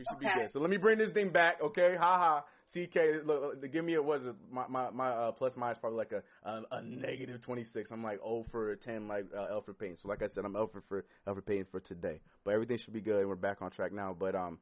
We 0.00 0.04
should 0.06 0.16
Okay. 0.16 0.34
be 0.34 0.40
good. 0.40 0.50
So 0.52 0.60
let 0.60 0.70
me 0.70 0.78
bring 0.78 0.98
this 0.98 1.10
thing 1.12 1.30
back, 1.30 1.60
okay? 1.62 1.94
Ha 1.98 2.18
ha. 2.18 2.44
CK, 2.72 3.24
look, 3.26 3.60
give 3.72 3.84
me 3.84 3.94
a 3.94 4.02
what 4.02 4.20
is 4.20 4.26
it? 4.26 4.34
My 4.50 4.66
my, 4.68 4.90
my 4.90 5.10
uh, 5.10 5.32
plus 5.32 5.56
minus 5.56 5.76
probably 5.78 5.98
like 5.98 6.12
a, 6.12 6.22
a 6.48 6.62
a 6.78 6.82
negative 6.82 7.42
26. 7.42 7.90
I'm 7.90 8.02
like 8.02 8.18
0 8.20 8.46
for 8.50 8.76
10 8.76 9.08
like 9.08 9.26
uh, 9.36 9.48
Alfred 9.50 9.78
Payne. 9.78 9.96
So 9.96 10.08
like 10.08 10.22
I 10.22 10.26
said, 10.28 10.44
I'm 10.44 10.56
Alfred 10.56 10.84
for 10.88 11.04
Alfred 11.26 11.46
Payne 11.46 11.66
for 11.70 11.80
today. 11.80 12.20
But 12.44 12.54
everything 12.54 12.78
should 12.78 12.94
be 12.94 13.00
good. 13.00 13.20
and 13.20 13.28
We're 13.28 13.34
back 13.34 13.60
on 13.60 13.70
track 13.72 13.92
now. 13.92 14.16
But 14.18 14.34
um, 14.36 14.58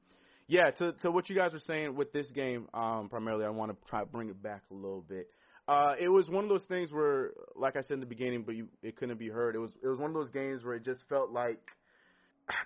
yeah. 0.49 0.71
To 0.71 0.93
to 1.03 1.11
what 1.11 1.29
you 1.29 1.37
guys 1.37 1.53
were 1.53 1.59
saying 1.61 1.95
with 1.95 2.13
this 2.13 2.31
game, 2.33 2.67
um, 2.75 3.09
primarily 3.11 3.45
I 3.45 3.51
want 3.51 3.71
to 3.73 3.89
try 3.89 4.01
to 4.01 4.07
bring 4.07 4.31
it 4.31 4.43
back 4.43 4.63
a 4.71 4.75
little 4.75 5.05
bit. 5.07 5.29
Uh, 5.69 5.93
it 6.01 6.09
was 6.09 6.31
one 6.31 6.45
of 6.45 6.49
those 6.49 6.65
things 6.65 6.91
where, 6.91 7.33
like 7.55 7.77
I 7.77 7.83
said 7.83 7.95
in 7.95 8.01
the 8.01 8.07
beginning, 8.07 8.43
but 8.43 8.55
you, 8.57 8.69
it 8.83 8.97
couldn't 8.97 9.19
be 9.19 9.29
heard. 9.29 9.55
It 9.55 9.59
was 9.59 9.73
it 9.83 9.87
was 9.87 9.99
one 9.99 10.09
of 10.11 10.15
those 10.15 10.31
games 10.31 10.65
where 10.65 10.75
it 10.75 10.83
just 10.85 11.03
felt 11.11 11.31
like 11.31 11.61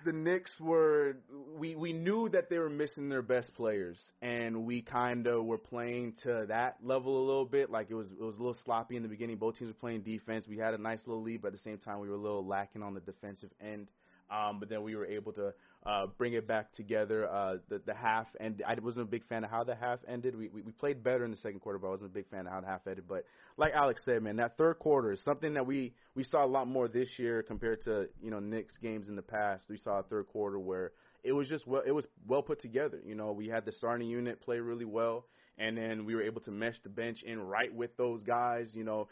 the 0.05 0.13
Knicks 0.13 0.51
were 0.59 1.17
we 1.57 1.75
we 1.75 1.93
knew 1.93 2.29
that 2.29 2.49
they 2.49 2.57
were 2.57 2.69
missing 2.69 3.09
their 3.09 3.21
best 3.21 3.53
players, 3.55 3.97
and 4.21 4.65
we 4.65 4.81
kind 4.81 5.27
of 5.27 5.45
were 5.45 5.57
playing 5.57 6.13
to 6.23 6.45
that 6.47 6.77
level 6.83 7.17
a 7.17 7.25
little 7.25 7.45
bit. 7.45 7.69
Like 7.69 7.87
it 7.89 7.95
was 7.95 8.11
it 8.11 8.21
was 8.21 8.35
a 8.35 8.39
little 8.39 8.57
sloppy 8.63 8.95
in 8.95 9.03
the 9.03 9.09
beginning. 9.09 9.37
Both 9.37 9.59
teams 9.59 9.69
were 9.69 9.79
playing 9.79 10.01
defense. 10.01 10.47
We 10.47 10.57
had 10.57 10.73
a 10.73 10.77
nice 10.77 11.07
little 11.07 11.23
lead, 11.23 11.41
but 11.41 11.49
at 11.49 11.53
the 11.53 11.59
same 11.59 11.77
time, 11.77 11.99
we 11.99 12.09
were 12.09 12.15
a 12.15 12.21
little 12.21 12.45
lacking 12.45 12.83
on 12.83 12.93
the 12.93 13.01
defensive 13.01 13.49
end. 13.61 13.87
Um, 14.33 14.59
but 14.59 14.67
then 14.69 14.81
we 14.83 14.95
were 14.95 15.05
able 15.05 15.31
to 15.33 15.53
uh, 15.85 16.07
bring 16.17 16.33
it 16.33 16.47
back 16.47 16.73
together. 16.73 17.29
Uh, 17.29 17.57
the 17.69 17.81
the 17.85 17.93
half 17.93 18.27
and 18.39 18.63
I 18.67 18.75
wasn't 18.81 19.07
a 19.07 19.09
big 19.09 19.25
fan 19.27 19.43
of 19.43 19.51
how 19.51 19.63
the 19.63 19.75
half 19.75 19.99
ended. 20.07 20.35
We, 20.35 20.49
we 20.49 20.61
we 20.61 20.71
played 20.71 21.03
better 21.03 21.23
in 21.23 21.31
the 21.31 21.37
second 21.37 21.59
quarter, 21.59 21.77
but 21.77 21.87
I 21.87 21.91
wasn't 21.91 22.11
a 22.11 22.13
big 22.13 22.29
fan 22.29 22.47
of 22.47 22.53
how 22.53 22.61
the 22.61 22.67
half 22.67 22.87
ended. 22.87 23.05
But 23.07 23.25
like 23.57 23.73
Alex 23.73 24.01
said, 24.05 24.23
man, 24.23 24.37
that 24.37 24.57
third 24.57 24.79
quarter 24.79 25.11
is 25.11 25.21
something 25.23 25.53
that 25.53 25.65
we 25.65 25.93
we 26.15 26.23
saw 26.23 26.43
a 26.43 26.47
lot 26.47 26.67
more 26.67 26.87
this 26.87 27.19
year 27.19 27.43
compared 27.43 27.81
to 27.83 28.07
you 28.21 28.31
know 28.31 28.39
Knicks 28.39 28.77
games 28.77 29.07
in 29.09 29.15
the 29.15 29.21
past. 29.21 29.65
We 29.69 29.77
saw 29.77 29.99
a 29.99 30.03
third 30.03 30.27
quarter 30.27 30.57
where 30.57 30.93
it 31.23 31.33
was 31.33 31.47
just 31.47 31.67
well 31.67 31.83
it 31.85 31.91
was 31.91 32.05
well 32.27 32.41
put 32.41 32.61
together. 32.61 32.99
You 33.05 33.15
know, 33.15 33.31
we 33.33 33.47
had 33.47 33.65
the 33.65 33.71
starting 33.73 34.07
unit 34.07 34.41
play 34.41 34.59
really 34.59 34.85
well. 34.85 35.25
And 35.57 35.77
then 35.77 36.05
we 36.05 36.15
were 36.15 36.23
able 36.23 36.41
to 36.41 36.51
mesh 36.51 36.79
the 36.83 36.89
bench 36.89 37.21
in 37.23 37.39
right 37.39 37.73
with 37.73 37.95
those 37.95 38.23
guys. 38.23 38.71
You 38.73 38.83
know, 38.83 39.07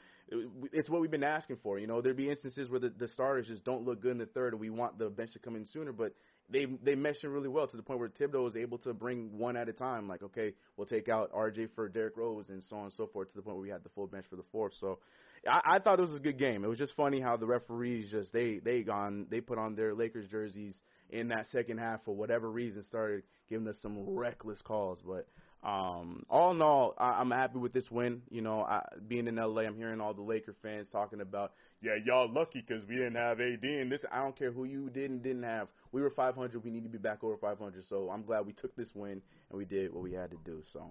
it's 0.73 0.89
what 0.89 1.01
we've 1.01 1.11
been 1.11 1.23
asking 1.23 1.57
for. 1.61 1.77
You 1.77 1.87
know, 1.87 2.01
there'd 2.01 2.17
be 2.17 2.29
instances 2.29 2.69
where 2.69 2.79
the, 2.79 2.89
the 2.89 3.07
starters 3.07 3.47
just 3.47 3.63
don't 3.63 3.85
look 3.85 4.01
good 4.01 4.13
in 4.13 4.17
the 4.17 4.25
third, 4.25 4.53
and 4.53 4.59
we 4.59 4.69
want 4.69 4.97
the 4.97 5.09
bench 5.09 5.33
to 5.33 5.39
come 5.39 5.55
in 5.55 5.65
sooner. 5.65 5.91
But 5.91 6.13
they 6.49 6.65
they 6.83 6.95
mesh 6.95 7.23
in 7.23 7.29
really 7.29 7.47
well 7.47 7.67
to 7.67 7.77
the 7.77 7.83
point 7.83 7.99
where 7.99 8.09
Thibodeau 8.09 8.43
was 8.43 8.55
able 8.55 8.77
to 8.79 8.93
bring 8.93 9.37
one 9.37 9.55
at 9.55 9.69
a 9.69 9.73
time. 9.73 10.07
Like, 10.07 10.23
okay, 10.23 10.53
we'll 10.77 10.87
take 10.87 11.09
out 11.09 11.31
RJ 11.31 11.69
for 11.75 11.87
Derrick 11.87 12.17
Rose 12.17 12.49
and 12.49 12.63
so 12.63 12.75
on 12.77 12.83
and 12.85 12.93
so 12.93 13.07
forth 13.07 13.29
to 13.29 13.35
the 13.35 13.41
point 13.41 13.57
where 13.57 13.63
we 13.63 13.69
had 13.69 13.83
the 13.83 13.89
full 13.89 14.07
bench 14.07 14.25
for 14.29 14.35
the 14.35 14.45
fourth. 14.51 14.73
So 14.79 14.99
I, 15.47 15.75
I 15.75 15.79
thought 15.79 15.97
this 15.97 16.09
was 16.09 16.19
a 16.19 16.23
good 16.23 16.37
game. 16.37 16.63
It 16.63 16.67
was 16.67 16.77
just 16.79 16.95
funny 16.95 17.19
how 17.19 17.37
the 17.37 17.45
referees 17.45 18.11
just 18.11 18.33
they 18.33 18.59
they 18.59 18.81
gone 18.81 19.27
they 19.29 19.41
put 19.41 19.57
on 19.57 19.75
their 19.75 19.93
Lakers 19.93 20.27
jerseys 20.29 20.79
in 21.09 21.29
that 21.29 21.47
second 21.51 21.77
half 21.77 22.03
for 22.05 22.15
whatever 22.15 22.49
reason 22.49 22.83
started 22.83 23.23
giving 23.49 23.67
us 23.67 23.77
some 23.81 23.97
reckless 24.09 24.61
calls. 24.61 25.01
But 25.05 25.27
um, 25.63 26.23
all 26.29 26.51
in 26.51 26.61
all, 26.61 26.95
I, 26.97 27.19
I'm 27.19 27.29
happy 27.29 27.59
with 27.59 27.71
this 27.73 27.89
win. 27.91 28.23
You 28.31 28.41
know, 28.41 28.61
I, 28.61 28.81
being 29.07 29.27
in 29.27 29.35
LA, 29.35 29.61
I'm 29.61 29.75
hearing 29.75 30.01
all 30.01 30.13
the 30.13 30.21
Laker 30.21 30.55
fans 30.63 30.89
talking 30.91 31.21
about, 31.21 31.53
yeah, 31.83 31.93
y'all 32.03 32.31
lucky 32.31 32.63
because 32.65 32.85
we 32.87 32.95
didn't 32.95 33.15
have 33.15 33.39
AD 33.39 33.63
and 33.63 33.91
this. 33.91 34.03
I 34.11 34.23
don't 34.23 34.37
care 34.37 34.51
who 34.51 34.65
you 34.65 34.89
did 34.89 35.11
and 35.11 35.21
didn't 35.21 35.43
have. 35.43 35.67
We 35.91 36.01
were 36.01 36.09
500. 36.09 36.63
We 36.63 36.71
need 36.71 36.83
to 36.83 36.89
be 36.89 36.97
back 36.97 37.23
over 37.23 37.37
500. 37.37 37.85
So 37.85 38.09
I'm 38.09 38.23
glad 38.23 38.45
we 38.47 38.53
took 38.53 38.75
this 38.75 38.89
win 38.95 39.21
and 39.49 39.57
we 39.57 39.65
did 39.65 39.93
what 39.93 40.01
we 40.01 40.13
had 40.13 40.31
to 40.31 40.37
do. 40.43 40.63
So 40.73 40.89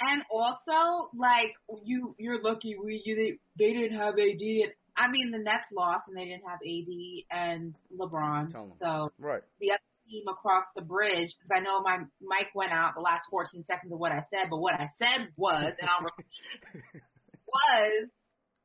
And 0.00 0.22
also, 0.30 1.10
like 1.16 1.52
you, 1.82 2.14
you're 2.18 2.42
lucky 2.42 2.76
we 2.76 3.02
you, 3.04 3.16
they, 3.16 3.64
they 3.64 3.72
didn't 3.72 3.98
have 3.98 4.14
AD. 4.14 4.40
And, 4.40 4.72
I 4.96 5.08
mean, 5.08 5.32
the 5.32 5.38
Nets 5.38 5.72
lost 5.72 6.06
and 6.06 6.16
they 6.16 6.26
didn't 6.26 6.44
have 6.46 6.60
AD 6.64 7.48
and 7.48 7.74
LeBron. 7.98 8.52
So 8.80 9.10
right, 9.18 9.42
the 9.60 9.72
other 9.72 9.80
team 10.08 10.24
across 10.28 10.64
the 10.76 10.82
bridge, 10.82 11.34
because 11.36 11.50
I 11.52 11.60
know 11.60 11.82
my 11.82 11.98
mic 12.20 12.48
went 12.54 12.72
out 12.72 12.94
the 12.94 13.00
last 13.00 13.26
14 13.30 13.64
seconds 13.66 13.92
of 13.92 13.98
what 13.98 14.12
I 14.12 14.24
said, 14.30 14.50
but 14.50 14.58
what 14.58 14.74
I 14.74 14.90
said 14.98 15.28
was, 15.36 15.74
and 15.80 15.88
I'll 15.88 16.04
repeat, 16.04 17.02
was 17.46 18.10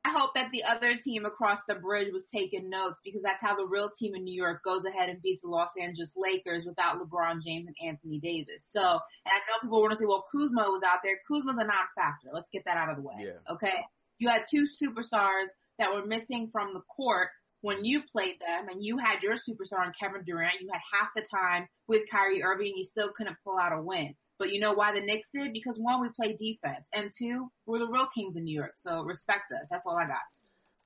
I 0.06 0.18
hope 0.18 0.32
that 0.36 0.50
the 0.52 0.64
other 0.64 0.96
team 0.96 1.26
across 1.26 1.60
the 1.68 1.76
bridge 1.76 2.08
was 2.14 2.24
taking 2.34 2.70
notes 2.70 3.00
because 3.04 3.22
that's 3.22 3.42
how 3.42 3.56
the 3.56 3.68
real 3.68 3.92
team 4.00 4.16
in 4.16 4.24
New 4.24 4.34
York 4.34 4.64
goes 4.64 4.84
ahead 4.86 5.10
and 5.10 5.22
beats 5.22 5.42
the 5.44 5.50
Los 5.50 5.70
Angeles 5.80 6.12
Lakers 6.16 6.64
without 6.66 6.96
LeBron 6.98 7.44
James 7.44 7.68
and 7.68 7.76
Anthony 7.84 8.20
Davis. 8.20 8.66
So, 8.72 8.80
and 8.80 9.34
I 9.36 9.44
know 9.44 9.60
people 9.62 9.82
want 9.82 9.92
to 9.92 10.00
say, 10.00 10.08
well, 10.08 10.26
Kuzma 10.32 10.72
was 10.72 10.82
out 10.88 11.00
there. 11.04 11.20
Kuzma's 11.28 11.60
a 11.60 11.68
non-factor. 11.68 12.32
Let's 12.34 12.48
get 12.54 12.64
that 12.66 12.78
out 12.78 12.90
of 12.90 12.96
the 12.96 13.04
way. 13.04 13.28
Yeah. 13.28 13.54
Okay. 13.54 13.84
You 14.20 14.30
had 14.30 14.46
two 14.50 14.66
superstars 14.82 15.52
that 15.80 15.94
were 15.94 16.06
missing 16.06 16.50
from 16.52 16.74
the 16.74 16.82
court 16.96 17.30
when 17.62 17.84
you 17.84 18.02
played 18.12 18.36
them, 18.40 18.70
and 18.70 18.84
you 18.84 18.98
had 18.98 19.22
your 19.22 19.36
superstar 19.36 19.86
on 19.86 19.94
Kevin 20.00 20.24
Durant. 20.26 20.62
You 20.62 20.70
had 20.72 20.82
half 20.94 21.10
the 21.16 21.24
time 21.30 21.68
with 21.88 22.04
Kyrie 22.12 22.44
Irving, 22.44 22.74
you 22.76 22.86
still 22.86 23.12
couldn't 23.16 23.38
pull 23.44 23.58
out 23.58 23.78
a 23.78 23.82
win. 23.82 24.16
But 24.38 24.54
you 24.54 24.62
know 24.62 24.74
why 24.74 24.94
the 24.94 25.02
Knicks 25.02 25.28
did? 25.34 25.52
Because 25.52 25.78
one, 25.78 26.02
we 26.02 26.10
played 26.16 26.38
defense, 26.38 26.86
and 26.94 27.12
two, 27.18 27.52
we're 27.66 27.80
the 27.80 27.88
real 27.88 28.08
kings 28.16 28.38
in 28.38 28.46
New 28.46 28.56
York. 28.56 28.74
So 28.78 29.04
respect 29.04 29.52
us. 29.52 29.68
That's 29.70 29.86
all 29.86 29.98
I 29.98 30.06
got. 30.06 30.18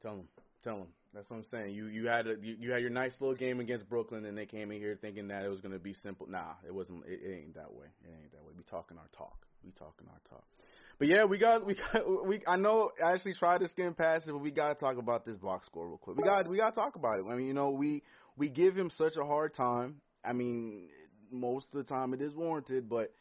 tell 0.02 0.16
them, 0.18 0.28
tell 0.64 0.78
them. 0.78 0.88
That's 1.14 1.30
what 1.30 1.38
I'm 1.38 1.46
saying. 1.46 1.76
You 1.76 1.86
you 1.86 2.08
had 2.08 2.26
a, 2.26 2.36
you, 2.42 2.58
you 2.60 2.72
had 2.72 2.82
your 2.82 2.90
nice 2.90 3.22
little 3.22 3.36
game 3.36 3.60
against 3.60 3.88
Brooklyn, 3.88 4.26
and 4.26 4.36
they 4.36 4.48
came 4.48 4.72
in 4.72 4.80
here 4.80 4.98
thinking 5.00 5.28
that 5.28 5.46
it 5.46 5.50
was 5.50 5.62
going 5.62 5.74
to 5.74 5.80
be 5.80 5.94
simple. 5.94 6.28
Nah, 6.28 6.54
it 6.66 6.74
wasn't. 6.74 7.06
It, 7.06 7.22
it 7.24 7.36
ain't 7.36 7.54
that 7.54 7.72
way. 7.72 7.86
It 8.04 8.10
ain't 8.20 8.32
that 8.32 8.44
way. 8.44 8.54
We 8.58 8.64
talking 8.64 8.98
our 8.98 9.08
talk. 9.16 9.46
We 9.64 9.72
talking 9.72 10.08
our 10.10 10.22
talk. 10.28 10.46
But 11.04 11.10
yeah, 11.10 11.26
we 11.26 11.38
got 11.38 11.66
we 11.66 11.76
got 11.76 12.26
we. 12.26 12.40
I 12.48 12.56
know 12.56 12.92
I 13.06 13.12
actually 13.12 13.34
tried 13.34 13.60
to 13.60 13.68
skim 13.68 13.94
past 13.94 14.30
it, 14.30 14.32
but 14.32 14.38
we 14.38 14.52
got 14.52 14.70
to 14.70 14.76
talk 14.76 14.98
about 14.98 15.26
this 15.26 15.36
box 15.36 15.66
score 15.66 15.86
real 15.86 15.98
quick. 15.98 16.16
We 16.16 16.24
got 16.24 16.48
we 16.48 16.56
got 16.56 16.70
to 16.70 16.76
talk 16.80 16.96
about 16.96 17.20
it. 17.20 17.26
I 17.30 17.36
mean, 17.36 17.46
you 17.46 17.54
know, 17.54 17.72
we 17.72 18.04
we 18.38 18.48
give 18.48 18.74
him 18.74 18.90
such 18.90 19.18
a 19.18 19.26
hard 19.26 19.54
time. 19.54 19.96
I 20.24 20.32
mean, 20.32 20.88
most 21.30 21.68
of 21.74 21.86
the 21.86 21.94
time 21.94 22.14
it 22.14 22.22
is 22.22 22.34
warranted, 22.34 22.88
but 22.88 23.12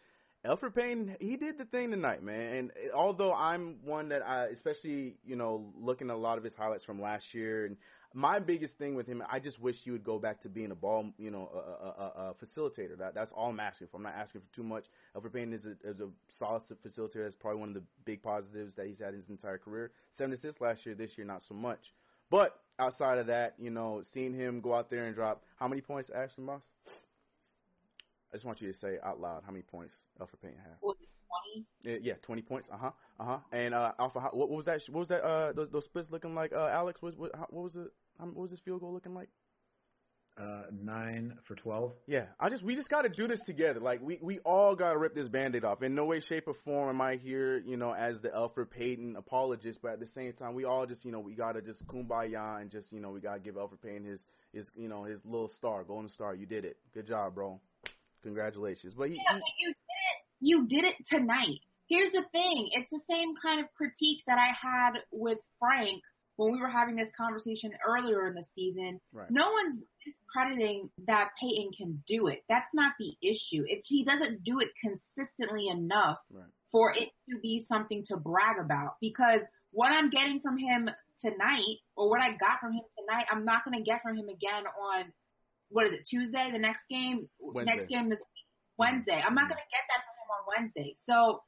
Alfred 0.45 0.77
Payne, 0.77 1.17
he 1.19 1.37
did 1.37 1.59
the 1.59 1.65
thing 1.65 1.91
tonight, 1.91 2.23
man. 2.23 2.55
And 2.55 2.73
although 2.95 3.35
I'm 3.35 3.79
one 3.85 4.11
that 4.11 4.23
I, 4.25 4.45
especially, 4.47 5.17
you 5.25 5.35
know, 5.35 5.73
looking 5.77 6.09
at 6.09 6.15
a 6.15 6.19
lot 6.19 6.39
of 6.39 6.45
his 6.45 6.55
highlights 6.55 6.85
from 6.85 7.03
last 7.03 7.35
year, 7.35 7.67
and 7.67 7.77
my 8.15 8.39
biggest 8.39 8.79
thing 8.79 8.95
with 8.95 9.07
him, 9.07 9.23
I 9.31 9.39
just 9.39 9.61
wish 9.61 9.77
he 9.83 9.91
would 9.91 10.05
go 10.05 10.19
back 10.19 10.41
to 10.43 10.49
being 10.49 10.71
a 10.71 10.75
ball, 10.75 11.07
you 11.19 11.31
know, 11.31 11.49
a, 11.55 11.59
a, 11.59 11.89
a, 11.89 12.31
a 12.31 12.35
facilitator. 12.35 12.99
That 12.99 13.15
that's 13.15 13.33
all 13.33 13.51
I'm 13.51 13.61
asking 13.61 13.89
for. 13.91 13.97
I'm 13.97 14.03
not 14.03 14.15
asking 14.15 14.43
for 14.43 14.55
too 14.55 14.63
much. 14.63 14.85
Elfrid 15.17 15.33
Payton 15.33 15.53
is 15.53 15.67
a, 15.67 15.71
is 15.85 16.01
a 16.01 16.09
solid 16.39 16.63
facilitator. 16.87 17.25
That's 17.25 17.35
probably 17.35 17.61
one 17.61 17.69
of 17.71 17.75
the 17.75 17.83
big 18.05 18.23
positives 18.23 18.75
that 18.77 18.87
he's 18.87 19.01
had 19.01 19.15
his 19.15 19.29
entire 19.29 19.59
career. 19.59 19.93
Seven 20.17 20.33
assists 20.33 20.61
last 20.61 20.85
year. 20.85 20.95
This 20.95 21.17
year, 21.17 21.27
not 21.27 21.43
so 21.43 21.55
much. 21.55 21.81
But 22.31 22.59
outside 22.79 23.19
of 23.19 23.27
that, 23.27 23.55
you 23.59 23.71
know, 23.71 24.03
seeing 24.05 24.35
him 24.35 24.61
go 24.61 24.75
out 24.75 24.91
there 24.91 25.07
and 25.07 25.15
drop 25.15 25.43
how 25.57 25.69
many 25.69 25.81
points, 25.81 26.11
Ashley 26.11 26.45
Moss? 26.45 26.63
I 28.33 28.37
just 28.37 28.47
want 28.47 28.63
you 28.63 28.73
to 28.73 28.79
say 28.79 28.97
out 29.05 29.21
loud 29.21 29.43
how 29.45 29.53
many 29.53 29.63
points 29.63 29.95
Elfrid 30.21 30.41
Payton 30.43 30.59
had. 30.59 30.77
Well, 30.81 30.97
yeah, 31.83 31.97
yeah, 32.01 32.15
twenty 32.23 32.41
points. 32.41 32.69
Uh 32.73 32.79
huh. 32.79 32.91
Uh 33.21 33.25
huh. 33.25 33.39
And 33.53 33.75
uh, 33.75 33.93
Alpha, 33.99 34.21
what, 34.33 34.49
what 34.49 34.57
was 34.57 34.65
that? 34.67 34.81
What 34.89 35.01
was 35.01 35.09
that? 35.09 35.23
Uh, 35.23 35.53
those, 35.53 35.69
those 35.71 35.85
splits 35.85 36.11
looking 36.11 36.35
like? 36.35 36.53
Uh, 36.53 36.69
Alex, 36.69 37.03
what, 37.03 37.19
what, 37.19 37.33
what 37.53 37.65
was 37.65 37.77
it? 37.77 37.93
What 38.19 38.35
was 38.35 38.51
his 38.51 38.61
field 38.61 38.81
goal 38.81 38.93
looking 38.93 39.15
like? 39.15 39.29
Uh, 40.41 40.63
nine 40.73 41.37
for 41.45 41.55
twelve. 41.55 41.93
Yeah, 42.07 42.25
I 42.41 42.49
just 42.49 42.63
we 42.63 42.75
just 42.75 42.89
got 42.89 43.03
to 43.03 43.11
do 43.11 43.27
this 43.27 43.41
together. 43.45 43.81
Like 43.81 44.01
we 44.01 44.19
we 44.23 44.39
all 44.41 44.75
got 44.75 44.93
to 44.93 44.99
rip 44.99 45.15
this 45.15 45.29
band-aid 45.29 45.63
off. 45.63 45.83
In 45.83 45.95
no 45.95 46.07
way, 46.07 46.21
shape, 46.21 46.45
or 46.47 46.55
form 46.65 46.89
am 46.89 47.03
I 47.03 47.17
here, 47.17 47.59
you 47.59 47.77
know, 47.77 47.93
as 47.93 48.23
the 48.23 48.31
Elfrid 48.31 48.71
Payton 48.71 49.17
apologist. 49.17 49.81
But 49.83 49.93
at 49.93 50.01
the 50.01 50.07
same 50.07 50.33
time, 50.33 50.55
we 50.55 50.65
all 50.65 50.87
just 50.87 51.05
you 51.05 51.13
know 51.13 51.21
we 51.21 51.35
got 51.35 51.53
to 51.53 51.61
just 51.61 51.87
kumbaya 51.87 52.63
and 52.63 52.71
just 52.71 52.91
you 52.95 53.01
know 53.01 53.11
we 53.11 53.21
got 53.21 53.35
to 53.35 53.41
give 53.41 53.57
Elfrid 53.57 53.83
Payton 53.83 54.07
his 54.07 54.25
his 54.55 54.67
you 54.75 54.89
know 54.89 55.05
his 55.05 55.21
little 55.27 55.51
star, 55.51 55.85
golden 55.85 56.09
star. 56.09 56.35
You 56.35 56.47
did 56.47 56.65
it. 56.65 56.79
Good 56.95 57.07
job, 57.07 57.35
bro. 57.35 57.61
Congratulations. 58.23 58.95
But, 58.97 59.11
he, 59.11 59.17
yeah, 59.17 59.35
but 59.35 59.43
you 59.61 59.69
did 59.69 59.75
it. 59.75 60.23
You 60.41 60.67
did 60.67 60.85
it 60.85 60.95
tonight. 61.09 61.61
Here's 61.89 62.13
the 62.13 62.25
thing. 62.33 62.71
It's 62.73 62.89
the 62.91 63.01
same 63.11 63.35
kind 63.43 63.61
of 63.61 63.67
critique 63.77 64.23
that 64.27 64.39
I 64.39 64.53
had 64.59 64.93
with 65.13 65.37
Frank 65.59 66.01
when 66.37 66.53
we 66.53 66.61
were 66.61 66.69
having 66.69 66.97
this 66.97 67.11
conversation 67.17 67.73
earlier 67.87 68.27
in 68.27 68.35
the 68.35 68.45
season. 68.55 69.01
Right. 69.13 69.31
No 69.31 69.53
one's 69.53 69.83
discrediting 70.05 70.91
that 71.07 71.31
Payton 71.41 71.73
can 71.77 72.03
do 72.07 72.29
it. 72.29 72.45
That's 72.49 72.69
not 72.75 72.93
the 72.99 73.13
issue. 73.23 73.65
It's 73.67 73.87
he 73.87 74.05
doesn't 74.05 74.45
do 74.45 74.61
it 74.61 74.69
consistently 74.81 75.69
enough 75.69 76.19
right. 76.33 76.45
for 76.71 76.93
it 76.93 77.11
to 77.31 77.39
be 77.41 77.65
something 77.69 78.05
to 78.09 78.17
brag 78.17 78.59
about. 78.59 78.97
Because 79.01 79.41
what 79.71 79.93
I'm 79.93 80.11
getting 80.11 80.41
from 80.41 80.59
him 80.59 80.89
tonight, 81.21 81.79
or 81.97 82.11
what 82.11 82.21
I 82.21 82.31
got 82.33 82.61
from 82.61 82.73
him 82.73 82.85
tonight, 82.99 83.27
I'm 83.31 83.45
not 83.45 83.65
going 83.65 83.79
to 83.79 83.85
get 83.85 84.03
from 84.03 84.17
him 84.17 84.29
again 84.29 84.65
on 84.67 85.13
what 85.71 85.87
is 85.87 85.93
it 85.93 86.07
Tuesday? 86.09 86.51
The 86.53 86.59
next 86.59 86.83
game, 86.91 87.29
Wednesday. 87.41 87.77
next 87.77 87.89
game 87.89 88.09
this 88.11 88.21
week, 88.21 88.47
Wednesday. 88.77 89.21
I'm 89.25 89.35
not 89.35 89.49
mm-hmm. 89.49 89.55
going 89.55 89.65
to 89.65 89.73
get 89.73 89.85
that 89.89 90.01
from 90.05 90.15
him 90.21 90.31
on 90.37 90.43
Wednesday. 90.53 90.97
So, 91.05 91.43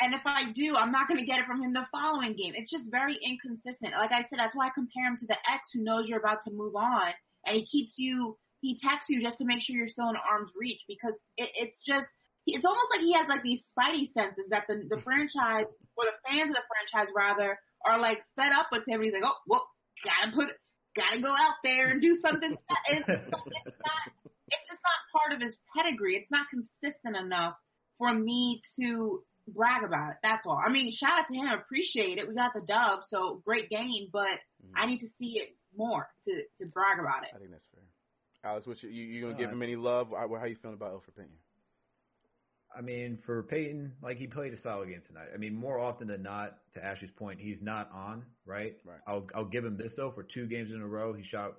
and 0.00 0.14
if 0.14 0.22
I 0.24 0.52
do, 0.52 0.74
I'm 0.76 0.92
not 0.92 1.08
going 1.08 1.20
to 1.20 1.26
get 1.26 1.38
it 1.38 1.46
from 1.46 1.62
him 1.62 1.72
the 1.72 1.86
following 1.92 2.34
game. 2.34 2.54
It's 2.56 2.70
just 2.70 2.90
very 2.90 3.18
inconsistent. 3.20 3.92
Like 3.92 4.12
I 4.12 4.24
said, 4.28 4.38
that's 4.38 4.56
why 4.56 4.68
I 4.68 4.74
compare 4.74 5.06
him 5.06 5.16
to 5.20 5.26
the 5.26 5.36
ex 5.36 5.68
who 5.72 5.84
knows 5.84 6.08
you're 6.08 6.20
about 6.20 6.44
to 6.44 6.50
move 6.50 6.76
on, 6.76 7.12
and 7.44 7.56
he 7.56 7.66
keeps 7.66 7.94
you, 7.96 8.38
he 8.60 8.78
texts 8.80 9.10
you 9.10 9.20
just 9.20 9.38
to 9.38 9.44
make 9.44 9.60
sure 9.60 9.76
you're 9.76 9.88
still 9.92 10.08
in 10.08 10.16
arm's 10.16 10.50
reach 10.56 10.80
because 10.88 11.14
it, 11.36 11.50
it's 11.54 11.82
just. 11.84 12.06
It's 12.48 12.64
almost 12.64 12.86
like 12.94 13.02
he 13.02 13.12
has 13.18 13.26
like 13.26 13.42
these 13.42 13.66
spidey 13.74 14.14
senses 14.14 14.46
that 14.50 14.70
the 14.70 14.86
the 14.86 15.02
franchise 15.02 15.66
or 15.98 16.04
the 16.06 16.14
fans 16.22 16.54
of 16.54 16.54
the 16.54 16.68
franchise 16.70 17.10
rather 17.10 17.58
are 17.84 17.98
like 17.98 18.22
fed 18.38 18.54
up 18.54 18.70
with 18.70 18.86
him. 18.86 19.02
He's 19.02 19.12
like, 19.12 19.26
oh, 19.26 19.34
well, 19.48 19.66
gotta 20.06 20.30
put 20.30 20.54
gotta 20.94 21.20
go 21.20 21.34
out 21.34 21.58
there 21.64 21.90
and 21.90 22.00
do 22.00 22.16
something. 22.22 22.54
it's, 22.86 23.08
it's 23.08 23.80
not. 23.82 24.02
It's 24.46 24.66
just 24.70 24.78
not 24.78 25.10
part 25.10 25.34
of 25.34 25.42
his 25.42 25.58
pedigree. 25.74 26.14
It's 26.14 26.30
not 26.30 26.46
consistent 26.46 27.16
enough 27.16 27.58
for 27.98 28.14
me 28.14 28.62
to 28.78 29.26
brag 29.48 29.84
about 29.84 30.10
it. 30.10 30.16
That's 30.22 30.46
all. 30.46 30.60
I 30.64 30.70
mean, 30.70 30.90
shout 30.92 31.18
out 31.20 31.26
to 31.28 31.34
him. 31.34 31.46
Appreciate 31.58 32.18
it. 32.18 32.28
We 32.28 32.34
got 32.34 32.52
the 32.54 32.62
dub, 32.66 33.00
so 33.08 33.42
great 33.44 33.68
game. 33.70 34.08
But 34.12 34.38
Mm-hmm. 34.64 34.72
I 34.82 34.86
need 34.86 35.00
to 35.00 35.08
see 35.18 35.38
it 35.38 35.54
more 35.76 36.08
to 36.26 36.32
to 36.58 36.66
brag 36.72 36.98
about 36.98 37.22
it. 37.24 37.28
I 37.34 37.38
think 37.38 37.50
that's 37.50 37.66
fair. 37.72 37.84
Alex, 38.50 38.66
what 38.66 38.82
you, 38.82 38.88
you, 38.88 39.04
you 39.04 39.20
gonna 39.20 39.34
No, 39.34 39.38
give 39.38 39.50
I- 39.50 39.52
him 39.52 39.62
any 39.62 39.76
love? 39.76 40.08
How, 40.16 40.34
how 40.38 40.46
you 40.46 40.56
feeling 40.56 40.74
about 40.76 40.92
Elfrid 40.94 41.14
Payton? 41.16 41.30
I 42.76 42.80
mean, 42.82 43.18
for 43.24 43.42
Payton, 43.44 43.92
like 44.02 44.16
he 44.18 44.26
played 44.26 44.52
a 44.52 44.56
solid 44.60 44.88
game 44.88 45.02
tonight. 45.06 45.28
I 45.32 45.36
mean, 45.38 45.54
more 45.54 45.78
often 45.78 46.08
than 46.08 46.22
not, 46.22 46.58
to 46.74 46.84
Ashley's 46.84 47.10
point, 47.12 47.38
he's 47.40 47.62
not 47.62 47.90
on, 47.92 48.24
right? 48.44 48.76
Right. 48.84 48.98
I'll 49.06 49.26
I'll 49.34 49.44
give 49.44 49.64
him 49.64 49.76
this 49.76 49.92
though. 49.96 50.10
For 50.10 50.22
two 50.22 50.46
games 50.46 50.72
in 50.72 50.80
a 50.80 50.86
row, 50.86 51.12
he 51.12 51.22
shot 51.22 51.54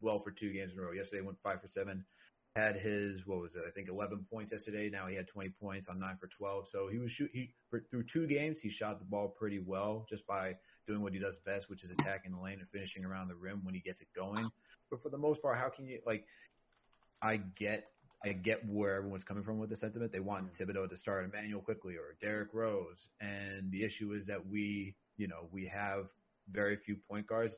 well 0.00 0.20
for 0.22 0.30
two 0.30 0.52
games 0.52 0.72
in 0.72 0.78
a 0.78 0.82
row. 0.82 0.92
Yesterday 0.92 1.22
went 1.22 1.38
five 1.42 1.60
for 1.60 1.68
seven. 1.68 2.04
Had 2.54 2.76
his 2.76 3.26
what 3.26 3.40
was 3.40 3.54
it? 3.54 3.62
I 3.66 3.70
think 3.70 3.88
11 3.88 4.26
points 4.30 4.52
yesterday. 4.52 4.90
Now 4.90 5.06
he 5.06 5.16
had 5.16 5.26
20 5.26 5.50
points 5.60 5.86
on 5.88 5.98
nine 5.98 6.18
for 6.20 6.26
12. 6.26 6.68
So 6.70 6.88
he 6.88 6.98
was 6.98 7.10
shoot 7.10 7.30
he 7.32 7.54
for, 7.70 7.82
through 7.90 8.04
two 8.04 8.26
games 8.26 8.60
he 8.60 8.68
shot 8.68 8.98
the 8.98 9.06
ball 9.06 9.28
pretty 9.28 9.58
well 9.58 10.06
just 10.08 10.26
by 10.26 10.56
doing 10.86 11.00
what 11.00 11.14
he 11.14 11.18
does 11.18 11.38
best, 11.46 11.70
which 11.70 11.82
is 11.82 11.90
attacking 11.90 12.32
the 12.32 12.38
lane 12.38 12.58
and 12.58 12.68
finishing 12.70 13.04
around 13.04 13.28
the 13.28 13.34
rim 13.34 13.60
when 13.64 13.74
he 13.74 13.80
gets 13.80 14.02
it 14.02 14.08
going. 14.14 14.50
But 14.90 15.02
for 15.02 15.08
the 15.08 15.16
most 15.16 15.40
part, 15.40 15.56
how 15.56 15.70
can 15.70 15.86
you 15.86 16.00
like? 16.04 16.26
I 17.22 17.36
get 17.56 17.86
I 18.24 18.32
get 18.32 18.68
where 18.68 18.96
everyone's 18.96 19.24
coming 19.24 19.42
from 19.42 19.58
with 19.58 19.70
the 19.70 19.76
sentiment. 19.76 20.12
They 20.12 20.20
want 20.20 20.52
Thibodeau 20.54 20.88
to 20.88 20.96
start 20.96 21.24
Immanuel 21.24 21.60
Quickley 21.60 21.94
or 21.94 22.16
Derrick 22.20 22.50
Rose, 22.52 23.08
and 23.20 23.70
the 23.70 23.82
issue 23.82 24.12
is 24.12 24.26
that 24.26 24.46
we, 24.46 24.94
you 25.16 25.26
know, 25.26 25.48
we 25.50 25.66
have 25.66 26.06
very 26.50 26.76
few 26.76 26.96
point 27.08 27.26
guards. 27.26 27.54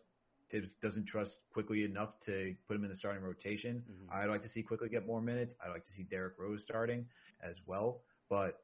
Thibs 0.55 0.73
doesn't 0.81 1.07
trust 1.07 1.35
Quickley 1.53 1.83
enough 1.85 2.11
to 2.27 2.55
put 2.69 2.77
him 2.77 2.85
in 2.85 2.91
the 2.91 2.95
starting 2.97 3.25
rotation. 3.25 3.83
Mhm. 3.91 4.15
I'd 4.15 4.29
like 4.29 4.43
to 4.43 4.49
see 4.49 4.63
Quickley 4.63 4.89
get 4.89 5.05
more 5.05 5.21
minutes. 5.21 5.53
I'd 5.61 5.71
like 5.71 5.83
to 5.85 5.91
see 5.93 6.05
Derrick 6.05 6.39
Rose 6.39 6.63
starting 6.63 7.09
as 7.43 7.57
well. 7.67 8.03
But 8.29 8.63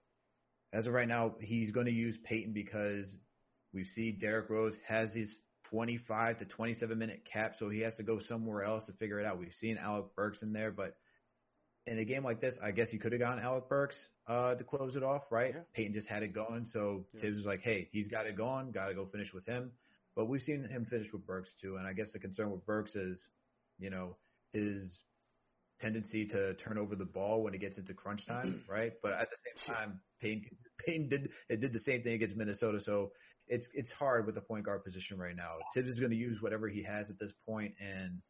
as 0.72 0.86
of 0.86 0.92
right 0.94 1.08
now, 1.08 1.34
he's 1.40 1.72
going 1.72 1.86
to 1.86 1.92
use 1.92 2.16
Payton 2.18 2.52
because 2.52 3.16
we 3.72 3.82
see 3.82 4.12
Derrick 4.12 4.48
Rose 4.48 4.76
has 4.86 5.12
his 5.12 5.42
25 5.64 6.38
to 6.38 6.44
27 6.44 6.96
minute 6.96 7.24
cap, 7.24 7.56
so 7.58 7.68
he 7.68 7.80
has 7.80 7.96
to 7.96 8.04
go 8.04 8.20
somewhere 8.20 8.62
else 8.62 8.86
to 8.86 8.92
figure 8.92 9.18
it 9.18 9.26
out. 9.26 9.38
We've 9.40 9.52
seen 9.54 9.76
Alec 9.76 10.14
Burks 10.14 10.42
in 10.42 10.52
there, 10.52 10.70
but 10.70 10.96
in 11.86 11.98
a 11.98 12.04
game 12.04 12.22
like 12.22 12.40
this, 12.40 12.56
I 12.62 12.70
guess 12.70 12.92
you 12.92 13.00
could 13.00 13.10
have 13.12 13.20
gotten 13.20 13.42
Alec 13.42 13.68
Burks 13.68 13.96
uh, 14.28 14.54
to 14.54 14.62
close 14.62 14.94
it 14.94 15.02
off, 15.02 15.24
right? 15.30 15.54
Yeah. 15.56 15.62
Payton 15.72 15.94
just 15.94 16.06
had 16.06 16.22
it 16.22 16.32
going, 16.32 16.66
so 16.66 17.04
Yeah. 17.14 17.20
Thibs 17.22 17.36
was 17.38 17.46
like, 17.46 17.62
"Hey, 17.62 17.88
he's 17.90 18.06
got 18.06 18.26
it 18.26 18.36
going, 18.36 18.70
got 18.70 18.86
to 18.88 18.94
go 18.94 19.06
finish 19.06 19.32
with 19.32 19.44
him." 19.46 19.72
But 20.16 20.26
we've 20.26 20.40
seen 20.40 20.68
him 20.68 20.86
finish 20.86 21.12
with 21.12 21.26
Burks 21.26 21.54
too, 21.60 21.76
and 21.76 21.86
I 21.86 21.92
guess 21.92 22.12
the 22.12 22.18
concern 22.18 22.50
with 22.50 22.66
Burks 22.66 22.94
is, 22.94 23.28
you 23.78 23.90
know, 23.90 24.16
his 24.52 25.00
tendency 25.80 26.26
to 26.26 26.54
turn 26.54 26.78
over 26.78 26.94
the 26.94 27.04
ball 27.04 27.42
when 27.42 27.54
it 27.54 27.60
gets 27.60 27.78
into 27.78 27.94
crunch 27.94 28.26
time, 28.26 28.62
right? 28.68 28.92
But 29.02 29.12
at 29.12 29.28
the 29.30 29.36
same 29.44 29.74
time, 29.74 30.00
Payne 30.20 30.44
Payne 30.84 31.08
did 31.08 31.30
it 31.48 31.60
did 31.60 31.72
the 31.72 31.80
same 31.80 32.02
thing 32.02 32.14
against 32.14 32.36
Minnesota, 32.36 32.80
so 32.80 33.12
it's 33.46 33.68
it's 33.74 33.92
hard 33.92 34.26
with 34.26 34.34
the 34.34 34.40
point 34.40 34.64
guard 34.64 34.84
position 34.84 35.18
right 35.18 35.36
now. 35.36 35.54
Thibs 35.74 35.88
is 35.88 35.98
going 35.98 36.12
to 36.12 36.16
use 36.16 36.40
whatever 36.40 36.68
he 36.68 36.82
has 36.82 37.10
at 37.10 37.18
this 37.18 37.32
point, 37.46 37.74
and 37.80 38.20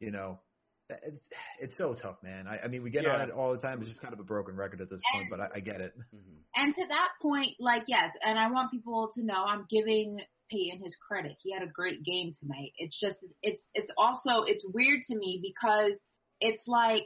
you 0.00 0.10
know, 0.10 0.40
it's 0.88 1.28
it's 1.60 1.78
so 1.78 1.94
tough, 1.94 2.16
man. 2.22 2.46
I, 2.46 2.58
I 2.64 2.68
mean, 2.68 2.82
we 2.82 2.90
get 2.90 3.06
on 3.06 3.20
it 3.20 3.30
all 3.30 3.52
the 3.52 3.58
time. 3.58 3.80
It's 3.80 3.88
just 3.88 4.00
kind 4.00 4.14
of 4.14 4.20
a 4.20 4.24
broken 4.24 4.56
record 4.56 4.80
at 4.80 4.90
this 4.90 5.00
point, 5.12 5.26
but 5.30 5.40
I, 5.40 5.48
I 5.56 5.60
get 5.60 5.80
it. 5.80 5.92
Mm-hmm. 6.14 6.62
And 6.62 6.74
to 6.74 6.86
that 6.88 7.08
point, 7.22 7.54
like 7.60 7.84
yes, 7.86 8.10
and 8.24 8.38
I 8.38 8.50
want 8.50 8.70
people 8.70 9.10
to 9.14 9.22
know 9.22 9.44
I'm 9.44 9.66
giving 9.70 10.20
Payton 10.50 10.82
his 10.82 10.96
credit. 10.96 11.36
He 11.42 11.52
had 11.52 11.62
a 11.62 11.70
great 11.70 12.04
game 12.04 12.34
tonight. 12.38 12.72
It's 12.78 12.98
just 12.98 13.18
it's 13.42 13.62
it's 13.74 13.90
also 13.96 14.42
it's 14.46 14.64
weird 14.72 15.02
to 15.08 15.16
me 15.16 15.40
because 15.42 15.98
it's 16.40 16.66
like 16.66 17.04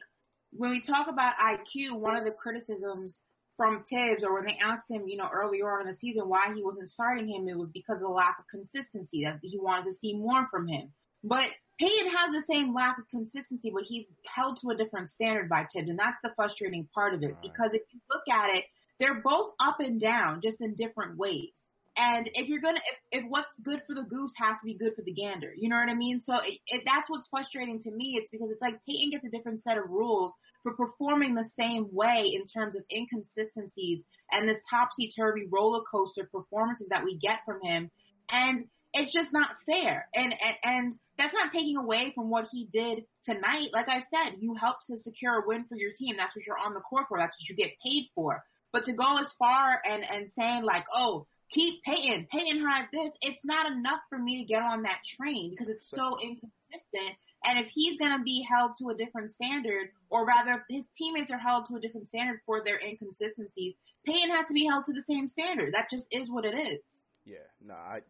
when 0.53 0.71
we 0.71 0.83
talk 0.83 1.07
about 1.09 1.35
IQ, 1.39 1.99
one 1.99 2.17
of 2.17 2.25
the 2.25 2.33
criticisms 2.33 3.19
from 3.57 3.85
Thibs 3.91 4.25
or 4.25 4.35
when 4.35 4.47
they 4.47 4.59
asked 4.63 4.91
him, 4.91 5.07
you 5.07 5.19
know, 5.19 5.29
earlier 5.33 5.71
on 5.71 5.87
in 5.87 5.93
the 5.93 5.99
season 6.01 6.29
why 6.29 6.53
he 6.55 6.65
wasn't 6.65 6.91
starting 6.91 7.29
him, 7.29 7.49
it 7.49 7.59
was 7.59 7.69
because 7.69 7.97
of 7.97 8.03
the 8.03 8.09
lack 8.09 8.39
of 8.39 8.47
consistency 8.49 9.25
that 9.25 9.39
he 9.43 9.59
wanted 9.59 9.91
to 9.91 9.99
see 9.99 10.15
more 10.17 10.49
from 10.51 10.67
him. 10.67 10.93
But 11.23 11.47
Payton 11.79 12.11
has 12.11 12.33
the 12.33 12.53
same 12.53 12.75
lack 12.75 12.99
of 12.99 13.09
consistency, 13.11 13.71
but 13.73 13.85
he's 13.85 14.07
held 14.25 14.59
to 14.61 14.71
a 14.71 14.77
different 14.77 15.11
standard 15.11 15.49
by 15.49 15.67
Thibs, 15.73 15.89
and 15.89 15.99
that's 15.99 16.17
the 16.23 16.31
frustrating 16.37 16.89
part 16.95 17.15
of 17.15 17.23
it. 17.23 17.37
Because 17.43 17.71
if 17.73 17.83
you 17.93 18.01
look 18.11 18.25
at 18.29 18.57
it, 18.57 18.65
they're 18.99 19.21
both 19.23 19.53
up 19.61 19.81
and 19.81 20.01
down, 20.01 20.41
just 20.43 20.61
in 20.61 20.75
different 20.75 21.17
ways. 21.17 21.53
And 22.01 22.31
if 22.33 22.49
you're 22.49 22.63
gonna, 22.63 22.81
if, 23.13 23.21
if 23.21 23.29
what's 23.29 23.61
good 23.63 23.83
for 23.87 23.95
the 23.95 24.09
goose 24.09 24.33
has 24.39 24.57
to 24.63 24.65
be 24.65 24.73
good 24.73 24.95
for 24.97 25.03
the 25.03 25.13
gander, 25.13 25.53
you 25.55 25.69
know 25.69 25.77
what 25.77 25.91
I 25.91 25.95
mean? 25.95 26.23
So 26.25 26.33
it, 26.37 26.59
it, 26.67 26.83
that's 26.87 27.11
what's 27.11 27.29
frustrating 27.29 27.83
to 27.83 27.91
me. 27.91 28.17
It's 28.17 28.31
because 28.31 28.49
it's 28.51 28.63
like 28.63 28.81
Payton 28.89 29.11
gets 29.11 29.27
a 29.27 29.29
different 29.29 29.63
set 29.63 29.77
of 29.77 29.85
rules 29.91 30.33
for 30.63 30.73
performing 30.73 31.35
the 31.35 31.45
same 31.59 31.89
way 31.93 32.33
in 32.33 32.47
terms 32.47 32.75
of 32.75 32.85
inconsistencies 32.91 34.03
and 34.33 34.49
this 34.49 34.61
topsy 34.71 35.13
turvy 35.15 35.47
roller 35.53 35.83
coaster 35.93 36.27
performances 36.33 36.87
that 36.89 37.05
we 37.05 37.19
get 37.19 37.41
from 37.45 37.61
him. 37.61 37.91
And 38.31 38.65
it's 38.95 39.13
just 39.13 39.31
not 39.31 39.51
fair. 39.67 40.09
And, 40.15 40.33
and, 40.33 40.57
and 40.65 40.95
that's 41.19 41.35
not 41.35 41.53
taking 41.53 41.77
away 41.77 42.13
from 42.15 42.31
what 42.31 42.47
he 42.51 42.67
did 42.73 43.05
tonight. 43.27 43.69
Like 43.75 43.89
I 43.89 44.05
said, 44.09 44.41
you 44.41 44.55
helped 44.55 44.87
to 44.89 44.99
secure 44.99 45.43
a 45.43 45.47
win 45.47 45.67
for 45.69 45.77
your 45.77 45.93
team. 45.93 46.17
That's 46.17 46.35
what 46.35 46.47
you're 46.47 46.57
on 46.57 46.73
the 46.73 46.81
court 46.81 47.07
for. 47.11 47.19
That's 47.19 47.37
what 47.37 47.49
you 47.51 47.57
get 47.57 47.77
paid 47.85 48.09
for. 48.15 48.43
But 48.73 48.87
to 48.87 48.95
go 48.95 49.19
as 49.19 49.31
far 49.39 49.83
and, 49.85 50.03
and 50.03 50.31
saying 50.39 50.63
like, 50.63 50.85
oh, 50.97 51.27
keep 51.53 51.83
Payton, 51.83 52.29
Payton 52.31 52.65
had 52.65 52.87
this, 52.93 53.13
it's 53.21 53.45
not 53.45 53.71
enough 53.71 54.01
for 54.09 54.19
me 54.19 54.39
to 54.39 54.45
get 54.45 54.63
on 54.63 54.83
that 54.83 55.01
train 55.17 55.51
because 55.51 55.69
it's 55.69 55.91
so 55.91 56.17
inconsistent. 56.23 57.17
And 57.45 57.59
if 57.59 57.69
he's 57.73 57.99
going 57.99 58.17
to 58.17 58.23
be 58.23 58.45
held 58.49 58.73
to 58.79 58.91
a 58.91 58.95
different 58.95 59.33
standard, 59.33 59.89
or 60.11 60.27
rather, 60.27 60.61
if 60.61 60.63
his 60.69 60.85
teammates 60.97 61.31
are 61.31 61.39
held 61.39 61.67
to 61.69 61.77
a 61.77 61.81
different 61.81 62.09
standard 62.09 62.41
for 62.45 62.63
their 62.63 62.79
inconsistencies, 62.79 63.75
Payton 64.05 64.31
has 64.31 64.47
to 64.49 64.53
be 64.53 64.67
held 64.67 64.85
to 64.87 64.93
the 64.93 65.05
same 65.09 65.29
standard. 65.29 65.75
That 65.75 65.91
just 65.91 66.05
is 66.11 66.31
what 66.31 66.45
it 66.45 66.55
is. 66.55 66.81
Yeah, 67.27 67.37
no, 67.65 67.75
I 67.75 68.01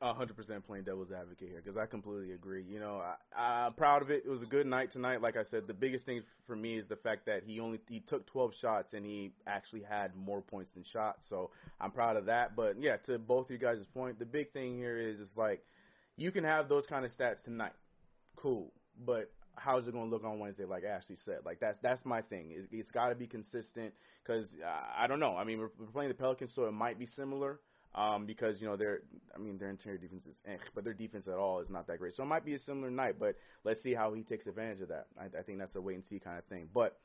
a 0.00 0.14
hundred 0.14 0.36
percent 0.36 0.64
playing 0.64 0.84
devil's 0.84 1.10
advocate 1.10 1.48
here 1.48 1.60
because 1.62 1.76
I 1.76 1.86
completely 1.86 2.32
agree. 2.34 2.62
You 2.62 2.78
know, 2.78 3.02
I, 3.36 3.64
I'm 3.66 3.72
proud 3.72 4.00
of 4.00 4.10
it. 4.10 4.22
It 4.24 4.30
was 4.30 4.42
a 4.42 4.46
good 4.46 4.66
night 4.66 4.92
tonight. 4.92 5.20
Like 5.20 5.36
I 5.36 5.42
said, 5.42 5.66
the 5.66 5.74
biggest 5.74 6.06
thing 6.06 6.22
for 6.46 6.54
me 6.54 6.78
is 6.78 6.88
the 6.88 6.96
fact 6.96 7.26
that 7.26 7.42
he 7.44 7.58
only 7.58 7.80
he 7.88 7.98
took 7.98 8.26
12 8.26 8.54
shots 8.54 8.92
and 8.92 9.04
he 9.04 9.32
actually 9.46 9.82
had 9.82 10.14
more 10.14 10.40
points 10.40 10.72
than 10.74 10.84
shots. 10.84 11.26
So 11.28 11.50
I'm 11.80 11.90
proud 11.90 12.16
of 12.16 12.26
that. 12.26 12.54
But 12.54 12.80
yeah, 12.80 12.96
to 13.06 13.18
both 13.18 13.46
of 13.46 13.50
you 13.50 13.58
guys' 13.58 13.84
point, 13.92 14.20
the 14.20 14.24
big 14.24 14.52
thing 14.52 14.76
here 14.76 14.98
is 14.98 15.18
it's 15.18 15.36
like 15.36 15.64
you 16.16 16.30
can 16.30 16.44
have 16.44 16.68
those 16.68 16.86
kind 16.86 17.04
of 17.04 17.10
stats 17.10 17.42
tonight, 17.42 17.72
cool, 18.36 18.72
but 19.04 19.32
how's 19.56 19.88
it 19.88 19.92
going 19.92 20.08
to 20.08 20.10
look 20.10 20.24
on 20.24 20.38
Wednesday? 20.38 20.64
Like 20.64 20.84
Ashley 20.84 21.16
said, 21.24 21.38
like 21.44 21.58
that's 21.58 21.80
that's 21.80 22.04
my 22.04 22.22
thing. 22.22 22.52
It's, 22.52 22.68
it's 22.70 22.90
got 22.92 23.08
to 23.08 23.16
be 23.16 23.26
consistent 23.26 23.94
because 24.22 24.48
uh, 24.64 24.82
I 24.96 25.08
don't 25.08 25.18
know. 25.18 25.36
I 25.36 25.42
mean, 25.42 25.58
we're, 25.58 25.70
we're 25.76 25.86
playing 25.86 26.10
the 26.10 26.14
Pelicans, 26.14 26.52
so 26.54 26.66
it 26.66 26.72
might 26.72 27.00
be 27.00 27.06
similar 27.06 27.58
um, 27.94 28.26
because 28.26 28.60
you 28.60 28.66
know 28.66 28.76
their 28.76 29.00
I 29.34 29.38
mean 29.38 29.58
their 29.58 29.70
interior 29.70 29.98
defense 29.98 30.24
is 30.26 30.36
eh, 30.46 30.56
but 30.74 30.84
their 30.84 30.94
defense 30.94 31.26
at 31.28 31.34
all 31.34 31.60
is 31.60 31.70
not 31.70 31.86
that 31.88 31.98
great. 31.98 32.14
So 32.14 32.22
it 32.22 32.26
might 32.26 32.44
be 32.44 32.54
a 32.54 32.58
similar 32.58 32.90
night, 32.90 33.16
but 33.18 33.36
let's 33.64 33.82
see 33.82 33.94
how 33.94 34.12
he 34.14 34.22
takes 34.22 34.46
advantage 34.46 34.80
of 34.80 34.88
that. 34.88 35.06
I, 35.18 35.26
I 35.38 35.42
think 35.42 35.58
that's 35.58 35.74
a 35.74 35.80
wait 35.80 35.94
and 35.96 36.04
see 36.04 36.18
kind 36.18 36.38
of 36.38 36.44
thing. 36.44 36.68
But 36.72 36.96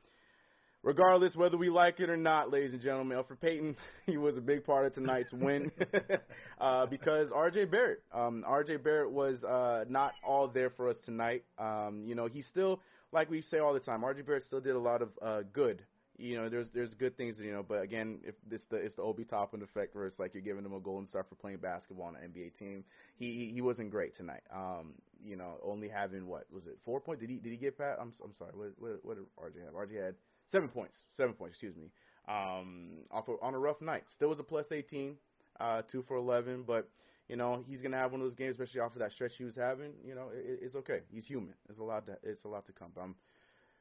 regardless 0.83 1.35
whether 1.35 1.57
we 1.57 1.69
like 1.69 1.99
it 1.99 2.09
or 2.09 2.17
not, 2.17 2.51
ladies 2.51 2.71
and 2.71 2.81
gentlemen, 2.81 3.17
Elfrid 3.17 3.41
Payton 3.41 3.75
he 4.05 4.17
was 4.17 4.37
a 4.37 4.41
big 4.41 4.63
part 4.63 4.85
of 4.85 4.93
tonight's 4.93 5.33
win 5.33 5.71
uh, 6.61 6.85
because 6.85 7.31
R.J. 7.33 7.65
Barrett, 7.65 8.03
um, 8.13 8.43
R.J. 8.45 8.77
Barrett 8.77 9.11
was 9.11 9.43
uh, 9.43 9.85
not 9.89 10.13
all 10.25 10.47
there 10.47 10.69
for 10.69 10.89
us 10.89 10.97
tonight. 11.05 11.43
Um, 11.57 12.03
you 12.05 12.15
know, 12.15 12.27
he 12.27 12.41
still 12.41 12.79
like 13.11 13.29
we 13.29 13.41
say 13.41 13.57
all 13.57 13.73
the 13.73 13.79
time, 13.79 14.03
R.J. 14.03 14.21
Barrett 14.21 14.43
still 14.43 14.61
did 14.61 14.75
a 14.75 14.79
lot 14.79 15.01
of 15.01 15.09
uh, 15.21 15.41
good 15.51 15.81
you 16.17 16.37
know, 16.37 16.49
there's 16.49 16.71
there's 16.71 16.93
good 16.93 17.17
things, 17.17 17.37
you 17.39 17.51
know, 17.51 17.63
but 17.63 17.81
again, 17.81 18.19
if 18.23 18.35
it's 18.49 18.65
the 18.67 18.77
it's 18.77 18.95
the 18.95 19.01
Obi 19.01 19.25
Toppin 19.25 19.61
effect 19.61 19.95
where 19.95 20.05
it's 20.05 20.19
like 20.19 20.33
you're 20.33 20.43
giving 20.43 20.63
him 20.65 20.73
a 20.73 20.79
golden 20.79 21.05
star 21.05 21.23
for 21.23 21.35
playing 21.35 21.57
basketball 21.57 22.05
on 22.05 22.15
an 22.15 22.31
NBA 22.31 22.57
team. 22.57 22.83
He 23.17 23.51
he 23.53 23.61
wasn't 23.61 23.91
great 23.91 24.15
tonight. 24.15 24.43
Um, 24.53 24.93
you 25.23 25.35
know, 25.35 25.57
only 25.63 25.89
having 25.89 26.27
what 26.27 26.45
was 26.53 26.67
it 26.67 26.77
four 26.85 27.01
points? 27.01 27.21
Did 27.21 27.29
he 27.29 27.37
did 27.37 27.51
he 27.51 27.57
get 27.57 27.77
past? 27.77 27.99
I'm 28.01 28.13
I'm 28.23 28.33
sorry. 28.33 28.51
What 28.53 28.71
what, 28.77 28.99
what 29.03 29.17
did 29.17 29.25
RJ 29.37 29.65
have? 29.65 29.73
RJ 29.73 30.03
had 30.05 30.15
seven 30.47 30.69
points. 30.69 30.95
Seven 31.17 31.33
points. 31.33 31.55
Excuse 31.55 31.75
me. 31.75 31.89
Um, 32.27 32.99
off 33.11 33.29
on 33.41 33.53
a 33.53 33.59
rough 33.59 33.81
night. 33.81 34.03
Still 34.13 34.29
was 34.29 34.39
a 34.39 34.43
plus 34.43 34.71
18. 34.71 35.15
Uh, 35.59 35.81
two 35.89 36.03
for 36.05 36.17
11, 36.17 36.63
but 36.67 36.89
you 37.29 37.37
know 37.37 37.63
he's 37.65 37.81
gonna 37.81 37.95
have 37.97 38.11
one 38.11 38.19
of 38.19 38.25
those 38.25 38.35
games, 38.35 38.51
especially 38.59 38.81
after 38.81 38.99
that 38.99 39.11
stretch 39.11 39.37
he 39.37 39.45
was 39.45 39.55
having. 39.55 39.91
You 40.03 40.15
know, 40.15 40.29
it, 40.33 40.59
it's 40.61 40.75
okay. 40.75 40.99
He's 41.11 41.25
human. 41.25 41.53
It's 41.69 41.79
a 41.79 41.83
lot. 41.83 42.05
To, 42.07 42.17
it's 42.23 42.43
a 42.43 42.49
lot 42.49 42.65
to 42.65 42.73
come. 42.73 42.89
But 42.93 43.01
I'm 43.01 43.15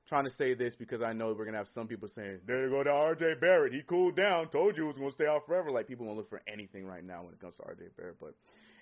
trying 0.08 0.24
to 0.24 0.30
say 0.30 0.54
this 0.54 0.74
because 0.76 1.02
I 1.02 1.12
know 1.12 1.34
we're 1.36 1.44
gonna 1.44 1.58
have 1.58 1.68
some 1.68 1.88
people 1.88 2.08
saying, 2.08 2.40
"There 2.46 2.64
you 2.64 2.70
go 2.70 2.82
to 2.82 2.90
R.J. 2.90 3.34
Barrett. 3.40 3.72
He 3.72 3.82
cooled 3.82 4.16
down. 4.16 4.48
Told 4.48 4.76
you 4.76 4.84
he 4.84 4.86
was 4.88 4.96
gonna 4.96 5.12
stay 5.12 5.26
out 5.26 5.46
forever." 5.46 5.70
Like 5.70 5.86
people 5.86 6.06
gonna 6.06 6.18
look 6.18 6.30
for 6.30 6.42
anything 6.46 6.86
right 6.86 7.04
now 7.04 7.24
when 7.24 7.32
it 7.32 7.40
comes 7.40 7.56
to 7.56 7.64
R.J. 7.64 7.84
Barrett. 7.96 8.16
But, 8.20 8.34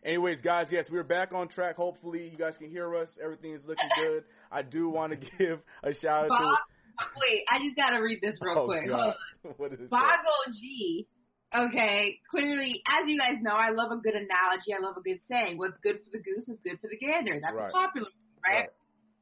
anyways, 0.04 0.40
guys, 0.42 0.68
yes, 0.70 0.86
we're 0.90 1.04
back 1.04 1.32
on 1.32 1.48
track. 1.48 1.76
Hopefully, 1.76 2.28
you 2.28 2.36
guys 2.38 2.56
can 2.56 2.70
hear 2.70 2.94
us. 2.96 3.18
Everything 3.22 3.52
is 3.52 3.64
looking 3.66 3.88
good. 3.96 4.24
I 4.50 4.62
do 4.62 4.88
want 4.88 5.12
to 5.12 5.28
give 5.38 5.60
a 5.82 5.94
shout 5.94 6.24
out 6.24 6.28
Bob, 6.28 6.40
to. 6.40 7.04
Wait, 7.20 7.44
I 7.50 7.58
just 7.64 7.76
gotta 7.76 8.02
read 8.02 8.20
this 8.20 8.38
real 8.40 8.58
oh, 8.58 8.66
quick. 8.66 8.88
God. 8.88 9.14
what 9.56 9.72
is 9.72 9.80
it? 9.80 9.90
Boggle 9.90 10.52
G. 10.60 11.06
Okay, 11.54 12.18
clearly, 12.30 12.82
as 12.88 13.06
you 13.06 13.18
guys 13.18 13.36
know, 13.42 13.52
I 13.52 13.70
love 13.70 13.92
a 13.92 14.00
good 14.00 14.14
analogy. 14.14 14.72
I 14.72 14.80
love 14.80 14.96
a 14.96 15.02
good 15.02 15.20
saying. 15.28 15.58
What's 15.58 15.76
good 15.82 15.96
for 16.02 16.10
the 16.10 16.18
goose 16.18 16.48
is 16.48 16.56
good 16.64 16.80
for 16.80 16.88
the 16.88 16.96
gander. 16.96 17.38
That's 17.42 17.54
Right. 17.54 17.68
a 17.68 17.72
popular 17.72 18.08
one, 18.08 18.40
right? 18.42 18.60
Right. 18.60 18.68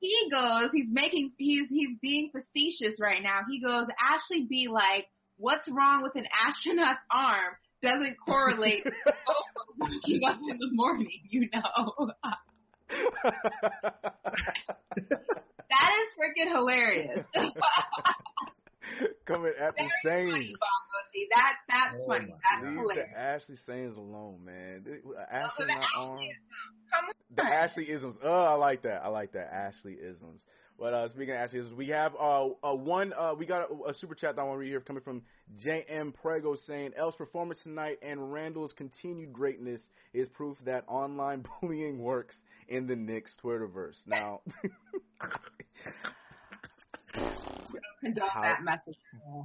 He 0.00 0.30
goes, 0.30 0.70
he's 0.72 0.88
making, 0.90 1.32
he's 1.36 1.68
he's 1.68 1.96
being 2.00 2.30
facetious 2.32 2.98
right 2.98 3.22
now. 3.22 3.40
He 3.48 3.60
goes, 3.60 3.86
Ashley 4.00 4.46
be 4.48 4.68
like, 4.72 5.06
what's 5.36 5.68
wrong 5.68 6.02
with 6.02 6.16
an 6.16 6.26
astronaut's 6.46 7.00
arm? 7.10 7.54
Doesn't 7.82 8.16
correlate 8.26 8.84
with 8.84 8.94
waking 9.78 10.20
up 10.28 10.38
in 10.38 10.58
the 10.58 10.68
morning, 10.72 11.20
you 11.28 11.48
know. 11.52 12.10
that 13.22 13.42
is 15.96 16.08
freaking 16.18 16.52
hilarious. 16.52 17.24
Coming 19.26 19.52
at 19.58 19.76
the 19.76 19.88
Very 20.04 20.24
funny, 20.30 20.46
Saints. 20.46 20.60
Bongo 20.60 21.26
That 21.34 21.54
that's 21.68 21.96
Oh 22.02 22.06
funny. 22.06 22.34
That's 22.62 22.76
hilarious. 22.76 23.08
the 23.12 23.20
Ashley 23.20 23.56
Saints 23.66 23.96
alone, 23.96 24.44
man. 24.44 24.84
Th- 24.84 25.02
Ashley 25.30 25.66
the 25.66 25.72
not 25.72 25.84
Ashley 25.84 26.08
on. 26.08 26.28
The. 27.36 27.42
Ashley 27.44 27.84
isms. 27.84 28.16
Oh, 28.22 28.32
I 28.32 28.54
like 28.54 28.82
that. 28.82 29.02
I 29.04 29.08
like 29.08 29.32
that. 29.32 29.52
Ashley 29.52 29.94
isms. 29.94 30.40
But 30.78 30.94
uh, 30.94 31.08
speaking 31.08 31.30
of 31.30 31.36
Ashley 31.36 31.60
isms, 31.60 31.74
we 31.74 31.88
have 31.88 32.14
uh, 32.18 32.48
uh 32.64 32.74
one. 32.74 33.12
Uh, 33.12 33.34
we 33.38 33.44
got 33.44 33.68
a, 33.70 33.90
a 33.90 33.94
super 33.94 34.14
chat 34.14 34.36
that 34.36 34.42
I 34.42 34.44
want 34.44 34.56
to 34.56 34.60
read 34.60 34.70
here 34.70 34.80
coming 34.80 35.02
from 35.02 35.22
J.M. 35.58 36.14
Prego 36.22 36.56
saying 36.56 36.92
El's 36.96 37.14
performance 37.14 37.60
tonight 37.62 37.98
and 38.02 38.32
Randall's 38.32 38.72
continued 38.72 39.32
greatness 39.32 39.82
is 40.14 40.26
proof 40.28 40.56
that 40.64 40.84
online 40.88 41.44
bullying 41.60 41.98
works 41.98 42.34
in 42.68 42.86
the 42.86 42.96
Knicks 42.96 43.36
Twitterverse. 43.44 44.06
Now, 44.06 44.40
How- 48.32 48.42
that 48.42 48.62
message. 48.62 48.96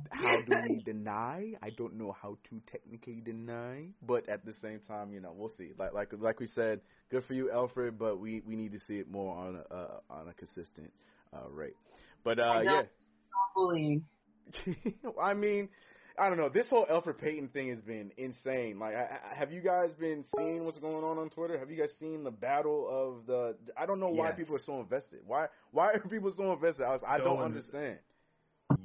how 0.10 0.42
do 0.42 0.54
we 0.64 0.78
deny? 0.86 1.54
I 1.62 1.70
don't 1.72 1.96
know 1.96 2.16
how 2.22 2.38
to 2.50 2.62
technically 2.72 3.22
deny, 3.24 3.88
but 4.06 4.28
at 4.30 4.46
the 4.46 4.54
same 4.56 4.80
time, 4.88 5.12
you 5.12 5.20
know, 5.20 5.34
we'll 5.36 5.50
see. 5.50 5.72
Like 5.78 5.94
like 5.94 6.12
like 6.20 6.40
we 6.40 6.48
said, 6.48 6.82
good 7.10 7.24
for 7.26 7.34
you, 7.34 7.52
Alfred, 7.52 7.98
but 7.98 8.20
we 8.20 8.42
we 8.48 8.56
need 8.56 8.72
to 8.74 8.80
see 8.88 8.96
it 9.00 9.10
more 9.10 9.36
on 9.36 9.56
a 9.70 9.74
uh, 9.74 10.00
on 10.10 10.28
a 10.30 10.34
consistent 10.34 10.92
uh, 11.34 11.50
rate. 11.50 11.76
But 12.24 12.40
uh, 12.40 12.44
I 12.44 12.64
yeah, 12.64 12.82
bullying. 13.56 14.04
I 15.22 15.34
mean, 15.34 15.70
I 16.18 16.30
don't 16.30 16.38
know. 16.38 16.50
This 16.50 16.68
whole 16.70 16.86
Alfred 16.90 17.18
Payton 17.18 17.50
thing 17.50 17.70
has 17.70 17.82
been 17.82 18.12
insane. 18.18 18.80
Like, 18.80 18.96
I, 18.96 19.20
I, 19.32 19.36
have 19.36 19.52
you 19.52 19.62
guys 19.62 19.92
been 20.00 20.24
seeing 20.38 20.64
what's 20.66 20.78
going 20.78 21.04
on 21.04 21.18
on 21.18 21.30
Twitter? 21.30 21.58
Have 21.58 21.70
you 21.70 21.78
guys 21.78 21.92
seen 22.00 22.24
the 22.24 22.32
battle 22.32 22.88
of 22.90 23.26
the? 23.26 23.56
I 23.78 23.86
don't 23.86 24.00
know 24.00 24.10
why 24.10 24.30
Yes. 24.30 24.38
people 24.38 24.56
are 24.56 24.62
so 24.66 24.80
invested. 24.80 25.20
Why 25.26 25.48
why 25.72 25.94
are 25.94 26.00
people 26.00 26.32
so 26.36 26.54
invested? 26.54 26.84
I, 26.84 26.92
was, 26.94 27.02
I 27.08 27.18
So 27.18 27.24
don't 27.26 27.44
invested. 27.46 27.76
understand. 27.76 28.00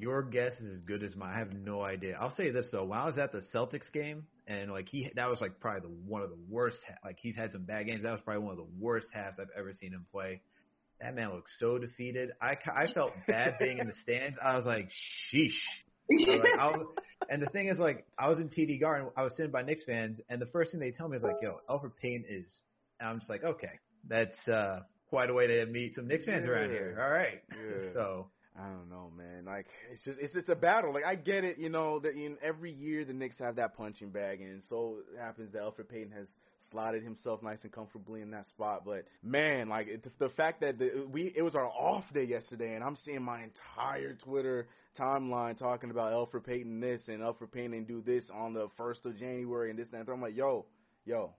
Your 0.00 0.22
guess 0.22 0.52
is 0.60 0.76
as 0.76 0.80
good 0.80 1.02
as 1.02 1.14
mine. 1.14 1.32
I 1.34 1.38
have 1.38 1.52
no 1.52 1.82
idea. 1.82 2.16
I'll 2.18 2.30
say 2.34 2.50
this 2.50 2.68
though: 2.72 2.84
when 2.84 2.98
I 2.98 3.04
was 3.06 3.18
at 3.18 3.32
the 3.32 3.42
Celtics 3.54 3.92
game, 3.92 4.26
and 4.46 4.70
like 4.70 4.88
he, 4.88 5.10
that 5.14 5.28
was 5.28 5.40
like 5.40 5.60
probably 5.60 5.82
the 5.82 5.94
one 6.06 6.22
of 6.22 6.30
the 6.30 6.38
worst. 6.48 6.78
ha- 6.88 6.94
Like 7.04 7.18
he's 7.20 7.36
had 7.36 7.52
some 7.52 7.64
bad 7.64 7.86
games. 7.86 8.02
That 8.04 8.12
was 8.12 8.20
probably 8.24 8.42
one 8.44 8.52
of 8.52 8.58
the 8.58 8.70
worst 8.78 9.08
halves 9.12 9.38
I've 9.38 9.50
ever 9.56 9.74
seen 9.74 9.92
him 9.92 10.06
play. 10.10 10.40
That 11.00 11.14
man 11.14 11.32
looked 11.32 11.50
so 11.58 11.78
defeated. 11.78 12.30
I, 12.42 12.56
I 12.74 12.92
felt 12.92 13.12
bad 13.26 13.56
being 13.58 13.78
in 13.78 13.86
the 13.86 13.94
stands. 14.02 14.36
I 14.42 14.56
was 14.56 14.66
like, 14.66 14.88
sheesh. 15.32 15.48
I 16.10 16.30
was 16.30 16.40
like, 16.40 16.58
I 16.58 16.66
was, 16.76 16.86
and 17.30 17.40
the 17.42 17.46
thing 17.46 17.68
is, 17.68 17.78
like, 17.78 18.04
I 18.18 18.28
was 18.28 18.38
in 18.38 18.48
TD 18.50 18.80
Garden. 18.80 19.08
I 19.16 19.22
was 19.22 19.34
sitting 19.36 19.50
by 19.52 19.62
Knicks 19.62 19.82
fans, 19.84 20.20
and 20.28 20.40
the 20.42 20.46
first 20.46 20.72
thing 20.72 20.80
they 20.80 20.90
tell 20.90 21.08
me 21.08 21.16
is 21.16 21.22
like, 21.22 21.36
"Yo, 21.40 21.60
Alfred 21.70 21.96
Payne 21.96 22.24
is," 22.28 22.60
and 23.00 23.08
I'm 23.08 23.18
just 23.18 23.30
like, 23.30 23.44
"Okay, 23.44 23.78
that's 24.08 24.46
uh, 24.48 24.80
quite 25.08 25.30
a 25.30 25.34
way 25.34 25.46
to 25.46 25.66
meet 25.66 25.94
some 25.94 26.06
Knicks 26.08 26.24
fans 26.26 26.46
around 26.46 26.70
here." 26.70 26.98
All 27.00 27.10
right, 27.10 27.40
Yeah. 27.50 27.86
so 27.94 28.30
I 28.58 28.64
don't 28.64 28.90
know, 28.90 29.12
man. 29.16 29.44
Like 29.44 29.66
it's 29.92 30.02
just 30.02 30.18
it's 30.20 30.32
just 30.32 30.48
a 30.48 30.56
battle. 30.56 30.92
Like 30.92 31.04
I 31.04 31.14
get 31.14 31.44
it, 31.44 31.58
you 31.58 31.68
know, 31.68 32.00
that 32.00 32.14
in 32.14 32.36
every 32.42 32.72
year 32.72 33.04
the 33.04 33.12
Knicks 33.12 33.38
have 33.38 33.56
that 33.56 33.76
punching 33.76 34.10
bag, 34.10 34.40
and 34.40 34.62
so 34.68 34.98
it 35.14 35.20
happens 35.20 35.52
that 35.52 35.62
Alfred 35.62 35.88
Payton 35.88 36.12
has 36.12 36.26
slotted 36.70 37.02
himself 37.02 37.42
nice 37.42 37.62
and 37.62 37.72
comfortably 37.72 38.22
in 38.22 38.30
that 38.32 38.46
spot. 38.46 38.84
But 38.84 39.04
man, 39.22 39.68
like 39.68 39.86
it, 39.86 40.06
the 40.18 40.28
fact 40.30 40.60
that 40.62 40.78
the, 40.78 41.06
we 41.10 41.32
it 41.34 41.42
was 41.42 41.54
our 41.54 41.66
off 41.66 42.04
day 42.12 42.24
yesterday, 42.24 42.74
and 42.74 42.82
I'm 42.82 42.96
seeing 43.04 43.22
my 43.22 43.42
entire 43.44 44.14
Twitter 44.14 44.66
timeline 44.98 45.56
talking 45.56 45.90
about 45.90 46.12
Alfred 46.12 46.44
Payton 46.44 46.80
this 46.80 47.02
and 47.06 47.22
Alfred 47.22 47.52
Payton 47.52 47.84
do 47.84 48.02
this 48.02 48.28
on 48.34 48.52
the 48.52 48.68
first 48.76 49.06
of 49.06 49.16
January 49.16 49.70
and 49.70 49.78
this 49.78 49.88
and 49.92 50.06
that. 50.06 50.12
I'm 50.12 50.20
like, 50.20 50.36
yo, 50.36 50.66
yo. 51.04 51.34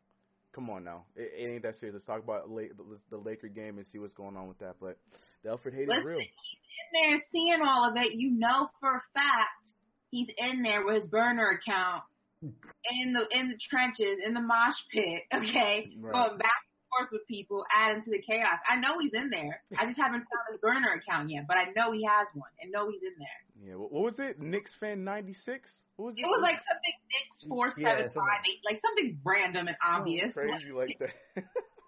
Come 0.54 0.70
on 0.70 0.84
now, 0.84 1.06
it, 1.16 1.32
it 1.38 1.46
ain't 1.46 1.64
that 1.64 1.78
serious. 1.78 1.94
Let's 1.94 2.06
talk 2.06 2.22
about 2.22 2.50
La- 2.50 2.64
the, 2.64 3.00
the 3.10 3.16
Laker 3.18 3.48
game 3.48 3.78
and 3.78 3.88
see 3.88 4.00
what's 4.00 4.12
going 4.12 4.36
on 4.36 4.50
with 4.50 4.60
that. 4.60 4.76
But 4.82 4.98
the 5.44 5.50
Alfred 5.50 5.74
hate 5.74 5.84
is 5.84 5.90
Listen, 5.90 6.06
real. 6.06 6.20
in 6.20 7.10
there 7.12 7.20
seeing 7.32 7.62
all 7.66 7.90
of 7.90 7.96
it, 7.98 8.14
you 8.14 8.32
know 8.32 8.70
for 8.80 8.98
a 8.98 9.02
fact 9.14 9.74
he's 10.10 10.28
in 10.38 10.62
there 10.64 10.86
with 10.86 11.02
his 11.04 11.08
burner 11.08 11.50
account 11.62 12.04
in 12.42 13.14
the 13.14 13.28
in 13.38 13.50
the 13.50 13.58
trenches, 13.70 14.18
in 14.26 14.34
the 14.34 14.42
mosh 14.42 14.76
pit, 14.92 15.22
okay, 15.34 15.92
Right. 16.00 16.12
going 16.14 16.38
back 16.38 16.60
and 16.66 16.84
forth 16.90 17.10
with 17.12 17.28
people, 17.28 17.64
adding 17.76 18.04
to 18.04 18.10
the 18.12 18.22
chaos. 18.22 18.58
I 18.70 18.78
know 18.78 18.98
he's 19.00 19.14
in 19.14 19.30
there. 19.30 19.62
I 19.78 19.86
just 19.86 19.98
haven't 19.98 20.26
found 20.26 20.46
his 20.52 20.60
burner 20.60 20.90
account 21.00 21.30
yet, 21.30 21.46
but 21.48 21.58
I 21.58 21.66
know 21.76 21.92
he 21.92 22.04
has 22.04 22.28
one 22.34 22.50
and 22.62 22.72
know 22.72 22.90
he's 22.90 23.02
in 23.02 23.14
there. 23.20 23.40
Yeah, 23.64 23.76
what, 23.76 23.92
was 23.92 24.18
it? 24.18 24.40
Knicks 24.42 24.72
fan 24.80 25.04
ninety 25.04 25.34
six. 25.34 25.70
What 25.98 26.08
was 26.08 26.16
it? 26.18 26.22
It 26.22 26.26
was 26.26 26.42
like 26.42 26.58
something 26.66 26.96
Knicks 27.14 27.46
four 27.48 27.68
Yeah, 27.78 27.98
seven 27.98 28.10
five 28.10 28.42
eight, 28.50 28.60
like 28.66 28.82
something 28.82 29.20
random 29.24 29.68
and 29.68 29.78
oh, 29.86 29.98
obvious. 30.02 30.34
crazy 30.34 30.72
like 30.74 30.98
that. 31.00 31.14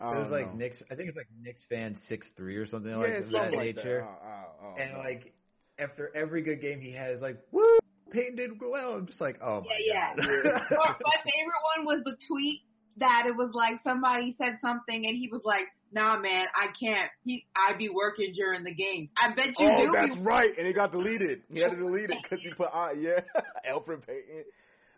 I 0.00 0.14
It 0.14 0.18
was 0.18 0.30
like 0.30 0.46
know. 0.52 0.58
Knicks. 0.58 0.82
I 0.90 0.94
think 0.94 1.08
it's 1.08 1.16
like 1.16 1.28
Knicks 1.42 1.60
fan 1.68 1.96
six 2.08 2.28
three 2.36 2.56
or 2.56 2.66
something 2.66 2.90
yeah, 2.90 2.96
like 2.96 3.12
of 3.14 3.30
that 3.30 3.52
like 3.52 3.76
nature. 3.76 4.00
That. 4.00 4.20
Oh, 4.22 4.44
oh, 4.62 4.66
oh, 4.76 4.80
and 4.80 4.92
no. 4.92 4.98
like 4.98 5.32
after 5.78 6.10
every 6.14 6.42
good 6.42 6.60
game 6.60 6.80
he 6.80 6.92
has, 6.92 7.20
like 7.20 7.38
woo, 7.50 7.78
Payton 8.10 8.36
did 8.36 8.50
well. 8.60 8.92
I'm 8.92 9.06
just 9.06 9.20
like, 9.20 9.38
oh 9.42 9.60
my 9.62 9.76
Yeah, 9.80 10.14
god. 10.16 10.26
Well, 10.70 10.96
my 11.04 11.16
favorite 11.24 11.62
one 11.76 11.86
was 11.86 12.02
the 12.04 12.16
tweet 12.26 12.62
that 12.98 13.24
it 13.26 13.36
was 13.36 13.50
like 13.54 13.80
somebody 13.82 14.34
said 14.38 14.58
something 14.60 15.06
and 15.06 15.16
he 15.16 15.28
was 15.30 15.42
like, 15.44 15.66
"Nah, 15.92 16.18
man, 16.18 16.46
I 16.54 16.68
can't. 16.78 17.10
He, 17.24 17.46
I 17.56 17.76
be 17.76 17.88
working 17.88 18.32
during 18.34 18.64
the 18.64 18.74
games. 18.74 19.10
I 19.16 19.34
bet 19.34 19.58
you 19.58 19.68
oh, 19.68 19.86
do." 19.86 19.92
that's 19.92 20.14
be 20.14 20.20
right, 20.22 20.50
and 20.58 20.66
it 20.66 20.74
got 20.74 20.92
deleted. 20.92 21.42
He 21.52 21.60
had 21.60 21.70
to 21.70 21.76
delete 21.76 22.10
it 22.10 22.18
because 22.22 22.44
he 22.44 22.52
put 22.54 22.68
uh, 22.72 22.90
yeah, 22.96 23.20
Alfred 23.64 24.06
Payton. 24.06 24.44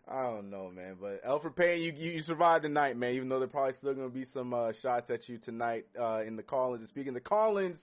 I 0.07 0.23
don't 0.23 0.49
know, 0.49 0.71
man, 0.71 0.97
but 0.99 1.21
Alfred 1.25 1.55
Payne, 1.55 1.81
you, 1.81 1.93
you 1.93 2.21
survived 2.21 2.63
the 2.63 2.69
night, 2.69 2.97
man. 2.97 3.13
Even 3.13 3.29
though 3.29 3.39
there 3.39 3.47
probably 3.47 3.73
still 3.73 3.93
going 3.93 4.09
to 4.09 4.13
be 4.13 4.25
some 4.25 4.53
uh, 4.53 4.71
shots 4.81 5.09
at 5.09 5.29
you 5.29 5.37
tonight 5.37 5.85
uh, 5.99 6.21
in 6.21 6.35
the 6.35 6.43
Collins. 6.43 6.81
And 6.81 6.89
speaking 6.89 7.09
of 7.09 7.15
the 7.15 7.21
Collins, 7.21 7.77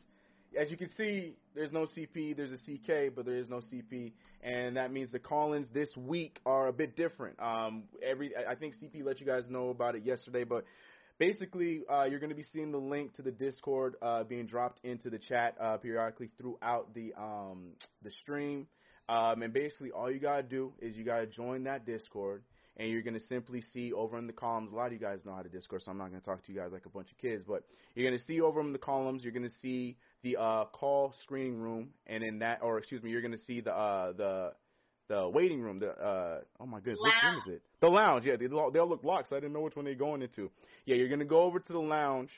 as 0.59 0.71
you 0.71 0.77
can 0.77 0.89
see, 0.97 1.37
there's 1.55 1.73
no 1.73 1.87
CP, 1.87 2.37
there's 2.37 2.53
a 2.53 2.57
CK, 2.57 3.15
but 3.15 3.25
there 3.25 3.37
is 3.37 3.49
no 3.49 3.61
CP, 3.61 4.13
and 4.43 4.77
that 4.77 4.93
means 4.93 5.13
the 5.13 5.19
Collins 5.19 5.69
this 5.73 5.97
week 5.97 6.41
are 6.47 6.69
a 6.69 6.73
bit 6.73 6.97
different. 6.97 7.41
Um, 7.41 7.85
every 8.03 8.33
I 8.37 8.55
think 8.55 8.75
CP 8.75 9.05
let 9.05 9.21
you 9.21 9.27
guys 9.27 9.49
know 9.49 9.71
about 9.71 9.95
it 9.95 10.05
yesterday, 10.05 10.45
but 10.45 10.65
basically, 11.19 11.83
uh, 11.91 12.05
you're 12.05 12.21
going 12.21 12.31
to 12.31 12.37
be 12.37 12.47
seeing 12.53 12.73
the 12.73 12.79
link 12.79 13.15
to 13.15 13.23
the 13.23 13.31
Discord 13.31 13.97
uh, 14.01 14.25
being 14.25 14.47
dropped 14.47 14.85
into 14.85 15.11
the 15.11 15.19
chat 15.19 15.57
uh, 15.61 15.77
periodically 15.77 16.31
throughout 16.39 16.95
the 16.95 17.13
um, 17.19 17.73
the 18.03 18.11
stream. 18.11 18.67
Um, 19.09 19.43
and 19.43 19.53
basically, 19.53 19.91
all 19.91 20.11
you 20.11 20.19
gotta 20.19 20.43
do 20.43 20.73
is 20.81 20.97
you 20.97 21.05
gotta 21.05 21.27
join 21.27 21.65
that 21.65 21.87
Discord, 21.87 22.43
and 22.77 22.91
you're 22.91 23.03
gonna 23.03 23.21
simply 23.21 23.63
see 23.63 23.93
over 23.93 24.19
in 24.19 24.27
the 24.27 24.33
columns. 24.33 24.71
A 24.73 24.77
lot 24.77 24.89
of 24.89 24.93
you 24.93 24.99
guys 24.99 25.25
know 25.25 25.35
how 25.35 25.43
to 25.43 25.49
Discord, 25.49 25.83
so 25.83 25.91
I'm 25.91 25.99
not 25.99 26.09
gonna 26.09 26.21
talk 26.21 26.45
to 26.45 26.53
you 26.53 26.59
guys 26.59 26.73
like 26.73 26.85
a 26.85 26.91
bunch 26.91 27.11
of 27.11 27.19
kids, 27.19 27.45
but 27.47 27.65
you're 27.95 28.09
gonna 28.09 28.23
see 28.23 28.41
over 28.41 28.61
in 28.61 28.73
the 28.73 28.79
columns. 28.79 29.25
You're 29.25 29.33
gonna 29.33 29.49
see 29.49 29.97
the 30.23 30.37
uh, 30.37 30.65
call 30.67 31.15
screening 31.23 31.59
room, 31.59 31.91
and 32.07 32.23
in 32.23 32.41
that, 32.41 32.61
or 32.63 32.79
excuse 32.79 33.03
me, 33.03 33.11
you're 33.11 33.23
gonna 33.23 33.39
see 33.39 33.61
the 33.61 33.73
uh, 33.73 34.13
the 34.13 34.53
the 35.09 35.29
waiting 35.29 35.63
room. 35.63 35.79
The 35.79 35.91
uh, 35.91 36.41
oh 36.61 36.67
my 36.67 36.79
goodness, 36.81 37.01
which 37.01 37.15
room 37.25 37.43
is 37.47 37.55
it? 37.55 37.63
The 37.81 37.89
lounge. 37.89 38.27
Yeah, 38.27 38.37
they 38.37 38.47
they'll 38.47 38.89
look 38.89 39.05
locked, 39.05 39.31
so 39.31 39.37
I 39.37 39.41
didn't 39.41 39.55
know 39.55 39.61
which 39.61 39.75
one 39.77 39.87
they're 39.87 39.95
going 39.95 40.21
into. 40.21 40.51
Yeah, 40.85 40.97
you're 40.97 41.09
gonna 41.09 41.25
go 41.25 41.45
over 41.45 41.59
to 41.59 41.73
the 41.73 41.81
lounge, 41.81 42.31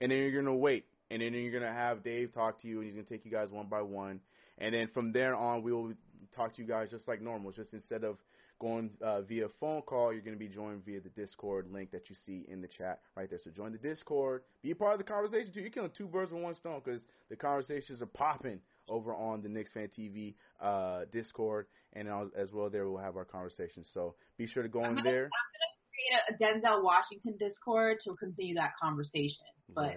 and 0.00 0.10
then 0.10 0.18
you're 0.18 0.42
gonna 0.42 0.56
wait, 0.56 0.86
and 1.10 1.20
then 1.20 1.34
you're 1.34 1.52
gonna 1.52 1.74
have 1.74 2.02
Dave 2.02 2.32
talk 2.32 2.62
to 2.62 2.68
you, 2.68 2.78
and 2.78 2.86
he's 2.86 2.94
gonna 2.94 3.06
take 3.06 3.26
you 3.26 3.30
guys 3.30 3.50
one 3.50 3.66
by 3.68 3.82
one. 3.82 4.20
And 4.58 4.74
then 4.74 4.88
from 4.94 5.12
there 5.12 5.34
on, 5.34 5.62
we 5.62 5.72
will 5.72 5.92
talk 6.34 6.54
to 6.54 6.62
you 6.62 6.68
guys 6.68 6.90
just 6.90 7.08
like 7.08 7.20
normal. 7.20 7.52
Just 7.52 7.74
instead 7.74 8.04
of 8.04 8.18
going 8.58 8.90
uh, 9.02 9.22
via 9.22 9.48
phone 9.60 9.82
call, 9.82 10.12
you're 10.12 10.22
going 10.22 10.36
to 10.36 10.38
be 10.38 10.48
joined 10.48 10.84
via 10.84 11.00
the 11.00 11.10
Discord 11.10 11.70
link 11.70 11.90
that 11.90 12.08
you 12.08 12.16
see 12.16 12.44
in 12.48 12.60
the 12.60 12.68
chat 12.68 13.00
right 13.16 13.28
there. 13.28 13.38
So 13.42 13.50
join 13.50 13.72
the 13.72 13.78
Discord, 13.78 14.42
be 14.62 14.70
a 14.70 14.74
part 14.74 14.92
of 14.92 14.98
the 14.98 15.04
conversation 15.04 15.52
too. 15.52 15.60
You're 15.60 15.70
killing 15.70 15.90
two 15.96 16.06
birds 16.06 16.32
with 16.32 16.42
one 16.42 16.54
stone 16.54 16.80
because 16.84 17.04
the 17.28 17.36
conversations 17.36 18.00
are 18.00 18.06
popping 18.06 18.60
over 18.88 19.14
on 19.14 19.42
the 19.42 19.48
Knicks 19.48 19.72
Fan 19.72 19.88
TV 19.88 20.34
uh, 20.60 21.04
Discord, 21.12 21.66
and 21.92 22.08
as 22.36 22.52
well 22.52 22.70
there 22.70 22.88
we'll 22.88 23.02
have 23.02 23.16
our 23.16 23.24
conversation. 23.24 23.84
So 23.84 24.14
be 24.38 24.46
sure 24.46 24.62
to 24.62 24.68
go 24.68 24.84
in 24.84 24.94
there. 25.02 25.28
I'm 25.28 25.40
going 25.52 25.62
to 25.62 26.38
create 26.38 26.62
a 26.62 26.68
Denzel 26.68 26.82
Washington 26.82 27.36
Discord 27.38 27.98
to 28.04 28.14
continue 28.16 28.54
that 28.54 28.72
conversation. 28.80 29.44
But 29.74 29.96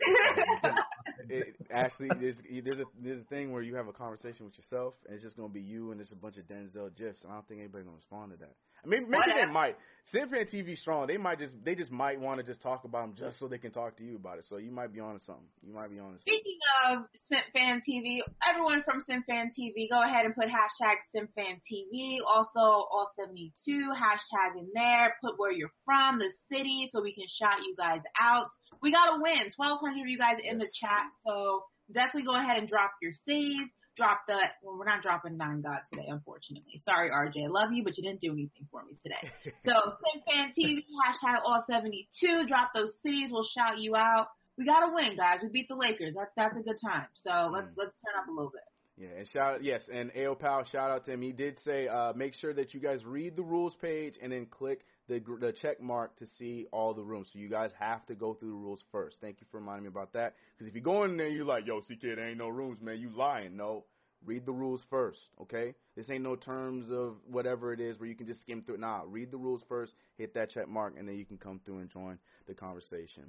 it, 1.28 1.56
Ashley, 1.70 2.08
there's 2.20 2.36
there's 2.64 2.78
a 2.78 2.84
there's 3.02 3.20
a 3.20 3.24
thing 3.24 3.52
where 3.52 3.62
you 3.62 3.74
have 3.76 3.88
a 3.88 3.92
conversation 3.92 4.46
with 4.46 4.56
yourself, 4.56 4.94
and 5.06 5.14
it's 5.14 5.22
just 5.24 5.36
gonna 5.36 5.48
be 5.48 5.60
you, 5.60 5.90
and 5.90 6.00
there's 6.00 6.12
a 6.12 6.16
bunch 6.16 6.36
of 6.36 6.44
Denzel 6.44 6.94
gifs. 6.96 7.20
I 7.28 7.32
don't 7.34 7.46
think 7.48 7.60
anybody's 7.60 7.86
gonna 7.86 7.96
respond 7.96 8.32
to 8.32 8.38
that. 8.38 8.54
I 8.84 8.88
mean, 8.88 9.02
maybe 9.08 9.16
Whatever. 9.16 9.46
they 9.46 9.52
might. 9.52 9.76
Simfan 10.12 10.50
TV 10.50 10.76
strong. 10.76 11.06
They 11.06 11.18
might 11.18 11.38
just 11.38 11.52
they 11.62 11.74
just 11.74 11.90
might 11.92 12.18
want 12.18 12.40
to 12.40 12.46
just 12.46 12.60
talk 12.62 12.84
about 12.84 13.02
them 13.02 13.14
just 13.16 13.38
so 13.38 13.46
they 13.46 13.58
can 13.58 13.70
talk 13.70 13.96
to 13.98 14.04
you 14.04 14.16
about 14.16 14.38
it. 14.38 14.44
So 14.48 14.56
you 14.56 14.72
might 14.72 14.92
be 14.92 14.98
on 14.98 15.20
something. 15.20 15.46
You 15.62 15.72
might 15.72 15.90
be 15.90 16.00
on. 16.00 16.18
Speaking 16.20 16.58
of 16.88 17.04
Simfan 17.30 17.80
TV, 17.88 18.18
everyone 18.42 18.82
from 18.82 19.02
Simfan 19.08 19.50
TV, 19.56 19.88
go 19.88 20.02
ahead 20.02 20.24
and 20.24 20.34
put 20.34 20.46
hashtag 20.46 20.96
Simfan 21.14 21.60
TV. 21.70 22.18
Also, 22.26 22.58
all 22.58 23.08
seventy 23.16 23.52
two 23.64 23.90
hashtag 23.94 24.58
in 24.58 24.68
there. 24.74 25.14
Put 25.22 25.38
where 25.38 25.52
you're 25.52 25.70
from, 25.84 26.18
the 26.18 26.32
city, 26.50 26.88
so 26.90 27.02
we 27.02 27.14
can 27.14 27.26
shout 27.28 27.62
you 27.64 27.76
guys 27.76 28.00
out. 28.20 28.46
We 28.82 28.92
got 28.92 29.14
to 29.14 29.20
win. 29.20 29.52
1,200 29.56 30.00
of 30.00 30.08
you 30.08 30.16
guys 30.18 30.36
in 30.42 30.58
the 30.58 30.68
chat, 30.80 30.89
so 31.26 31.64
definitely 31.92 32.24
go 32.24 32.36
ahead 32.36 32.58
and 32.58 32.68
drop 32.68 32.92
your 33.02 33.12
saves. 33.12 33.70
Drop 33.96 34.20
the, 34.28 34.38
well, 34.62 34.78
we're 34.78 34.86
not 34.86 35.02
dropping 35.02 35.36
Nine 35.36 35.60
God 35.60 35.80
today, 35.92 36.06
unfortunately. 36.08 36.80
Sorry, 36.84 37.10
RJ. 37.10 37.44
I 37.44 37.48
love 37.48 37.72
you, 37.72 37.84
but 37.84 37.98
you 37.98 38.04
didn't 38.04 38.20
do 38.20 38.32
anything 38.32 38.66
for 38.70 38.82
me 38.84 38.96
today. 39.02 39.30
so, 39.66 39.72
SimFan 39.72 40.54
TV, 40.56 40.84
hashtag 41.04 41.42
all72. 41.44 42.48
Drop 42.48 42.70
those 42.72 42.92
cities. 43.02 43.28
We'll 43.30 43.44
shout 43.44 43.78
you 43.78 43.96
out. 43.96 44.28
We 44.56 44.64
got 44.64 44.86
to 44.86 44.94
win, 44.94 45.16
guys. 45.16 45.40
We 45.42 45.48
beat 45.48 45.68
the 45.68 45.74
Lakers. 45.74 46.14
That's, 46.16 46.30
that's 46.36 46.56
a 46.56 46.62
good 46.62 46.78
time. 46.82 47.06
So, 47.14 47.50
let's, 47.52 47.66
mm. 47.66 47.74
let's 47.76 47.92
turn 48.06 48.22
up 48.22 48.28
a 48.28 48.30
little 48.30 48.52
bit. 48.52 48.62
Yeah, 48.96 49.08
and 49.16 49.28
shout 49.28 49.64
yes, 49.64 49.80
and 49.90 50.12
AO 50.14 50.34
Pal, 50.34 50.64
shout 50.64 50.90
out 50.90 51.06
to 51.06 51.12
him. 51.12 51.22
He 51.22 51.32
did 51.32 51.58
say, 51.62 51.88
uh, 51.88 52.12
make 52.14 52.34
sure 52.34 52.52
that 52.52 52.74
you 52.74 52.80
guys 52.80 53.02
read 53.02 53.34
the 53.34 53.42
rules 53.42 53.74
page 53.80 54.14
and 54.22 54.30
then 54.30 54.44
click 54.44 54.80
the 55.10 55.20
the 55.40 55.52
check 55.52 55.80
mark 55.80 56.16
to 56.16 56.26
see 56.38 56.66
all 56.72 56.94
the 56.94 57.02
rooms. 57.02 57.28
So 57.32 57.40
you 57.40 57.50
guys 57.50 57.72
have 57.78 58.06
to 58.06 58.14
go 58.14 58.34
through 58.34 58.50
the 58.50 58.54
rules 58.54 58.82
first. 58.92 59.16
Thank 59.20 59.40
you 59.40 59.46
for 59.50 59.58
reminding 59.58 59.82
me 59.82 59.88
about 59.88 60.12
that. 60.12 60.34
Because 60.54 60.68
if 60.68 60.74
you 60.74 60.80
go 60.80 61.02
in 61.02 61.16
there, 61.16 61.28
you're 61.28 61.44
like, 61.44 61.66
yo, 61.66 61.80
CK, 61.80 62.00
there 62.00 62.28
ain't 62.28 62.38
no 62.38 62.48
rooms, 62.48 62.80
man. 62.80 63.00
You 63.00 63.10
lying? 63.10 63.56
No, 63.56 63.84
read 64.24 64.46
the 64.46 64.52
rules 64.52 64.82
first. 64.88 65.18
Okay, 65.42 65.74
this 65.96 66.08
ain't 66.10 66.22
no 66.22 66.36
terms 66.36 66.90
of 66.90 67.16
whatever 67.28 67.72
it 67.72 67.80
is 67.80 67.98
where 67.98 68.08
you 68.08 68.14
can 68.14 68.28
just 68.28 68.40
skim 68.40 68.62
through 68.62 68.76
it. 68.76 68.80
Nah, 68.80 69.02
read 69.04 69.32
the 69.32 69.36
rules 69.36 69.62
first, 69.68 69.94
hit 70.16 70.32
that 70.34 70.50
check 70.50 70.68
mark, 70.68 70.94
and 70.96 71.08
then 71.08 71.16
you 71.16 71.26
can 71.26 71.38
come 71.38 71.60
through 71.64 71.78
and 71.78 71.90
join 71.90 72.16
the 72.46 72.54
conversation. 72.54 73.24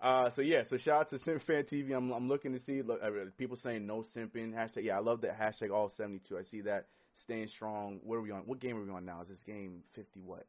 Uh, 0.00 0.30
so 0.34 0.42
yeah, 0.42 0.62
so 0.68 0.78
shout 0.78 1.02
out 1.02 1.10
to 1.10 1.18
Fan 1.18 1.64
TV. 1.64 1.96
I'm 1.96 2.10
I'm 2.10 2.26
looking 2.26 2.52
to 2.54 2.58
see 2.58 2.82
look, 2.82 3.00
uh, 3.02 3.10
people 3.38 3.56
saying 3.56 3.86
no 3.86 4.04
simping 4.16 4.52
hashtag. 4.52 4.82
Yeah, 4.84 4.96
I 4.96 5.00
love 5.00 5.20
that 5.20 5.38
hashtag 5.38 5.70
all 5.70 5.90
72. 5.94 6.36
I 6.36 6.42
see 6.42 6.62
that 6.62 6.86
staying 7.22 7.48
strong. 7.48 8.00
What 8.02 8.16
are 8.16 8.22
we 8.22 8.32
on? 8.32 8.40
What 8.46 8.58
game 8.58 8.76
are 8.76 8.84
we 8.84 8.90
on 8.90 9.04
now? 9.04 9.20
Is 9.22 9.28
this 9.28 9.42
game 9.46 9.84
50 9.94 10.22
what? 10.22 10.46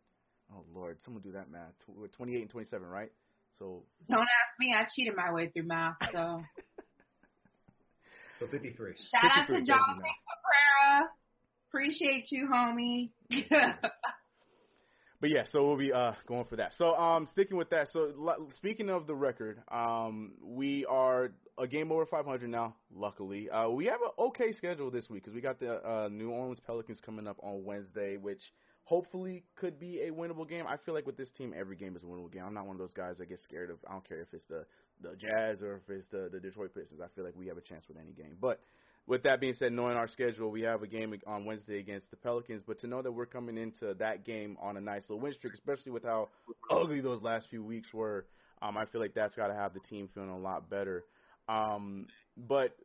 Oh 0.53 0.63
Lord, 0.73 0.97
someone 1.03 1.23
do 1.23 1.31
that 1.31 1.49
math. 1.51 1.73
Tw- 1.85 2.11
28 2.11 2.41
and 2.41 2.49
27, 2.49 2.87
right? 2.87 3.11
So 3.57 3.83
don't 4.07 4.21
ask 4.21 4.59
me. 4.59 4.73
I 4.77 4.85
cheated 4.93 5.15
my 5.15 5.31
way 5.31 5.49
through 5.49 5.67
math. 5.67 5.95
So 6.11 6.41
so 8.39 8.47
53. 8.47 8.93
Shout 8.95 9.21
53, 9.21 9.37
out 9.37 9.47
to 9.47 9.65
Jonathan 9.65 9.95
Cabrera. 9.95 11.09
Appreciate 11.69 12.31
you, 12.31 12.49
homie. 12.51 13.11
but 15.21 15.29
yeah, 15.29 15.43
so 15.49 15.65
we'll 15.65 15.77
be 15.77 15.93
uh, 15.93 16.13
going 16.27 16.45
for 16.45 16.57
that. 16.57 16.73
So 16.77 16.95
um, 16.95 17.27
sticking 17.31 17.55
with 17.55 17.69
that. 17.69 17.87
So 17.89 18.11
l- 18.19 18.49
speaking 18.55 18.89
of 18.89 19.07
the 19.07 19.15
record, 19.15 19.61
um, 19.71 20.33
we 20.43 20.85
are 20.87 21.31
a 21.57 21.67
game 21.67 21.91
over 21.91 22.05
500 22.05 22.49
now. 22.49 22.75
Luckily, 22.93 23.49
uh, 23.49 23.69
we 23.69 23.85
have 23.85 24.01
an 24.01 24.11
okay 24.19 24.51
schedule 24.51 24.91
this 24.91 25.09
week 25.09 25.23
because 25.23 25.35
we 25.35 25.41
got 25.41 25.59
the 25.59 25.75
uh, 25.87 26.09
New 26.11 26.31
Orleans 26.31 26.59
Pelicans 26.59 26.99
coming 26.99 27.27
up 27.27 27.37
on 27.41 27.63
Wednesday, 27.63 28.17
which 28.17 28.41
hopefully 28.83 29.43
could 29.55 29.79
be 29.79 30.01
a 30.01 30.11
winnable 30.11 30.47
game. 30.47 30.65
I 30.67 30.77
feel 30.77 30.93
like 30.93 31.05
with 31.05 31.17
this 31.17 31.31
team, 31.31 31.53
every 31.57 31.75
game 31.75 31.95
is 31.95 32.03
a 32.03 32.05
winnable 32.05 32.31
game. 32.31 32.43
I'm 32.45 32.53
not 32.53 32.65
one 32.65 32.75
of 32.75 32.79
those 32.79 32.93
guys 32.93 33.17
that 33.17 33.29
gets 33.29 33.43
scared 33.43 33.69
of. 33.69 33.77
I 33.87 33.93
don't 33.93 34.07
care 34.07 34.21
if 34.21 34.33
it's 34.33 34.45
the 34.45 34.65
the 35.01 35.15
Jazz 35.15 35.61
or 35.61 35.75
if 35.75 35.89
it's 35.89 36.07
the 36.09 36.29
the 36.31 36.39
Detroit 36.39 36.73
Pistons. 36.73 37.01
I 37.01 37.07
feel 37.15 37.23
like 37.23 37.35
we 37.35 37.47
have 37.47 37.57
a 37.57 37.61
chance 37.61 37.87
with 37.87 37.97
any 37.97 38.11
game. 38.11 38.37
But 38.39 38.59
with 39.07 39.23
that 39.23 39.39
being 39.39 39.53
said, 39.53 39.71
knowing 39.73 39.97
our 39.97 40.07
schedule, 40.07 40.51
we 40.51 40.61
have 40.61 40.83
a 40.83 40.87
game 40.87 41.13
on 41.25 41.45
Wednesday 41.45 41.79
against 41.79 42.11
the 42.11 42.17
Pelicans. 42.17 42.61
But 42.65 42.79
to 42.79 42.87
know 42.87 43.01
that 43.01 43.11
we're 43.11 43.25
coming 43.25 43.57
into 43.57 43.93
that 43.95 44.25
game 44.25 44.57
on 44.61 44.77
a 44.77 44.81
nice 44.81 45.03
little 45.09 45.19
win 45.19 45.33
streak, 45.33 45.53
especially 45.53 45.91
with 45.91 46.03
how 46.03 46.29
ugly 46.69 47.01
those 47.01 47.21
last 47.21 47.47
few 47.49 47.63
weeks 47.63 47.93
were, 47.93 48.25
um, 48.61 48.77
I 48.77 48.85
feel 48.85 49.01
like 49.01 49.13
that's 49.13 49.35
got 49.35 49.47
to 49.47 49.55
have 49.55 49.73
the 49.73 49.79
team 49.79 50.09
feeling 50.13 50.29
a 50.29 50.37
lot 50.37 50.69
better. 50.69 51.03
Um, 51.49 52.07
but 52.37 52.75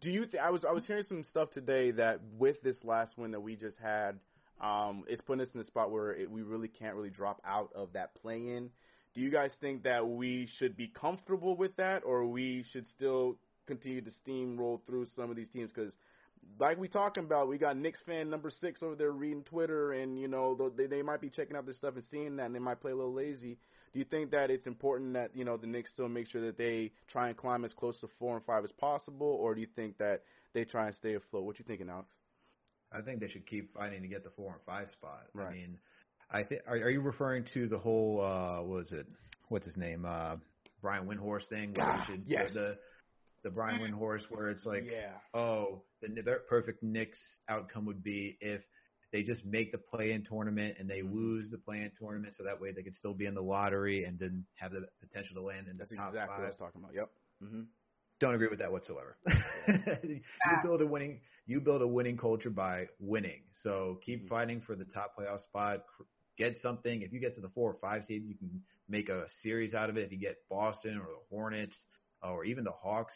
do 0.00 0.10
you? 0.10 0.26
Th- 0.26 0.42
I 0.42 0.50
was 0.50 0.64
I 0.64 0.72
was 0.72 0.86
hearing 0.86 1.02
some 1.04 1.24
stuff 1.24 1.50
today 1.50 1.90
that 1.92 2.20
with 2.38 2.60
this 2.62 2.84
last 2.84 3.16
win 3.18 3.32
that 3.32 3.40
we 3.40 3.56
just 3.56 3.78
had 3.78 4.18
um, 4.60 5.04
it's 5.08 5.20
putting 5.20 5.42
us 5.42 5.50
in 5.54 5.60
a 5.60 5.64
spot 5.64 5.90
where 5.90 6.12
it, 6.12 6.30
we 6.30 6.42
really 6.42 6.68
can't 6.68 6.94
really 6.94 7.10
drop 7.10 7.40
out 7.44 7.70
of 7.74 7.92
that 7.94 8.14
play-in. 8.14 8.70
Do 9.14 9.20
you 9.20 9.30
guys 9.30 9.54
think 9.60 9.84
that 9.84 10.08
we 10.08 10.48
should 10.58 10.76
be 10.76 10.88
comfortable 10.88 11.56
with 11.56 11.76
that, 11.76 12.02
or 12.04 12.26
we 12.26 12.64
should 12.70 12.88
still 12.88 13.36
continue 13.66 14.00
to 14.00 14.10
steamroll 14.10 14.80
through 14.86 15.06
some 15.14 15.30
of 15.30 15.36
these 15.36 15.48
teams? 15.48 15.70
Because, 15.72 15.92
like 16.58 16.78
we 16.78 16.88
talking 16.88 17.24
about, 17.24 17.48
we 17.48 17.56
got 17.56 17.76
Knicks 17.76 18.00
fan 18.04 18.28
number 18.28 18.50
six 18.50 18.82
over 18.82 18.96
there 18.96 19.12
reading 19.12 19.44
Twitter, 19.44 19.92
and 19.92 20.18
you 20.18 20.26
know 20.26 20.72
they 20.76 20.86
they 20.86 21.02
might 21.02 21.20
be 21.20 21.30
checking 21.30 21.56
out 21.56 21.64
this 21.64 21.76
stuff 21.76 21.94
and 21.94 22.04
seeing 22.04 22.36
that, 22.36 22.46
and 22.46 22.54
they 22.54 22.58
might 22.58 22.80
play 22.80 22.90
a 22.90 22.96
little 22.96 23.14
lazy. 23.14 23.56
Do 23.92 24.00
you 24.00 24.04
think 24.04 24.32
that 24.32 24.50
it's 24.50 24.66
important 24.66 25.12
that 25.14 25.30
you 25.34 25.44
know 25.44 25.56
the 25.56 25.68
Knicks 25.68 25.90
still 25.92 26.08
make 26.08 26.26
sure 26.26 26.44
that 26.46 26.58
they 26.58 26.90
try 27.06 27.28
and 27.28 27.36
climb 27.36 27.64
as 27.64 27.72
close 27.72 28.00
to 28.00 28.08
four 28.18 28.36
and 28.36 28.44
five 28.44 28.64
as 28.64 28.72
possible, 28.72 29.38
or 29.40 29.54
do 29.54 29.60
you 29.60 29.68
think 29.76 29.98
that 29.98 30.22
they 30.54 30.64
try 30.64 30.86
and 30.86 30.94
stay 30.96 31.14
afloat? 31.14 31.44
What 31.44 31.60
you 31.60 31.64
thinking, 31.64 31.88
Alex? 31.88 32.08
I 32.94 33.00
think 33.00 33.20
they 33.20 33.28
should 33.28 33.46
keep 33.46 33.74
fighting 33.74 34.02
to 34.02 34.08
get 34.08 34.24
the 34.24 34.30
four 34.30 34.52
and 34.52 34.62
five 34.64 34.88
spot. 34.88 35.26
Right. 35.32 35.48
I 35.48 35.52
mean, 35.52 35.78
I 36.30 36.44
think 36.44 36.62
are, 36.66 36.76
are 36.76 36.90
you 36.90 37.00
referring 37.00 37.44
to 37.54 37.66
the 37.66 37.78
whole 37.78 38.20
uh 38.20 38.62
what 38.62 38.78
was 38.78 38.92
it? 38.92 39.06
What's 39.48 39.66
his 39.66 39.76
name? 39.76 40.04
Uh 40.06 40.36
Brian 40.80 41.06
Windhorst 41.06 41.48
thing 41.48 41.74
where 41.74 41.86
ah, 41.86 42.04
should 42.06 42.24
yes. 42.26 42.52
the 42.52 42.78
the 43.42 43.50
Brian 43.50 43.80
Windhorst 43.80 44.24
where 44.30 44.48
it's 44.50 44.64
like 44.64 44.84
yeah. 44.90 45.12
oh, 45.34 45.82
the, 46.00 46.08
the 46.08 46.40
perfect 46.48 46.82
Knicks 46.82 47.20
outcome 47.48 47.84
would 47.86 48.02
be 48.02 48.36
if 48.40 48.62
they 49.12 49.22
just 49.22 49.44
make 49.44 49.70
the 49.70 49.78
play-in 49.78 50.24
tournament 50.24 50.76
and 50.80 50.90
they 50.90 51.00
mm-hmm. 51.00 51.14
lose 51.14 51.50
the 51.50 51.58
play-in 51.58 51.92
tournament, 52.00 52.34
so 52.36 52.42
that 52.42 52.60
way 52.60 52.72
they 52.72 52.82
could 52.82 52.96
still 52.96 53.14
be 53.14 53.26
in 53.26 53.34
the 53.34 53.42
lottery 53.42 54.04
and 54.04 54.18
then 54.18 54.44
have 54.56 54.72
the 54.72 54.86
potential 55.00 55.36
to 55.36 55.42
land 55.42 55.68
in 55.68 55.76
the 55.76 55.84
That's 55.84 55.94
top 55.94 56.08
exactly 56.08 56.32
five. 56.32 56.38
what 56.40 56.46
I 56.46 56.48
was 56.48 56.58
talking 56.58 56.80
about. 56.82 56.94
Yep. 56.94 57.10
Mm-hmm. 57.44 57.62
Don't 58.24 58.34
agree 58.34 58.48
with 58.48 58.60
that 58.60 58.72
whatsoever. 58.72 59.18
you 60.02 60.22
build 60.62 60.80
a 60.80 60.86
winning 60.86 61.20
you 61.44 61.60
build 61.60 61.82
a 61.82 61.86
winning 61.86 62.16
culture 62.16 62.48
by 62.48 62.86
winning. 62.98 63.42
So 63.62 63.98
keep 64.02 64.20
mm-hmm. 64.20 64.34
fighting 64.34 64.60
for 64.62 64.74
the 64.74 64.86
top 64.86 65.12
playoff 65.18 65.42
spot. 65.42 65.84
Get 66.38 66.56
something. 66.62 67.02
If 67.02 67.12
you 67.12 67.20
get 67.20 67.34
to 67.34 67.42
the 67.42 67.50
four 67.50 67.70
or 67.70 67.76
five 67.82 68.06
seed, 68.06 68.24
you 68.24 68.34
can 68.34 68.62
make 68.88 69.10
a 69.10 69.26
series 69.42 69.74
out 69.74 69.90
of 69.90 69.98
it. 69.98 70.04
If 70.04 70.12
you 70.12 70.16
get 70.16 70.38
Boston 70.48 70.96
or 70.96 71.04
the 71.04 71.20
Hornets 71.28 71.76
or 72.22 72.46
even 72.46 72.64
the 72.64 72.72
Hawks, 72.72 73.12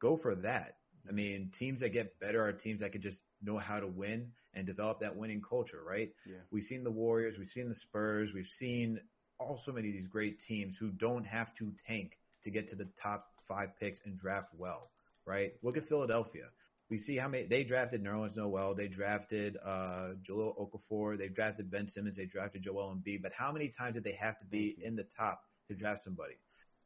go 0.00 0.16
for 0.16 0.34
that. 0.36 0.76
I 1.06 1.12
mean, 1.12 1.52
teams 1.58 1.80
that 1.80 1.90
get 1.90 2.18
better 2.18 2.42
are 2.42 2.54
teams 2.54 2.80
that 2.80 2.92
can 2.92 3.02
just 3.02 3.20
know 3.42 3.58
how 3.58 3.80
to 3.80 3.86
win 3.86 4.32
and 4.54 4.66
develop 4.66 5.00
that 5.00 5.14
winning 5.14 5.42
culture, 5.46 5.82
right? 5.86 6.08
Yeah. 6.26 6.36
We've 6.50 6.64
seen 6.64 6.84
the 6.84 6.90
Warriors, 6.90 7.36
we've 7.38 7.48
seen 7.48 7.68
the 7.68 7.76
Spurs, 7.76 8.30
we've 8.34 8.48
seen 8.58 8.98
also 9.38 9.72
many 9.72 9.88
of 9.88 9.94
these 9.94 10.08
great 10.08 10.38
teams 10.48 10.78
who 10.80 10.88
don't 10.88 11.24
have 11.24 11.54
to 11.58 11.70
tank 11.86 12.18
to 12.44 12.50
get 12.50 12.70
to 12.70 12.76
the 12.76 12.88
top 13.02 13.26
five 13.48 13.70
picks 13.80 14.00
and 14.04 14.18
draft 14.18 14.48
well, 14.56 14.90
right? 15.26 15.54
Look 15.62 15.76
at 15.76 15.88
Philadelphia. 15.88 16.44
We 16.90 16.98
see 16.98 17.16
how 17.16 17.28
many 17.28 17.46
they 17.46 17.64
drafted 17.64 18.02
Nerlens 18.02 18.36
Noel, 18.36 18.74
they 18.74 18.88
drafted 18.88 19.56
uh 19.64 20.10
Jahlil 20.28 20.54
Okafor, 20.58 21.18
they 21.18 21.28
drafted 21.28 21.70
Ben 21.70 21.88
Simmons, 21.88 22.16
they 22.16 22.26
drafted 22.26 22.62
Joel 22.62 22.94
Embiid, 22.94 23.22
but 23.22 23.32
how 23.32 23.52
many 23.52 23.68
times 23.68 23.94
did 23.94 24.04
they 24.04 24.12
have 24.12 24.38
to 24.38 24.46
be 24.46 24.76
in 24.82 24.96
the 24.96 25.04
top 25.16 25.42
to 25.68 25.74
draft 25.74 26.04
somebody? 26.04 26.34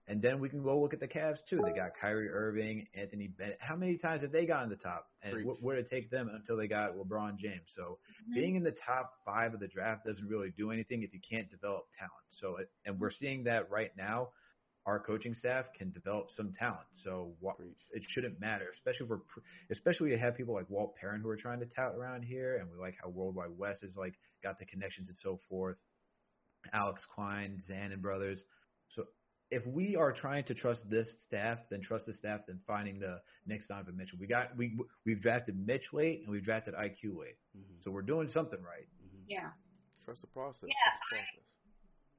And 0.08 0.20
then 0.20 0.40
we 0.40 0.48
can 0.48 0.64
go 0.64 0.80
look 0.80 0.92
at 0.92 0.98
the 0.98 1.06
Cavs 1.06 1.38
too. 1.48 1.58
They 1.64 1.72
got 1.72 1.92
Kyrie 1.96 2.28
Irving, 2.28 2.88
Anthony 2.92 3.28
Bennett. 3.28 3.58
How 3.60 3.76
many 3.76 3.96
times 3.96 4.22
have 4.22 4.32
they 4.32 4.44
gotten 4.46 4.64
in 4.64 4.70
the 4.70 4.82
top? 4.82 5.06
And 5.22 5.44
wh- 5.46 5.62
where 5.62 5.76
did 5.76 5.86
it 5.86 5.90
take 5.90 6.10
them 6.10 6.28
until 6.34 6.56
they 6.56 6.66
got 6.66 6.96
LeBron 6.96 7.36
James? 7.38 7.70
So 7.72 8.00
Mhm. 8.28 8.34
being 8.34 8.54
in 8.56 8.64
the 8.64 8.72
top 8.72 9.12
five 9.24 9.54
of 9.54 9.60
the 9.60 9.68
draft 9.68 10.04
doesn't 10.04 10.26
really 10.26 10.50
do 10.50 10.72
anything 10.72 11.04
if 11.04 11.14
you 11.14 11.20
can't 11.20 11.48
develop 11.48 11.84
talent. 11.96 12.26
So, 12.30 12.56
it, 12.56 12.70
and 12.84 12.98
we're 12.98 13.12
seeing 13.12 13.44
that 13.44 13.70
right 13.70 13.96
now. 13.96 14.32
Our 14.84 14.98
coaching 14.98 15.34
staff 15.34 15.66
can 15.78 15.92
develop 15.92 16.30
some 16.30 16.52
talent. 16.52 16.86
So 17.04 17.34
what, 17.38 17.56
it 17.92 18.02
shouldn't 18.08 18.40
matter, 18.40 18.66
especially 18.74 19.04
if 19.04 19.10
we're, 19.10 19.20
especially 19.70 20.10
you 20.10 20.18
have 20.18 20.36
people 20.36 20.54
like 20.54 20.68
Walt 20.68 20.96
Perrin 20.96 21.20
who 21.20 21.28
are 21.28 21.36
trying 21.36 21.60
to 21.60 21.66
tout 21.66 21.94
around 21.94 22.22
here, 22.24 22.56
and 22.56 22.68
we 22.70 22.76
like 22.76 22.96
how 23.00 23.08
World 23.08 23.36
Wide 23.36 23.56
Wes 23.56 23.80
has 23.82 23.94
like 23.96 24.14
got 24.42 24.58
the 24.58 24.66
connections 24.66 25.08
and 25.08 25.16
so 25.18 25.38
forth. 25.48 25.76
Alex 26.72 27.06
Klein, 27.14 27.60
Zan 27.66 27.92
and 27.92 28.02
brothers. 28.02 28.42
So 28.88 29.04
if 29.50 29.64
we 29.66 29.94
are 29.96 30.12
trying 30.12 30.44
to 30.44 30.54
trust 30.54 30.88
this 30.90 31.08
staff, 31.26 31.58
then 31.70 31.80
trust 31.82 32.06
the 32.06 32.12
staff 32.12 32.40
then 32.46 32.58
finding 32.66 32.98
the 32.98 33.20
next 33.46 33.68
Donovan 33.68 33.96
Mitchell. 33.96 34.18
We 34.20 34.26
got 34.26 34.56
we 34.56 34.76
we've 35.04 35.20
drafted 35.20 35.56
Mitch 35.64 35.92
late 35.92 36.22
and 36.22 36.30
we've 36.30 36.44
drafted 36.44 36.74
IQ 36.74 37.18
late. 37.18 37.36
Mhm. 37.56 37.84
So 37.84 37.90
we're 37.90 38.02
doing 38.02 38.28
something 38.28 38.60
right. 38.62 38.88
Mhm. 39.04 39.24
Yeah. 39.28 39.50
Trust 40.04 40.22
the 40.22 40.26
process. 40.28 40.68
Yeah, 40.68 40.74
Trust 41.08 41.10
the 41.10 41.40
process. 41.40 41.51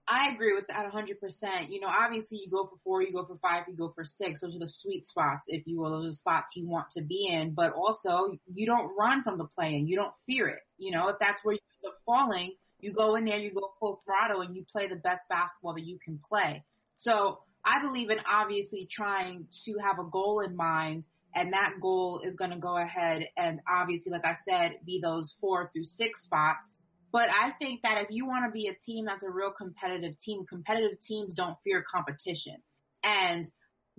I 0.08 0.34
agree 0.34 0.54
with 0.54 0.68
that 0.68 0.92
100%. 0.92 1.70
You 1.70 1.80
know, 1.80 1.88
obviously 1.88 2.42
you 2.44 2.50
go 2.52 2.66
for 2.66 2.78
four, 2.84 3.02
you 3.02 3.14
go 3.14 3.26
for 3.26 3.38
five, 3.42 3.64
you 3.70 3.76
go 3.76 3.94
for 3.96 4.04
six. 4.04 4.42
Those 4.42 4.56
are 4.56 4.60
the 4.60 4.72
sweet 4.72 5.08
spots, 5.08 5.44
if 5.48 5.66
you 5.66 5.80
will. 5.80 5.92
Those 5.92 6.06
are 6.06 6.12
the 6.12 6.18
spots 6.18 6.48
you 6.56 6.68
want 6.68 6.88
to 6.98 7.02
be 7.02 7.30
in. 7.32 7.54
But 7.54 7.74
also, 7.74 8.38
you 8.54 8.66
don't 8.66 8.92
run 8.98 9.24
from 9.24 9.38
the 9.38 9.48
playing. 9.56 9.88
You 9.88 9.96
don't 9.96 10.14
fear 10.26 10.50
it. 10.50 10.60
You 10.78 10.92
know, 10.92 11.08
if 11.08 11.16
that's 11.20 11.44
where 11.44 11.54
you 11.54 11.62
end 11.84 11.92
up 11.92 12.00
falling, 12.06 12.54
you 12.80 12.92
go 12.92 13.16
in 13.16 13.24
there, 13.26 13.38
you 13.38 13.54
go 13.54 13.72
full 13.80 14.02
throttle, 14.06 14.42
and 14.42 14.56
you 14.56 14.66
play 14.70 14.88
the 14.88 14.96
best 14.96 15.26
basketball 15.30 15.76
that 15.76 15.86
you 15.86 15.98
can 16.04 16.20
play. 16.28 16.64
So 16.98 17.40
I 17.64 17.82
believe 17.82 18.10
in 18.10 18.18
obviously 18.30 18.90
trying 18.92 19.48
to 19.66 19.76
have 19.82 20.00
a 20.00 20.10
goal 20.10 20.42
in 20.42 20.56
mind, 20.56 21.06
and 21.34 21.54
that 21.54 21.80
goal 21.82 22.22
is 22.26 22.36
going 22.36 22.52
to 22.52 22.58
go 22.58 22.78
ahead 22.78 23.24
and 23.38 23.62
obviously, 23.72 24.12
like 24.12 24.26
I 24.26 24.36
said, 24.48 24.80
be 24.86 25.00
those 25.02 25.34
four 25.40 25.70
through 25.72 25.86
six 25.86 26.24
spots. 26.24 26.76
But 27.14 27.30
I 27.30 27.52
think 27.62 27.84
that 27.84 28.02
if 28.02 28.08
you 28.10 28.26
want 28.26 28.46
to 28.46 28.52
be 28.52 28.68
a 28.68 28.86
team 28.86 29.06
that's 29.06 29.24
a 29.24 29.30
real 29.30 29.52
competitive 29.52 30.20
team, 30.20 30.46
competitive 30.50 30.98
teams 31.08 31.36
don't 31.36 31.56
fear 31.64 31.86
competition. 31.90 32.58
And 33.04 33.50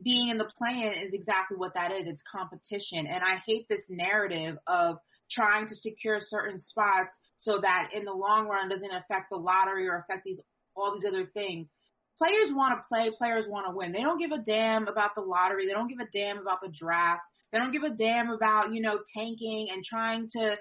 being 0.02 0.28
in 0.28 0.38
the 0.38 0.50
play-in 0.58 0.94
is 1.06 1.14
exactly 1.14 1.56
what 1.56 1.74
that 1.74 1.92
is. 1.92 2.08
It's 2.08 2.22
competition. 2.30 3.06
And 3.06 3.22
I 3.22 3.40
hate 3.46 3.66
this 3.68 3.84
narrative 3.88 4.56
of 4.66 4.96
trying 5.30 5.68
to 5.68 5.76
secure 5.76 6.18
certain 6.20 6.58
spots 6.58 7.16
so 7.38 7.60
that 7.60 7.90
in 7.94 8.04
the 8.04 8.12
long 8.12 8.48
run 8.48 8.68
doesn't 8.68 8.90
affect 8.90 9.30
the 9.30 9.36
lottery 9.36 9.86
or 9.86 9.98
affect 9.98 10.24
these 10.24 10.40
all 10.76 10.92
these 10.94 11.08
other 11.08 11.26
things. 11.26 11.68
Players 12.18 12.50
want 12.50 12.76
to 12.76 12.84
play, 12.88 13.12
players 13.16 13.44
want 13.48 13.66
to 13.68 13.76
win. 13.76 13.92
They 13.92 14.00
don't 14.00 14.18
give 14.18 14.32
a 14.32 14.42
damn 14.42 14.88
about 14.88 15.14
the 15.14 15.20
lottery. 15.20 15.66
They 15.66 15.72
don't 15.72 15.88
give 15.88 16.00
a 16.00 16.10
damn 16.12 16.38
about 16.38 16.60
the 16.62 16.68
draft. 16.68 17.22
They 17.52 17.58
don't 17.58 17.72
give 17.72 17.84
a 17.84 17.90
damn 17.90 18.30
about, 18.30 18.74
you 18.74 18.80
know, 18.80 18.98
tanking 19.16 19.68
and 19.72 19.84
trying 19.84 20.28
to 20.30 20.56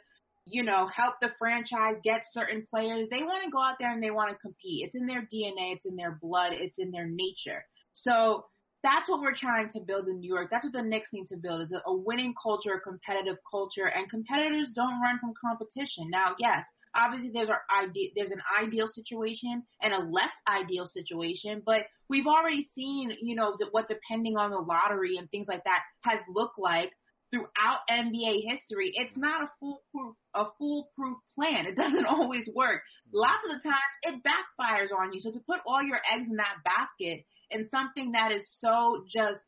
you 0.45 0.63
know, 0.63 0.87
help 0.87 1.15
the 1.21 1.31
franchise 1.39 1.95
get 2.03 2.23
certain 2.31 2.65
players. 2.69 3.07
They 3.09 3.23
want 3.23 3.43
to 3.45 3.51
go 3.51 3.61
out 3.61 3.75
there 3.79 3.91
and 3.91 4.03
they 4.03 4.11
want 4.11 4.31
to 4.31 4.37
compete. 4.37 4.85
It's 4.85 4.95
in 4.95 5.07
their 5.07 5.21
DNA, 5.21 5.75
it's 5.75 5.85
in 5.85 5.95
their 5.95 6.19
blood, 6.21 6.51
it's 6.53 6.77
in 6.77 6.91
their 6.91 7.07
nature. 7.07 7.63
So 7.93 8.45
that's 8.83 9.07
what 9.07 9.21
we're 9.21 9.35
trying 9.35 9.69
to 9.71 9.79
build 9.79 10.07
in 10.07 10.19
New 10.19 10.27
York. 10.27 10.49
That's 10.51 10.65
what 10.65 10.73
the 10.73 10.81
Knicks 10.81 11.09
need 11.13 11.27
to 11.27 11.37
build 11.37 11.61
is 11.61 11.73
a, 11.73 11.93
winning 11.93 12.33
culture, 12.41 12.73
a 12.73 12.81
competitive 12.81 13.37
culture, 13.49 13.85
and 13.85 14.09
competitors 14.09 14.73
don't 14.75 15.01
run 15.01 15.19
from 15.19 15.33
competition. 15.39 16.09
Now, 16.09 16.35
yes, 16.37 16.65
obviously 16.93 17.31
there's 17.33 17.49
our 17.49 17.61
ide- 17.69 18.11
there's 18.15 18.31
an 18.31 18.41
ideal 18.61 18.89
situation 18.89 19.63
and 19.81 19.93
a 19.93 19.99
less 19.99 20.31
ideal 20.49 20.85
situation, 20.85 21.61
but 21.65 21.83
we've 22.09 22.27
already 22.27 22.67
seen, 22.75 23.11
you 23.21 23.35
know, 23.35 23.55
what 23.71 23.87
depending 23.87 24.35
on 24.35 24.51
the 24.51 24.57
lottery 24.57 25.15
and 25.17 25.29
things 25.31 25.47
like 25.47 25.63
that 25.63 25.79
has 26.01 26.19
looked 26.27 26.59
like 26.59 26.91
throughout 27.33 27.79
NBA 27.89 28.43
history. 28.47 28.93
It's 28.95 29.17
not 29.17 29.43
a 29.43 29.49
foolproof 29.59 30.15
a 30.35 30.45
foolproof 30.59 31.17
plan. 31.35 31.65
It 31.65 31.75
doesn't 31.75 32.05
always 32.09 32.47
work. 32.55 32.81
Lots 33.13 33.43
of 33.49 33.57
the 33.57 33.69
times 33.69 33.93
it 34.03 34.21
backfires 34.23 34.89
on 34.97 35.13
you. 35.13 35.21
So 35.21 35.31
to 35.31 35.39
put 35.39 35.61
all 35.65 35.81
your 35.83 35.99
eggs 36.13 36.29
in 36.29 36.37
that 36.37 36.57
basket 36.65 37.25
and 37.51 37.69
something 37.71 38.11
that 38.13 38.31
is 38.31 38.47
so 38.59 39.05
just 39.09 39.43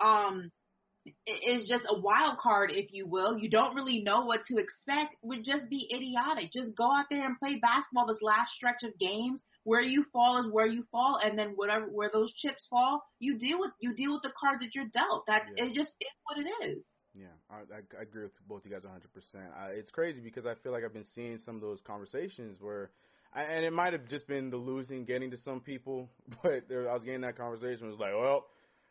um 0.00 0.50
is 1.26 1.68
just 1.68 1.84
a 1.88 1.98
wild 2.00 2.38
card, 2.38 2.70
if 2.72 2.92
you 2.92 3.06
will. 3.06 3.38
You 3.38 3.50
don't 3.50 3.74
really 3.74 4.02
know 4.02 4.24
what 4.24 4.46
to 4.46 4.56
expect. 4.58 5.16
Would 5.22 5.44
just 5.44 5.68
be 5.68 5.88
idiotic. 5.94 6.52
Just 6.52 6.74
go 6.76 6.84
out 6.90 7.06
there 7.10 7.26
and 7.26 7.38
play 7.38 7.56
basketball 7.60 8.06
this 8.06 8.22
last 8.22 8.52
stretch 8.52 8.82
of 8.84 8.98
games. 8.98 9.42
Where 9.64 9.82
you 9.82 10.04
fall 10.12 10.38
is 10.38 10.52
where 10.52 10.66
you 10.66 10.84
fall, 10.90 11.18
and 11.22 11.38
then 11.38 11.52
whatever 11.56 11.86
where 11.86 12.10
those 12.12 12.32
chips 12.34 12.66
fall, 12.70 13.02
you 13.18 13.38
deal 13.38 13.60
with 13.60 13.72
you 13.80 13.94
deal 13.94 14.12
with 14.12 14.22
the 14.22 14.32
cards 14.38 14.60
that 14.60 14.74
you're 14.74 14.86
dealt. 14.92 15.26
That 15.26 15.42
Yeah. 15.56 15.64
it 15.66 15.74
just 15.74 15.94
is 16.00 16.14
what 16.24 16.38
it 16.38 16.50
is. 16.70 16.84
Yeah, 17.14 17.26
I, 17.48 17.54
I, 17.54 17.80
I 17.98 18.02
agree 18.02 18.24
with 18.24 18.32
both 18.48 18.62
you 18.64 18.72
guys 18.72 18.82
100%. 18.82 18.90
I, 19.56 19.68
it's 19.68 19.90
crazy 19.90 20.20
because 20.20 20.46
I 20.46 20.54
feel 20.62 20.72
like 20.72 20.84
I've 20.84 20.92
been 20.92 21.04
seeing 21.14 21.38
some 21.38 21.54
of 21.54 21.60
those 21.60 21.78
conversations 21.86 22.58
where, 22.60 22.90
I, 23.32 23.42
and 23.42 23.64
it 23.64 23.72
might 23.72 23.92
have 23.92 24.08
just 24.08 24.26
been 24.26 24.50
the 24.50 24.56
losing 24.56 25.04
getting 25.04 25.30
to 25.30 25.38
some 25.38 25.60
people, 25.60 26.08
but 26.42 26.68
there, 26.68 26.90
I 26.90 26.94
was 26.94 27.04
getting 27.04 27.20
that 27.20 27.36
conversation. 27.36 27.88
Was 27.88 28.00
like, 28.00 28.14
well, 28.18 28.46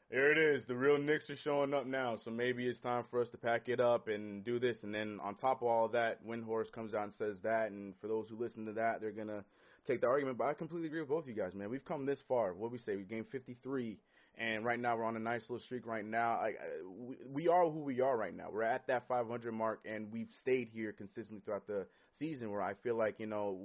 here 0.09 0.31
it 0.31 0.37
is. 0.37 0.65
The 0.67 0.75
real 0.75 0.97
Knicks 0.97 1.29
are 1.29 1.35
showing 1.35 1.73
up 1.73 1.85
now, 1.85 2.15
so 2.23 2.31
maybe 2.31 2.65
it's 2.65 2.79
time 2.79 3.03
for 3.11 3.21
us 3.21 3.29
to 3.31 3.37
pack 3.37 3.67
it 3.67 3.81
up 3.81 4.07
and 4.07 4.45
do 4.45 4.57
this. 4.57 4.83
And 4.83 4.93
then 4.95 5.19
on 5.21 5.35
top 5.35 5.61
of 5.61 5.67
all 5.67 5.89
that, 5.89 6.25
Windhorst 6.25 6.71
comes 6.71 6.93
out 6.93 7.03
and 7.03 7.13
says 7.13 7.39
that, 7.43 7.71
and 7.71 7.93
for 7.99 8.07
those 8.07 8.27
who 8.29 8.37
listen 8.37 8.65
to 8.67 8.73
that, 8.73 9.01
they're 9.01 9.11
gonna 9.11 9.43
take 9.85 9.99
the 9.99 10.07
argument. 10.07 10.37
But 10.37 10.47
I 10.47 10.53
completely 10.53 10.87
agree 10.87 11.01
with 11.01 11.09
both 11.09 11.27
you 11.27 11.33
guys, 11.33 11.53
man. 11.53 11.69
We've 11.69 11.83
come 11.83 12.05
this 12.05 12.21
far. 12.27 12.53
What 12.53 12.71
we 12.71 12.77
say, 12.77 12.95
we 12.95 13.03
gained 13.03 13.27
53 13.31 13.97
and 14.37 14.65
right 14.65 14.79
now 14.79 14.97
we're 14.97 15.05
on 15.05 15.15
a 15.15 15.19
nice 15.19 15.43
little 15.43 15.59
streak. 15.59 15.85
Right 15.85 16.05
now, 16.05 16.33
I, 16.33 16.53
we, 16.97 17.15
we 17.31 17.47
are 17.47 17.65
who 17.65 17.79
we 17.79 18.01
are 18.01 18.17
right 18.17 18.35
now. 18.35 18.47
We're 18.51 18.63
at 18.63 18.87
that 18.87 19.07
500 19.07 19.51
mark, 19.51 19.79
and 19.85 20.11
we've 20.11 20.29
stayed 20.41 20.69
here 20.73 20.91
consistently 20.91 21.41
throughout 21.45 21.67
the 21.67 21.85
season. 22.17 22.51
Where 22.51 22.61
I 22.61 22.73
feel 22.73 22.95
like 22.95 23.19
you 23.19 23.27
know 23.27 23.59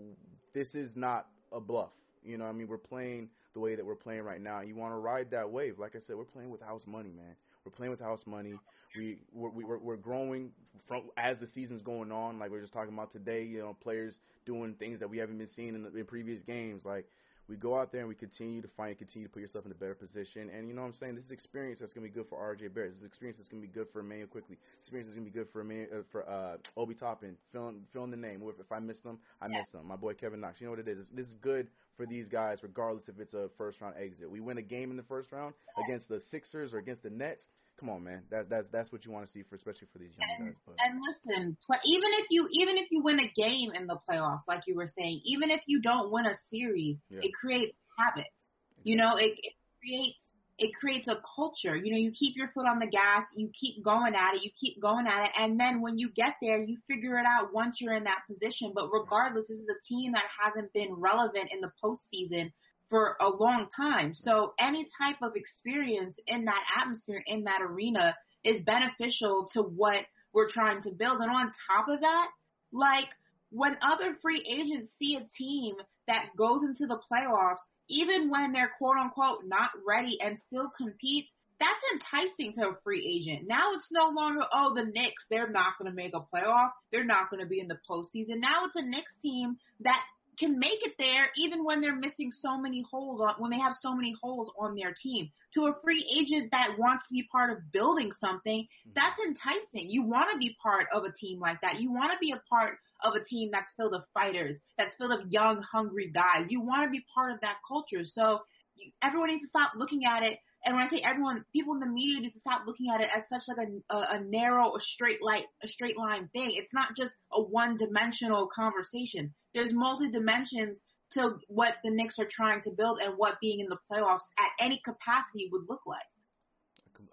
this 0.54 0.74
is 0.74 0.96
not 0.96 1.26
a 1.52 1.60
bluff. 1.60 1.90
You 2.24 2.36
know, 2.36 2.44
I 2.44 2.52
mean, 2.52 2.68
we're 2.68 2.78
playing 2.78 3.28
the 3.54 3.60
way 3.60 3.74
that 3.74 3.84
we're 3.84 3.94
playing 3.94 4.22
right 4.22 4.40
now. 4.40 4.60
You 4.60 4.74
want 4.74 4.92
to 4.92 4.98
ride 4.98 5.30
that 5.30 5.50
wave? 5.50 5.78
Like 5.78 5.96
I 5.96 6.00
said, 6.06 6.16
we're 6.16 6.24
playing 6.24 6.50
with 6.50 6.60
house 6.60 6.86
money, 6.86 7.10
man. 7.10 7.34
We're 7.64 7.72
playing 7.72 7.90
with 7.90 8.00
house 8.00 8.22
money. 8.26 8.54
We 8.96 9.18
we're, 9.32 9.50
we're, 9.50 9.78
we're 9.78 9.96
growing 9.96 10.50
from 10.86 11.02
as 11.16 11.38
the 11.38 11.46
season's 11.46 11.82
going 11.82 12.12
on. 12.12 12.38
Like 12.38 12.50
we 12.50 12.58
are 12.58 12.62
just 12.62 12.72
talking 12.72 12.94
about 12.94 13.10
today, 13.10 13.42
you 13.44 13.58
know, 13.58 13.76
players 13.82 14.18
doing 14.46 14.74
things 14.74 15.00
that 15.00 15.08
we 15.10 15.18
haven't 15.18 15.38
been 15.38 15.48
seeing 15.48 15.74
in, 15.74 15.82
the, 15.82 15.94
in 15.94 16.06
previous 16.06 16.40
games. 16.42 16.84
Like 16.84 17.06
we 17.48 17.56
go 17.56 17.78
out 17.78 17.92
there 17.92 18.00
and 18.00 18.08
we 18.08 18.14
continue 18.14 18.60
to 18.60 18.68
find, 18.76 18.96
continue 18.98 19.26
to 19.26 19.32
put 19.32 19.40
yourself 19.40 19.64
in 19.64 19.72
a 19.72 19.74
better 19.74 19.94
position. 19.94 20.50
And 20.54 20.68
you 20.68 20.74
know 20.74 20.82
what 20.82 20.88
I'm 20.88 20.94
saying? 20.94 21.14
This 21.14 21.24
is 21.24 21.30
experience 21.30 21.80
that's 21.80 21.92
gonna 21.92 22.06
be 22.06 22.12
good 22.12 22.26
for 22.28 22.38
RJ 22.38 22.74
Barrett. 22.74 22.92
This 22.92 23.00
is 23.00 23.06
experience 23.06 23.38
that's 23.38 23.48
gonna 23.48 23.62
be 23.62 23.68
good 23.68 23.86
for 23.92 24.00
Immanuel 24.00 24.28
Quickley. 24.28 24.58
Experience 24.78 25.08
that's 25.08 25.14
gonna 25.16 25.24
be 25.24 25.36
good 25.36 25.48
for 25.52 25.60
Immanuel, 25.62 26.00
uh, 26.00 26.02
for 26.12 26.28
uh, 26.28 26.56
Obi 26.76 26.94
Toppin. 26.94 27.36
Filling 27.52 27.80
filling 27.92 28.10
the 28.10 28.16
name. 28.16 28.42
If, 28.44 28.60
if 28.60 28.70
I 28.70 28.78
miss 28.78 29.00
them, 29.00 29.18
I 29.40 29.48
miss 29.48 29.70
them. 29.70 29.86
My 29.86 29.96
boy 29.96 30.14
Kevin 30.14 30.40
Knox. 30.40 30.60
You 30.60 30.66
know 30.66 30.72
what 30.72 30.80
it 30.80 30.88
is? 30.88 30.98
This, 30.98 31.08
this 31.14 31.28
is 31.28 31.34
good 31.34 31.68
for 31.96 32.06
these 32.06 32.28
guys, 32.28 32.62
regardless 32.62 33.08
if 33.08 33.18
it's 33.18 33.34
a 33.34 33.48
first 33.56 33.80
round 33.80 33.94
exit. 33.98 34.30
We 34.30 34.40
win 34.40 34.58
a 34.58 34.62
game 34.62 34.90
in 34.90 34.96
the 34.96 35.02
first 35.02 35.32
round 35.32 35.54
against 35.84 36.08
the 36.08 36.20
Sixers 36.30 36.74
or 36.74 36.78
against 36.78 37.02
the 37.02 37.10
Nets. 37.10 37.46
Come 37.78 37.90
on, 37.90 38.02
man. 38.02 38.22
That, 38.30 38.50
that's 38.50 38.68
that's 38.70 38.90
what 38.90 39.04
you 39.04 39.12
want 39.12 39.26
to 39.26 39.30
see 39.32 39.44
for, 39.44 39.54
especially 39.54 39.86
for 39.92 39.98
these 39.98 40.10
young 40.18 40.46
guys. 40.46 40.54
But 40.66 40.74
And 40.84 41.00
listen, 41.00 41.56
play, 41.64 41.78
even 41.84 42.10
if 42.18 42.26
you 42.30 42.48
even 42.52 42.76
if 42.76 42.88
you 42.90 43.02
win 43.02 43.20
a 43.20 43.32
game 43.36 43.70
in 43.72 43.86
the 43.86 43.98
playoffs, 44.08 44.42
like 44.48 44.62
you 44.66 44.74
were 44.74 44.88
saying, 44.98 45.20
even 45.24 45.50
if 45.50 45.60
you 45.66 45.80
don't 45.80 46.10
win 46.10 46.26
a 46.26 46.36
series, 46.50 46.96
Yeah. 47.08 47.20
it 47.22 47.32
creates 47.34 47.76
habits. 47.96 48.50
You 48.82 48.96
know, 48.96 49.16
it, 49.16 49.38
it 49.42 49.52
creates 49.80 50.18
it 50.58 50.74
creates 50.74 51.06
a 51.06 51.22
culture. 51.36 51.76
You 51.76 51.92
know, 51.92 51.98
you 51.98 52.10
keep 52.10 52.36
your 52.36 52.48
foot 52.52 52.66
on 52.66 52.80
the 52.80 52.88
gas, 52.88 53.24
you 53.36 53.48
keep 53.54 53.84
going 53.84 54.14
at 54.16 54.34
it, 54.34 54.42
you 54.42 54.50
keep 54.58 54.82
going 54.82 55.06
at 55.06 55.26
it, 55.26 55.30
and 55.38 55.58
then 55.58 55.80
when 55.80 55.98
you 55.98 56.10
get 56.10 56.34
there, 56.42 56.60
you 56.60 56.78
figure 56.90 57.16
it 57.16 57.26
out 57.26 57.54
once 57.54 57.76
you're 57.80 57.94
in 57.94 58.04
that 58.04 58.22
position. 58.28 58.72
But 58.74 58.90
regardless, 58.92 59.46
this 59.48 59.58
is 59.58 59.68
a 59.68 59.86
team 59.86 60.12
that 60.12 60.24
hasn't 60.42 60.72
been 60.72 60.94
relevant 60.94 61.50
in 61.52 61.60
the 61.60 61.70
postseason 61.82 62.50
for 62.90 63.16
a 63.20 63.28
long 63.28 63.68
time. 63.76 64.14
So 64.14 64.54
any 64.58 64.88
type 65.00 65.16
of 65.22 65.32
experience 65.36 66.18
in 66.26 66.44
that 66.46 66.62
atmosphere, 66.80 67.22
in 67.26 67.44
that 67.44 67.60
arena, 67.62 68.14
is 68.44 68.60
beneficial 68.60 69.50
to 69.52 69.62
what 69.62 70.06
we're 70.32 70.50
trying 70.50 70.82
to 70.82 70.90
build. 70.90 71.20
And 71.20 71.30
on 71.30 71.52
top 71.66 71.88
of 71.88 72.00
that, 72.00 72.28
like 72.72 73.06
when 73.50 73.76
other 73.82 74.16
free 74.20 74.44
agents 74.48 74.92
see 74.98 75.16
a 75.16 75.26
team 75.36 75.74
that 76.06 76.30
goes 76.36 76.62
into 76.62 76.86
the 76.86 77.00
playoffs, 77.10 77.64
even 77.88 78.30
when 78.30 78.52
they're 78.52 78.72
quote 78.78 78.96
unquote 78.96 79.40
not 79.44 79.70
ready 79.86 80.18
and 80.20 80.38
still 80.46 80.70
competes, 80.76 81.28
that's 81.58 81.72
enticing 81.92 82.52
to 82.54 82.68
a 82.68 82.78
free 82.84 83.04
agent. 83.04 83.48
Now 83.48 83.72
it's 83.74 83.88
no 83.90 84.10
longer, 84.10 84.42
oh, 84.54 84.74
the 84.74 84.84
Knicks, 84.84 85.24
they're 85.28 85.50
not 85.50 85.72
going 85.78 85.90
to 85.90 85.96
make 85.96 86.14
a 86.14 86.20
playoff. 86.20 86.70
They're 86.92 87.04
not 87.04 87.30
going 87.30 87.42
to 87.42 87.48
be 87.48 87.60
in 87.60 87.68
the 87.68 87.78
postseason. 87.88 88.40
Now 88.40 88.66
it's 88.66 88.76
a 88.76 88.82
Knicks 88.82 89.14
team 89.22 89.56
that 89.80 90.00
can 90.38 90.58
make 90.58 90.84
it 90.84 90.94
there 90.98 91.30
even 91.36 91.64
when 91.64 91.80
they're 91.80 91.96
missing 91.96 92.30
so 92.32 92.56
many 92.56 92.84
holes 92.90 93.20
on, 93.20 93.34
when 93.38 93.50
they 93.50 93.58
have 93.58 93.74
so 93.80 93.94
many 93.94 94.14
holes 94.22 94.50
on 94.58 94.74
their 94.74 94.94
team. 95.00 95.30
To 95.54 95.66
a 95.66 95.74
free 95.82 96.04
agent 96.08 96.50
that 96.52 96.78
wants 96.78 97.06
to 97.08 97.14
be 97.14 97.28
part 97.30 97.50
of 97.50 97.72
building 97.72 98.10
something, 98.20 98.62
mm-hmm. 98.62 98.90
that's 98.94 99.18
enticing. 99.20 99.90
You 99.90 100.02
want 100.02 100.28
to 100.32 100.38
be 100.38 100.56
part 100.62 100.86
of 100.92 101.04
a 101.04 101.12
team 101.12 101.40
like 101.40 101.60
that. 101.62 101.80
You 101.80 101.92
want 101.92 102.12
to 102.12 102.18
be 102.18 102.32
a 102.32 102.42
part 102.48 102.78
of 103.02 103.14
a 103.14 103.24
team 103.24 103.50
that's 103.52 103.72
filled 103.76 103.94
of 103.94 104.02
fighters, 104.12 104.58
that's 104.76 104.94
filled 104.96 105.12
of 105.12 105.30
young, 105.30 105.62
hungry 105.62 106.10
guys. 106.12 106.46
You 106.50 106.60
want 106.60 106.84
to 106.84 106.90
be 106.90 107.04
part 107.14 107.32
of 107.32 107.40
that 107.40 107.56
culture. 107.66 108.04
So 108.04 108.40
you, 108.76 108.92
everyone 109.02 109.30
needs 109.30 109.42
to 109.42 109.48
stop 109.48 109.72
looking 109.76 110.04
at 110.04 110.22
it 110.22 110.38
and 110.64 110.76
when 110.76 110.86
I 110.86 110.90
say 110.90 111.02
everyone, 111.04 111.44
people 111.52 111.74
in 111.74 111.80
the 111.80 111.86
media 111.86 112.20
need 112.20 112.32
to 112.32 112.40
stop 112.40 112.62
looking 112.66 112.88
at 112.92 113.00
it 113.00 113.08
as 113.16 113.24
such 113.28 113.42
like 113.48 113.68
a, 113.68 113.94
a, 113.94 114.16
a 114.16 114.20
narrow, 114.24 114.74
a 114.74 114.80
straight 114.80 115.22
light, 115.22 115.44
a 115.62 115.68
straight 115.68 115.96
line 115.96 116.28
thing. 116.32 116.52
It's 116.56 116.72
not 116.72 116.96
just 116.96 117.14
a 117.32 117.40
one 117.40 117.76
dimensional 117.76 118.48
conversation. 118.54 119.34
There's 119.54 119.72
multi 119.72 120.10
dimensions 120.10 120.80
to 121.12 121.36
what 121.48 121.74
the 121.84 121.90
Knicks 121.90 122.18
are 122.18 122.28
trying 122.30 122.62
to 122.62 122.70
build 122.70 122.98
and 123.02 123.14
what 123.16 123.40
being 123.40 123.60
in 123.60 123.68
the 123.68 123.78
playoffs 123.90 124.26
at 124.38 124.64
any 124.64 124.80
capacity 124.84 125.48
would 125.52 125.62
look 125.68 125.80
like. 125.86 125.98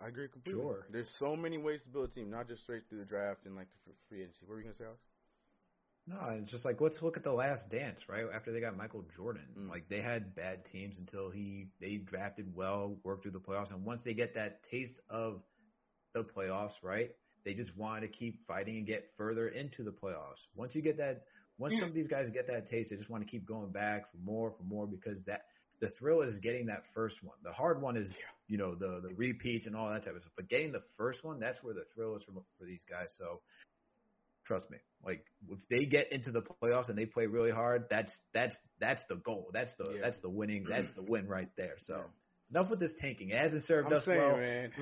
I 0.03 0.07
agree 0.07 0.27
completely. 0.27 0.61
Sure. 0.61 0.87
There's 0.91 1.09
so 1.19 1.35
many 1.35 1.57
ways 1.57 1.83
to 1.83 1.89
build 1.89 2.09
a 2.09 2.11
team, 2.11 2.29
not 2.29 2.47
just 2.47 2.63
straight 2.63 2.83
through 2.89 2.99
the 2.99 3.05
draft 3.05 3.45
and 3.45 3.55
like 3.55 3.67
the 3.85 3.93
free 4.09 4.21
agency. 4.21 4.39
What 4.41 4.55
were 4.55 4.57
you 4.57 4.63
gonna 4.63 4.75
say, 4.75 4.85
Alex? 4.85 4.99
No, 6.07 6.17
it's 6.39 6.51
just 6.51 6.65
like 6.65 6.79
let's 6.81 7.01
look 7.01 7.17
at 7.17 7.23
the 7.23 7.31
Last 7.31 7.69
Dance, 7.71 7.99
right? 8.07 8.25
After 8.33 8.51
they 8.51 8.61
got 8.61 8.77
Michael 8.77 9.03
Jordan, 9.15 9.45
mm. 9.57 9.69
like 9.69 9.89
they 9.89 10.01
had 10.01 10.35
bad 10.35 10.65
teams 10.71 10.97
until 10.99 11.31
he 11.31 11.67
they 11.81 11.95
drafted 11.95 12.55
well, 12.55 12.95
worked 13.03 13.23
through 13.23 13.31
the 13.31 13.39
playoffs, 13.39 13.71
and 13.71 13.83
once 13.83 14.01
they 14.05 14.13
get 14.13 14.35
that 14.35 14.61
taste 14.69 14.99
of 15.09 15.41
the 16.13 16.23
playoffs, 16.23 16.73
right? 16.83 17.09
They 17.43 17.53
just 17.53 17.75
want 17.75 18.01
to 18.01 18.07
keep 18.07 18.45
fighting 18.47 18.77
and 18.77 18.87
get 18.87 19.11
further 19.17 19.49
into 19.49 19.83
the 19.83 19.91
playoffs. 19.91 20.41
Once 20.55 20.73
you 20.75 20.81
get 20.81 20.97
that, 20.97 21.23
once 21.57 21.75
some 21.79 21.89
of 21.89 21.95
these 21.95 22.07
guys 22.07 22.27
get 22.33 22.47
that 22.47 22.69
taste, 22.69 22.89
they 22.89 22.95
just 22.95 23.09
want 23.09 23.23
to 23.23 23.29
keep 23.29 23.45
going 23.45 23.71
back 23.71 24.11
for 24.11 24.17
more, 24.17 24.51
for 24.51 24.63
more, 24.63 24.87
because 24.87 25.23
that 25.25 25.45
the 25.81 25.89
thrill 25.99 26.21
is 26.21 26.39
getting 26.39 26.67
that 26.67 26.83
first 26.93 27.17
one. 27.23 27.35
The 27.43 27.51
hard 27.51 27.81
one 27.81 27.97
is, 27.97 28.09
you 28.47 28.57
know, 28.57 28.75
the 28.75 29.01
the 29.01 29.13
repeats 29.15 29.65
and 29.65 29.75
all 29.75 29.89
that 29.91 30.05
type 30.05 30.15
of 30.15 30.21
stuff. 30.21 30.33
But 30.35 30.49
getting 30.49 30.71
the 30.71 30.83
first 30.97 31.23
one, 31.23 31.39
that's 31.39 31.63
where 31.63 31.73
the 31.73 31.85
thrill 31.95 32.15
is 32.15 32.23
for 32.23 32.31
for 32.59 32.65
these 32.65 32.83
guys. 32.87 33.09
So 33.17 33.41
Trust 34.45 34.69
me. 34.69 34.77
Like 35.05 35.23
if 35.49 35.59
they 35.69 35.85
get 35.85 36.11
into 36.11 36.31
the 36.31 36.41
playoffs 36.41 36.89
and 36.89 36.97
they 36.97 37.05
play 37.05 37.27
really 37.27 37.51
hard, 37.51 37.85
that's 37.89 38.11
that's 38.33 38.55
that's 38.79 39.03
the 39.09 39.15
goal. 39.15 39.51
That's 39.53 39.71
the 39.77 39.93
yeah. 39.95 40.01
that's 40.03 40.19
the 40.19 40.29
winning. 40.29 40.65
That's 40.67 40.87
the 40.95 41.03
win 41.03 41.27
right 41.27 41.49
there. 41.57 41.75
So 41.79 41.95
yeah. 41.95 42.59
enough 42.59 42.71
with 42.71 42.79
this 42.79 42.93
tanking. 42.99 43.29
It 43.29 43.39
hasn't 43.39 43.65
served 43.65 43.91
I'm 43.91 43.99
us 43.99 44.05
saying, 44.05 44.19
well. 44.19 44.37
Man. 44.37 44.71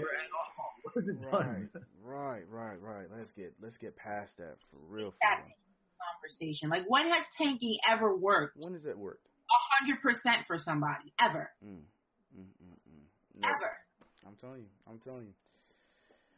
What 0.83 1.01
is 1.01 1.07
it 1.07 1.25
right, 1.31 1.73
done? 1.73 1.85
right, 2.03 2.43
right, 2.51 2.79
right. 2.81 3.07
Let's 3.17 3.31
get 3.31 3.53
let's 3.61 3.77
get 3.77 3.95
past 3.95 4.37
that 4.37 4.57
for 4.69 4.77
real. 4.89 5.11
For 5.11 5.17
that 5.21 5.41
conversation. 6.11 6.69
Like 6.69 6.83
when 6.87 7.07
has 7.07 7.23
tanking 7.37 7.77
ever 7.89 8.15
worked? 8.15 8.57
When 8.59 8.73
has 8.73 8.85
it 8.85 8.97
worked? 8.97 9.25
A 9.25 9.59
hundred 9.79 10.01
percent 10.01 10.45
for 10.45 10.59
somebody 10.59 11.13
ever. 11.19 11.49
Mm, 11.65 11.87
mm, 12.37 12.43
mm, 12.43 12.77
mm. 12.91 13.43
Ever. 13.43 13.71
I'm 14.27 14.35
telling 14.39 14.61
you. 14.61 14.67
I'm 14.87 14.99
telling 14.99 15.25
you. 15.25 15.33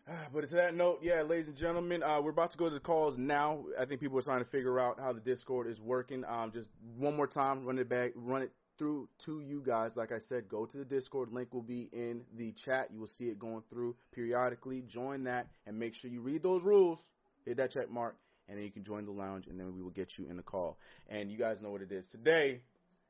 But 0.33 0.49
to 0.49 0.55
that 0.55 0.75
note, 0.75 0.99
yeah, 1.01 1.21
ladies 1.21 1.47
and 1.47 1.57
gentlemen, 1.57 2.03
uh, 2.03 2.21
we're 2.21 2.31
about 2.31 2.51
to 2.51 2.57
go 2.57 2.69
to 2.69 2.73
the 2.73 2.79
calls 2.79 3.17
now. 3.17 3.63
I 3.79 3.85
think 3.85 3.99
people 3.99 4.17
are 4.17 4.23
trying 4.23 4.43
to 4.43 4.49
figure 4.49 4.79
out 4.79 4.99
how 4.99 5.13
the 5.13 5.19
Discord 5.19 5.67
is 5.67 5.79
working. 5.79 6.23
Um, 6.25 6.51
just 6.53 6.69
one 6.97 7.15
more 7.15 7.27
time, 7.27 7.65
run 7.65 7.79
it 7.79 7.89
back, 7.89 8.11
run 8.15 8.43
it 8.43 8.51
through 8.77 9.07
to 9.25 9.41
you 9.41 9.63
guys. 9.65 9.91
Like 9.95 10.11
I 10.11 10.19
said, 10.27 10.49
go 10.49 10.65
to 10.65 10.77
the 10.77 10.85
Discord. 10.85 11.31
Link 11.31 11.53
will 11.53 11.61
be 11.61 11.89
in 11.93 12.21
the 12.37 12.53
chat. 12.65 12.89
You 12.91 12.99
will 12.99 13.07
see 13.17 13.25
it 13.25 13.39
going 13.39 13.63
through 13.69 13.95
periodically. 14.13 14.83
Join 14.87 15.23
that 15.23 15.47
and 15.65 15.79
make 15.79 15.93
sure 15.93 16.11
you 16.11 16.21
read 16.21 16.43
those 16.43 16.63
rules. 16.63 16.99
Hit 17.45 17.57
that 17.57 17.71
check 17.71 17.89
mark, 17.89 18.15
and 18.49 18.57
then 18.57 18.65
you 18.65 18.71
can 18.71 18.83
join 18.83 19.05
the 19.05 19.11
lounge, 19.11 19.47
and 19.47 19.59
then 19.59 19.73
we 19.75 19.81
will 19.81 19.91
get 19.91 20.09
you 20.17 20.25
in 20.29 20.35
the 20.35 20.43
call. 20.43 20.77
And 21.09 21.31
you 21.31 21.37
guys 21.37 21.61
know 21.61 21.69
what 21.69 21.81
it 21.81 21.91
is 21.91 22.05
today. 22.11 22.61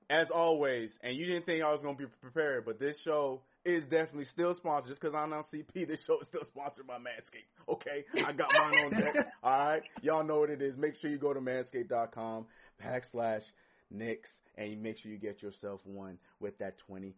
As 0.09 0.29
always, 0.29 0.95
and 1.01 1.15
you 1.15 1.25
didn't 1.25 1.47
think 1.47 1.63
I 1.63 1.71
was 1.71 1.81
going 1.81 1.95
to 1.97 2.03
be 2.03 2.09
prepared, 2.21 2.63
but 2.63 2.79
this 2.79 3.01
show 3.01 3.41
is 3.65 3.83
definitely 3.83 4.25
still 4.25 4.53
sponsored. 4.53 4.89
Just 4.89 5.01
because 5.01 5.15
I'm 5.15 5.33
on 5.33 5.43
CP, 5.43 5.73
this 5.87 5.99
show 6.05 6.19
is 6.19 6.27
still 6.27 6.45
sponsored 6.45 6.87
by 6.87 6.97
Manscaped. 6.97 7.49
Okay, 7.67 8.05
I 8.25 8.31
got 8.31 8.53
mine 8.53 8.85
on 8.85 8.91
deck. 8.91 9.27
All 9.43 9.67
right, 9.67 9.83
y'all 10.01 10.23
know 10.23 10.39
what 10.39 10.49
it 10.49 10.61
is. 10.61 10.77
Make 10.77 10.95
sure 10.95 11.09
you 11.09 11.17
go 11.17 11.33
to 11.33 11.41
manscaped.com 11.41 12.45
backslash 12.83 13.43
Knicks 13.91 14.29
and 14.55 14.71
you 14.71 14.77
make 14.77 14.97
sure 14.97 15.11
you 15.11 15.17
get 15.17 15.41
yourself 15.41 15.81
one 15.83 16.17
with 16.39 16.57
that 16.59 16.75
20% 16.89 17.13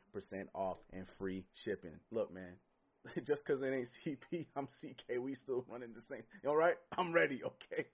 off 0.54 0.78
and 0.94 1.06
free 1.18 1.46
shipping. 1.64 1.92
Look, 2.12 2.34
man, 2.34 2.54
just 3.28 3.46
because 3.46 3.62
it 3.62 3.74
ain't 3.74 3.88
CP, 4.06 4.48
I'm 4.56 4.68
CK. 4.68 5.22
We 5.22 5.36
still 5.36 5.66
running 5.70 5.90
the 5.96 6.02
same. 6.02 6.24
All 6.48 6.56
right, 6.56 6.76
I'm 6.98 7.14
ready. 7.14 7.42
Okay. 7.44 7.86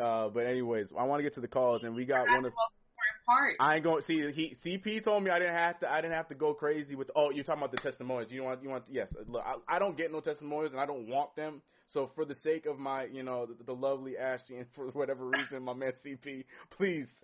Uh, 0.00 0.28
but 0.28 0.46
anyways, 0.46 0.92
I 0.96 1.02
want 1.02 1.18
to 1.18 1.22
get 1.24 1.34
to 1.34 1.40
the 1.40 1.48
calls, 1.48 1.82
and 1.82 1.94
we 1.94 2.04
got 2.04 2.28
one 2.28 2.44
of 2.44 2.52
part. 3.26 3.54
I 3.60 3.76
ain't 3.76 3.84
going. 3.84 4.02
See, 4.02 4.30
he 4.32 4.56
CP 4.64 5.02
told 5.02 5.22
me 5.22 5.30
I 5.30 5.38
didn't 5.38 5.54
have 5.54 5.80
to. 5.80 5.90
I 5.90 6.00
didn't 6.00 6.14
have 6.14 6.28
to 6.28 6.34
go 6.34 6.54
crazy 6.54 6.94
with. 6.94 7.10
Oh, 7.14 7.30
you're 7.30 7.44
talking 7.44 7.62
about 7.62 7.72
the 7.72 7.78
testimonials. 7.78 8.32
You 8.32 8.42
want. 8.42 8.62
You 8.62 8.68
want. 8.70 8.84
Yes. 8.90 9.14
Look, 9.26 9.44
I, 9.44 9.54
I 9.68 9.78
don't 9.78 9.96
get 9.96 10.12
no 10.12 10.20
testimonials, 10.20 10.72
and 10.72 10.80
I 10.80 10.86
don't 10.86 11.08
want 11.08 11.34
them. 11.36 11.62
So 11.92 12.10
for 12.14 12.24
the 12.24 12.34
sake 12.34 12.66
of 12.66 12.78
my, 12.78 13.04
you 13.04 13.22
know, 13.22 13.46
the, 13.46 13.62
the 13.64 13.74
lovely 13.74 14.16
Ashley, 14.16 14.56
and 14.58 14.66
for 14.74 14.88
whatever 14.88 15.26
reason, 15.26 15.62
my 15.62 15.74
man 15.74 15.92
CP, 16.04 16.44
please. 16.70 17.08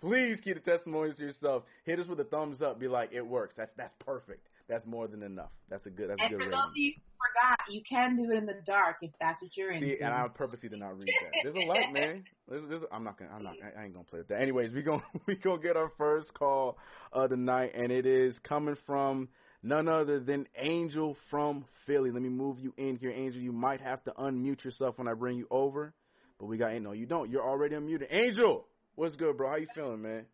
Please 0.00 0.40
keep 0.42 0.56
the 0.56 0.60
testimonials 0.60 1.16
to 1.18 1.22
yourself. 1.22 1.62
Hit 1.84 2.00
us 2.00 2.06
with 2.06 2.20
a 2.20 2.24
thumbs 2.24 2.60
up. 2.60 2.78
Be 2.78 2.88
like, 2.88 3.12
it 3.12 3.24
works. 3.24 3.54
That's 3.56 3.72
that's 3.76 3.94
perfect. 4.00 4.49
That's 4.70 4.86
more 4.86 5.08
than 5.08 5.24
enough. 5.24 5.50
That's 5.68 5.84
a 5.86 5.90
good. 5.90 6.10
That's 6.10 6.22
and 6.22 6.32
a 6.32 6.36
good. 6.36 6.44
And 6.44 6.52
for 6.52 6.56
those 6.56 6.70
of 6.70 6.76
you 6.76 6.92
forgot, 7.18 7.58
you 7.68 7.82
can 7.82 8.16
do 8.16 8.30
it 8.30 8.38
in 8.38 8.46
the 8.46 8.54
dark 8.64 8.98
if 9.02 9.10
that's 9.20 9.42
what 9.42 9.56
you're 9.56 9.72
into. 9.72 9.84
See, 9.84 10.00
and 10.00 10.14
I 10.14 10.28
purposely 10.28 10.68
did 10.68 10.78
not 10.78 10.96
read 10.96 11.08
that. 11.08 11.30
There's 11.42 11.56
a 11.56 11.66
light, 11.66 11.92
man. 11.92 12.24
There's, 12.48 12.68
there's, 12.68 12.82
I'm 12.92 13.02
not 13.02 13.18
gonna. 13.18 13.32
I'm 13.34 13.42
not. 13.42 13.54
I 13.76 13.82
ain't 13.82 13.94
gonna 13.94 14.04
play 14.04 14.20
with 14.20 14.28
that. 14.28 14.40
Anyways, 14.40 14.72
we 14.72 14.82
gonna 14.82 15.02
we 15.26 15.34
gonna 15.34 15.60
get 15.60 15.76
our 15.76 15.90
first 15.98 16.32
call 16.34 16.78
of 17.12 17.30
the 17.30 17.36
night, 17.36 17.72
and 17.74 17.90
it 17.90 18.06
is 18.06 18.38
coming 18.38 18.76
from 18.86 19.28
none 19.64 19.88
other 19.88 20.20
than 20.20 20.46
Angel 20.56 21.16
from 21.30 21.64
Philly. 21.84 22.12
Let 22.12 22.22
me 22.22 22.28
move 22.28 22.60
you 22.60 22.72
in 22.76 22.96
here, 22.96 23.10
Angel. 23.10 23.42
You 23.42 23.52
might 23.52 23.80
have 23.80 24.04
to 24.04 24.12
unmute 24.12 24.62
yourself 24.64 24.98
when 24.98 25.08
I 25.08 25.14
bring 25.14 25.36
you 25.36 25.48
over, 25.50 25.92
but 26.38 26.46
we 26.46 26.58
got. 26.58 26.72
No, 26.80 26.92
you 26.92 27.06
don't. 27.06 27.28
You're 27.28 27.44
already 27.44 27.74
unmuted. 27.74 28.06
Angel, 28.10 28.68
what's 28.94 29.16
good, 29.16 29.36
bro? 29.36 29.50
How 29.50 29.56
you 29.56 29.66
feeling, 29.74 30.00
man? 30.00 30.26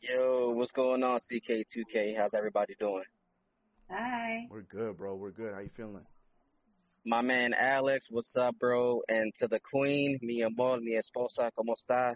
Yo, 0.00 0.52
what's 0.54 0.72
going 0.72 1.02
on, 1.02 1.18
CK2K? 1.30 2.16
How's 2.16 2.34
everybody 2.34 2.74
doing? 2.78 3.04
Hi. 3.90 4.46
We're 4.50 4.62
good, 4.62 4.96
bro. 4.96 5.14
We're 5.14 5.30
good. 5.30 5.54
How 5.54 5.60
you 5.60 5.70
feeling? 5.76 6.04
My 7.04 7.22
man 7.22 7.54
Alex, 7.54 8.06
what's 8.10 8.34
up, 8.36 8.58
bro? 8.58 9.00
And 9.08 9.32
to 9.38 9.46
the 9.46 9.60
queen, 9.60 10.18
mi 10.22 10.42
amor, 10.42 10.78
mi 10.80 10.96
esposa, 10.96 11.50
¿cómo 11.56 11.74
está? 11.74 12.14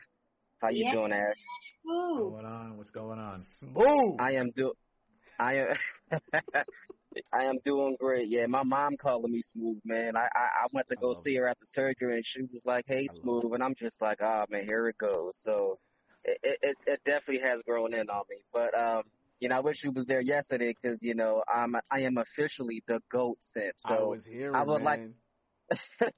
How 0.61 0.70
you 0.70 0.85
yeah. 0.85 0.92
doing, 0.92 1.12
Ash? 1.12 1.37
What's 1.85 2.18
going 2.18 2.44
on? 2.44 2.76
What's 2.76 2.90
going 2.90 3.18
on? 3.20 3.46
Smooth. 3.61 4.16
I 4.18 4.33
am 4.33 4.50
do. 4.56 4.72
I 5.38 5.54
am. 5.54 5.68
I 7.33 7.44
am 7.44 7.59
doing 7.64 7.96
great. 8.00 8.28
Yeah, 8.28 8.46
my 8.46 8.64
mom 8.64 8.96
calling 8.96 9.30
me 9.30 9.42
smooth, 9.42 9.78
man. 9.85 10.16
I 10.16 10.28
I, 10.35 10.64
I 10.64 10.66
went 10.72 10.88
to 10.88 10.96
go 10.96 11.14
see 11.22 11.37
her 11.37 11.48
after 11.48 11.64
surgery, 11.66 12.16
and 12.16 12.24
she 12.24 12.42
was 12.52 12.62
like, 12.64 12.85
"Hey, 12.87 13.09
smooth," 13.22 13.52
and 13.52 13.62
I'm 13.62 13.74
just 13.76 14.02
like, 14.02 14.18
"Ah, 14.20 14.42
oh, 14.42 14.46
man, 14.50 14.64
here 14.64 14.88
it 14.88 14.98
goes." 14.98 15.37
So, 15.40 15.78
it, 16.24 16.59
it 16.62 16.76
it 16.87 17.00
definitely 17.04 17.48
has 17.48 17.62
grown 17.62 17.94
in 17.94 18.11
on 18.11 18.22
me. 18.28 18.37
But 18.52 18.76
um, 18.78 19.02
you 19.40 19.48
know, 19.48 19.57
I 19.57 19.61
wish 19.61 19.83
you 19.83 19.90
was 19.90 20.07
there 20.07 20.20
yesterday 20.20 20.74
because 20.81 20.98
you 21.00 21.14
know 21.14 21.42
I'm 21.53 21.74
I 21.90 22.00
am 22.00 22.18
officially 22.18 22.83
the 22.87 23.00
goat 23.11 23.38
simp. 23.40 23.74
So 23.79 23.94
I 23.94 24.03
was 24.03 24.24
hearing, 24.24 24.55
I 24.55 24.62
would 24.62 24.83
man. 24.83 24.85
like. 24.85 25.00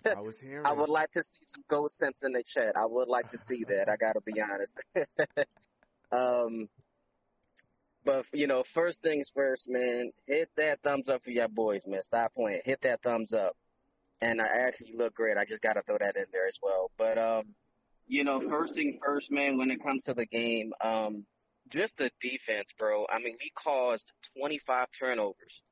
I 0.16 0.20
was 0.20 0.38
hearing. 0.40 0.66
I 0.66 0.72
would 0.72 0.88
like 0.88 1.10
to 1.12 1.22
see 1.22 1.44
some 1.46 1.62
goat 1.68 1.92
simps 1.92 2.22
in 2.22 2.32
the 2.32 2.42
chat. 2.54 2.74
I 2.74 2.86
would 2.86 3.08
like 3.08 3.30
to 3.30 3.38
see 3.38 3.64
that. 3.68 3.88
I 3.88 3.96
got 3.96 4.14
to 4.14 4.20
be 4.24 4.40
honest. 4.40 5.48
um, 6.12 6.68
but 8.04 8.24
you 8.32 8.48
know, 8.48 8.64
first 8.74 9.02
things 9.02 9.30
first, 9.34 9.68
man. 9.68 10.10
Hit 10.26 10.50
that 10.56 10.80
thumbs 10.82 11.08
up 11.08 11.22
for 11.22 11.30
your 11.30 11.48
boys, 11.48 11.82
man. 11.86 12.02
Stop 12.02 12.34
playing. 12.34 12.62
Hit 12.64 12.80
that 12.82 13.02
thumbs 13.02 13.32
up. 13.32 13.56
And 14.20 14.40
I 14.40 14.46
actually 14.66 14.94
look 14.96 15.14
great. 15.14 15.36
I 15.36 15.44
just 15.44 15.62
got 15.62 15.74
to 15.74 15.82
throw 15.82 15.98
that 15.98 16.16
in 16.16 16.26
there 16.32 16.46
as 16.46 16.56
well. 16.62 16.90
But 16.96 17.18
um, 17.18 17.54
you 18.06 18.24
know, 18.24 18.40
first 18.48 18.74
thing 18.74 18.98
first, 19.04 19.30
man. 19.30 19.58
When 19.58 19.70
it 19.70 19.82
comes 19.82 20.02
to 20.04 20.14
the 20.14 20.26
game, 20.26 20.72
um, 20.82 21.24
just 21.68 21.96
the 21.96 22.10
defense, 22.20 22.68
bro. 22.78 23.06
I 23.08 23.18
mean, 23.18 23.36
we 23.40 23.50
caused 23.56 24.10
25 24.38 24.88
turnovers. 24.98 25.62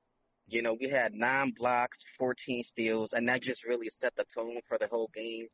You 0.47 0.63
know, 0.63 0.77
we 0.79 0.89
had 0.89 1.13
nine 1.15 1.53
blocks, 1.57 1.99
14 2.19 2.65
steals, 2.65 3.13
and 3.13 3.29
that 3.29 3.43
just 3.43 3.65
really 3.65 3.89
set 3.91 4.15
the 4.17 4.25
tone 4.35 4.61
for 4.69 4.79
the 4.79 4.89
whole 4.89 5.11
game. 5.15 5.47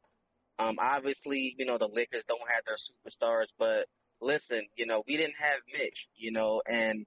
Um, 0.58 0.76
obviously, 0.80 1.54
you 1.58 1.66
know, 1.66 1.76
the 1.76 1.88
Lakers 1.88 2.24
don't 2.26 2.40
have 2.48 2.64
their 2.64 2.76
superstars, 2.76 3.48
but 3.58 3.86
listen, 4.20 4.66
you 4.76 4.86
know, 4.86 5.02
we 5.06 5.16
didn't 5.16 5.34
have 5.38 5.60
Mitch, 5.78 6.08
you 6.16 6.32
know, 6.32 6.62
and 6.66 7.04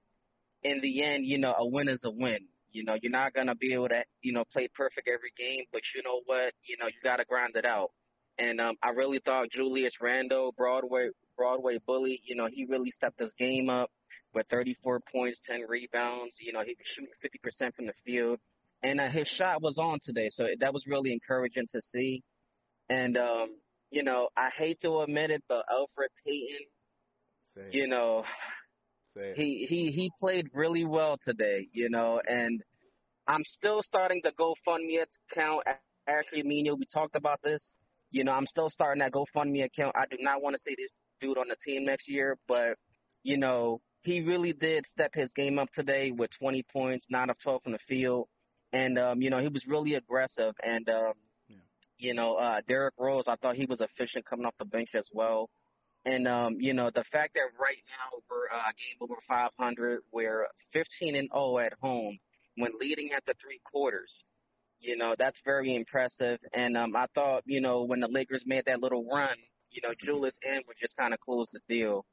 in 0.62 0.80
the 0.80 1.02
end, 1.02 1.26
you 1.26 1.38
know, 1.38 1.54
a 1.58 1.66
win 1.66 1.88
is 1.88 2.04
a 2.04 2.10
win. 2.10 2.46
You 2.70 2.84
know, 2.84 2.96
you're 3.00 3.10
not 3.10 3.34
gonna 3.34 3.56
be 3.56 3.72
able 3.72 3.88
to, 3.88 4.04
you 4.22 4.32
know, 4.32 4.44
play 4.52 4.68
perfect 4.72 5.08
every 5.08 5.32
game, 5.36 5.64
but 5.72 5.82
you 5.94 6.02
know 6.04 6.20
what? 6.26 6.52
You 6.68 6.76
know, 6.78 6.86
you 6.86 6.92
gotta 7.02 7.24
grind 7.24 7.56
it 7.56 7.64
out. 7.64 7.90
And 8.38 8.60
um, 8.60 8.76
I 8.82 8.90
really 8.90 9.20
thought 9.24 9.50
Julius 9.50 9.94
Randle, 10.00 10.54
Broadway, 10.56 11.08
Broadway 11.40 11.78
bully. 11.86 12.20
You 12.24 12.36
know, 12.36 12.48
he 12.52 12.66
really 12.66 12.90
stepped 12.90 13.18
his 13.18 13.32
game 13.38 13.70
up 13.70 13.90
with 14.34 14.46
34 14.48 15.00
points, 15.10 15.40
10 15.46 15.62
rebounds. 15.66 16.36
You 16.38 16.52
know, 16.52 16.60
he 16.60 16.76
was 16.78 16.86
shooting 16.86 17.14
50% 17.64 17.74
from 17.74 17.86
the 17.86 17.94
field, 18.04 18.38
and 18.82 19.00
uh, 19.00 19.08
his 19.08 19.26
shot 19.26 19.62
was 19.62 19.78
on 19.78 20.00
today, 20.04 20.28
so 20.30 20.46
that 20.58 20.74
was 20.74 20.86
really 20.86 21.14
encouraging 21.14 21.66
to 21.72 21.80
see. 21.80 22.22
And 22.90 23.16
um, 23.16 23.56
you 23.90 24.02
know, 24.02 24.28
I 24.36 24.50
hate 24.50 24.82
to 24.82 25.00
admit 25.00 25.30
it, 25.30 25.42
but 25.48 25.64
Elfrid 25.72 26.12
Payton, 26.26 26.66
it. 27.56 27.74
you 27.74 27.88
know, 27.88 28.24
he 29.34 29.66
he 29.66 29.90
he 29.90 30.10
played 30.20 30.48
really 30.52 30.84
well 30.84 31.16
today, 31.24 31.68
you 31.72 31.88
know, 31.88 32.20
and 32.28 32.62
I'm 33.26 33.44
still 33.44 33.80
starting 33.80 34.20
the 34.22 34.32
GoFundMe 34.32 35.02
account. 35.32 35.62
Ashley 36.06 36.42
Mino, 36.42 36.74
we 36.74 36.84
talked 36.92 37.16
about 37.16 37.40
this. 37.42 37.76
You 38.10 38.24
know, 38.24 38.32
I'm 38.32 38.46
still 38.46 38.68
starting 38.68 39.00
that 39.00 39.12
GoFundMe 39.12 39.64
account. 39.64 39.94
I 39.96 40.04
do 40.10 40.18
not 40.20 40.42
want 40.42 40.56
to 40.56 40.62
say 40.62 40.74
this 40.76 40.92
dude 41.20 41.38
on 41.38 41.48
the 41.48 41.56
team 41.64 41.84
next 41.84 42.08
year, 42.08 42.36
but 42.48 42.76
you 43.22 43.36
know, 43.36 43.80
he 44.02 44.20
really 44.22 44.52
did 44.52 44.86
step 44.86 45.10
his 45.14 45.30
game 45.34 45.58
up 45.58 45.68
today 45.74 46.10
with 46.10 46.30
20 46.38 46.64
points, 46.72 47.06
nine 47.10 47.28
of 47.30 47.36
12 47.42 47.62
from 47.62 47.72
the 47.72 47.78
field, 47.86 48.28
and 48.72 48.98
um, 48.98 49.20
you 49.20 49.30
know, 49.30 49.40
he 49.40 49.48
was 49.48 49.66
really 49.66 49.94
aggressive. 49.94 50.54
And 50.62 50.88
um, 50.88 51.12
Yeah. 51.48 51.56
you 51.98 52.14
know, 52.14 52.34
uh, 52.36 52.60
Derrick 52.66 52.94
Rose, 52.98 53.24
I 53.28 53.36
thought 53.36 53.56
he 53.56 53.66
was 53.66 53.80
efficient 53.80 54.24
coming 54.24 54.46
off 54.46 54.54
the 54.58 54.64
bench 54.64 54.90
as 54.94 55.06
well. 55.12 55.50
And 56.06 56.26
um, 56.26 56.56
you 56.60 56.72
know, 56.72 56.90
the 56.94 57.04
fact 57.12 57.34
that 57.34 57.48
right 57.60 57.76
now 57.86 58.18
we're 58.30 58.46
uh, 58.48 58.62
game 58.78 58.96
over 59.02 59.16
500, 59.28 60.00
we're 60.12 60.46
15 60.72 61.14
and 61.16 61.28
0 61.32 61.58
at 61.58 61.74
home 61.82 62.18
when 62.56 62.72
leading 62.80 63.10
at 63.14 63.24
the 63.26 63.34
three 63.40 63.60
quarters. 63.70 64.12
You 64.82 64.96
know, 64.96 65.14
that's 65.18 65.38
very 65.44 65.76
impressive. 65.76 66.38
And 66.54 66.74
um, 66.74 66.96
I 66.96 67.04
thought, 67.14 67.42
you 67.44 67.60
know, 67.60 67.84
when 67.84 68.00
the 68.00 68.08
Lakers 68.08 68.44
made 68.46 68.64
that 68.64 68.80
little 68.80 69.04
run, 69.04 69.36
you 69.70 69.80
know, 69.82 69.94
Julius 69.98 70.38
and 70.44 70.62
would 70.66 70.76
just 70.78 70.96
kind 70.96 71.14
of 71.14 71.20
close 71.20 71.46
the 71.52 71.60
deal. 71.68 72.04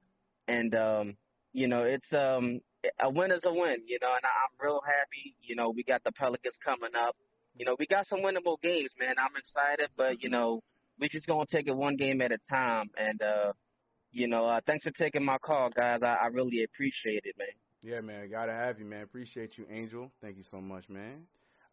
And 0.48 0.74
um, 0.76 1.17
you 1.54 1.67
know, 1.67 1.84
it's 1.84 2.12
um, 2.13 2.62
a 3.00 3.10
win 3.10 3.32
is 3.32 3.41
a 3.46 3.52
win. 3.54 3.78
You 3.86 4.00
know, 4.02 4.13
and 4.15 4.26
I- 4.26 4.28
I'm 4.46 4.65
real 4.65 4.82
happy. 4.86 5.36
You 5.41 5.56
know, 5.56 5.70
we 5.70 5.84
got 5.84 6.04
the 6.04 6.12
Pelicans 6.12 6.58
coming 6.63 6.91
up. 6.96 7.15
You 7.56 7.65
know, 7.65 7.76
we 7.80 7.88
got 7.88 8.06
some 8.08 8.20
winnable 8.20 8.62
games, 8.62 8.91
man. 9.00 9.15
I'm 9.17 9.36
excited, 9.36 9.89
but 9.98 10.22
you 10.22 10.30
know, 10.30 10.62
we 11.00 11.10
just 11.10 11.28
gonna 11.28 11.46
take 11.50 11.67
it 11.67 11.76
one 11.76 11.96
game 11.96 12.22
at 12.22 12.32
a 12.32 12.38
time. 12.50 12.89
And 12.98 13.22
uh, 13.22 13.54
you 14.12 14.28
know, 14.28 14.46
uh, 14.46 14.62
thanks 14.65 14.84
for 14.84 14.91
taking 14.91 15.26
my 15.26 15.38
call, 15.39 15.70
guys. 15.70 16.04
I, 16.04 16.15
I 16.15 16.28
really 16.28 16.63
appreciate 16.63 17.22
it, 17.26 17.36
man. 17.38 17.48
Yeah, 17.82 18.02
man, 18.02 18.30
gotta 18.30 18.52
have 18.52 18.80
you, 18.80 18.86
man. 18.86 19.04
Appreciate 19.04 19.58
you, 19.58 19.65
Angel. 19.72 20.12
Thank 20.22 20.38
you 20.38 20.43
so 20.50 20.60
much, 20.60 20.89
man. 20.89 21.24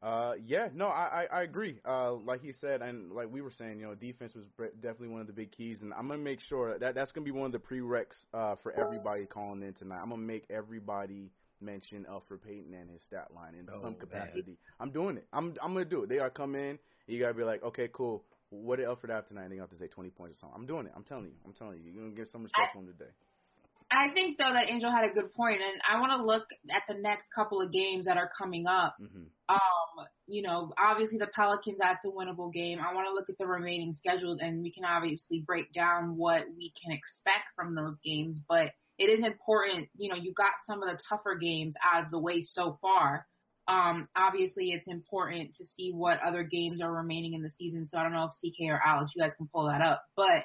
Uh, 0.04 0.34
yeah, 0.44 0.68
no, 0.74 0.88
I, 0.88 1.26
I, 1.32 1.38
I 1.38 1.42
agree. 1.44 1.78
Uh, 1.88 2.12
like 2.12 2.42
he 2.42 2.52
said, 2.52 2.82
and 2.82 3.10
like 3.12 3.32
we 3.32 3.40
were 3.40 3.50
saying, 3.50 3.80
you 3.80 3.86
know, 3.86 3.94
defense 3.94 4.34
was 4.34 4.44
definitely 4.82 5.08
one 5.08 5.22
of 5.22 5.26
the 5.26 5.32
big 5.32 5.50
keys, 5.50 5.80
and 5.80 5.94
I'm 5.94 6.06
gonna 6.08 6.18
make 6.18 6.40
sure 6.40 6.78
that 6.78 6.94
that's 6.94 7.10
gonna 7.12 7.24
be 7.24 7.30
one 7.30 7.46
of 7.46 7.52
the 7.52 7.58
prereqs 7.58 8.26
uh, 8.34 8.56
for 8.62 8.72
everybody 8.72 9.24
calling 9.24 9.62
in 9.62 9.72
tonight. 9.72 10.00
I'm 10.02 10.10
gonna 10.10 10.20
make 10.20 10.44
everybody 10.50 11.30
mention 11.62 12.04
Elfrid 12.10 12.42
Payton 12.46 12.74
and 12.74 12.90
his 12.90 13.02
stat 13.02 13.28
line 13.34 13.54
in 13.54 13.66
Oh, 13.72 13.80
some 13.80 13.92
man. 13.92 14.00
capacity. 14.00 14.58
I'm 14.78 14.90
doing 14.90 15.16
it. 15.16 15.26
I'm 15.32 15.54
I'm 15.62 15.72
gonna 15.72 15.86
do 15.86 16.02
it. 16.02 16.10
They 16.10 16.16
gotta 16.16 16.30
come 16.30 16.54
in. 16.54 16.78
You 17.06 17.18
gotta 17.18 17.34
be 17.34 17.44
like, 17.44 17.62
okay, 17.62 17.88
cool. 17.90 18.24
What 18.50 18.76
did 18.76 18.86
Elfrid 18.86 19.08
have 19.08 19.26
tonight? 19.26 19.44
And 19.44 19.54
you 19.54 19.60
have 19.60 19.70
to 19.70 19.76
say 19.76 19.86
20 19.88 20.10
points 20.10 20.38
or 20.38 20.40
something. 20.40 20.60
I'm 20.60 20.66
doing 20.66 20.86
it. 20.86 20.92
I'm 20.94 21.02
telling 21.04 21.24
you. 21.24 21.32
I'm 21.46 21.54
telling 21.54 21.78
you. 21.82 21.90
You're 21.90 22.02
gonna 22.04 22.14
get 22.14 22.28
some 22.30 22.42
respect 22.42 22.72
from 22.72 22.82
him 22.82 22.92
today. 22.92 23.10
I 23.94 24.12
think 24.12 24.38
though 24.38 24.52
that 24.52 24.68
Angel 24.68 24.90
had 24.90 25.08
a 25.08 25.12
good 25.12 25.32
point, 25.34 25.60
and 25.60 25.80
I 25.88 26.00
want 26.00 26.12
to 26.12 26.26
look 26.26 26.46
at 26.70 26.82
the 26.88 27.00
next 27.00 27.24
couple 27.34 27.60
of 27.60 27.72
games 27.72 28.06
that 28.06 28.16
are 28.16 28.30
coming 28.36 28.66
up. 28.66 28.96
hmm 28.98 29.24
Um, 29.48 30.06
you 30.26 30.42
know, 30.42 30.72
obviously 30.78 31.18
the 31.18 31.26
Pelicans 31.26 31.76
that's 31.78 32.04
a 32.04 32.08
winnable 32.08 32.52
game. 32.52 32.78
I 32.80 32.94
want 32.94 33.06
to 33.08 33.14
look 33.14 33.28
at 33.28 33.38
the 33.38 33.46
remaining 33.46 33.94
schedules, 33.94 34.38
and 34.40 34.62
we 34.62 34.72
can 34.72 34.84
obviously 34.84 35.40
break 35.46 35.72
down 35.72 36.16
what 36.16 36.44
we 36.56 36.72
can 36.82 36.92
expect 36.92 37.44
from 37.54 37.74
those 37.74 37.96
games. 38.02 38.40
But 38.48 38.72
it 38.98 39.06
is 39.06 39.24
important, 39.24 39.88
you 39.96 40.08
know, 40.08 40.16
you 40.16 40.32
got 40.32 40.52
some 40.66 40.82
of 40.82 40.88
the 40.88 40.98
tougher 41.08 41.36
games 41.36 41.74
out 41.82 42.04
of 42.04 42.10
the 42.10 42.18
way 42.18 42.42
so 42.42 42.78
far. 42.80 43.26
Um, 43.66 44.08
obviously 44.14 44.70
it's 44.72 44.88
important 44.88 45.56
to 45.56 45.64
see 45.64 45.90
what 45.90 46.20
other 46.26 46.42
games 46.42 46.80
are 46.82 46.92
remaining 46.92 47.34
in 47.34 47.42
the 47.42 47.50
season. 47.50 47.86
So 47.86 47.98
I 47.98 48.02
don't 48.02 48.12
know 48.12 48.28
if 48.30 48.32
CK 48.32 48.70
or 48.70 48.80
Alex, 48.84 49.12
you 49.14 49.22
guys 49.22 49.32
can 49.36 49.48
pull 49.52 49.68
that 49.68 49.80
up, 49.80 50.02
but. 50.16 50.44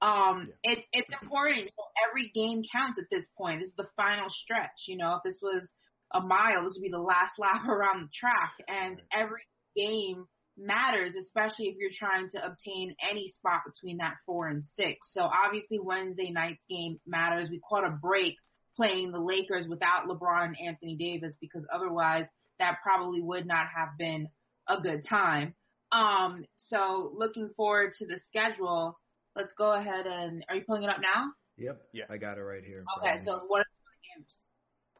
Um, 0.00 0.48
it's 0.62 0.86
it's 0.92 1.08
important. 1.22 1.58
You 1.58 1.64
know, 1.64 1.88
every 2.08 2.30
game 2.34 2.62
counts 2.70 2.98
at 2.98 3.10
this 3.10 3.26
point. 3.36 3.60
This 3.60 3.68
is 3.68 3.76
the 3.76 3.88
final 3.96 4.28
stretch. 4.28 4.86
You 4.86 4.96
know, 4.96 5.16
if 5.16 5.22
this 5.24 5.40
was 5.42 5.70
a 6.12 6.20
mile, 6.20 6.64
this 6.64 6.74
would 6.74 6.82
be 6.82 6.90
the 6.90 6.98
last 6.98 7.32
lap 7.38 7.66
around 7.68 8.02
the 8.02 8.08
track, 8.14 8.52
and 8.68 9.00
every 9.12 9.42
game 9.76 10.26
matters, 10.58 11.14
especially 11.14 11.66
if 11.66 11.76
you're 11.78 11.90
trying 11.96 12.28
to 12.30 12.44
obtain 12.44 12.94
any 13.08 13.28
spot 13.28 13.62
between 13.64 13.98
that 13.98 14.14
four 14.26 14.48
and 14.48 14.64
six. 14.64 15.12
So 15.12 15.22
obviously 15.22 15.78
Wednesday 15.78 16.30
night's 16.30 16.62
game 16.68 16.98
matters. 17.06 17.48
We 17.48 17.60
caught 17.68 17.86
a 17.86 17.90
break 17.90 18.34
playing 18.76 19.12
the 19.12 19.20
Lakers 19.20 19.66
without 19.68 20.06
LeBron 20.08 20.46
and 20.46 20.56
Anthony 20.66 20.96
Davis 20.96 21.34
because 21.40 21.62
otherwise 21.72 22.26
that 22.58 22.78
probably 22.82 23.22
would 23.22 23.46
not 23.46 23.66
have 23.74 23.90
been 23.98 24.28
a 24.68 24.80
good 24.80 25.04
time. 25.08 25.54
Um, 25.92 26.44
so 26.56 27.12
looking 27.16 27.50
forward 27.56 27.94
to 27.98 28.06
the 28.06 28.20
schedule. 28.26 28.98
Let's 29.36 29.52
go 29.56 29.72
ahead 29.72 30.06
and 30.06 30.44
are 30.48 30.56
you 30.56 30.62
pulling 30.66 30.82
it 30.82 30.90
up 30.90 31.00
now? 31.00 31.32
Yep. 31.56 31.80
Yeah. 31.92 32.04
I 32.10 32.16
got 32.16 32.38
it 32.38 32.42
right 32.42 32.64
here. 32.64 32.84
Okay, 32.98 33.06
front 33.06 33.20
of 33.20 33.26
me. 33.26 33.26
so 33.26 33.46
what 33.46 33.60
are 33.60 33.64
the 33.64 34.20
games? 34.20 34.36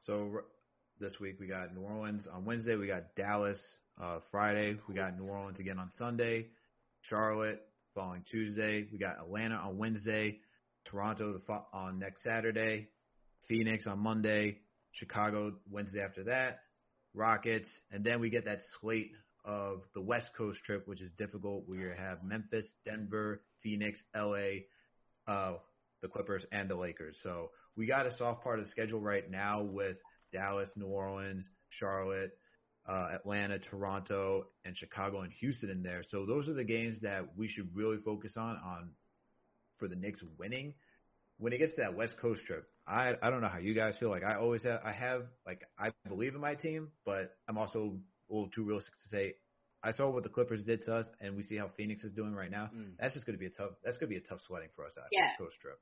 So 0.02 0.40
this 1.00 1.18
week 1.20 1.36
we 1.40 1.46
got 1.46 1.74
New 1.74 1.82
Orleans 1.82 2.26
on 2.32 2.44
Wednesday. 2.44 2.76
We 2.76 2.86
got 2.86 3.14
Dallas 3.16 3.58
uh, 4.00 4.20
Friday. 4.30 4.76
We 4.88 4.94
got 4.94 5.18
New 5.18 5.26
Orleans 5.26 5.58
again 5.60 5.78
on 5.78 5.90
Sunday. 5.98 6.48
Charlotte 7.02 7.64
following 7.94 8.24
Tuesday. 8.30 8.86
We 8.92 8.98
got 8.98 9.18
Atlanta 9.18 9.56
on 9.56 9.78
Wednesday. 9.78 10.40
Toronto 10.84 11.32
the 11.32 11.40
fo- 11.40 11.66
on 11.72 11.98
next 11.98 12.22
Saturday. 12.22 12.88
Phoenix 13.48 13.86
on 13.86 13.98
Monday. 13.98 14.58
Chicago 14.92 15.54
Wednesday 15.70 16.00
after 16.00 16.24
that. 16.24 16.60
Rockets, 17.14 17.68
and 17.90 18.04
then 18.04 18.20
we 18.20 18.30
get 18.30 18.44
that 18.44 18.58
slate 18.80 19.12
of 19.44 19.82
the 19.94 20.00
West 20.00 20.30
Coast 20.36 20.60
trip, 20.64 20.86
which 20.86 21.00
is 21.00 21.10
difficult. 21.12 21.64
We 21.66 21.78
have 21.96 22.22
Memphis, 22.22 22.74
Denver, 22.84 23.42
Phoenix, 23.62 24.02
LA, 24.14 24.64
uh, 25.26 25.54
the 26.02 26.08
Clippers, 26.08 26.46
and 26.52 26.68
the 26.68 26.74
Lakers. 26.74 27.18
So 27.22 27.50
we 27.76 27.86
got 27.86 28.06
a 28.06 28.16
soft 28.16 28.42
part 28.42 28.58
of 28.58 28.64
the 28.64 28.70
schedule 28.70 29.00
right 29.00 29.28
now 29.30 29.62
with 29.62 29.96
Dallas, 30.32 30.68
New 30.76 30.86
Orleans, 30.86 31.48
Charlotte, 31.70 32.32
uh, 32.86 33.10
Atlanta, 33.14 33.58
Toronto, 33.58 34.46
and 34.64 34.76
Chicago 34.76 35.20
and 35.20 35.32
Houston 35.40 35.70
in 35.70 35.82
there. 35.82 36.02
So 36.08 36.24
those 36.24 36.48
are 36.48 36.54
the 36.54 36.64
games 36.64 36.98
that 37.02 37.36
we 37.36 37.48
should 37.48 37.68
really 37.74 37.98
focus 37.98 38.34
on 38.36 38.56
on 38.64 38.90
for 39.78 39.88
the 39.88 39.96
Knicks 39.96 40.22
winning. 40.38 40.74
When 41.38 41.52
it 41.52 41.58
gets 41.58 41.76
to 41.76 41.82
that 41.82 41.94
West 41.94 42.16
Coast 42.20 42.44
trip, 42.46 42.66
I 42.86 43.14
I 43.22 43.30
don't 43.30 43.40
know 43.40 43.48
how 43.48 43.58
you 43.58 43.74
guys 43.74 43.96
feel. 43.98 44.10
Like 44.10 44.24
I 44.24 44.36
always 44.36 44.64
have, 44.64 44.80
I 44.84 44.92
have 44.92 45.22
like 45.46 45.62
I 45.78 45.90
believe 46.08 46.34
in 46.34 46.40
my 46.40 46.54
team, 46.54 46.88
but 47.04 47.36
I'm 47.48 47.58
also 47.58 47.98
a 48.30 48.34
little 48.34 48.50
too 48.50 48.64
realistic 48.64 48.94
to 48.94 49.08
say 49.08 49.34
I 49.82 49.92
saw 49.92 50.10
what 50.10 50.24
the 50.24 50.28
Clippers 50.28 50.64
did 50.64 50.82
to 50.82 50.94
us, 50.96 51.06
and 51.20 51.36
we 51.36 51.42
see 51.42 51.56
how 51.56 51.68
Phoenix 51.76 52.02
is 52.04 52.12
doing 52.12 52.34
right 52.34 52.50
now. 52.50 52.70
Mm. 52.74 52.92
That's 52.98 53.14
just 53.14 53.26
going 53.26 53.36
to 53.36 53.40
be 53.40 53.46
a 53.46 53.50
tough. 53.50 53.72
That's 53.84 53.96
going 53.96 54.10
to 54.10 54.18
be 54.18 54.24
a 54.24 54.28
tough 54.28 54.40
sledding 54.46 54.70
for 54.74 54.84
us 54.84 54.94
out 54.98 55.06
Yeah. 55.12 55.26
West 55.26 55.38
Coast 55.38 55.56
trip. 55.60 55.78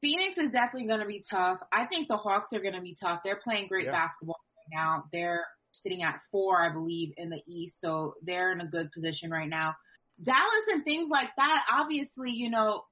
Phoenix 0.00 0.38
is 0.38 0.52
definitely 0.52 0.86
going 0.86 1.00
to 1.00 1.06
be 1.06 1.24
tough. 1.28 1.58
I 1.72 1.86
think 1.86 2.08
the 2.08 2.16
Hawks 2.16 2.52
are 2.52 2.60
going 2.60 2.74
to 2.74 2.80
be 2.82 2.96
tough. 3.00 3.20
They're 3.24 3.40
playing 3.42 3.68
great 3.68 3.86
Yeah. 3.86 3.92
basketball 3.92 4.36
right 4.56 4.78
now. 4.78 5.04
They're 5.12 5.44
sitting 5.72 6.02
at 6.02 6.20
four, 6.30 6.62
I 6.62 6.72
believe, 6.72 7.12
in 7.16 7.30
the 7.30 7.40
East, 7.46 7.80
so 7.80 8.14
they're 8.22 8.52
in 8.52 8.60
a 8.60 8.66
good 8.66 8.90
position 8.92 9.30
right 9.30 9.48
now. 9.48 9.74
Dallas 10.22 10.66
and 10.68 10.84
things 10.84 11.08
like 11.10 11.30
that, 11.36 11.64
obviously, 11.70 12.30
you 12.32 12.50
know, 12.50 12.82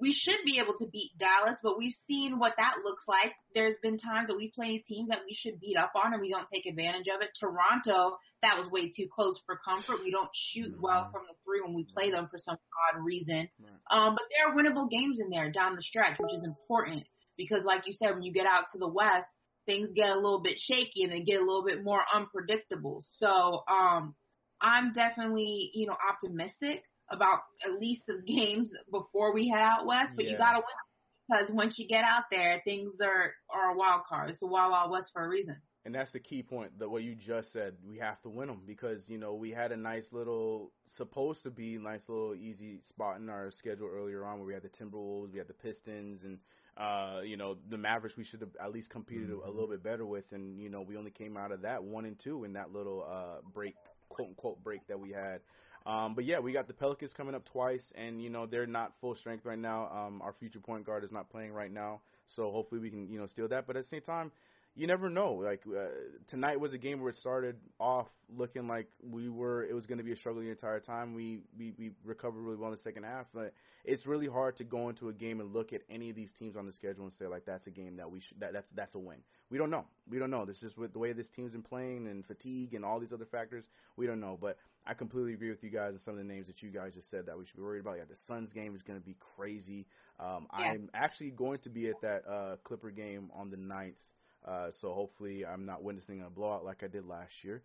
we 0.00 0.12
should 0.12 0.40
be 0.44 0.58
able 0.58 0.76
to 0.78 0.86
beat 0.86 1.12
Dallas, 1.18 1.58
but 1.62 1.78
we've 1.78 1.96
seen 2.08 2.38
what 2.38 2.54
that 2.56 2.76
looks 2.84 3.04
like. 3.06 3.32
There's 3.54 3.76
been 3.82 3.98
times 3.98 4.28
that 4.28 4.36
we 4.36 4.50
play 4.54 4.82
teams 4.86 5.10
that 5.10 5.20
we 5.28 5.34
should 5.34 5.60
beat 5.60 5.76
up 5.76 5.92
on 5.94 6.12
and 6.12 6.20
we 6.20 6.30
don't 6.30 6.48
take 6.52 6.64
advantage 6.66 7.06
of 7.14 7.20
it. 7.20 7.30
Toronto, 7.38 8.16
that 8.42 8.58
was 8.58 8.70
way 8.70 8.88
too 8.88 9.08
close 9.14 9.38
for 9.44 9.60
comfort. 9.62 10.02
We 10.02 10.10
don't 10.10 10.30
shoot 10.32 10.74
well 10.80 11.10
from 11.12 11.22
the 11.28 11.34
three 11.44 11.60
when 11.60 11.74
we 11.74 11.86
play 11.92 12.10
them 12.10 12.28
for 12.30 12.38
some 12.38 12.56
odd 12.56 13.04
reason. 13.04 13.48
Right. 13.60 13.80
Um, 13.90 14.14
but 14.14 14.24
there 14.32 14.48
are 14.48 14.56
winnable 14.56 14.90
games 14.90 15.20
in 15.20 15.28
there 15.28 15.52
down 15.52 15.76
the 15.76 15.82
stretch, 15.82 16.18
which 16.18 16.32
is 16.32 16.44
important 16.44 17.04
because, 17.36 17.64
like 17.64 17.86
you 17.86 17.92
said, 17.92 18.14
when 18.14 18.22
you 18.22 18.32
get 18.32 18.46
out 18.46 18.64
to 18.72 18.78
the 18.78 18.88
West, 18.88 19.28
things 19.66 19.90
get 19.94 20.08
a 20.08 20.16
little 20.16 20.40
bit 20.42 20.58
shaky 20.58 21.04
and 21.04 21.12
they 21.12 21.20
get 21.20 21.40
a 21.40 21.44
little 21.44 21.64
bit 21.64 21.84
more 21.84 22.00
unpredictable. 22.14 23.02
So, 23.18 23.64
um, 23.68 24.14
I'm 24.62 24.92
definitely, 24.92 25.70
you 25.74 25.86
know, 25.86 25.96
optimistic 26.10 26.84
about 27.10 27.40
at 27.64 27.80
least 27.80 28.02
the 28.06 28.22
games 28.26 28.72
before 28.90 29.34
we 29.34 29.48
head 29.48 29.62
out 29.62 29.86
west, 29.86 30.12
but 30.16 30.24
you 30.24 30.36
gotta 30.36 30.58
win 30.58 30.76
because 31.30 31.50
once 31.52 31.78
you 31.78 31.86
get 31.86 32.04
out 32.04 32.24
there, 32.30 32.60
things 32.64 32.92
are 33.00 33.32
are 33.52 33.72
a 33.72 33.76
wild 33.76 34.02
card. 34.08 34.30
It's 34.30 34.42
a 34.42 34.46
wild 34.46 34.72
wild 34.72 34.90
west 34.90 35.10
for 35.12 35.24
a 35.24 35.28
reason. 35.28 35.56
And 35.84 35.94
that's 35.94 36.12
the 36.12 36.20
key 36.20 36.42
point, 36.42 36.78
that 36.78 36.90
what 36.90 37.02
you 37.02 37.14
just 37.14 37.52
said. 37.54 37.74
We 37.88 37.98
have 37.98 38.20
to 38.22 38.28
win 38.28 38.48
them 38.48 38.62
because 38.66 39.02
you 39.08 39.16
know 39.16 39.34
we 39.34 39.50
had 39.50 39.72
a 39.72 39.76
nice 39.76 40.06
little, 40.12 40.72
supposed 40.96 41.42
to 41.44 41.50
be 41.50 41.78
nice 41.78 42.02
little 42.06 42.34
easy 42.34 42.80
spot 42.88 43.18
in 43.18 43.30
our 43.30 43.50
schedule 43.50 43.88
earlier 43.90 44.24
on 44.24 44.38
where 44.38 44.46
we 44.46 44.54
had 44.54 44.62
the 44.62 44.68
Timberwolves, 44.68 45.32
we 45.32 45.38
had 45.38 45.48
the 45.48 45.54
Pistons, 45.54 46.22
and 46.22 46.38
uh, 46.76 47.20
you 47.24 47.38
know 47.38 47.56
the 47.70 47.78
Mavericks. 47.78 48.16
We 48.16 48.24
should 48.24 48.42
have 48.42 48.50
at 48.62 48.72
least 48.72 48.90
competed 48.90 49.30
a 49.30 49.50
little 49.50 49.68
bit 49.68 49.82
better 49.82 50.04
with, 50.04 50.24
and 50.32 50.60
you 50.60 50.68
know 50.68 50.82
we 50.82 50.98
only 50.98 51.10
came 51.10 51.38
out 51.38 51.50
of 51.50 51.62
that 51.62 51.82
one 51.82 52.04
and 52.04 52.18
two 52.18 52.44
in 52.44 52.52
that 52.54 52.72
little 52.72 53.06
uh 53.10 53.40
break, 53.54 53.74
quote 54.10 54.28
unquote 54.28 54.62
break 54.62 54.86
that 54.88 55.00
we 55.00 55.12
had. 55.12 55.40
Um, 55.86 56.14
but 56.14 56.24
yeah, 56.24 56.38
we 56.38 56.52
got 56.52 56.66
the 56.66 56.74
Pelicans 56.74 57.12
coming 57.12 57.34
up 57.34 57.44
twice, 57.44 57.92
and 57.96 58.22
you 58.22 58.28
know 58.30 58.46
they're 58.46 58.66
not 58.66 58.92
full 59.00 59.14
strength 59.14 59.44
right 59.44 59.58
now. 59.58 59.88
Um, 59.90 60.20
our 60.22 60.32
future 60.32 60.60
point 60.60 60.84
guard 60.84 61.04
is 61.04 61.12
not 61.12 61.30
playing 61.30 61.52
right 61.52 61.72
now, 61.72 62.00
so 62.26 62.50
hopefully 62.50 62.80
we 62.80 62.90
can 62.90 63.08
you 63.10 63.18
know 63.18 63.26
steal 63.26 63.48
that. 63.48 63.66
But 63.66 63.76
at 63.76 63.82
the 63.82 63.88
same 63.88 64.02
time, 64.02 64.30
you 64.74 64.86
never 64.86 65.10
know. 65.10 65.34
Like 65.34 65.62
uh, 65.66 65.88
tonight 66.28 66.58
was 66.58 66.72
a 66.72 66.78
game 66.78 67.00
where 67.00 67.10
it 67.10 67.16
started 67.16 67.56
off 67.78 68.06
looking 68.36 68.68
like 68.68 68.86
we 69.02 69.28
were 69.28 69.64
it 69.64 69.74
was 69.74 69.86
going 69.86 69.98
to 69.98 70.04
be 70.04 70.12
a 70.12 70.16
struggle 70.16 70.42
the 70.42 70.48
entire 70.48 70.80
time. 70.80 71.14
We, 71.14 71.40
we 71.58 71.72
we 71.78 71.90
recovered 72.04 72.40
really 72.40 72.56
well 72.56 72.68
in 72.70 72.76
the 72.76 72.80
second 72.80 73.02
half, 73.04 73.26
but 73.34 73.52
it's 73.84 74.06
really 74.06 74.28
hard 74.28 74.56
to 74.58 74.64
go 74.64 74.88
into 74.88 75.08
a 75.08 75.12
game 75.12 75.40
and 75.40 75.52
look 75.52 75.72
at 75.72 75.82
any 75.90 76.10
of 76.10 76.16
these 76.16 76.32
teams 76.38 76.56
on 76.56 76.66
the 76.66 76.72
schedule 76.72 77.02
and 77.02 77.12
say 77.12 77.26
like 77.26 77.44
that's 77.44 77.66
a 77.66 77.70
game 77.70 77.96
that 77.96 78.10
we 78.10 78.20
should 78.20 78.38
that, 78.40 78.52
that's 78.52 78.70
that's 78.70 78.94
a 78.94 78.98
win. 78.98 79.18
We 79.50 79.58
don't 79.58 79.70
know. 79.70 79.84
We 80.08 80.18
don't 80.18 80.30
know. 80.30 80.44
This 80.44 80.62
is 80.62 80.76
with 80.76 80.92
the 80.92 80.98
way 80.98 81.12
this 81.12 81.28
team's 81.34 81.52
been 81.52 81.62
playing 81.62 82.06
and 82.06 82.24
fatigue 82.24 82.74
and 82.74 82.84
all 82.84 83.00
these 83.00 83.12
other 83.12 83.26
factors. 83.26 83.64
We 83.96 84.06
don't 84.06 84.20
know, 84.20 84.38
but 84.40 84.56
I 84.86 84.94
completely 84.94 85.34
agree 85.34 85.50
with 85.50 85.62
you 85.62 85.70
guys 85.70 85.90
and 85.90 86.00
some 86.00 86.12
of 86.12 86.18
the 86.18 86.24
names 86.24 86.46
that 86.46 86.62
you 86.62 86.70
guys 86.70 86.94
just 86.94 87.10
said 87.10 87.26
that 87.26 87.36
we 87.36 87.44
should 87.44 87.56
be 87.56 87.62
worried 87.62 87.80
about. 87.80 87.98
Yeah, 87.98 88.04
the 88.08 88.16
Suns 88.26 88.52
game 88.52 88.74
is 88.74 88.82
going 88.82 88.98
to 88.98 89.04
be 89.04 89.16
crazy. 89.36 89.86
Um, 90.18 90.46
Yeah. 90.58 90.66
I'm 90.66 90.90
actually 90.94 91.30
going 91.30 91.58
to 91.60 91.70
be 91.70 91.88
at 91.88 92.00
that 92.02 92.26
uh, 92.26 92.56
Clipper 92.64 92.90
game 92.90 93.30
on 93.34 93.50
the 93.50 93.56
9th. 93.56 93.94
Uh, 94.46 94.70
so 94.80 94.92
hopefully 94.92 95.44
I'm 95.46 95.66
not 95.66 95.82
witnessing 95.82 96.22
a 96.22 96.30
blowout 96.30 96.64
like 96.64 96.82
I 96.82 96.88
did 96.88 97.06
last 97.06 97.32
year. 97.44 97.62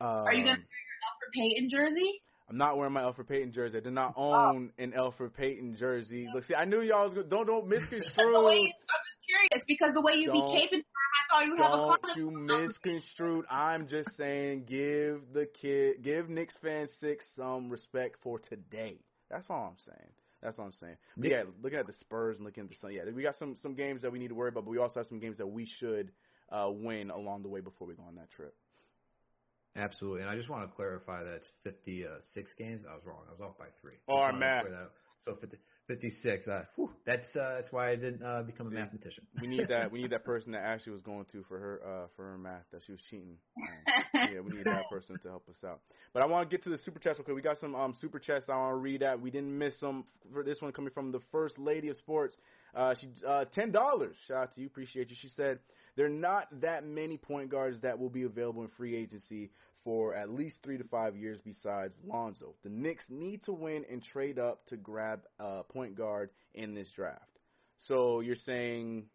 Um, 0.00 0.08
Are 0.08 0.32
you 0.34 0.44
gonna 0.44 0.58
wear 0.58 0.82
your 0.84 1.00
Elfrid 1.08 1.32
Payton 1.34 1.70
jersey? 1.70 2.20
I'm 2.50 2.56
not 2.56 2.76
wearing 2.78 2.92
my 2.94 3.02
Elfrid 3.02 3.28
Payton 3.28 3.52
jersey. 3.52 3.78
I 3.78 3.80
did 3.80 3.92
not 3.92 4.14
Oh. 4.16 4.32
own 4.32 4.72
an 4.78 4.92
Elfrid 4.92 5.34
Payton 5.34 5.76
jersey. 5.76 6.28
Look, 6.32 6.44
see, 6.44 6.54
I 6.54 6.64
knew 6.64 6.80
y'all 6.80 7.04
was 7.04 7.14
going. 7.14 7.28
Don't 7.28 7.46
don't 7.46 7.66
misconstrue. 7.68 8.36
I'm 8.36 8.46
just 8.48 9.26
curious 9.26 9.64
because 9.66 9.92
the 9.94 10.00
way 10.00 10.14
you 10.14 10.32
be 10.32 10.38
Don't- 10.38 10.56
caping 10.56 10.70
for 10.70 10.76
him, 10.76 10.84
I 11.18 11.28
thought 11.30 11.46
you 11.46 11.56
have 11.56 11.72
a 11.72 11.76
Don't 11.76 12.16
you 12.16 12.30
misconstrue. 12.30 13.44
I'm 13.50 13.86
just 13.86 14.16
saying, 14.16 14.64
give 14.64 15.32
the 15.34 15.46
kid, 15.46 16.02
give 16.02 16.28
Knicks 16.30 16.56
fan 16.58 16.88
six 16.88 17.26
some 17.34 17.68
respect 17.68 18.16
for 18.22 18.38
today. 18.38 18.98
That's 19.30 19.48
all 19.50 19.66
I'm 19.66 19.78
saying. 19.78 20.12
That's 20.42 20.58
all 20.58 20.66
I'm 20.66 20.72
saying. 20.72 20.96
But 21.16 21.30
yeah, 21.30 21.42
looking 21.62 21.78
at 21.78 21.86
the 21.86 21.92
Spurs 21.94 22.36
and 22.36 22.44
looking 22.46 22.64
at 22.64 22.70
the 22.70 22.76
Sun. 22.76 22.92
Yeah, 22.92 23.02
we 23.12 23.22
got 23.22 23.34
some 23.34 23.56
some 23.56 23.74
games 23.74 24.02
that 24.02 24.12
we 24.12 24.18
need 24.18 24.28
to 24.28 24.34
worry 24.34 24.48
about, 24.50 24.64
but 24.64 24.70
we 24.70 24.78
also 24.78 25.00
have 25.00 25.06
some 25.06 25.18
games 25.18 25.38
that 25.38 25.46
we 25.46 25.66
should 25.66 26.12
uh, 26.50 26.70
win 26.70 27.10
along 27.10 27.42
the 27.42 27.48
way 27.48 27.60
before 27.60 27.88
we 27.88 27.94
go 27.94 28.04
on 28.06 28.14
that 28.16 28.30
trip. 28.30 28.54
Absolutely, 29.76 30.22
and 30.22 30.30
I 30.30 30.36
just 30.36 30.48
want 30.48 30.68
to 30.68 30.74
clarify 30.74 31.22
that 31.22 31.34
it's 31.34 31.46
56 31.64 32.54
games. 32.54 32.84
I 32.88 32.94
was 32.94 33.02
wrong. 33.04 33.22
I 33.28 33.32
was 33.32 33.40
off 33.40 33.58
by 33.58 33.66
three. 33.80 33.94
Oh, 34.08 34.14
Just 34.14 34.18
our 34.22 34.32
wanted 34.32 34.32
to 34.32 34.38
math. 34.40 34.62
clear 34.64 34.74
that 34.76 34.82
up. 34.84 34.94
So 35.20 35.34
50, 35.34 35.56
56. 35.88 36.46
Uh, 36.46 36.64
whew, 36.76 36.90
that's 37.06 37.26
uh, 37.34 37.54
that's 37.56 37.72
why 37.72 37.90
I 37.90 37.96
didn't 37.96 38.22
uh, 38.22 38.42
become 38.42 38.68
a 38.68 38.70
mathematician. 38.70 39.26
We 39.40 39.48
need 39.48 39.68
that. 39.68 39.90
We 39.90 40.02
need 40.02 40.10
that 40.10 40.24
person 40.32 40.52
that 40.52 40.58
Ashley 40.58 40.92
was 40.92 41.00
going 41.00 41.24
to 41.32 41.42
for 41.48 41.58
her 41.58 41.80
uh, 41.84 42.06
for 42.14 42.30
her 42.30 42.38
math 42.38 42.64
that 42.72 42.82
she 42.86 42.92
was 42.92 43.00
cheating. 43.10 43.38
Um, 43.56 43.98
yeah, 44.32 44.40
we 44.40 44.52
need 44.52 44.66
that 44.66 44.88
person 44.90 45.18
to 45.22 45.28
help 45.28 45.48
us 45.48 45.56
out. 45.64 45.80
But 46.12 46.22
I 46.22 46.26
want 46.26 46.48
to 46.48 46.54
get 46.54 46.62
to 46.64 46.70
the 46.70 46.78
super 46.78 46.98
chats. 46.98 47.18
Okay, 47.20 47.32
we 47.32 47.40
got 47.40 47.56
some 47.56 47.74
um, 47.74 47.94
super 47.98 48.18
chats 48.18 48.44
I 48.48 48.56
want 48.56 48.72
to 48.72 48.76
read 48.76 49.00
that. 49.00 49.20
We 49.20 49.30
didn't 49.30 49.56
miss 49.56 49.80
some 49.80 50.04
for 50.32 50.44
this 50.44 50.60
one 50.60 50.72
coming 50.72 50.92
from 50.92 51.10
the 51.10 51.20
first 51.32 51.58
lady 51.58 51.88
of 51.88 51.96
sports. 51.96 52.36
Uh, 52.74 52.94
she 53.00 53.08
uh, 53.26 53.46
ten 53.46 53.72
dollars. 53.72 54.14
Shout 54.28 54.36
out 54.36 54.54
to 54.54 54.60
you, 54.60 54.66
appreciate 54.66 55.08
you. 55.08 55.16
She 55.18 55.30
said 55.30 55.58
there 55.96 56.06
are 56.06 56.10
not 56.10 56.48
that 56.60 56.86
many 56.86 57.16
point 57.16 57.50
guards 57.50 57.80
that 57.80 57.98
will 57.98 58.10
be 58.10 58.24
available 58.24 58.62
in 58.62 58.68
free 58.76 58.94
agency 58.94 59.50
for 59.88 60.14
at 60.14 60.28
least 60.28 60.62
three 60.62 60.76
to 60.76 60.84
five 60.84 61.16
years 61.16 61.40
besides 61.42 61.94
Lonzo. 62.06 62.54
The 62.62 62.68
Knicks 62.68 63.06
need 63.08 63.42
to 63.44 63.54
win 63.54 63.86
and 63.90 64.02
trade 64.02 64.38
up 64.38 64.66
to 64.66 64.76
grab 64.76 65.22
a 65.40 65.62
point 65.62 65.96
guard 65.96 66.28
in 66.52 66.74
this 66.74 66.90
draft. 66.94 67.38
So 67.86 68.20
you're 68.20 68.36
saying 68.36 69.06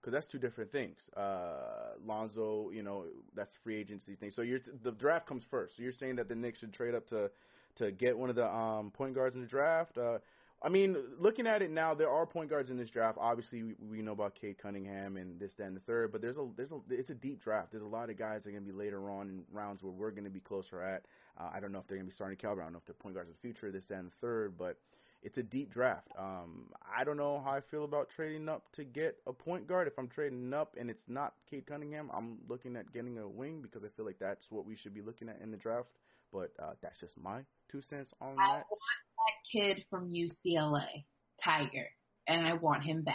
because 0.00 0.14
that's 0.14 0.26
two 0.32 0.38
different 0.38 0.72
things. 0.72 0.96
Uh, 1.14 1.98
Lonzo, 2.02 2.70
you 2.72 2.82
know, 2.82 3.04
that's 3.36 3.54
free 3.62 3.76
agency 3.76 4.14
thing. 4.14 4.30
So 4.30 4.40
you're 4.40 4.60
the 4.82 4.92
draft 4.92 5.26
comes 5.26 5.42
first. 5.50 5.76
So 5.76 5.82
you're 5.82 5.92
saying 5.92 6.16
that 6.16 6.30
the 6.30 6.34
Knicks 6.34 6.60
should 6.60 6.72
trade 6.72 6.94
up 6.94 7.06
to 7.08 7.30
to 7.76 7.92
get 7.92 8.16
one 8.16 8.30
of 8.30 8.36
the 8.36 8.46
um, 8.46 8.92
point 8.92 9.14
guards 9.14 9.34
in 9.34 9.42
the 9.42 9.48
draft. 9.48 9.98
Uh, 9.98 10.16
I 10.62 10.68
mean, 10.68 10.96
looking 11.18 11.46
at 11.46 11.62
it 11.62 11.70
now, 11.70 11.94
there 11.94 12.10
are 12.10 12.26
point 12.26 12.50
guards 12.50 12.68
in 12.68 12.76
this 12.76 12.90
draft. 12.90 13.16
Obviously, 13.18 13.62
we, 13.62 13.74
we 13.80 14.02
know 14.02 14.12
about 14.12 14.34
Cade 14.34 14.58
Cunningham 14.58 15.16
and 15.16 15.40
this, 15.40 15.54
that, 15.54 15.64
and 15.64 15.76
the 15.76 15.80
third. 15.80 16.12
But 16.12 16.20
there's 16.20 16.36
a 16.36 16.46
there's 16.54 16.72
a 16.72 16.80
it's 16.90 17.08
a 17.08 17.14
deep 17.14 17.42
draft. 17.42 17.70
There's 17.70 17.82
a 17.82 17.86
lot 17.86 18.10
of 18.10 18.18
guys 18.18 18.44
that 18.44 18.50
are 18.50 18.52
going 18.52 18.66
to 18.66 18.72
be 18.72 18.78
later 18.78 19.10
on 19.10 19.28
in 19.28 19.42
rounds 19.50 19.82
where 19.82 19.92
we're 19.92 20.10
going 20.10 20.24
to 20.24 20.30
be 20.30 20.40
closer 20.40 20.82
at. 20.82 21.06
Uh, 21.38 21.48
I 21.54 21.60
don't 21.60 21.72
know 21.72 21.78
if 21.78 21.86
they're 21.86 21.96
going 21.96 22.06
to 22.06 22.10
be 22.10 22.14
starting 22.14 22.36
caliber. 22.36 22.60
I 22.60 22.64
don't 22.64 22.74
know 22.74 22.78
if 22.78 22.84
they're 22.84 22.94
point 22.94 23.14
guards 23.14 23.30
of 23.30 23.36
the 23.36 23.40
future. 23.40 23.70
This, 23.70 23.86
that, 23.86 23.98
and 23.98 24.08
the 24.08 24.16
third. 24.20 24.58
But 24.58 24.76
it's 25.22 25.38
a 25.38 25.42
deep 25.42 25.72
draft. 25.72 26.08
Um, 26.18 26.66
I 26.96 27.04
don't 27.04 27.16
know 27.16 27.40
how 27.42 27.52
I 27.52 27.60
feel 27.60 27.84
about 27.84 28.10
trading 28.10 28.48
up 28.48 28.70
to 28.72 28.84
get 28.84 29.16
a 29.26 29.32
point 29.32 29.66
guard. 29.66 29.86
If 29.86 29.98
I'm 29.98 30.08
trading 30.08 30.52
up 30.52 30.76
and 30.78 30.90
it's 30.90 31.04
not 31.08 31.34
Cade 31.50 31.66
Cunningham, 31.66 32.10
I'm 32.12 32.36
looking 32.48 32.76
at 32.76 32.92
getting 32.92 33.16
a 33.18 33.28
wing 33.28 33.62
because 33.62 33.82
I 33.82 33.88
feel 33.96 34.04
like 34.04 34.18
that's 34.18 34.50
what 34.50 34.66
we 34.66 34.76
should 34.76 34.94
be 34.94 35.02
looking 35.02 35.30
at 35.30 35.40
in 35.42 35.50
the 35.50 35.56
draft. 35.56 35.88
But 36.32 36.50
uh, 36.62 36.72
that's 36.82 36.98
just 37.00 37.18
my 37.18 37.42
two 37.70 37.82
cents 37.88 38.12
on 38.20 38.32
I 38.32 38.34
that. 38.34 38.42
I 38.42 38.56
want 38.56 39.00
that 39.16 39.50
kid 39.52 39.84
from 39.90 40.12
UCLA, 40.12 41.04
Tiger, 41.42 41.88
and 42.28 42.46
I 42.46 42.54
want 42.54 42.84
him 42.84 43.02
bad. 43.02 43.14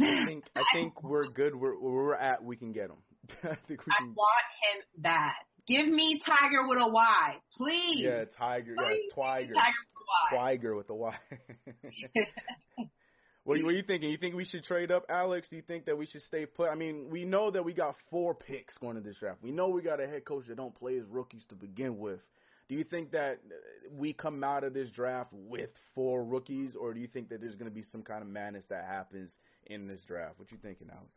I 0.00 0.24
think 0.24 0.44
I 0.56 0.62
think 0.72 1.02
we're 1.02 1.26
good. 1.26 1.54
We're 1.54 1.78
where 1.78 1.92
we're 1.92 2.14
at. 2.14 2.42
We 2.42 2.56
can 2.56 2.72
get 2.72 2.90
him. 2.90 3.02
I 3.44 3.56
think 3.68 3.84
we 3.86 3.92
can. 3.98 4.08
I 4.08 4.14
want 4.14 4.46
him 4.62 5.02
bad. 5.02 5.32
Give 5.66 5.86
me 5.86 6.20
Tiger 6.24 6.66
with 6.66 6.78
a 6.78 6.88
Y, 6.88 7.36
please. 7.56 8.00
Yeah, 8.00 8.24
Tiger. 8.36 8.74
Yeah, 8.76 8.88
Please 8.88 9.12
Twiger. 9.14 9.54
Tiger 9.54 9.82
with 9.94 10.00
a 10.00 10.36
Y. 10.36 10.56
Twiger 10.56 10.76
with 10.76 10.86
the 10.88 10.94
Y. 10.94 11.16
What, 13.44 13.60
what 13.64 13.70
are 13.70 13.76
you 13.76 13.82
thinking? 13.82 14.10
You 14.10 14.18
think 14.18 14.36
we 14.36 14.44
should 14.44 14.62
trade 14.62 14.92
up, 14.92 15.04
Alex? 15.08 15.48
Do 15.48 15.56
you 15.56 15.62
think 15.62 15.86
that 15.86 15.98
we 15.98 16.06
should 16.06 16.22
stay 16.22 16.46
put? 16.46 16.68
I 16.68 16.76
mean, 16.76 17.08
we 17.10 17.24
know 17.24 17.50
that 17.50 17.64
we 17.64 17.72
got 17.72 17.96
four 18.08 18.34
picks 18.36 18.76
going 18.78 18.94
to 18.94 19.00
this 19.02 19.16
draft. 19.18 19.42
We 19.42 19.50
know 19.50 19.68
we 19.68 19.82
got 19.82 20.00
a 20.00 20.06
head 20.06 20.24
coach 20.24 20.44
that 20.46 20.56
don't 20.56 20.74
play 20.74 20.96
as 20.96 21.04
rookies 21.08 21.44
to 21.48 21.56
begin 21.56 21.98
with. 21.98 22.20
Do 22.68 22.74
you 22.74 22.84
think 22.84 23.10
that 23.12 23.40
uh, 23.44 23.88
we 23.90 24.12
come 24.12 24.42
out 24.44 24.64
of 24.64 24.72
this 24.72 24.88
draft 24.90 25.30
with 25.32 25.70
four 25.94 26.24
rookies, 26.24 26.74
or 26.74 26.94
do 26.94 27.00
you 27.00 27.06
think 27.08 27.28
that 27.28 27.40
there's 27.40 27.54
going 27.56 27.70
to 27.70 27.74
be 27.74 27.82
some 27.82 28.02
kind 28.02 28.22
of 28.22 28.28
madness 28.28 28.64
that 28.70 28.84
happens 28.86 29.30
in 29.66 29.86
this 29.86 30.02
draft? 30.04 30.38
What 30.38 30.50
you 30.50 30.58
thinking, 30.62 30.88
Alex? 30.90 31.10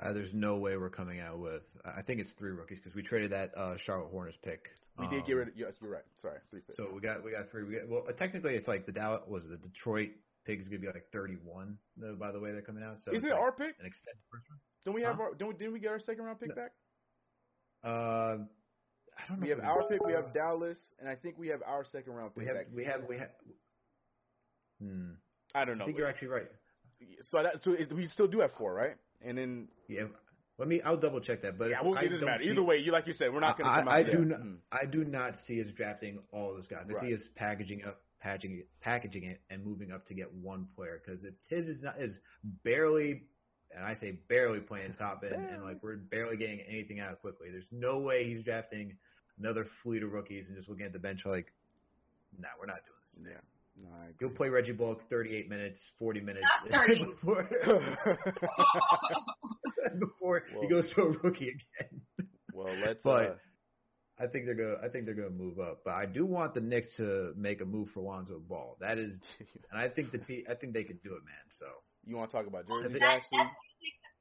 Uh, 0.00 0.12
there's 0.12 0.32
no 0.32 0.56
way 0.56 0.76
we're 0.76 0.88
coming 0.88 1.20
out 1.20 1.38
with. 1.38 1.62
I 1.84 2.02
think 2.02 2.20
it's 2.20 2.32
three 2.38 2.50
rookies 2.50 2.78
because 2.78 2.94
we 2.94 3.02
traded 3.02 3.32
that 3.32 3.56
uh, 3.56 3.76
Charlotte 3.76 4.10
Hornets 4.10 4.38
pick. 4.42 4.70
We 4.98 5.06
did 5.08 5.20
Um, 5.20 5.26
get 5.26 5.32
rid 5.34 5.48
of. 5.48 5.54
Yes, 5.56 5.74
you're 5.80 5.90
right. 5.92 6.02
Sorry, 6.20 6.38
please. 6.50 6.62
So 6.74 6.88
we 6.92 7.00
got 7.00 7.22
we 7.22 7.32
got 7.32 7.50
three. 7.50 7.64
We 7.64 7.74
got, 7.74 7.88
well, 7.88 8.04
technically 8.16 8.54
it's 8.54 8.68
like 8.68 8.86
the 8.86 8.92
Dallas 8.92 9.22
was 9.28 9.46
the 9.48 9.56
Detroit 9.58 10.10
pick 10.44 10.60
is 10.60 10.68
gonna 10.68 10.80
be 10.80 10.86
like 10.86 11.06
31. 11.12 11.76
though, 11.96 12.14
By 12.16 12.32
the 12.32 12.40
way, 12.40 12.52
they're 12.52 12.62
coming 12.62 12.82
out. 12.82 12.96
So 13.02 13.12
Isn't 13.12 13.28
it 13.28 13.32
like 13.32 13.40
our 13.40 13.52
pick? 13.52 13.74
an 13.78 13.86
extended 13.86 14.20
first 14.30 14.44
round. 14.50 14.60
Don't 14.84 14.94
we 14.94 15.02
have 15.02 15.16
Huh? 15.16 15.22
our? 15.22 15.34
Don't 15.34 15.58
didn't 15.58 15.72
we 15.74 15.80
get 15.80 15.90
our 15.92 16.00
second 16.00 16.24
round 16.24 16.40
pick 16.40 16.48
No. 16.48 16.54
back? 16.56 16.72
Uh, 17.84 17.88
I 17.88 18.30
don't 18.30 18.40
know. 18.40 18.48
We 19.40 19.48
have 19.50 19.60
our 19.60 19.78
was- 19.78 19.86
pick. 19.90 20.04
We 20.04 20.12
have 20.12 20.32
Dallas, 20.34 20.78
and 21.00 21.08
I 21.08 21.14
think 21.14 21.38
we 21.38 21.48
have 21.48 21.62
our 21.66 21.84
second 21.84 22.12
round 22.14 22.32
we 22.34 22.44
pick 22.44 22.48
have 22.54 22.66
back. 22.66 22.74
we 22.74 22.84
have 22.84 23.00
we 23.08 23.18
have. 23.18 23.30
Hmm. 24.80 25.10
I 25.54 25.64
don't 25.64 25.78
know. 25.78 25.84
I 25.84 25.86
think 25.86 25.98
you're 25.98 26.08
actually 26.08 26.28
right. 26.28 26.48
So 27.30 27.42
that 27.42 27.62
so 27.62 27.72
is, 27.72 27.92
we 27.92 28.06
still 28.06 28.28
do 28.28 28.40
have 28.40 28.52
four, 28.58 28.72
right? 28.74 28.96
And 29.24 29.36
then 29.38 29.68
Yeah. 29.88 30.04
Let 30.58 30.68
me. 30.68 30.80
I'll 30.82 30.96
double 30.98 31.20
check 31.20 31.42
that. 31.42 31.58
But 31.58 31.70
yeah, 31.70 31.78
we'll, 31.82 31.96
I 31.98 32.02
it 32.02 32.08
doesn't 32.10 32.24
matter. 32.24 32.44
see- 32.44 32.50
Either 32.50 32.62
way, 32.62 32.76
you 32.76 32.92
like 32.92 33.06
you 33.06 33.14
said, 33.14 33.32
we're 33.32 33.40
not 33.40 33.56
going 33.58 33.66
to 33.68 33.72
I, 33.72 33.78
come 33.80 33.88
out. 33.88 33.94
I 33.96 34.02
do 34.02 34.18
not. 34.24 34.40
Mm. 34.40 34.56
I 34.70 34.84
do 34.84 35.04
not 35.04 35.34
see 35.46 35.60
us 35.62 35.68
drafting 35.74 36.18
all 36.30 36.54
those 36.54 36.66
guys. 36.66 36.86
I 36.88 36.92
Right. 36.92 37.02
see 37.02 37.14
us 37.14 37.20
packaging 37.36 37.84
up, 37.84 38.02
packaging 38.20 38.58
it, 38.58 38.68
packaging 38.80 39.24
it, 39.24 39.40
and 39.50 39.64
moving 39.64 39.90
up 39.90 40.06
to 40.08 40.14
get 40.14 40.32
one 40.32 40.68
player. 40.76 41.00
Because 41.04 41.24
if 41.24 41.34
Thibs 41.48 41.68
is 41.68 41.82
not 41.82 42.00
is 42.00 42.18
barely, 42.64 43.22
and 43.74 43.82
I 43.84 43.94
say 43.94 44.12
barely 44.28 44.60
playing 44.60 44.92
Toppin, 44.92 45.32
and 45.32 45.64
like 45.64 45.82
we're 45.82 45.96
barely 45.96 46.36
getting 46.36 46.60
anything 46.60 47.00
out 47.00 47.20
Quickley. 47.22 47.50
There's 47.50 47.72
no 47.72 47.98
way 47.98 48.24
he's 48.24 48.44
drafting 48.44 48.96
another 49.38 49.66
fleet 49.82 50.02
of 50.02 50.12
rookies 50.12 50.48
and 50.48 50.56
just 50.56 50.68
looking 50.68 50.86
at 50.86 50.92
the 50.92 50.98
bench 50.98 51.22
like, 51.24 51.52
nah, 52.38 52.48
we're 52.58 52.66
not 52.66 52.80
doing 52.86 53.24
this. 53.26 53.32
Yeah. 53.34 53.40
No, 53.82 53.88
I 53.96 54.08
agree. 54.10 54.28
He'll 54.28 54.36
play 54.36 54.48
Reggie 54.50 54.72
Bullock 54.72 55.00
38 55.08 55.48
minutes, 55.48 55.78
40 55.98 56.20
minutes 56.20 56.46
Not 56.70 56.86
30. 56.88 57.04
before, 57.22 57.48
before 59.98 60.42
Whoa. 60.54 60.62
he 60.62 60.68
goes 60.68 60.90
to 60.94 61.02
a 61.02 61.08
rookie 61.22 61.48
again. 61.48 62.00
well, 62.52 62.74
let's. 62.84 63.02
But 63.02 63.10
uh, 63.10 63.34
I 64.18 64.26
think 64.26 64.46
they're 64.46 64.54
gonna. 64.54 64.76
I 64.84 64.88
think 64.88 65.06
they're 65.06 65.14
gonna 65.14 65.30
move 65.30 65.58
up. 65.58 65.80
But 65.84 65.92
I 65.94 66.06
do 66.06 66.26
want 66.26 66.54
the 66.54 66.60
Knicks 66.60 66.96
to 66.98 67.32
make 67.36 67.60
a 67.60 67.64
move 67.64 67.88
for 67.94 68.00
Lonzo 68.02 68.40
Ball. 68.46 68.76
That 68.80 68.98
is, 68.98 69.18
and 69.70 69.80
I 69.80 69.88
think 69.88 70.12
the 70.12 70.18
te- 70.18 70.44
I 70.50 70.54
think 70.54 70.74
they 70.74 70.84
can 70.84 70.98
do 71.02 71.10
it, 71.14 71.24
man. 71.24 71.34
So 71.58 71.66
you 72.04 72.16
want 72.16 72.30
to 72.30 72.36
talk 72.36 72.46
about 72.46 72.66
jerseys, 72.68 72.92
That- 73.00 73.02
Ashley? 73.02 73.38
That's 73.38 73.50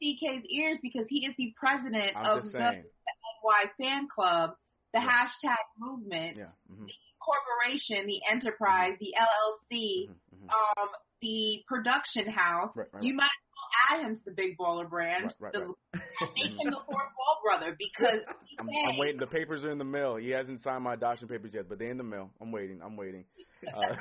CK's 0.02 0.44
ears 0.50 0.78
because 0.82 1.06
he 1.10 1.26
is 1.28 1.36
the 1.38 1.54
president 1.60 2.14
I'm 2.16 2.40
of 2.40 2.52
the. 2.52 2.60
NY 2.60 3.66
fan 3.80 4.08
club, 4.14 4.52
the 4.94 5.00
Yeah. 5.00 5.10
hashtag 5.10 5.58
movement, 5.78 6.38
Yeah. 6.38 6.52
mm-hmm. 6.72 6.86
corporation, 7.20 8.08
the 8.08 8.22
enterprise, 8.30 8.98
the 9.00 9.14
LLC, 9.18 10.08
hmm 10.08 10.16
um, 10.50 10.90
the 11.22 11.64
production 11.68 12.28
house. 12.28 12.72
Right. 12.76 12.88
Right. 12.92 13.04
You 13.04 13.14
might 13.14 13.26
as 13.26 13.48
well 13.56 14.00
add 14.00 14.06
him 14.06 14.18
to 14.18 14.24
the 14.26 14.32
Big 14.32 14.58
Baller 14.58 14.90
brand. 14.90 15.34
Right, 15.40 15.54
the. 15.54 15.60
Make 15.94 16.52
him 16.60 16.72
the 16.72 16.80
fourth 16.86 17.12
Ball 17.16 17.38
brother 17.44 17.78
because 17.78 18.22
I'm, 18.60 18.68
I'm 18.68 18.98
waiting. 18.98 19.18
The 19.18 19.28
papers 19.28 19.64
are 19.64 19.70
in 19.72 19.78
the 19.78 19.86
mail. 19.86 20.16
He 20.16 20.32
hasn't 20.32 20.62
signed 20.62 20.84
my 20.84 20.96
adoption 20.96 21.28
papers 21.28 21.52
yet, 21.54 21.70
but 21.70 21.78
they're 21.78 21.92
in 21.92 21.98
the 21.98 22.04
mail. 22.04 22.32
I'm 22.42 22.52
waiting. 22.52 22.82
I'm 22.84 22.98
waiting. 22.98 23.24
Uh, 23.72 23.96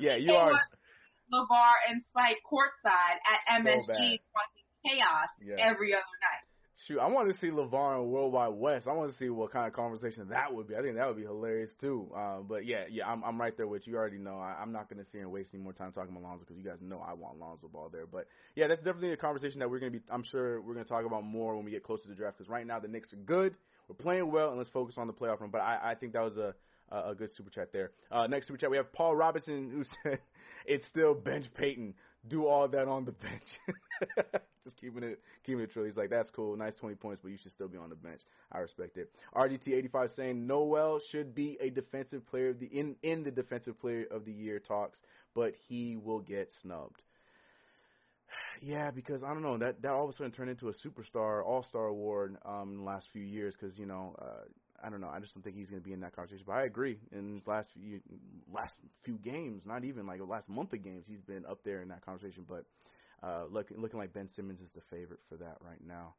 yeah, 0.00 0.16
you 0.16 0.28
They 0.28 0.34
are. 0.36 0.50
LaVar 1.32 1.72
and 1.90 2.02
Spike 2.06 2.38
courtside 2.50 3.18
at 3.28 3.62
So 3.62 3.68
MSG 3.68 4.18
causing 4.32 4.66
chaos 4.84 5.28
Yeah. 5.44 5.56
every 5.58 5.92
other 5.92 6.16
night. 6.20 6.31
Shoot, 6.86 6.98
I 6.98 7.06
want 7.06 7.32
to 7.32 7.38
see 7.38 7.48
LaVar 7.48 8.02
in 8.02 8.10
World 8.10 8.32
Wide 8.32 8.48
Wes. 8.48 8.88
I 8.88 8.92
want 8.92 9.12
to 9.12 9.16
see 9.16 9.28
what 9.28 9.52
kind 9.52 9.68
of 9.68 9.72
conversation 9.72 10.28
that 10.30 10.52
would 10.52 10.66
be. 10.66 10.74
I 10.74 10.82
think 10.82 10.96
that 10.96 11.06
would 11.06 11.16
be 11.16 11.22
hilarious 11.22 11.70
too. 11.80 12.10
Uh, 12.16 12.38
but 12.40 12.66
yeah, 12.66 12.84
yeah, 12.90 13.06
I'm 13.06 13.22
I'm 13.22 13.40
right 13.40 13.56
there 13.56 13.68
with 13.68 13.86
you. 13.86 13.92
You 13.92 13.98
already 13.98 14.18
know. 14.18 14.36
I, 14.36 14.56
I'm 14.60 14.72
not 14.72 14.88
going 14.88 15.02
to 15.02 15.08
sit 15.08 15.20
and 15.20 15.30
waste 15.30 15.50
any 15.54 15.62
more 15.62 15.72
time 15.72 15.92
talking 15.92 16.10
about 16.10 16.24
Lonzo 16.24 16.40
because 16.40 16.56
you 16.56 16.64
guys 16.64 16.78
know 16.80 17.00
I 17.06 17.12
want 17.12 17.38
Lonzo 17.38 17.68
Ball 17.68 17.88
there. 17.92 18.06
But 18.06 18.26
yeah, 18.56 18.66
that's 18.66 18.80
definitely 18.80 19.12
a 19.12 19.16
conversation 19.16 19.60
that 19.60 19.70
we're 19.70 19.78
going 19.78 19.92
to 19.92 19.98
be. 19.98 20.04
I'm 20.10 20.24
sure 20.24 20.60
we're 20.60 20.74
going 20.74 20.84
to 20.84 20.88
talk 20.88 21.04
about 21.04 21.24
more 21.24 21.54
when 21.54 21.64
we 21.64 21.70
get 21.70 21.84
closer 21.84 22.04
to 22.04 22.08
the 22.08 22.14
draft 22.16 22.38
because 22.38 22.50
right 22.50 22.66
now 22.66 22.80
the 22.80 22.88
Knicks 22.88 23.12
are 23.12 23.16
good. 23.16 23.54
We're 23.88 23.94
playing 23.94 24.32
well, 24.32 24.48
and 24.48 24.58
let's 24.58 24.70
focus 24.70 24.96
on 24.98 25.06
the 25.06 25.12
playoff 25.12 25.40
run. 25.40 25.50
But 25.50 25.60
I, 25.60 25.92
I 25.92 25.94
think 25.94 26.14
that 26.14 26.22
was 26.22 26.36
a 26.36 26.54
a 26.92 27.14
good 27.14 27.30
super 27.34 27.50
chat 27.50 27.72
there. 27.72 27.92
Uh, 28.10 28.26
next 28.26 28.46
super 28.46 28.58
chat, 28.58 28.70
we 28.70 28.76
have 28.76 28.92
Paul 28.92 29.16
Robinson 29.16 29.70
who 29.70 29.84
said, 30.02 30.18
"It's 30.66 30.86
still 30.88 31.14
bench 31.14 31.46
Payton. 31.54 31.94
Do 32.28 32.46
all 32.46 32.68
that 32.68 32.88
on 32.88 33.04
the 33.04 33.12
bench." 33.12 34.42
Just 34.64 34.76
keeping 34.76 35.02
it 35.02 35.20
keeping 35.44 35.62
it 35.62 35.72
true. 35.72 35.84
He's 35.84 35.96
like, 35.96 36.10
"That's 36.10 36.30
cool, 36.30 36.56
nice 36.56 36.74
20 36.76 36.94
points, 36.96 37.20
but 37.22 37.30
you 37.30 37.36
should 37.36 37.52
still 37.52 37.68
be 37.68 37.78
on 37.78 37.88
the 37.88 37.96
bench." 37.96 38.20
I 38.52 38.58
respect 38.58 38.96
it. 38.96 39.10
RDT85 39.34 40.14
saying 40.14 40.46
Noel 40.46 41.00
should 41.10 41.34
be 41.34 41.58
a 41.60 41.70
defensive 41.70 42.26
player 42.26 42.50
of 42.50 42.60
the 42.60 42.66
in 42.66 42.96
in 43.02 43.24
the 43.24 43.30
defensive 43.30 43.80
player 43.80 44.06
of 44.10 44.24
the 44.24 44.32
year 44.32 44.58
talks, 44.60 45.00
but 45.34 45.54
he 45.68 45.96
will 45.96 46.20
get 46.20 46.50
snubbed. 46.62 47.02
Yeah, 48.64 48.92
because 48.92 49.24
I 49.24 49.28
don't 49.28 49.42
know 49.42 49.58
that 49.58 49.82
that 49.82 49.90
all 49.90 50.04
of 50.04 50.10
a 50.10 50.12
sudden 50.12 50.30
turned 50.30 50.50
into 50.50 50.68
a 50.68 50.72
superstar, 50.72 51.44
all 51.44 51.64
star 51.64 51.86
award 51.86 52.36
um, 52.44 52.70
in 52.70 52.76
the 52.76 52.84
last 52.84 53.08
few 53.12 53.22
years. 53.22 53.56
Because 53.58 53.76
you 53.76 53.86
know, 53.86 54.14
uh, 54.20 54.44
I 54.82 54.90
don't 54.90 55.00
know. 55.00 55.08
I 55.08 55.20
just 55.20 55.34
don't 55.34 55.42
think 55.42 55.56
he's 55.56 55.70
going 55.70 55.80
to 55.80 55.86
be 55.86 55.92
in 55.92 56.00
that 56.00 56.14
conversation. 56.14 56.44
But 56.46 56.54
I 56.54 56.64
agree. 56.64 56.98
In 57.12 57.34
his 57.34 57.46
last 57.46 57.68
few 57.72 58.00
last 58.52 58.74
few 59.04 59.18
games, 59.18 59.62
not 59.64 59.84
even 59.84 60.06
like 60.06 60.18
the 60.18 60.24
last 60.24 60.48
month 60.48 60.72
of 60.72 60.82
games, 60.82 61.04
he's 61.06 61.20
been 61.20 61.44
up 61.46 61.60
there 61.64 61.82
in 61.82 61.88
that 61.88 62.04
conversation. 62.04 62.44
But 62.48 62.64
uh, 63.22 63.44
looking 63.50 63.80
looking 63.80 63.98
like 63.98 64.12
Ben 64.12 64.28
Simmons 64.28 64.60
is 64.60 64.70
the 64.74 64.82
favorite 64.90 65.20
for 65.28 65.36
that 65.36 65.58
right 65.60 65.80
now. 65.86 66.14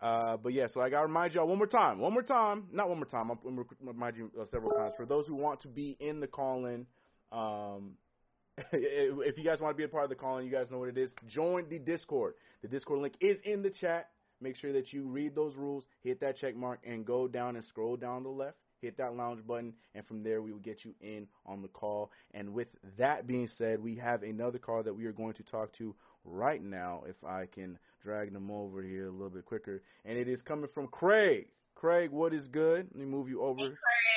Uh, 0.00 0.36
but 0.36 0.52
yeah, 0.52 0.66
so 0.68 0.80
I 0.80 0.90
gotta 0.90 1.06
remind 1.06 1.34
y'all 1.34 1.46
one 1.46 1.58
more 1.58 1.66
time, 1.66 1.98
one 1.98 2.12
more 2.12 2.22
time, 2.22 2.68
not 2.72 2.88
one 2.88 2.98
more 2.98 3.06
time. 3.06 3.30
I'm, 3.30 3.38
I'm 3.46 3.66
remind 3.82 4.16
you 4.16 4.30
uh, 4.40 4.44
several 4.46 4.70
times 4.72 4.94
for 4.96 5.06
those 5.06 5.26
who 5.26 5.34
want 5.34 5.60
to 5.62 5.68
be 5.68 5.96
in 5.98 6.20
the 6.20 6.28
call-in. 6.28 6.86
Um, 7.32 7.94
if 8.72 9.38
you 9.38 9.44
guys 9.44 9.60
want 9.60 9.74
to 9.74 9.78
be 9.78 9.84
a 9.84 9.88
part 9.88 10.04
of 10.04 10.10
the 10.10 10.16
call-in, 10.16 10.44
you 10.46 10.52
guys 10.52 10.70
know 10.70 10.78
what 10.78 10.88
it 10.88 10.98
is. 10.98 11.12
Join 11.26 11.68
the 11.68 11.78
Discord. 11.78 12.34
The 12.62 12.68
Discord 12.68 13.00
link 13.00 13.14
is 13.20 13.38
in 13.44 13.62
the 13.62 13.70
chat. 13.70 14.10
Make 14.40 14.56
sure 14.56 14.72
that 14.72 14.92
you 14.92 15.04
read 15.04 15.34
those 15.34 15.56
rules, 15.56 15.86
hit 16.00 16.20
that 16.20 16.36
check 16.36 16.54
mark, 16.54 16.80
and 16.84 17.04
go 17.04 17.26
down 17.26 17.56
and 17.56 17.64
scroll 17.64 17.96
down 17.96 18.22
the 18.22 18.28
left. 18.28 18.56
Hit 18.80 18.96
that 18.98 19.16
lounge 19.16 19.44
button, 19.44 19.74
and 19.96 20.06
from 20.06 20.22
there 20.22 20.40
we 20.40 20.52
will 20.52 20.60
get 20.60 20.84
you 20.84 20.94
in 21.00 21.26
on 21.44 21.62
the 21.62 21.68
call. 21.68 22.12
And 22.32 22.54
with 22.54 22.68
that 22.96 23.26
being 23.26 23.48
said, 23.48 23.82
we 23.82 23.96
have 23.96 24.22
another 24.22 24.58
call 24.58 24.84
that 24.84 24.94
we 24.94 25.04
are 25.06 25.12
going 25.12 25.34
to 25.34 25.42
talk 25.42 25.72
to 25.78 25.96
right 26.24 26.62
now. 26.62 27.02
If 27.08 27.16
I 27.24 27.46
can 27.46 27.76
drag 28.00 28.32
them 28.32 28.52
over 28.52 28.80
here 28.80 29.08
a 29.08 29.10
little 29.10 29.30
bit 29.30 29.46
quicker, 29.46 29.82
and 30.04 30.16
it 30.16 30.28
is 30.28 30.42
coming 30.42 30.70
from 30.72 30.86
Craig. 30.86 31.48
Craig, 31.74 32.12
what 32.12 32.32
is 32.32 32.46
good? 32.46 32.86
Let 32.92 32.96
me 32.96 33.04
move 33.04 33.28
you 33.28 33.42
over. 33.42 33.62
Hey, 33.62 33.74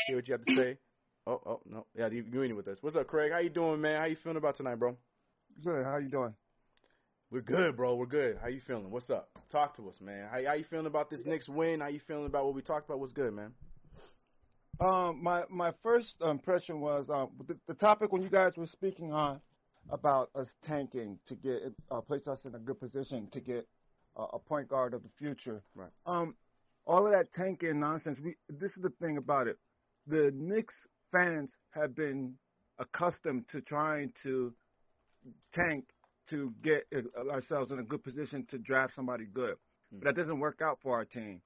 Hear 0.07 0.17
what 0.17 0.27
you 0.27 0.33
have 0.33 0.45
to 0.45 0.55
say. 0.55 0.77
Oh, 1.25 1.41
oh 1.45 1.61
no, 1.65 1.85
yeah, 1.95 2.09
you 2.09 2.23
are 2.41 2.55
with 2.55 2.67
us. 2.67 2.77
What's 2.81 2.95
up, 2.95 3.07
Craig? 3.07 3.31
How 3.31 3.39
you 3.39 3.49
doing, 3.49 3.81
man? 3.81 3.99
How 3.99 4.05
you 4.05 4.15
feeling 4.15 4.37
about 4.37 4.55
tonight, 4.55 4.75
bro? 4.75 4.95
Good. 5.63 5.85
How 5.85 5.97
you 5.97 6.09
doing? 6.09 6.33
We're 7.31 7.39
good, 7.39 7.77
bro. 7.77 7.95
We're 7.95 8.07
good. 8.07 8.39
How 8.41 8.49
you 8.49 8.59
feeling? 8.59 8.91
What's 8.91 9.09
up? 9.09 9.29
Talk 9.49 9.77
to 9.77 9.87
us, 9.87 10.01
man. 10.01 10.27
How, 10.29 10.45
how 10.45 10.53
you 10.53 10.65
feeling 10.65 10.85
about 10.85 11.09
this 11.09 11.25
Knicks 11.25 11.47
win? 11.47 11.79
How 11.79 11.87
you 11.87 12.01
feeling 12.05 12.25
about 12.25 12.43
what 12.43 12.53
we 12.53 12.61
talked 12.61 12.89
about? 12.89 12.99
What's 12.99 13.13
good, 13.13 13.33
man? 13.33 13.53
Um, 14.81 15.23
my 15.23 15.43
my 15.49 15.71
first 15.81 16.15
impression 16.21 16.81
was 16.81 17.09
um, 17.09 17.29
the, 17.47 17.55
the 17.69 17.73
topic 17.75 18.11
when 18.11 18.21
you 18.21 18.27
guys 18.27 18.51
were 18.57 18.67
speaking 18.67 19.13
on 19.13 19.39
about 19.89 20.29
us 20.35 20.47
tanking 20.67 21.19
to 21.29 21.35
get 21.35 21.61
uh, 21.89 22.01
place 22.01 22.27
us 22.27 22.39
in 22.43 22.53
a 22.53 22.59
good 22.59 22.81
position 22.81 23.29
to 23.31 23.39
get 23.39 23.65
uh, 24.19 24.25
a 24.33 24.39
point 24.39 24.67
guard 24.67 24.93
of 24.93 25.01
the 25.01 25.09
future. 25.17 25.63
Right. 25.73 25.91
Um, 26.05 26.35
all 26.85 27.05
of 27.05 27.13
that 27.13 27.31
tanking 27.31 27.79
nonsense. 27.79 28.19
We 28.21 28.35
this 28.49 28.71
is 28.71 28.83
the 28.83 28.91
thing 29.01 29.15
about 29.15 29.47
it. 29.47 29.57
The 30.05 30.33
Knicks 30.35 30.75
fans 31.13 31.49
have 31.69 31.95
been 31.95 32.33
accustomed 32.77 33.45
to 33.53 33.61
trying 33.61 34.11
to 34.23 34.53
tank 35.53 35.85
to 36.31 36.53
get 36.63 36.87
ourselves 37.29 37.71
in 37.71 37.79
a 37.79 37.83
good 37.83 38.03
position 38.03 38.45
to 38.49 38.57
draft 38.57 38.95
somebody 38.95 39.25
good. 39.25 39.53
Mm-hmm. 39.53 39.99
But 39.99 40.05
that 40.05 40.15
doesn't 40.21 40.39
work 40.39 40.61
out 40.61 40.79
for 40.81 40.95
our 40.95 41.05
team. 41.05 41.41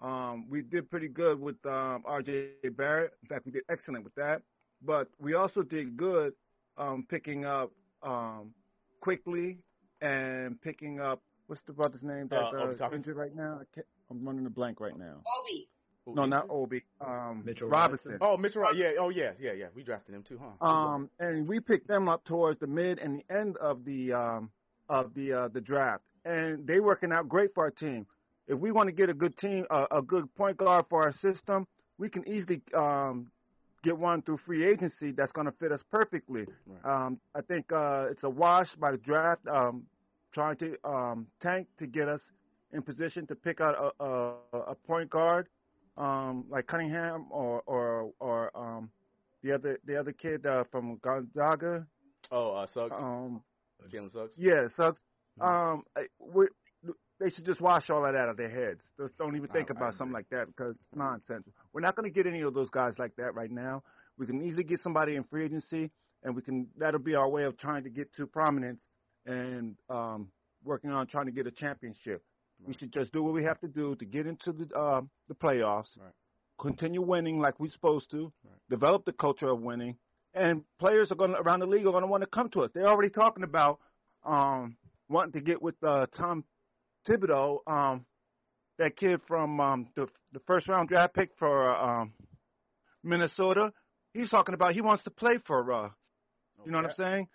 Um, 0.00 0.46
we 0.48 0.62
did 0.62 0.90
pretty 0.90 1.08
good 1.08 1.38
with 1.38 1.56
um, 1.66 2.02
R.J. 2.06 2.48
Barrett. 2.76 3.12
In 3.22 3.28
fact, 3.28 3.46
we 3.46 3.52
did 3.52 3.62
excellent 3.68 4.02
with 4.02 4.14
that. 4.14 4.42
But 4.82 5.08
we 5.18 5.34
also 5.34 5.62
did 5.62 5.96
good 5.96 6.32
um, 6.78 7.06
picking 7.08 7.44
up 7.44 7.70
um, 8.02 8.54
Quickley 9.00 9.58
and 10.00 10.60
picking 10.62 11.00
up 11.00 11.20
what's 11.46 11.62
the 11.62 11.72
brother's 11.72 12.02
name 12.02 12.28
that 12.28 12.40
uh, 12.40 12.74
uh, 12.80 12.90
injured 12.94 13.16
right 13.16 13.34
now? 13.36 13.60
I 13.76 13.80
am 14.10 14.24
running 14.24 14.46
a 14.46 14.50
blank 14.50 14.80
right 14.80 14.96
now. 14.96 15.20
Obi. 15.40 15.68
No, 16.14 16.24
not 16.24 16.46
Obi. 16.50 16.82
Um, 17.00 17.42
Mitchell 17.44 17.68
Robinson. 17.68 18.12
Robinson. 18.12 18.18
Oh, 18.20 18.36
Mitchell. 18.36 18.62
Robinson. 18.62 18.92
Yeah. 18.94 19.00
Oh, 19.00 19.08
yeah. 19.10 19.32
Yeah. 19.38 19.52
Yeah. 19.52 19.66
We 19.74 19.82
drafted 19.82 20.14
him 20.14 20.22
too, 20.22 20.40
huh? 20.40 20.66
Um, 20.66 21.10
and 21.18 21.48
we 21.48 21.60
picked 21.60 21.88
them 21.88 22.08
up 22.08 22.24
towards 22.24 22.58
the 22.58 22.66
mid 22.66 22.98
and 22.98 23.20
the 23.20 23.34
end 23.34 23.56
of 23.58 23.84
the 23.84 24.12
um 24.12 24.50
of 24.88 25.14
the 25.14 25.32
uh, 25.32 25.48
the 25.48 25.60
draft, 25.60 26.02
and 26.24 26.66
they 26.66 26.80
working 26.80 27.12
out 27.12 27.28
great 27.28 27.54
for 27.54 27.64
our 27.64 27.70
team. 27.70 28.06
If 28.48 28.58
we 28.58 28.72
want 28.72 28.88
to 28.88 28.92
get 28.92 29.08
a 29.08 29.14
good 29.14 29.36
team, 29.36 29.64
uh, 29.70 29.86
a 29.90 30.02
good 30.02 30.34
point 30.34 30.56
guard 30.56 30.86
for 30.90 31.04
our 31.04 31.12
system, 31.12 31.66
we 31.98 32.08
can 32.08 32.26
easily 32.28 32.60
um 32.74 33.30
get 33.82 33.96
one 33.96 34.22
through 34.22 34.38
free 34.38 34.66
agency 34.66 35.12
that's 35.12 35.32
going 35.32 35.46
to 35.46 35.52
fit 35.52 35.72
us 35.72 35.82
perfectly. 35.90 36.44
Right. 36.66 36.84
Um, 37.06 37.20
I 37.34 37.40
think 37.40 37.72
uh, 37.72 38.08
it's 38.10 38.24
a 38.24 38.28
wash 38.28 38.74
by 38.74 38.96
draft, 38.96 39.46
um, 39.48 39.84
trying 40.32 40.56
to 40.56 40.76
um, 40.84 41.26
tank 41.40 41.66
to 41.78 41.86
get 41.86 42.08
us 42.08 42.20
in 42.72 42.82
position 42.82 43.26
to 43.26 43.34
pick 43.34 43.60
out 43.60 43.92
a, 44.00 44.04
a, 44.04 44.34
a 44.68 44.74
point 44.74 45.10
guard 45.10 45.48
um, 45.96 46.44
like 46.48 46.66
Cunningham 46.66 47.26
or 47.30 47.62
or 47.66 48.12
or 48.20 48.50
um, 48.56 48.90
the 49.42 49.52
other 49.52 49.78
the 49.84 49.98
other 49.98 50.12
kid 50.12 50.46
uh, 50.46 50.64
from 50.70 50.98
Gonzaga. 51.02 51.86
Oh, 52.30 52.52
uh, 52.54 52.66
Suggs. 52.66 52.94
Um, 52.96 53.42
Jalen 53.92 54.12
Suggs. 54.12 54.32
yeah, 54.36 54.66
Suggs. 54.76 54.98
Mhm. 55.40 55.48
Um, 55.48 55.82
I- 55.96 56.06
we, 56.18 56.46
they 57.18 57.28
should 57.30 57.44
just 57.44 57.60
wash 57.60 57.90
all 57.90 58.04
of 58.04 58.12
that 58.14 58.18
out 58.18 58.28
of 58.30 58.36
their 58.36 58.48
heads. 58.50 58.80
Just 58.98 59.16
don't 59.18 59.36
even 59.36 59.48
think 59.48 59.70
I- 59.70 59.74
I 59.74 59.76
about 59.76 59.88
agree. 59.90 59.98
something 59.98 60.14
like 60.14 60.28
that 60.30 60.46
because 60.46 60.74
it's 60.76 60.86
nonsense. 60.94 61.46
We're 61.72 61.80
not 61.82 61.94
going 61.96 62.04
to 62.10 62.14
get 62.14 62.26
any 62.26 62.40
of 62.42 62.54
those 62.54 62.70
guys 62.70 62.94
like 62.98 63.14
that 63.16 63.34
right 63.34 63.50
now. 63.50 63.82
We 64.18 64.26
can 64.26 64.42
easily 64.42 64.64
get 64.64 64.82
somebody 64.82 65.16
in 65.16 65.24
free 65.24 65.44
agency, 65.44 65.90
and 66.22 66.34
we 66.36 66.42
can. 66.42 66.68
That'll 66.76 67.00
be 67.00 67.14
our 67.14 67.28
way 67.28 67.44
of 67.44 67.56
trying 67.58 67.84
to 67.84 67.90
get 67.90 68.12
to 68.14 68.26
prominence 68.26 68.82
and 69.26 69.76
um, 69.88 70.30
working 70.64 70.90
on 70.90 71.06
trying 71.06 71.26
to 71.26 71.32
get 71.32 71.46
a 71.46 71.50
championship. 71.50 72.22
We 72.66 72.74
should 72.74 72.92
just 72.92 73.12
do 73.12 73.22
what 73.22 73.32
we 73.34 73.44
have 73.44 73.58
to 73.60 73.68
do 73.68 73.94
to 73.96 74.04
get 74.04 74.26
into 74.26 74.52
the 74.52 74.74
uh, 74.76 75.02
the 75.28 75.34
playoffs, 75.34 75.96
Right. 75.98 76.12
continue 76.58 77.00
winning 77.02 77.40
like 77.40 77.58
we're 77.58 77.70
supposed 77.70 78.10
to, 78.10 78.32
Right. 78.44 78.58
develop 78.68 79.04
the 79.04 79.12
culture 79.12 79.48
of 79.48 79.60
winning, 79.60 79.96
and 80.34 80.64
players 80.78 81.10
are 81.10 81.14
going 81.16 81.34
around 81.34 81.60
the 81.60 81.66
league 81.66 81.86
are 81.86 81.92
going 81.92 82.02
to 82.02 82.08
want 82.08 82.22
to 82.22 82.28
come 82.28 82.50
to 82.50 82.62
us. 82.62 82.70
They're 82.72 82.86
already 82.86 83.10
talking 83.10 83.44
about 83.44 83.80
um, 84.24 84.76
wanting 85.08 85.32
to 85.32 85.40
get 85.40 85.60
with 85.62 85.76
uh, 85.82 86.06
Tom 86.16 86.44
Thibodeau, 87.08 87.60
um, 87.66 88.04
that 88.78 88.96
kid 88.96 89.20
from 89.26 89.58
um, 89.60 89.88
the 89.96 90.06
the 90.32 90.40
first 90.40 90.68
round 90.68 90.88
draft 90.88 91.14
pick 91.14 91.30
for 91.38 91.74
uh, 91.74 92.02
um, 92.02 92.12
Minnesota. 93.02 93.72
He's 94.12 94.28
talking 94.28 94.54
about 94.54 94.74
he 94.74 94.80
wants 94.80 95.04
to 95.04 95.10
play 95.10 95.38
for. 95.46 95.72
Uh, 95.72 95.88
you 96.66 96.72
know 96.72 96.78
what 96.78 96.86
I'm 96.86 96.92
saying? 96.94 97.28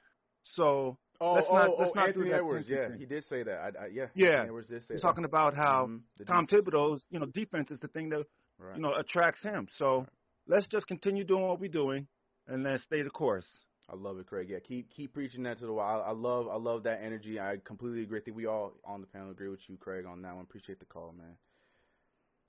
So 0.53 0.97
Oh, 1.21 1.33
Let's 1.33 1.47
oh, 1.49 1.53
not- 1.53 1.67
oh, 1.69 1.75
let's 1.79 1.95
not 1.95 2.03
do 2.05 2.07
Anthony 2.09 2.29
that 2.31 2.35
Edwards. 2.37 2.67
Yeah, 2.69 2.89
thing. 2.89 2.99
he 2.99 3.05
did 3.05 3.23
say 3.25 3.43
that. 3.43 3.57
I, 3.79 3.83
I, 3.83 3.87
yeah. 3.87 4.05
Yeah. 4.15 4.27
Anthony 4.27 4.47
Edwards 4.47 4.67
did 4.69 4.81
say 4.81 4.93
he's 4.95 5.01
that. 5.01 5.07
talking 5.07 5.25
about 5.25 5.53
how 5.55 5.87
Mhm. 5.87 6.25
Tom. 6.27 6.47
Thibodeau's 6.47 7.05
you 7.09 7.19
know 7.19 7.25
defense 7.27 7.71
is 7.71 7.79
the 7.79 7.87
thing 7.87 8.09
that 8.09 8.25
Right. 8.59 8.75
you 8.75 8.81
know 8.81 8.93
attracts 8.95 9.41
him. 9.43 9.67
So 9.77 10.05
let's 10.47 10.67
just 10.67 10.87
continue 10.87 11.23
doing 11.23 11.43
what 11.43 11.59
we're 11.59 11.69
doing 11.71 12.07
and 12.47 12.63
let's 12.63 12.83
stay 12.83 13.01
the 13.01 13.09
course. 13.09 13.47
I 13.87 13.95
love 13.95 14.17
it, 14.19 14.25
Craig. 14.27 14.49
Yeah, 14.49 14.59
keep 14.59 14.89
keep 14.89 15.13
preaching 15.13 15.43
that 15.43 15.59
to 15.59 15.65
the 15.67 15.73
world. 15.73 16.03
I, 16.05 16.09
I 16.09 16.11
love 16.11 16.47
I 16.49 16.55
love 16.57 16.83
that 16.83 17.01
energy. 17.03 17.39
I 17.39 17.57
completely 17.63 18.01
agree. 18.03 18.19
I 18.19 18.23
think 18.23 18.35
we 18.35 18.45
all 18.47 18.73
on 18.83 18.99
the 19.01 19.07
panel 19.07 19.31
agree 19.31 19.47
with 19.49 19.61
you, 19.69 19.77
Craig, 19.77 20.05
on 20.05 20.21
that 20.23 20.33
one. 20.35 20.43
Appreciate 20.43 20.79
the 20.79 20.85
call, 20.85 21.13
man. 21.17 21.37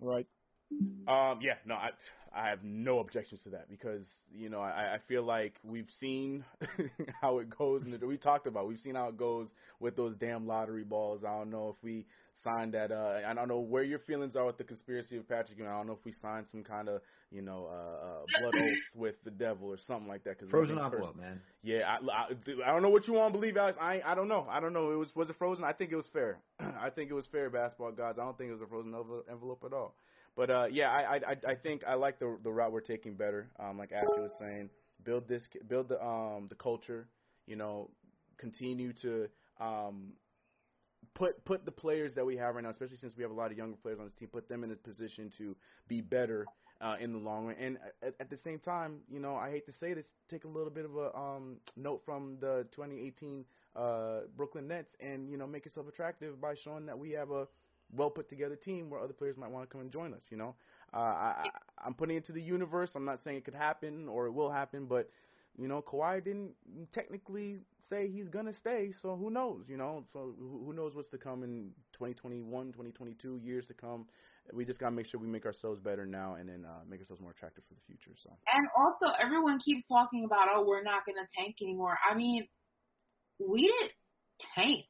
Right. 0.01 0.27
Um, 1.09 1.39
yeah, 1.41 1.55
no, 1.65 1.75
I 1.75 1.91
I 2.37 2.51
have 2.51 2.63
no 2.63 2.99
objections 2.99 3.43
to 3.45 3.51
that 3.51 3.71
because 3.71 4.07
you 4.31 4.51
know 4.51 4.61
I, 4.61 4.95
I 4.95 4.99
feel 5.09 5.23
like 5.23 5.55
we've 5.65 5.89
seen 6.01 6.45
how 7.23 7.39
it 7.39 7.49
goes. 7.57 7.83
In 7.83 7.93
the, 7.93 8.07
we 8.07 8.19
talked 8.19 8.47
about 8.47 8.69
we've 8.69 8.81
seen 8.81 8.95
how 8.95 9.09
it 9.09 9.17
goes 9.17 9.49
with 9.81 9.97
those 9.97 10.15
damn 10.17 10.47
lottery 10.47 10.85
balls. 10.85 11.23
I 11.25 11.39
don't 11.39 11.51
know 11.51 11.75
if 11.77 11.83
we 11.83 12.05
signed 12.45 12.75
that. 12.75 12.93
Uh, 12.93 13.21
I 13.27 13.33
don't 13.33 13.49
know 13.49 13.61
where 13.61 13.85
your 13.85 14.01
feelings 14.01 14.37
are 14.37 14.45
with 14.45 14.59
the 14.59 14.65
conspiracy 14.65 15.17
of 15.17 15.29
Patrick. 15.29 15.59
Ewing. 15.59 15.71
I 15.71 15.77
don't 15.77 15.87
know 15.87 15.95
if 15.95 16.05
we 16.05 16.13
signed 16.13 16.47
some 16.51 16.63
kind 16.63 16.89
of 16.89 17.01
you 17.31 17.41
know 17.41 17.69
uh, 17.71 18.07
uh, 18.07 18.41
blood 18.41 18.55
oath 18.63 18.79
with 18.95 19.15
the 19.25 19.31
devil 19.31 19.69
or 19.69 19.79
something 19.87 20.09
like 20.09 20.25
that. 20.25 20.39
Cause 20.39 20.49
Frozen 20.51 20.77
we 20.77 20.83
think 20.83 20.93
envelope, 20.93 21.17
man. 21.17 21.41
Yeah, 21.63 21.83
I, 21.89 21.97
I, 22.11 22.69
I 22.69 22.73
don't 22.73 22.83
know 22.83 22.91
what 22.91 23.07
you 23.07 23.15
want 23.15 23.33
to 23.33 23.39
believe, 23.39 23.57
Alex. 23.57 23.79
I 23.81 24.03
I 24.05 24.15
don't 24.15 24.29
know. 24.29 24.47
I 24.51 24.61
don't 24.61 24.73
know. 24.73 24.91
It 24.91 24.97
was 24.97 25.09
was 25.15 25.31
it 25.31 25.37
frozen? 25.39 25.65
I 25.65 25.73
think 25.73 25.93
it 25.93 25.97
was 25.97 26.09
fair. 26.13 26.39
I 26.61 26.91
think 26.91 27.11
it 27.11 27.15
was 27.15 27.27
fair, 27.33 27.49
basketball 27.49 27.93
gods. 27.93 28.19
I 28.19 28.25
don't 28.25 28.37
think 28.37 28.51
it 28.51 28.55
was 28.55 28.63
a 28.63 28.67
frozen 28.67 28.93
envelope, 28.95 29.27
envelope 29.31 29.63
at 29.65 29.73
all. 29.73 29.95
But 30.37 30.51
uh, 30.51 30.67
yeah, 30.71 30.91
I, 30.91 31.17
I 31.17 31.37
I- 31.49 31.55
think 31.57 31.83
I 31.87 31.95
like 31.95 32.19
the 32.19 32.39
the 32.43 32.53
route 32.53 32.73
we're 32.73 32.81
taking 32.81 33.15
better. 33.17 33.51
Um, 33.59 33.79
like 33.79 33.93
Ashley 33.93 34.23
was 34.23 34.35
saying, 34.39 34.71
build 35.05 35.29
this, 35.29 35.49
build 35.69 35.89
the 35.89 36.03
um 36.05 36.47
the 36.49 36.57
culture. 36.57 37.09
You 37.47 37.57
know, 37.57 37.91
continue 38.39 38.93
to 38.95 39.29
um 39.61 40.13
put 41.15 41.45
put 41.45 41.65
the 41.65 41.73
players 41.73 42.15
that 42.15 42.25
we 42.25 42.37
have 42.37 42.55
right 42.55 42.65
now, 42.65 42.71
especially 42.71 42.97
since 42.97 43.17
we 43.17 43.23
have 43.23 43.31
a 43.31 43.35
lot 43.35 43.51
of 43.51 43.57
younger 43.59 43.77
players 43.77 43.99
on 43.99 44.05
this 44.07 44.15
team, 44.15 44.29
put 44.29 44.49
them 44.49 44.65
in 44.65 44.71
a 44.73 44.77
position 44.77 45.31
to 45.39 45.57
be 45.89 46.01
better 46.01 46.47
uh, 46.81 46.97
in 47.01 47.13
the 47.13 47.19
long 47.19 47.47
run. 47.47 47.57
And 47.59 47.79
at, 48.03 48.15
at 48.21 48.31
the 48.31 48.37
same 48.37 48.59
time, 48.59 48.99
you 49.11 49.21
know, 49.21 49.37
I 49.37 49.51
hate 49.51 49.67
to 49.67 49.73
say 49.73 49.95
this, 49.95 50.13
take 50.29 50.45
a 50.45 50.49
little 50.49 50.71
bit 50.71 50.85
of 50.85 50.97
a 50.97 51.17
um, 51.17 51.57
note 51.77 52.03
from 52.05 52.37
the 52.41 52.67
2018 52.73 53.45
uh, 53.75 54.21
Brooklyn 54.37 54.69
Nets, 54.69 54.97
and 55.01 55.31
you 55.31 55.37
know, 55.37 55.47
make 55.47 55.65
yourself 55.65 55.89
attractive 55.89 56.41
by 56.41 56.55
showing 56.55 56.87
that 56.87 56.99
we 56.99 57.11
have 57.13 57.31
a 57.31 57.47
well 57.95 58.11
put 58.11 58.29
together 58.29 58.57
team 58.57 58.91
where 58.91 59.01
other 59.01 59.13
players 59.13 59.37
might 59.37 59.51
want 59.51 59.69
to 59.69 59.73
come 59.73 59.81
and 59.81 59.91
join 59.91 60.13
us. 60.15 60.23
You 60.31 60.37
know, 60.37 60.55
uh, 60.93 60.99
I, 60.99 61.49
I'm 61.85 61.95
putting 61.95 62.17
it 62.17 62.19
into 62.19 62.33
the 62.33 62.43
universe. 62.43 62.93
I'm 62.95 63.05
not 63.05 63.23
saying 63.23 63.39
it 63.39 63.45
could 63.45 63.55
happen 63.55 64.09
or 64.09 64.27
it 64.27 64.33
will 64.33 64.51
happen, 64.51 64.87
but 64.87 65.09
you 65.59 65.69
know, 65.69 65.83
Kawhi 65.83 66.23
didn't 66.23 66.53
technically 66.93 67.61
say 67.89 68.09
he's 68.09 68.29
gonna 68.29 68.53
stay, 68.53 68.93
so 69.01 69.17
who 69.17 69.31
knows? 69.31 69.65
You 69.69 69.77
know, 69.77 70.05
so 70.13 70.35
who 70.39 70.73
knows 70.75 70.95
what's 70.95 71.11
to 71.11 71.19
come 71.19 71.43
in 71.43 71.71
2021, 71.95 72.67
2022 72.67 73.41
years 73.43 73.67
to 73.69 73.75
come. 73.75 74.07
We 74.53 74.65
just 74.65 74.79
gotta 74.79 74.95
make 74.95 75.07
sure 75.07 75.19
we 75.19 75.27
make 75.27 75.47
ourselves 75.47 75.81
better 75.81 76.05
now, 76.05 76.35
and 76.35 76.49
then 76.49 76.65
uh, 76.65 76.85
make 76.89 77.01
ourselves 77.01 77.23
more 77.23 77.31
attractive 77.31 77.65
for 77.69 77.75
the 77.75 77.81
future. 77.87 78.17
So. 78.23 78.31
And 78.53 78.67
also, 78.77 79.15
everyone 79.21 79.59
keeps 79.59 79.87
talking 79.89 80.25
about, 80.25 80.49
oh, 80.53 80.65
we're 80.67 80.83
not 80.83 81.07
gonna 81.07 81.27
tank 81.37 81.57
anymore. 81.63 81.97
I 82.09 82.15
mean, 82.15 82.47
we 83.39 83.63
didn't 83.63 83.93
tank 84.55 84.85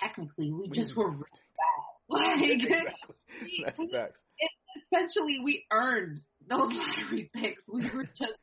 technically. 0.00 0.52
We, 0.52 0.68
we 0.68 0.76
just 0.76 0.96
were. 0.96 1.14
Like, 2.10 2.42
exactly. 2.42 3.14
That's 3.64 3.78
we, 3.78 3.88
facts. 3.92 4.20
It, 4.38 4.50
essentially, 4.92 5.40
we 5.44 5.64
earned 5.70 6.18
those 6.48 6.68
lottery 6.72 7.30
picks. 7.34 7.62
We 7.72 7.88
were 7.94 8.04
just 8.04 8.34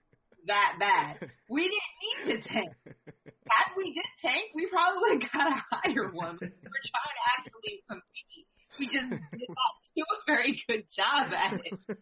that 0.47 0.76
bad. 0.80 1.30
We 1.49 1.63
didn't 1.63 2.32
need 2.32 2.41
to 2.41 2.47
tank. 2.47 2.72
Had 2.86 3.74
we 3.76 3.93
did 3.93 4.05
tank, 4.22 4.51
we 4.55 4.68
probably 4.68 4.99
would 5.01 5.24
have 5.28 5.32
got 5.32 5.47
a 5.51 5.59
higher 5.72 6.09
one. 6.11 6.38
We 6.41 6.47
were 6.47 6.84
trying 6.88 7.15
to 7.20 7.26
actually 7.38 7.84
compete. 7.89 8.47
We 8.80 8.86
just 8.88 9.09
did 9.09 9.49
not 9.49 9.74
do 9.95 10.03
a 10.03 10.18
very 10.28 10.61
good 10.68 10.86
job 10.95 11.34
at 11.34 11.59
it. 11.59 11.97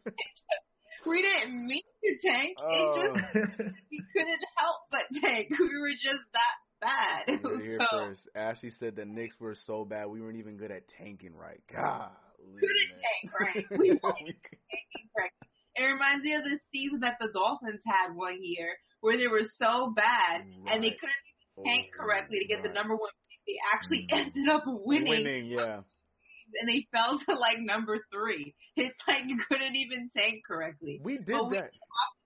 we 1.07 1.21
didn't 1.21 1.67
mean 1.67 1.81
to 2.03 2.11
tank. 2.27 2.57
It 2.59 2.87
just 2.93 3.15
Oh. 3.15 3.73
we 3.89 4.03
couldn't 4.13 4.43
help 4.57 4.77
but 4.91 5.05
tank. 5.21 5.49
We 5.57 5.79
were 5.79 5.95
just 5.97 6.21
that 6.33 6.55
bad. 6.81 7.23
You 7.27 7.37
heard 7.49 7.61
here 7.61 7.77
so 7.91 7.97
first. 8.07 8.27
Ashley 8.35 8.69
said 8.71 8.95
the 8.95 9.05
Knicks 9.05 9.39
were 9.39 9.55
so 9.55 9.85
bad 9.85 10.07
we 10.07 10.21
weren't 10.21 10.37
even 10.37 10.57
good 10.57 10.71
at 10.71 10.87
tanking 10.87 11.35
right. 11.35 11.61
God. 11.73 12.09
couldn't 12.39 12.91
tank 13.01 13.33
right. 13.39 13.65
We 13.79 13.89
weren't 14.01 14.17
tanking 14.17 15.09
right. 15.17 15.31
It 15.75 15.83
reminds 15.83 16.23
me 16.23 16.33
of 16.35 16.43
the 16.43 16.57
season 16.73 16.99
that 17.01 17.17
the 17.19 17.27
Dolphins 17.33 17.81
had 17.85 18.15
one 18.15 18.37
year 18.41 18.69
where 19.01 19.17
they 19.17 19.27
were 19.27 19.43
so 19.57 19.91
bad 19.95 20.41
and 20.67 20.83
they 20.83 20.91
couldn't 20.91 21.23
even 21.59 21.65
tank 21.69 21.87
correctly 21.97 22.39
to 22.39 22.45
get 22.47 22.63
the 22.63 22.69
number 22.69 22.95
one 22.95 23.09
pick. 23.29 23.45
They 23.47 23.57
actually 23.73 24.07
Mhm. 24.07 24.25
ended 24.25 24.49
up 24.49 24.63
winning, 24.65 25.09
Winning, 25.09 25.45
yeah. 25.47 25.81
and 26.59 26.69
they 26.69 26.87
fell 26.91 27.19
to 27.19 27.35
like 27.35 27.57
number 27.59 27.99
three. 28.13 28.55
It's 28.77 28.95
like 29.07 29.23
you 29.27 29.37
couldn't 29.49 29.75
even 29.75 30.09
tank 30.15 30.43
correctly. 30.47 30.99
We 31.03 31.17
did 31.17 31.27
But 31.27 31.49
we- 31.49 31.57
that. 31.57 31.71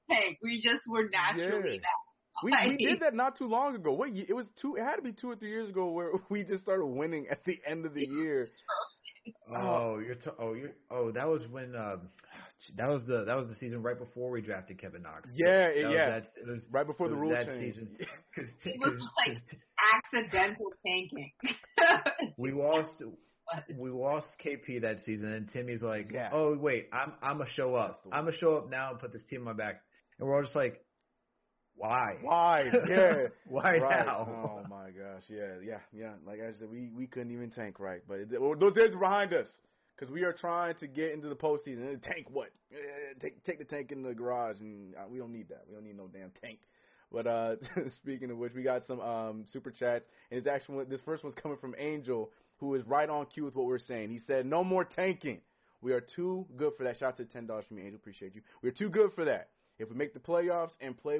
Tank. 0.10 0.38
We 0.42 0.60
just 0.62 0.82
were 0.88 1.08
naturally 1.10 1.76
Yeah. 1.76 1.82
bad. 1.82 2.09
We 2.44 2.52
we 2.68 2.78
did 2.86 3.00
that 3.02 3.14
not 3.14 3.38
too 3.38 3.46
long 3.46 3.76
ago. 3.76 3.92
What 3.94 4.14
ye- 4.14 4.26
it 4.30 4.34
was 4.34 4.48
two? 4.62 4.76
It 4.76 4.84
had 4.84 4.96
to 4.98 5.02
be 5.02 5.12
two 5.14 5.30
or 5.30 5.36
three 5.36 5.50
years 5.50 5.70
ago 5.70 5.92
where 5.92 6.12
we 6.30 6.44
just 6.44 6.64
started 6.64 6.86
winning 6.86 7.28
at 7.30 7.44
the 7.46 7.60
end 7.68 7.86
of 7.86 7.94
the 7.94 8.06
year. 8.06 8.48
Oh, 9.54 10.00
you're 10.00 10.16
t- 10.16 10.30
oh 10.40 10.54
you're 10.54 10.72
oh 10.90 11.12
that 11.12 11.28
was 11.28 11.46
when 11.52 11.76
um 11.76 12.10
that 12.78 12.88
was 12.88 13.06
the 13.06 13.26
that 13.26 13.36
was 13.36 13.48
the 13.48 13.54
season 13.56 13.84
right 13.84 13.98
before 14.00 14.32
we 14.32 14.42
drafted 14.42 14.80
Kevin 14.80 15.04
Knox. 15.04 15.30
Yeah, 15.36 15.68
That 15.68 15.76
was 15.84 15.94
yeah. 15.94 16.10
that- 16.10 16.24
it 16.42 16.48
was 16.48 16.66
Right 16.72 16.88
before 16.88 17.08
it 17.08 17.10
the 17.10 17.16
was 17.16 17.22
rule 17.24 17.32
that 17.32 17.46
change. 17.48 17.60
season. 17.76 17.98
Cause, 18.36 18.46
t- 18.64 18.70
It 18.72 18.80
was 18.80 18.98
cause- 18.98 19.10
like- 19.18 19.28
'cause 19.36 19.44
t- 19.52 19.58
accidental 20.24 20.66
tanking. 20.86 21.32
we 22.38 22.52
lost 22.52 23.04
we 23.78 23.90
lost 23.90 24.28
KP 24.44 24.82
that 24.82 25.00
season, 25.04 25.32
and 25.34 25.50
Timmy's 25.52 25.84
like, 25.84 26.12
Yeah. 26.12 26.30
"Oh 26.32 26.58
wait, 26.58 26.88
I'm 26.94 27.14
I'm 27.22 27.38
gonna 27.40 27.50
show 27.52 27.76
up. 27.76 28.00
I'm 28.12 28.26
gonna 28.26 28.38
show 28.38 28.56
up 28.56 28.70
now 28.70 28.92
and 28.92 29.00
put 29.00 29.12
this 29.12 29.26
team 29.30 29.42
on 29.42 29.46
my 29.46 29.54
back." 29.54 29.82
And 30.18 30.28
we're 30.28 30.36
all 30.38 30.44
just 30.44 30.56
like, 30.56 30.82
"Why? 31.80 32.18
Why? 32.22 32.70
Yeah. 32.90 33.28
Why 33.48 33.78
right. 33.78 34.06
now?" 34.06 34.28
Oh 34.30 34.70
my 34.70 34.92
gosh. 34.92 35.24
Yeah, 35.30 35.56
yeah, 35.64 35.80
yeah. 35.94 36.12
Like 36.26 36.40
I 36.42 36.54
said, 36.58 36.70
we 36.70 36.92
we 36.96 37.08
couldn't 37.08 37.32
even 37.32 37.50
tank 37.50 37.80
right, 37.80 38.02
but 38.08 38.20
it, 38.20 38.42
well, 38.42 38.56
those 38.56 38.74
days 38.74 38.94
are 38.94 39.00
behind 39.00 39.34
us 39.34 39.48
because 39.96 40.12
we 40.14 40.24
are 40.24 40.34
trying 40.34 40.76
to 40.76 40.88
get 40.88 41.12
into 41.12 41.30
the 41.30 41.36
postseason. 41.36 42.02
Tank 42.02 42.28
what? 42.30 42.50
Take 43.22 43.44
take 43.44 43.60
the 43.60 43.66
tank 43.66 43.92
in 43.92 44.04
the 44.04 44.14
garage, 44.14 44.60
and 44.60 44.94
uh, 44.96 45.08
we 45.10 45.18
don't 45.18 45.32
need 45.32 45.50
that. 45.50 45.64
We 45.68 45.76
don't 45.76 45.86
need 45.86 45.98
no 45.98 46.08
damn 46.08 46.32
tank. 46.42 46.60
But 47.12 47.28
uh 47.28 47.56
speaking 47.96 48.32
of 48.32 48.38
which, 48.38 48.54
we 48.54 48.64
got 48.64 48.86
some 48.86 49.00
um 49.00 49.46
super 49.52 49.72
chats, 49.72 50.06
and 50.32 50.38
it's 50.38 50.48
actually 50.48 50.86
this 50.86 51.02
first 51.02 51.24
one's 51.24 51.36
coming 51.36 51.58
from 51.58 51.76
Angel, 51.78 52.32
who 52.58 52.76
is 52.76 52.86
right 52.86 53.10
on 53.10 53.26
cue 53.26 53.46
with 53.46 53.56
what 53.56 53.66
we're 53.66 53.80
saying. 53.80 54.10
He 54.10 54.20
said, 54.20 54.46
"No 54.46 54.64
more 54.64 54.84
tanking. 54.84 55.42
We 55.82 55.94
are 55.94 56.02
too 56.02 56.46
good 56.58 56.74
for 56.78 56.84
that." 56.84 56.98
Shout 56.98 57.14
out 57.14 57.18
to 57.18 57.26
ten 57.26 57.48
dollars 57.48 57.66
from 57.68 57.78
me, 57.78 57.84
Angel. 57.84 57.98
Appreciate 57.98 58.36
you. 58.36 58.42
We're 58.62 58.72
too 58.72 58.90
good 58.90 59.14
for 59.14 59.26
that. 59.26 59.50
If 59.80 59.90
we 59.90 59.96
make 59.96 60.14
the 60.14 60.20
playoffs 60.20 60.74
and 60.82 60.98
play 60.98 61.20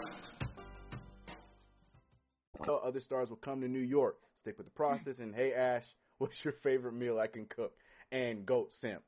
So 2.65 2.77
other 2.77 2.99
stars 2.99 3.29
will 3.29 3.37
come 3.37 3.61
to 3.61 3.67
New 3.67 3.79
York, 3.79 4.17
stick 4.39 4.57
with 4.57 4.67
the 4.67 4.71
process, 4.71 5.19
and 5.19 5.33
hey 5.33 5.53
Ash, 5.53 5.85
what's 6.17 6.43
your 6.43 6.53
favorite 6.63 6.93
meal 6.93 7.19
I 7.19 7.27
can 7.27 7.45
cook? 7.45 7.73
And 8.11 8.45
goat 8.45 8.71
simp. 8.79 9.01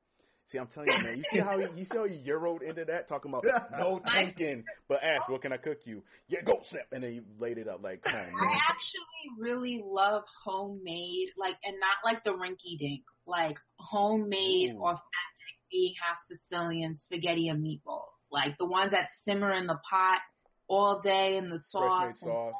See, 0.51 0.57
I'm 0.57 0.67
telling 0.67 0.89
you, 0.91 0.97
man. 1.01 1.17
You 1.17 1.23
see 1.31 1.39
how 1.39 1.57
he, 1.57 1.79
you 1.79 1.85
see 1.85 1.97
how 1.97 2.05
he 2.05 2.17
euroed 2.17 2.63
into 2.63 2.85
that, 2.85 3.07
talking 3.07 3.31
about 3.31 3.45
no 3.79 4.01
tanking, 4.11 4.63
but 4.89 5.01
Ash, 5.03 5.21
what 5.27 5.41
can 5.41 5.53
I 5.53 5.57
cook 5.57 5.79
you? 5.85 6.03
Yeah, 6.27 6.41
goat 6.41 6.65
simp, 6.69 6.83
and 6.91 7.03
then 7.03 7.11
he 7.11 7.21
laid 7.39 7.57
it 7.57 7.67
up 7.67 7.81
like, 7.81 8.03
come 8.03 8.15
on, 8.15 8.21
I 8.21 8.57
actually 8.69 9.39
really 9.39 9.81
love 9.85 10.23
homemade, 10.43 11.29
like, 11.37 11.55
and 11.63 11.75
not 11.79 12.03
like 12.03 12.23
the 12.23 12.31
rinky 12.31 12.77
dink, 12.77 13.03
like 13.25 13.57
homemade, 13.79 14.71
Ooh. 14.75 14.81
authentic, 14.83 15.53
being 15.71 15.93
half 16.01 16.17
Sicilian 16.27 16.95
spaghetti 16.95 17.47
and 17.47 17.63
meatballs, 17.63 18.11
like 18.31 18.57
the 18.59 18.67
ones 18.67 18.91
that 18.91 19.09
simmer 19.23 19.51
in 19.53 19.65
the 19.65 19.79
pot 19.89 20.19
all 20.67 21.01
day 21.01 21.37
in 21.37 21.45
the 21.45 21.57
Fresh 21.57 21.63
sauce 21.71 22.01
made 22.01 22.07
and 22.07 22.17
sauce. 22.17 22.55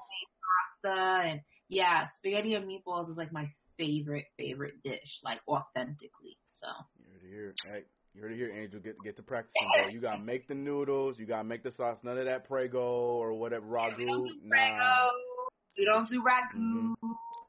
And 0.89 1.41
yeah, 1.69 2.07
spaghetti 2.17 2.53
and 2.55 2.65
meatballs 2.65 3.09
is 3.09 3.17
like 3.17 3.31
my 3.31 3.47
favorite 3.77 4.25
favorite 4.38 4.81
dish, 4.84 5.19
like 5.23 5.39
authentically. 5.47 6.38
So 6.53 6.67
You 6.99 7.05
heard 7.11 7.23
it 7.23 7.29
here. 7.29 7.53
Hey, 7.67 7.84
you 8.13 8.21
heard 8.21 8.31
it 8.31 8.38
here, 8.38 8.51
Angel. 8.53 8.79
Get 8.79 8.95
get 9.03 9.15
to 9.17 9.23
practicing, 9.23 9.67
bro. 9.75 9.88
You 9.89 9.99
gotta 9.99 10.21
make 10.21 10.47
the 10.47 10.55
noodles. 10.55 11.17
You 11.17 11.25
gotta 11.25 11.43
make 11.43 11.63
the 11.63 11.71
sauce. 11.71 11.99
None 12.03 12.17
of 12.17 12.25
that 12.25 12.45
prego 12.47 12.79
or 12.79 13.34
whatever 13.34 13.65
ragu. 13.65 13.97
we 13.97 14.05
don't 14.05 14.23
do 14.23 14.39
Nah. 14.43 15.09
We 15.77 15.86
don't 15.86 16.07
do 16.09 16.21
ragu. 16.23 16.55
Mhm. 16.55 16.95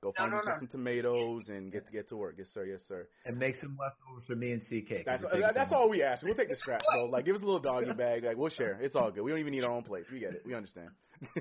Go 0.04 0.10
No, 0.10 0.12
find 0.18 0.30
no, 0.32 0.36
yourself 0.36 0.56
no. 0.56 0.60
some 0.60 0.68
tomatoes 0.68 1.48
and 1.48 1.72
get 1.72 1.86
to 1.86 1.92
get 1.92 2.08
to 2.10 2.16
work. 2.16 2.34
Yes, 2.36 2.48
sir. 2.52 2.66
Yes, 2.66 2.82
sir. 2.86 3.08
and 3.24 3.38
make 3.38 3.56
some 3.56 3.74
leftovers 3.80 4.24
for 4.26 4.34
me 4.36 4.52
and 4.52 4.60
CK. 4.60 5.02
That's 5.06 5.22
we're 5.22 5.30
taking 5.30 5.40
that, 5.46 5.54
that's 5.54 5.72
all 5.72 5.88
we 5.88 6.02
ask. 6.02 6.22
We'll 6.22 6.34
take 6.34 6.50
the 6.50 6.56
scraps, 6.56 6.84
bro. 6.92 7.06
Like, 7.06 7.24
give 7.24 7.34
us 7.34 7.40
a 7.40 7.44
little 7.46 7.58
doggy 7.60 7.92
bag. 7.96 8.22
Like, 8.22 8.36
we'll 8.36 8.50
share. 8.50 8.78
It's 8.82 8.94
all 8.94 9.10
good. 9.10 9.22
We 9.22 9.30
don't 9.30 9.40
even 9.40 9.52
need 9.52 9.64
our 9.64 9.70
own 9.70 9.82
place. 9.82 10.04
We 10.12 10.20
get 10.20 10.34
it. 10.34 10.42
We 10.44 10.54
understand. 10.54 10.90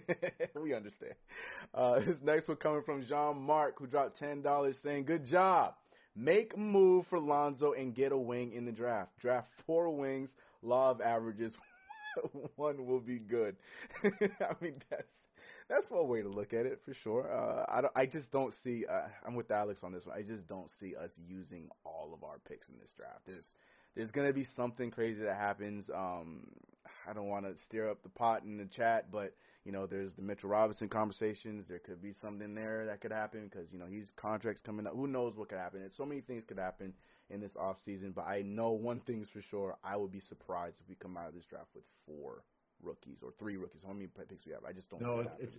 we 0.63 0.73
understand. 0.73 1.13
Uh, 1.73 1.99
this 1.99 2.17
next 2.23 2.47
one 2.47 2.55
coming 2.55 2.83
from 2.85 3.03
Jean 3.05 3.41
Marc, 3.41 3.79
who 3.79 3.85
dropped 3.87 4.17
ten 4.17 4.41
dollars, 4.41 4.77
saying, 4.81 5.03
"Good 5.05 5.25
job. 5.25 5.73
Make 6.15 6.53
a 6.53 6.59
move 6.59 7.05
for 7.09 7.19
Lonzo 7.19 7.73
and 7.73 7.93
get 7.93 8.13
a 8.13 8.17
wing 8.17 8.53
in 8.53 8.65
the 8.65 8.71
draft. 8.71 9.11
Draft 9.19 9.49
four 9.65 9.89
wings. 9.93 10.29
Law 10.61 10.91
of 10.91 11.01
averages. 11.01 11.53
one 12.55 12.85
will 12.85 13.01
be 13.01 13.19
good. 13.19 13.57
I 14.03 14.53
mean, 14.61 14.75
that's 14.89 15.07
that's 15.69 15.89
one 15.89 16.07
way 16.07 16.21
to 16.21 16.29
look 16.29 16.53
at 16.53 16.65
it 16.65 16.79
for 16.85 16.93
sure. 16.93 17.31
Uh, 17.31 17.65
I 17.69 17.81
don't, 17.81 17.93
I 17.95 18.05
just 18.05 18.31
don't 18.31 18.53
see. 18.63 18.85
Uh, 18.89 19.07
I'm 19.25 19.35
with 19.35 19.51
Alex 19.51 19.81
on 19.83 19.91
this 19.91 20.05
one. 20.05 20.17
I 20.17 20.21
just 20.21 20.47
don't 20.47 20.69
see 20.79 20.95
us 20.95 21.11
using 21.27 21.69
all 21.85 22.11
of 22.13 22.23
our 22.23 22.39
picks 22.47 22.67
in 22.69 22.75
this 22.79 22.91
draft. 22.97 23.21
There's 23.25 23.45
there's 23.95 24.11
gonna 24.11 24.33
be 24.33 24.45
something 24.55 24.91
crazy 24.91 25.21
that 25.23 25.37
happens. 25.37 25.89
Um, 25.93 26.47
I 27.07 27.13
don't 27.13 27.27
want 27.27 27.45
to 27.45 27.61
stir 27.63 27.89
up 27.89 28.03
the 28.03 28.09
pot 28.09 28.43
in 28.43 28.57
the 28.57 28.65
chat, 28.65 29.11
but 29.11 29.33
you 29.65 29.71
know, 29.71 29.85
there's 29.85 30.13
the 30.13 30.21
Mitchell 30.21 30.49
Robinson 30.49 30.89
conversations. 30.89 31.67
There 31.69 31.79
could 31.79 32.01
be 32.01 32.13
something 32.21 32.53
there 32.53 32.85
that 32.87 32.99
could 33.01 33.11
happen 33.11 33.49
because 33.49 33.71
you 33.71 33.79
know 33.79 33.85
he's 33.89 34.09
contracts 34.15 34.61
coming 34.65 34.87
up. 34.87 34.93
Who 34.95 35.07
knows 35.07 35.35
what 35.35 35.49
could 35.49 35.57
happen? 35.57 35.81
And 35.81 35.91
so 35.95 36.05
many 36.05 36.21
things 36.21 36.43
could 36.47 36.59
happen 36.59 36.93
in 37.29 37.39
this 37.39 37.55
off 37.55 37.77
season. 37.85 38.11
But 38.15 38.27
I 38.27 38.41
know 38.41 38.71
one 38.71 38.99
thing's 38.99 39.29
for 39.29 39.41
sure: 39.41 39.77
I 39.83 39.95
would 39.95 40.11
be 40.11 40.19
surprised 40.19 40.77
if 40.81 40.89
we 40.89 40.95
come 40.95 41.17
out 41.17 41.29
of 41.29 41.33
this 41.33 41.45
draft 41.45 41.69
with 41.73 41.85
four 42.05 42.43
rookies 42.83 43.17
or 43.23 43.31
three 43.39 43.57
rookies. 43.57 43.81
How 43.85 43.93
many 43.93 44.07
picks 44.07 44.45
we 44.45 44.51
have? 44.53 44.63
I 44.67 44.73
just 44.73 44.89
don't. 44.89 45.01
No, 45.01 45.19
it's 45.19 45.33
it's 45.39 45.57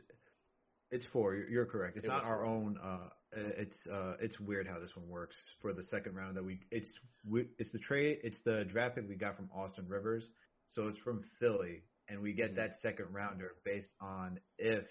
it's 0.91 1.07
four. 1.13 1.35
You're, 1.35 1.49
you're 1.49 1.67
correct. 1.67 1.97
It's 1.97 2.05
It 2.05 2.09
not 2.09 2.25
our 2.25 2.39
four. 2.39 2.47
own. 2.47 2.79
Uh, 2.83 3.09
it's 3.33 3.87
uh, 3.87 4.15
it's 4.21 4.39
weird 4.39 4.67
how 4.69 4.79
this 4.79 4.95
one 4.95 5.09
works 5.09 5.37
for 5.61 5.73
the 5.73 5.83
second 5.85 6.15
round. 6.15 6.37
That 6.37 6.45
we 6.45 6.61
it's 6.71 6.89
we, 7.29 7.47
it's 7.59 7.73
the 7.73 7.79
trade. 7.79 8.19
It's 8.23 8.41
the 8.45 8.65
draft 8.65 8.97
pick 8.97 9.09
we 9.09 9.17
got 9.17 9.37
from 9.37 9.51
Austin 9.55 9.87
Rivers. 9.89 10.29
So 10.71 10.89
it's 10.89 10.99
from 10.99 11.23
Philly, 11.41 11.83
and 12.09 12.21
we 12.21 12.33
get 12.33 12.53
Mhm. 12.53 12.57
that 12.57 12.75
second 12.81 13.07
rounder 13.13 13.53
based 13.65 13.91
on 14.01 14.41
if 14.59 14.87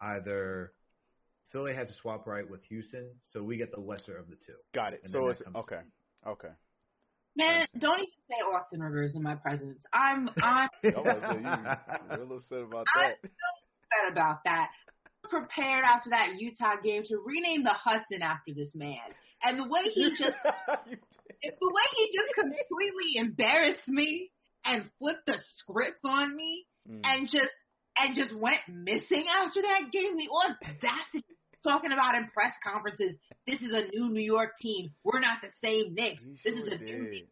either 0.00 0.72
Philly 1.50 1.74
has 1.74 1.90
a 1.90 1.94
swap 1.94 2.26
right 2.26 2.48
with 2.48 2.64
Houston, 2.64 3.10
so 3.28 3.42
we 3.42 3.56
get 3.56 3.70
the 3.72 3.80
lesser 3.80 4.16
of 4.16 4.28
the 4.28 4.36
two. 4.36 4.56
got 4.74 4.92
it. 4.94 5.00
And 5.04 5.12
So 5.12 5.28
it's 5.28 5.42
okay. 5.54 5.80
Okay. 6.26 6.48
Man, 7.36 7.66
don't 7.78 7.98
even 8.00 8.08
say 8.28 8.36
Austin 8.54 8.80
Rivers 8.80 9.14
in 9.14 9.22
my 9.22 9.34
presence. 9.36 9.82
I'm 9.92 10.28
I'm 10.42 10.68
well, 10.82 10.92
you 11.40 12.16
real 12.18 12.36
upset 12.36 12.62
about 12.62 12.86
that. 12.94 13.16
I'm 13.22 13.30
that. 13.30 13.30
upset 13.90 14.12
about 14.12 14.38
that. 14.44 14.68
Prepared 15.30 15.84
after 15.84 16.10
that 16.10 16.34
Utah 16.38 16.76
game 16.82 17.02
to 17.06 17.16
rename 17.24 17.62
the 17.64 17.70
Hudson 17.70 18.22
after 18.22 18.52
this 18.54 18.74
man. 18.74 18.98
And 19.42 19.58
the 19.58 19.64
way 19.64 19.84
he 19.92 20.10
just 20.10 20.36
if 21.40 21.54
the 21.58 21.72
way 21.72 21.88
he 21.96 22.16
just 22.16 22.34
completely 22.34 23.16
embarrassed 23.16 23.88
me 23.88 24.30
and 24.64 24.90
flipped 24.98 25.26
the 25.26 25.38
scripts 25.56 26.02
on 26.04 26.34
me 26.36 26.64
Mm. 26.90 26.98
and 27.04 27.28
just 27.28 27.46
and 27.96 28.16
just 28.16 28.34
went 28.34 28.58
missing 28.68 29.24
after 29.30 29.62
that 29.62 29.92
game. 29.92 30.16
The 30.16 30.28
audacity 30.34 31.24
talking 31.62 31.92
about 31.92 32.14
in 32.14 32.28
press 32.28 32.52
conferences, 32.64 33.16
this 33.46 33.60
is 33.60 33.72
a 33.72 33.88
new 33.94 34.10
New 34.10 34.22
York 34.22 34.50
team. 34.60 34.90
We're 35.04 35.20
not 35.20 35.38
the 35.42 35.50
same 35.62 35.94
Knicks. 35.94 36.22
This 36.44 36.54
sure 36.56 36.66
is 36.66 36.72
a 36.80 36.82
new 36.84 37.10
did. 37.10 37.28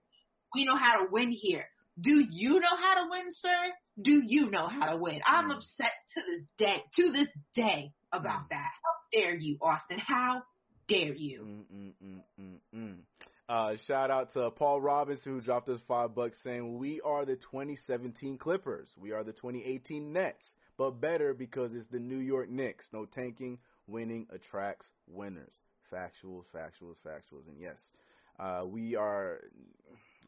we 0.55 0.65
know 0.65 0.77
how 0.77 1.01
to 1.05 1.11
win 1.11 1.31
here. 1.31 1.67
Do 2.01 2.25
you 2.31 2.61
know 2.61 2.77
how 2.81 2.95
to 3.03 3.11
win, 3.11 3.27
sir? 3.33 3.73
Do 4.01 4.23
you 4.25 4.51
know 4.51 4.67
how 4.69 4.91
to 4.91 4.97
win? 4.97 5.21
I'm 5.27 5.51
Mm. 5.51 5.57
upset 5.57 5.93
to 6.15 6.23
this 6.23 6.47
day, 6.57 6.83
to 6.97 7.13
this 7.13 7.29
day 7.55 7.93
about 8.13 8.45
Mm. 8.47 8.49
that. 8.51 8.71
How 8.83 8.93
dare 9.13 9.37
you, 9.37 9.59
Austin? 9.61 9.99
How 9.99 10.43
dare 10.89 11.15
you? 11.15 11.43
Mm, 11.71 11.95
mm, 12.03 12.25
mm, 12.39 12.61
mm. 12.75 13.05
Uh, 13.49 13.77
shout 13.87 14.11
out 14.11 14.33
to 14.33 14.51
Paul 14.53 14.81
Robinson 14.81 15.33
who 15.35 15.41
dropped 15.41 15.69
us 15.69 15.81
five 15.89 16.15
bucks 16.15 16.41
saying 16.43 16.79
we 16.79 17.01
are 17.03 17.25
the 17.25 17.37
2017 17.37 18.39
Clippers. 18.39 18.95
We 18.97 19.11
are 19.13 19.25
the 19.25 19.33
2018 19.33 20.13
Nets, 20.13 20.47
but 20.79 21.01
better 21.01 21.35
because 21.35 21.75
it's 21.75 21.89
the 21.89 21.99
New 21.99 22.19
York 22.19 22.49
Knicks. 22.49 22.89
No 22.93 23.05
tanking, 23.07 23.59
winning 23.91 24.27
attracts 24.31 24.87
winners. 25.07 25.53
Factuals, 25.93 26.45
factuals, 26.55 26.97
factuals, 27.05 27.49
and 27.49 27.59
yes, 27.61 27.79
uh, 28.39 28.65
we 28.65 28.95
are. 28.97 29.41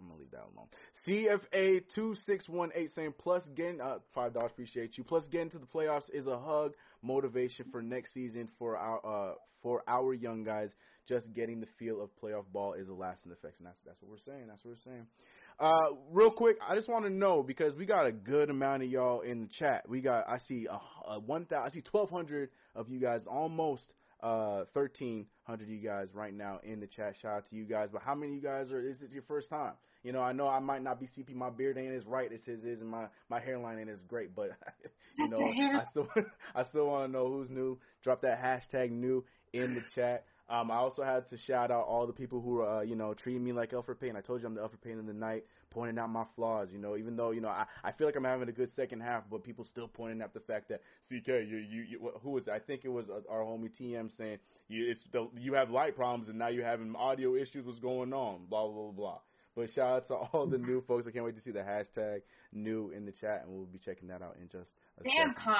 I'm 0.00 0.08
gonna 0.08 0.18
leave 0.18 0.32
that 0.32 0.44
alone. 0.54 0.66
CFA 1.06 1.82
two 1.94 2.16
six 2.26 2.48
one 2.48 2.70
eight 2.74 2.90
saying 2.94 3.14
plus 3.18 3.48
getting 3.54 3.80
uh, 3.80 3.98
five 4.12 4.34
dollars. 4.34 4.50
Appreciate 4.52 4.98
you. 4.98 5.04
Plus 5.04 5.28
getting 5.28 5.50
to 5.50 5.58
the 5.58 5.66
playoffs 5.66 6.10
is 6.12 6.26
a 6.26 6.38
hug 6.38 6.72
motivation 7.02 7.66
for 7.70 7.80
next 7.80 8.12
season 8.12 8.48
for 8.58 8.76
our 8.76 9.30
uh, 9.30 9.34
for 9.62 9.84
our 9.86 10.14
young 10.14 10.42
guys. 10.42 10.74
Just 11.08 11.32
getting 11.32 11.60
the 11.60 11.66
feel 11.78 12.00
of 12.02 12.10
playoff 12.22 12.44
ball 12.52 12.74
is 12.74 12.88
a 12.88 12.92
lasting 12.92 13.32
effect, 13.32 13.58
and 13.58 13.66
that's 13.66 13.78
that's 13.86 14.00
what 14.02 14.10
we're 14.10 14.32
saying. 14.32 14.46
That's 14.48 14.64
what 14.64 14.72
we're 14.72 14.92
saying. 14.92 15.06
Uh, 15.58 15.96
real 16.10 16.30
quick, 16.30 16.56
I 16.66 16.74
just 16.74 16.88
want 16.88 17.04
to 17.04 17.10
know 17.10 17.42
because 17.42 17.76
we 17.76 17.86
got 17.86 18.06
a 18.06 18.12
good 18.12 18.50
amount 18.50 18.82
of 18.82 18.88
y'all 18.88 19.20
in 19.20 19.42
the 19.42 19.48
chat. 19.48 19.88
We 19.88 20.00
got 20.00 20.28
I 20.28 20.38
see 20.38 20.66
a, 20.70 21.10
a 21.10 21.20
one 21.20 21.44
thousand, 21.46 21.66
I 21.66 21.70
see 21.70 21.80
twelve 21.82 22.10
hundred 22.10 22.50
of 22.74 22.90
you 22.90 22.98
guys, 22.98 23.26
almost 23.26 23.92
uh 24.22 24.64
thirteen 24.72 25.26
hundred 25.44 25.64
of 25.64 25.70
you 25.70 25.80
guys 25.80 26.08
right 26.14 26.34
now 26.34 26.60
in 26.62 26.80
the 26.80 26.86
chat. 26.86 27.14
Shout 27.20 27.32
out 27.32 27.50
to 27.50 27.56
you 27.56 27.64
guys. 27.64 27.88
But 27.92 28.02
how 28.02 28.14
many 28.14 28.32
of 28.32 28.36
you 28.36 28.42
guys 28.42 28.70
are? 28.70 28.80
Is 28.80 29.02
it 29.02 29.10
your 29.10 29.22
first 29.22 29.50
time? 29.50 29.72
You 30.02 30.12
know, 30.12 30.20
I 30.20 30.32
know 30.32 30.48
I 30.48 30.58
might 30.58 30.82
not 30.82 30.98
be 30.98 31.06
CP. 31.06 31.34
My 31.34 31.50
beard 31.50 31.78
ain't 31.78 31.94
as 31.94 32.06
right 32.06 32.32
as 32.32 32.44
his 32.44 32.64
is, 32.64 32.80
and 32.80 32.90
my 32.90 33.06
my 33.28 33.40
hairline 33.40 33.78
ain't 33.78 33.90
as 33.90 34.02
great. 34.02 34.34
But 34.34 34.50
you 35.18 35.28
know, 35.28 35.40
I 35.40 35.84
still 35.90 36.08
I 36.54 36.62
still 36.64 36.86
want 36.86 37.08
to 37.08 37.12
know 37.12 37.28
who's 37.28 37.50
new. 37.50 37.78
Drop 38.02 38.22
that 38.22 38.42
hashtag 38.42 38.90
new 38.90 39.24
in 39.52 39.74
the 39.74 39.82
chat. 39.94 40.24
Um, 40.52 40.70
I 40.70 40.76
also 40.76 41.02
had 41.02 41.26
to 41.30 41.38
shout 41.38 41.70
out 41.70 41.86
all 41.86 42.06
the 42.06 42.12
people 42.12 42.42
who 42.42 42.62
uh, 42.62 42.82
you 42.82 42.94
know, 42.94 43.14
treating 43.14 43.42
me 43.42 43.52
like 43.54 43.72
Alfred 43.72 43.98
Payne. 43.98 44.16
I 44.16 44.20
told 44.20 44.42
you 44.42 44.46
I'm 44.46 44.54
the 44.54 44.60
Alfred 44.60 44.82
Payne 44.82 44.98
of 44.98 45.06
the 45.06 45.14
night, 45.14 45.44
pointing 45.70 45.98
out 45.98 46.10
my 46.10 46.24
flaws. 46.36 46.68
You 46.70 46.78
know, 46.78 46.94
even 46.98 47.16
though 47.16 47.30
you 47.30 47.40
know 47.40 47.48
I, 47.48 47.64
I 47.82 47.92
feel 47.92 48.06
like 48.06 48.16
I'm 48.16 48.24
having 48.24 48.50
a 48.50 48.52
good 48.52 48.70
second 48.72 49.00
half, 49.00 49.22
but 49.30 49.42
people 49.42 49.64
still 49.64 49.88
pointing 49.88 50.20
out 50.20 50.34
the 50.34 50.40
fact 50.40 50.68
that 50.68 50.82
CK, 51.08 51.28
you 51.28 51.56
you, 51.56 51.82
you 51.88 52.10
who 52.22 52.32
was 52.32 52.48
it? 52.48 52.50
I 52.50 52.58
think 52.58 52.84
it 52.84 52.90
was 52.90 53.06
uh, 53.08 53.32
our 53.32 53.40
homie 53.40 53.70
TM 53.80 54.14
saying 54.14 54.38
you 54.68 54.90
it's 54.90 55.02
the, 55.10 55.26
you 55.40 55.54
have 55.54 55.70
light 55.70 55.96
problems 55.96 56.28
and 56.28 56.38
now 56.38 56.48
you're 56.48 56.66
having 56.66 56.94
audio 56.96 57.34
issues. 57.34 57.64
What's 57.64 57.78
going 57.78 58.12
on? 58.12 58.40
Blah 58.50 58.66
blah 58.66 58.82
blah 58.82 58.92
blah. 58.92 59.18
But 59.56 59.70
shout 59.70 59.88
out 59.88 60.06
to 60.08 60.14
all 60.14 60.46
the 60.46 60.58
new 60.58 60.82
folks. 60.86 61.06
I 61.08 61.12
can't 61.12 61.24
wait 61.24 61.36
to 61.36 61.40
see 61.40 61.50
the 61.50 61.60
hashtag 61.60 62.20
new 62.52 62.90
in 62.90 63.06
the 63.06 63.12
chat, 63.12 63.44
and 63.46 63.56
we'll 63.56 63.64
be 63.64 63.78
checking 63.78 64.08
that 64.08 64.20
out 64.20 64.36
in 64.38 64.50
just 64.50 64.70
a 65.00 65.04
Damn, 65.04 65.34
second. 65.34 65.36
Con 65.42 65.56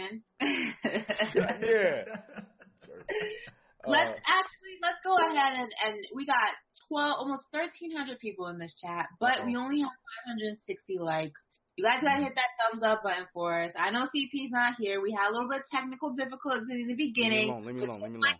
Edison. 0.00 0.22
yeah. 1.68 2.04
Let's 3.86 4.18
Uh, 4.18 4.22
actually 4.26 4.74
let's 4.82 4.98
go 5.02 5.16
ahead 5.16 5.54
and, 5.58 5.70
and 5.84 5.96
we 6.14 6.26
got 6.26 6.54
twelve 6.88 7.16
almost 7.18 7.44
thirteen 7.52 7.96
hundred 7.96 8.18
people 8.20 8.46
in 8.48 8.58
this 8.58 8.74
chat, 8.80 9.06
but 9.18 9.44
we 9.46 9.56
Uh-oh. 9.56 9.64
only 9.64 9.80
have 9.80 9.90
five 9.90 10.24
hundred 10.26 10.48
and 10.54 10.58
sixty 10.66 10.98
likes. 10.98 11.40
You 11.76 11.84
guys 11.84 12.02
gotta 12.02 12.22
hit 12.22 12.34
that 12.36 12.52
thumbs 12.60 12.82
up 12.82 13.02
button 13.02 13.26
for 13.32 13.62
us. 13.62 13.72
I 13.78 13.90
know 13.90 14.06
CP's 14.14 14.52
not 14.52 14.74
here. 14.78 15.00
We 15.00 15.10
had 15.10 15.30
a 15.30 15.32
little 15.32 15.48
bit 15.48 15.60
of 15.64 15.68
technical 15.72 16.12
difficulties 16.14 16.68
in 16.70 16.86
the 16.86 16.94
leave 16.94 16.96
me 16.98 17.12
beginning. 17.14 17.48
alone. 17.50 17.64
Leave 17.66 17.76
me 17.76 17.84
alone. 17.86 18.02
Leave 18.02 18.12
me 18.12 18.18
alone. 18.18 18.38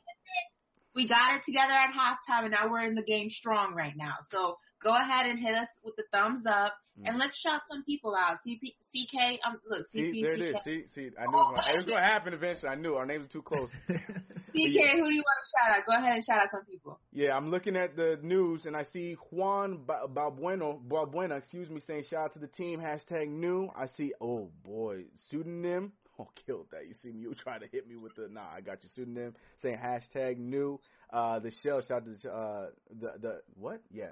We 0.94 1.08
got 1.08 1.36
it 1.36 1.42
together 1.46 1.72
at 1.72 1.90
halftime, 1.96 2.44
and 2.44 2.50
now 2.52 2.68
we're 2.70 2.84
in 2.86 2.94
the 2.94 3.02
game 3.02 3.30
strong 3.30 3.74
right 3.74 3.96
now. 3.96 4.14
So 4.30 4.58
go 4.82 4.94
ahead 4.96 5.26
and 5.26 5.38
hit 5.38 5.54
us 5.54 5.68
with 5.84 5.94
the 5.96 6.04
thumbs 6.12 6.44
up, 6.46 6.74
Mm. 7.00 7.08
and 7.08 7.18
let's 7.18 7.38
shout 7.40 7.62
some 7.70 7.82
people 7.84 8.14
out. 8.14 8.36
CP, 8.46 8.74
CK, 8.92 9.40
um, 9.46 9.58
look, 9.66 9.86
CP, 9.94 10.12
See, 10.12 10.22
there 10.22 10.34
it 10.34 10.40
CK. 10.52 10.58
is. 10.58 10.64
See, 10.64 10.84
see, 10.88 11.10
I 11.18 11.24
knew 11.24 11.32
it 11.32 11.48
was 11.48 11.54
gonna, 11.56 11.72
it 11.72 11.76
was 11.78 11.86
going 11.86 12.02
to 12.02 12.04
happen 12.06 12.34
eventually. 12.34 12.68
I 12.68 12.74
knew 12.74 12.94
our 12.96 13.06
names 13.06 13.24
are 13.24 13.28
too 13.32 13.40
close. 13.40 13.70
CK, 13.88 14.52
Yeah. 14.52 14.92
who 14.96 15.08
do 15.08 15.14
you 15.14 15.22
want 15.24 15.38
to 15.40 15.48
shout 15.56 15.78
out? 15.78 15.86
Go 15.86 15.92
ahead 15.96 16.16
and 16.16 16.22
shout 16.24 16.42
out 16.42 16.50
some 16.50 16.64
people. 16.66 17.00
Yeah, 17.10 17.34
I'm 17.34 17.48
looking 17.48 17.76
at 17.76 17.96
the 17.96 18.18
news 18.22 18.66
and 18.66 18.76
I 18.76 18.82
see 18.82 19.14
Juan 19.30 19.84
Ba- 19.86 20.06
Balbueno, 20.12 20.82
Balbuena, 20.86 21.38
excuse 21.38 21.70
me, 21.70 21.80
saying 21.86 22.04
shout 22.10 22.24
out 22.26 22.32
to 22.34 22.38
the 22.40 22.46
team, 22.48 22.78
hashtag 22.78 23.28
new. 23.28 23.70
I 23.74 23.86
see, 23.86 24.12
oh 24.20 24.50
boy, 24.62 25.04
pseudonym. 25.30 25.92
Oh, 26.18 26.28
killed 26.46 26.66
that. 26.72 26.86
You 26.86 26.92
see 27.02 27.10
me, 27.10 27.22
you 27.22 27.34
trying 27.34 27.60
to 27.60 27.66
hit 27.68 27.88
me 27.88 27.96
with 27.96 28.14
the, 28.16 28.28
nah, 28.30 28.42
I 28.54 28.60
got 28.60 28.82
your 28.82 28.90
pseudonym, 28.94 29.34
saying 29.62 29.78
hashtag 29.78 30.36
new. 30.36 30.78
Uh, 31.10 31.38
the 31.38 31.50
shell, 31.62 31.80
shout 31.80 32.02
out 32.06 32.20
to, 32.22 32.30
uh, 32.30 32.66
the, 33.00 33.12
the, 33.18 33.40
what? 33.58 33.80
Yeah. 33.90 34.10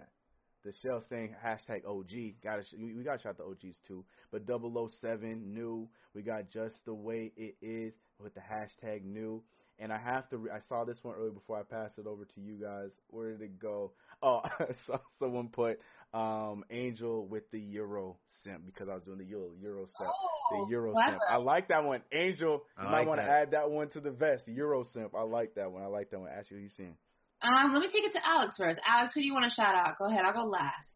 The 0.64 0.72
shell 0.82 1.02
saying 1.08 1.34
hashtag 1.44 1.86
OG. 1.86 2.42
Got 2.44 2.60
we 2.78 2.92
we 2.94 3.02
got 3.02 3.16
to 3.16 3.22
shout 3.22 3.38
the 3.38 3.44
OGs 3.44 3.80
too. 3.88 4.04
But 4.30 4.42
007 4.46 5.54
new. 5.54 5.88
We 6.14 6.22
got 6.22 6.50
just 6.50 6.84
the 6.84 6.94
way 6.94 7.32
it 7.36 7.56
is 7.62 7.94
with 8.22 8.34
the 8.34 8.40
hashtag 8.40 9.04
new. 9.04 9.42
And 9.78 9.90
I 9.90 9.96
have 9.96 10.28
to. 10.28 10.36
Re- 10.36 10.50
I 10.54 10.58
saw 10.68 10.84
this 10.84 10.98
one 11.02 11.14
earlier 11.14 11.30
before 11.30 11.58
I 11.58 11.62
pass 11.62 11.96
it 11.96 12.06
over 12.06 12.26
to 12.26 12.40
you 12.40 12.58
guys. 12.60 12.90
Where 13.08 13.30
did 13.32 13.40
it 13.40 13.58
go? 13.58 13.92
Oh, 14.22 14.42
so 14.86 15.00
someone 15.18 15.48
put 15.48 15.80
um 16.12 16.64
Angel 16.70 17.26
with 17.26 17.50
the 17.50 17.60
Euro 17.60 18.18
simp 18.44 18.66
because 18.66 18.90
I 18.90 18.94
was 18.94 19.04
doing 19.04 19.16
the 19.18 19.24
Euro 19.24 19.48
Euro 19.62 19.86
step. 19.86 20.08
Oh, 20.52 20.66
the 20.66 20.70
Euro 20.72 20.92
clever. 20.92 21.12
simp. 21.12 21.22
I 21.26 21.36
like 21.36 21.68
that 21.68 21.84
one. 21.84 22.02
Angel, 22.12 22.64
I 22.76 22.82
you 22.82 22.88
might 22.90 22.98
like 22.98 23.08
want 23.08 23.20
to 23.20 23.26
add 23.26 23.52
that 23.52 23.70
one 23.70 23.88
to 23.90 24.00
the 24.00 24.10
vest. 24.10 24.46
Euro 24.48 24.84
simp. 24.92 25.14
I 25.14 25.22
like 25.22 25.54
that 25.54 25.72
one. 25.72 25.82
I 25.82 25.86
like 25.86 26.10
that 26.10 26.20
one. 26.20 26.28
Ashley, 26.28 26.58
who 26.58 26.62
you 26.64 26.68
seeing? 26.76 26.96
Um, 27.42 27.72
let 27.72 27.80
me 27.80 27.88
take 27.88 28.04
it 28.04 28.12
to 28.12 28.20
Alex 28.26 28.56
first. 28.56 28.78
Alex, 28.86 29.14
who 29.14 29.20
do 29.20 29.26
you 29.26 29.32
want 29.32 29.48
to 29.48 29.54
shout 29.54 29.74
out? 29.74 29.98
Go 29.98 30.06
ahead. 30.06 30.24
I'll 30.24 30.32
go 30.32 30.44
last. 30.48 30.94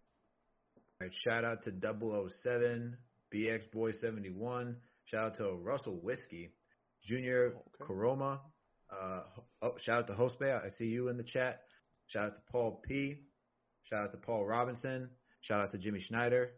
All 1.01 1.07
right, 1.07 1.13
shout 1.27 1.45
out 1.45 1.63
to 1.65 1.73
007, 1.73 2.97
BX 3.35 3.71
Boy 3.73 3.93
71. 3.93 4.77
Shout 5.07 5.25
out 5.25 5.37
to 5.39 5.53
Russell 5.53 5.99
Whiskey, 6.03 6.53
Junior 7.05 7.55
Okay. 7.83 7.93
Koroma. 7.93 8.41
Uh, 8.93 9.21
oh, 9.63 9.75
shout 9.79 10.01
out 10.01 10.07
to 10.09 10.13
Hospe. 10.15 10.43
I 10.65 10.71
see 10.71 10.87
you 10.87 11.09
in 11.09 11.17
the 11.17 11.25
chat. 11.25 11.63
Shout 12.07 12.25
out 12.27 12.35
to 12.37 12.53
Paul 12.53 12.83
P. 12.87 13.17
Shout 13.85 14.05
out 14.05 14.13
to 14.13 14.19
Paul 14.19 14.45
Robinson. 14.45 15.09
Shout 15.41 15.61
out 15.61 15.71
to 15.73 15.79
Jimmy 15.79 16.01
Schneider. 16.01 16.51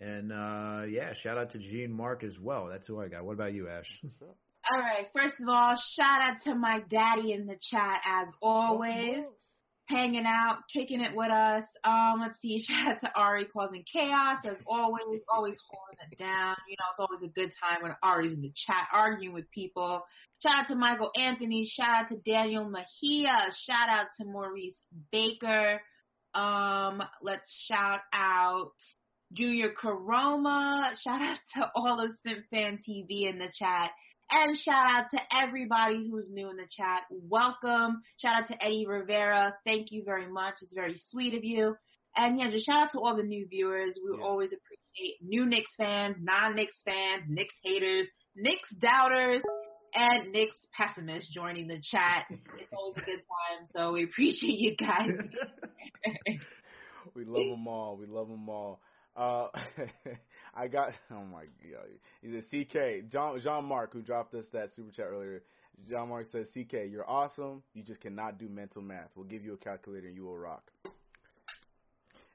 And 0.00 0.32
uh, 0.32 0.82
yeah, 0.88 1.12
shout 1.14 1.38
out 1.38 1.50
to 1.50 1.58
Gene 1.58 1.92
Mark 1.92 2.24
as 2.24 2.38
well. 2.40 2.68
That's 2.70 2.86
who 2.86 3.00
I 3.00 3.08
got. 3.08 3.24
What 3.24 3.34
about 3.34 3.52
you, 3.52 3.68
Ash? 3.68 3.86
All 4.72 4.80
right. 4.80 5.08
First 5.16 5.40
of 5.40 5.48
all, 5.48 5.74
shout 5.96 6.20
out 6.20 6.42
to 6.44 6.54
my 6.54 6.80
daddy 6.88 7.32
in 7.32 7.46
the 7.46 7.56
chat 7.70 8.00
as 8.06 8.28
always. 8.40 9.24
hanging 9.90 10.24
out, 10.24 10.58
kicking 10.72 11.00
it 11.00 11.14
with 11.14 11.30
us. 11.30 11.64
Um, 11.84 12.20
let's 12.20 12.40
see. 12.40 12.62
Shout 12.68 12.88
out 12.88 13.00
to 13.00 13.10
Ari 13.14 13.46
causing 13.46 13.84
chaos 13.92 14.38
as 14.44 14.56
always, 14.66 15.20
always 15.32 15.56
holding 15.68 15.98
it 16.10 16.18
down. 16.18 16.54
You 16.68 16.76
know, 16.78 16.84
it's 16.90 17.00
always 17.00 17.22
a 17.22 17.34
good 17.34 17.52
time 17.60 17.82
when 17.82 17.96
Ari's 18.02 18.32
in 18.32 18.40
the 18.40 18.52
chat 18.54 18.86
arguing 18.92 19.34
with 19.34 19.50
people. 19.50 20.02
Shout 20.42 20.62
out 20.62 20.68
to 20.68 20.76
Michael 20.76 21.10
Anthony. 21.18 21.68
Shout 21.68 22.04
out 22.04 22.08
to 22.08 22.16
Daniel 22.24 22.70
Mejia. 22.70 23.48
Shout 23.66 23.88
out 23.88 24.06
to 24.18 24.26
Maurice 24.26 24.78
Baker. 25.10 25.80
Um, 26.34 27.02
let's 27.22 27.50
shout 27.66 28.00
out 28.12 28.70
Junior 29.32 29.72
Karoma. 29.72 30.92
Shout 31.02 31.20
out 31.20 31.38
to 31.56 31.70
all 31.74 32.00
of 32.00 32.10
Simp 32.22 32.44
Fan 32.50 32.78
TV 32.88 33.28
in 33.28 33.38
the 33.38 33.48
chat. 33.52 33.90
And 34.32 34.56
shout 34.56 34.86
out 34.86 35.10
to 35.10 35.20
everybody 35.36 36.08
who's 36.08 36.30
new 36.30 36.50
in 36.50 36.56
the 36.56 36.68
chat. 36.70 37.02
Welcome. 37.10 38.02
Shout 38.18 38.42
out 38.42 38.48
to 38.48 38.64
Eddie 38.64 38.86
Rivera. 38.86 39.54
Thank 39.64 39.90
you 39.90 40.02
very 40.04 40.30
much. 40.30 40.54
It's 40.62 40.74
very 40.74 41.00
sweet 41.08 41.34
of 41.34 41.44
you. 41.44 41.74
And 42.16 42.38
yeah, 42.38 42.50
just 42.50 42.66
shout 42.66 42.84
out 42.84 42.92
to 42.92 43.00
all 43.00 43.16
the 43.16 43.22
new 43.22 43.46
viewers. 43.48 43.98
We 44.04 44.16
Yeah. 44.18 44.24
always 44.24 44.52
appreciate 44.52 45.22
new 45.22 45.46
Knicks 45.46 45.74
fans, 45.76 46.16
non-Knicks 46.20 46.80
fans, 46.84 47.24
Knicks 47.28 47.54
haters, 47.62 48.06
Knicks 48.36 48.70
doubters, 48.76 49.42
and 49.94 50.30
Knicks 50.32 50.56
pessimists 50.76 51.32
joining 51.32 51.66
the 51.66 51.80
chat. 51.80 52.26
It's 52.30 52.72
always 52.72 52.98
a 52.98 53.00
good 53.06 53.16
time, 53.18 53.66
so 53.66 53.92
we 53.92 54.04
appreciate 54.04 54.58
you 54.58 54.76
guys. 54.76 55.10
We 57.14 57.24
love 57.24 57.48
them 57.50 57.66
all. 57.66 57.96
We 57.96 58.06
love 58.06 58.28
them 58.28 58.48
all. 58.48 58.80
Uh, 59.16 59.48
I 60.54 60.68
got. 60.68 60.92
Oh 61.10 61.24
my 61.24 61.44
god. 61.70 61.88
He's 62.22 62.34
a 62.34 62.42
CK 62.42 63.10
John 63.10 63.38
Jean 63.40 63.64
Mark 63.64 63.92
who 63.92 64.02
dropped 64.02 64.34
us 64.34 64.46
that 64.52 64.70
super 64.74 64.90
chat 64.90 65.06
earlier. 65.10 65.42
John 65.88 66.08
Mark 66.08 66.26
says, 66.30 66.46
"CK, 66.48 66.90
you're 66.90 67.08
awesome. 67.08 67.62
You 67.74 67.82
just 67.82 68.00
cannot 68.00 68.38
do 68.38 68.48
mental 68.48 68.82
math. 68.82 69.10
We'll 69.14 69.26
give 69.26 69.44
you 69.44 69.54
a 69.54 69.56
calculator 69.56 70.06
and 70.06 70.16
you 70.16 70.24
will 70.24 70.38
rock." 70.38 70.70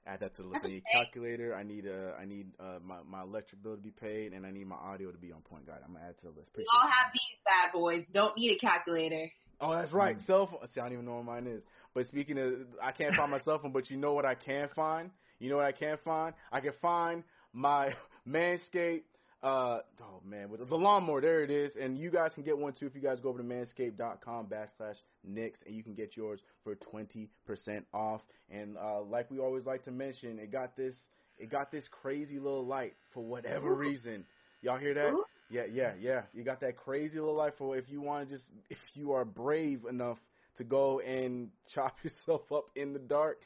Add 0.07 0.19
that 0.19 0.35
to 0.35 0.43
the 0.43 0.47
list. 0.49 0.65
I 0.65 0.67
need 0.67 0.83
a 0.93 0.97
calculator. 0.97 1.55
I 1.55 1.63
need 1.63 1.87
uh, 1.87 2.19
I 2.19 2.25
need 2.25 2.47
uh, 2.59 2.79
my 2.83 2.97
my 3.07 3.23
electric 3.23 3.63
bill 3.63 3.75
to 3.75 3.81
be 3.81 3.89
paid, 3.89 4.33
and 4.33 4.45
I 4.45 4.51
need 4.51 4.67
my 4.67 4.75
audio 4.75 5.11
to 5.11 5.17
be 5.17 5.31
on 5.31 5.41
point. 5.41 5.65
Guys, 5.65 5.79
I'm 5.83 5.93
gonna 5.93 6.05
add 6.05 6.17
to 6.17 6.23
the 6.23 6.29
list. 6.29 6.49
We 6.55 6.63
Appreciate 6.63 6.67
all 6.73 6.87
have 6.87 7.11
these 7.11 7.39
bad 7.43 7.73
boys. 7.73 8.05
Don't 8.13 8.37
need 8.37 8.55
a 8.55 8.59
calculator. 8.59 9.31
Oh, 9.59 9.71
that's 9.71 9.93
right. 9.93 10.19
Cell 10.27 10.47
phone. 10.47 10.59
See, 10.71 10.79
I 10.79 10.83
don't 10.83 10.93
even 10.93 11.05
know 11.05 11.15
where 11.15 11.23
mine 11.23 11.47
is. 11.47 11.63
But 11.95 12.05
speaking 12.07 12.37
of, 12.37 12.53
I 12.83 12.91
can't 12.91 13.15
find 13.15 13.31
my 13.31 13.39
cell 13.45 13.57
phone. 13.57 13.71
But 13.71 13.89
you 13.89 13.97
know 13.97 14.13
what 14.13 14.25
I 14.25 14.35
can 14.35 14.69
find? 14.75 15.09
You 15.39 15.49
know 15.49 15.57
what 15.57 15.65
I 15.65 15.71
can't 15.71 15.99
find? 16.03 16.33
I 16.51 16.59
can 16.59 16.73
find 16.81 17.23
my 17.53 17.93
Manscaped. 18.27 19.03
Uh, 19.43 19.79
oh 20.01 20.21
man, 20.25 20.49
with 20.49 20.67
the 20.67 20.75
lawnmower, 20.75 21.21
there 21.21 21.43
it 21.43 21.51
is. 21.51 21.75
And 21.79 21.99
you 21.99 22.09
guys 22.09 22.31
can 22.33 22.43
get 22.43 22.57
one 22.57 22.73
too 22.73 22.87
if 22.87 22.95
you 22.95 23.01
guys 23.01 23.19
go 23.19 23.29
over 23.29 23.37
to 23.37 23.43
manscaped.com 23.43 24.47
backslash 24.47 24.95
Knicks, 25.23 25.59
and 25.67 25.75
you 25.75 25.83
can 25.83 25.93
get 25.93 26.17
yours 26.17 26.39
for 26.63 26.73
twenty 26.75 27.29
percent 27.45 27.85
off. 27.93 28.21
And 28.49 28.75
uh, 28.77 29.01
like 29.01 29.29
we 29.29 29.37
always 29.37 29.65
like 29.65 29.83
to 29.85 29.91
mention, 29.91 30.39
it 30.39 30.51
got 30.51 30.75
this, 30.75 30.95
it 31.37 31.51
got 31.51 31.71
this 31.71 31.87
crazy 31.91 32.39
little 32.39 32.65
light 32.65 32.93
for 33.13 33.23
whatever 33.23 33.77
reason. 33.77 34.25
Y'all 34.61 34.79
hear 34.79 34.95
that? 34.95 35.11
Yeah, 35.51 35.65
yeah, 35.71 35.91
yeah. 35.99 36.21
You 36.33 36.43
got 36.43 36.59
that 36.61 36.75
crazy 36.75 37.19
little 37.19 37.35
light 37.35 37.53
for 37.57 37.77
if 37.77 37.87
you 37.87 38.01
want 38.01 38.27
to 38.27 38.35
just 38.35 38.49
if 38.69 38.79
you 38.95 39.11
are 39.11 39.25
brave 39.25 39.85
enough 39.87 40.17
to 40.57 40.63
go 40.63 41.01
and 41.01 41.49
chop 41.73 41.97
yourself 42.03 42.51
up 42.51 42.65
in 42.75 42.93
the 42.93 42.99
dark. 42.99 43.39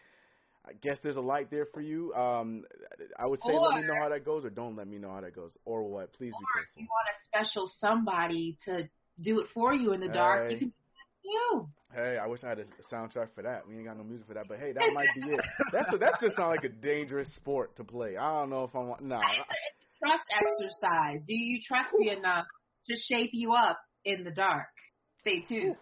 I 0.68 0.74
guess 0.82 1.00
there's 1.02 1.16
a 1.16 1.22
light 1.22 1.50
there 1.50 1.66
for 1.74 1.82
you. 1.82 2.14
Um, 2.14 2.64
I 3.18 3.26
would 3.26 3.40
say 3.46 3.58
let 3.58 3.82
me 3.82 3.88
know 3.88 3.96
how 4.02 4.10
that 4.10 4.24
goes, 4.26 4.46
or 4.46 4.50
don't 4.50 4.76
let 4.76 4.88
me 4.88 4.98
know 4.98 5.12
how 5.12 5.22
that 5.22 5.36
goes, 5.36 5.56
or 5.66 5.84
what. 5.84 6.14
Please 6.14 6.32
be 6.32 6.34
Or 6.34 6.62
if 6.62 6.68
careful. 6.68 6.82
you 6.82 6.88
want 6.90 7.08
a 7.10 7.24
special 7.26 7.72
somebody 7.80 8.58
to 8.66 8.90
do 9.24 9.40
it 9.40 9.48
for 9.54 9.74
you 9.74 9.94
in 9.94 10.00
the 10.02 10.10
dark, 10.10 10.48
Hey. 10.50 10.54
you 10.54 10.60
can 10.60 10.74
you. 11.24 11.68
Hey, 11.94 12.18
I 12.22 12.28
wish 12.28 12.44
I 12.44 12.50
had 12.50 12.60
a 12.60 12.66
soundtrack 12.94 13.34
for 13.34 13.42
that. 13.44 13.68
We 13.68 13.76
ain't 13.76 13.86
got 13.86 13.98
no 13.98 14.04
music 14.04 14.28
for 14.28 14.36
that, 14.36 14.48
but 14.48 14.60
hey, 14.60 14.74
that 14.74 14.92
might 14.94 15.08
be 15.16 15.32
it. 15.32 15.40
That's 15.72 15.92
a, 15.94 15.98
that's 15.98 16.20
just 16.22 16.36
sound 16.36 16.52
like 16.52 16.64
a 16.64 16.70
dangerous 16.70 17.30
sport 17.36 17.76
to 17.78 17.84
play. 17.84 18.16
I 18.16 18.32
don't 18.40 18.50
know 18.52 18.64
if 18.64 18.76
I 18.76 18.80
want. 18.80 19.02
Nah, 19.02 19.22
Trust 20.06 20.24
exercise. 20.32 21.20
Do 21.28 21.34
you 21.34 21.60
trust 21.68 21.90
me 21.98 22.12
enough 22.12 22.46
to 22.86 22.96
shape 22.96 23.32
you 23.34 23.54
up 23.54 23.80
in 24.06 24.24
the 24.24 24.32
dark? 24.32 24.68
Stay 25.22 25.42
tuned. 25.42 25.76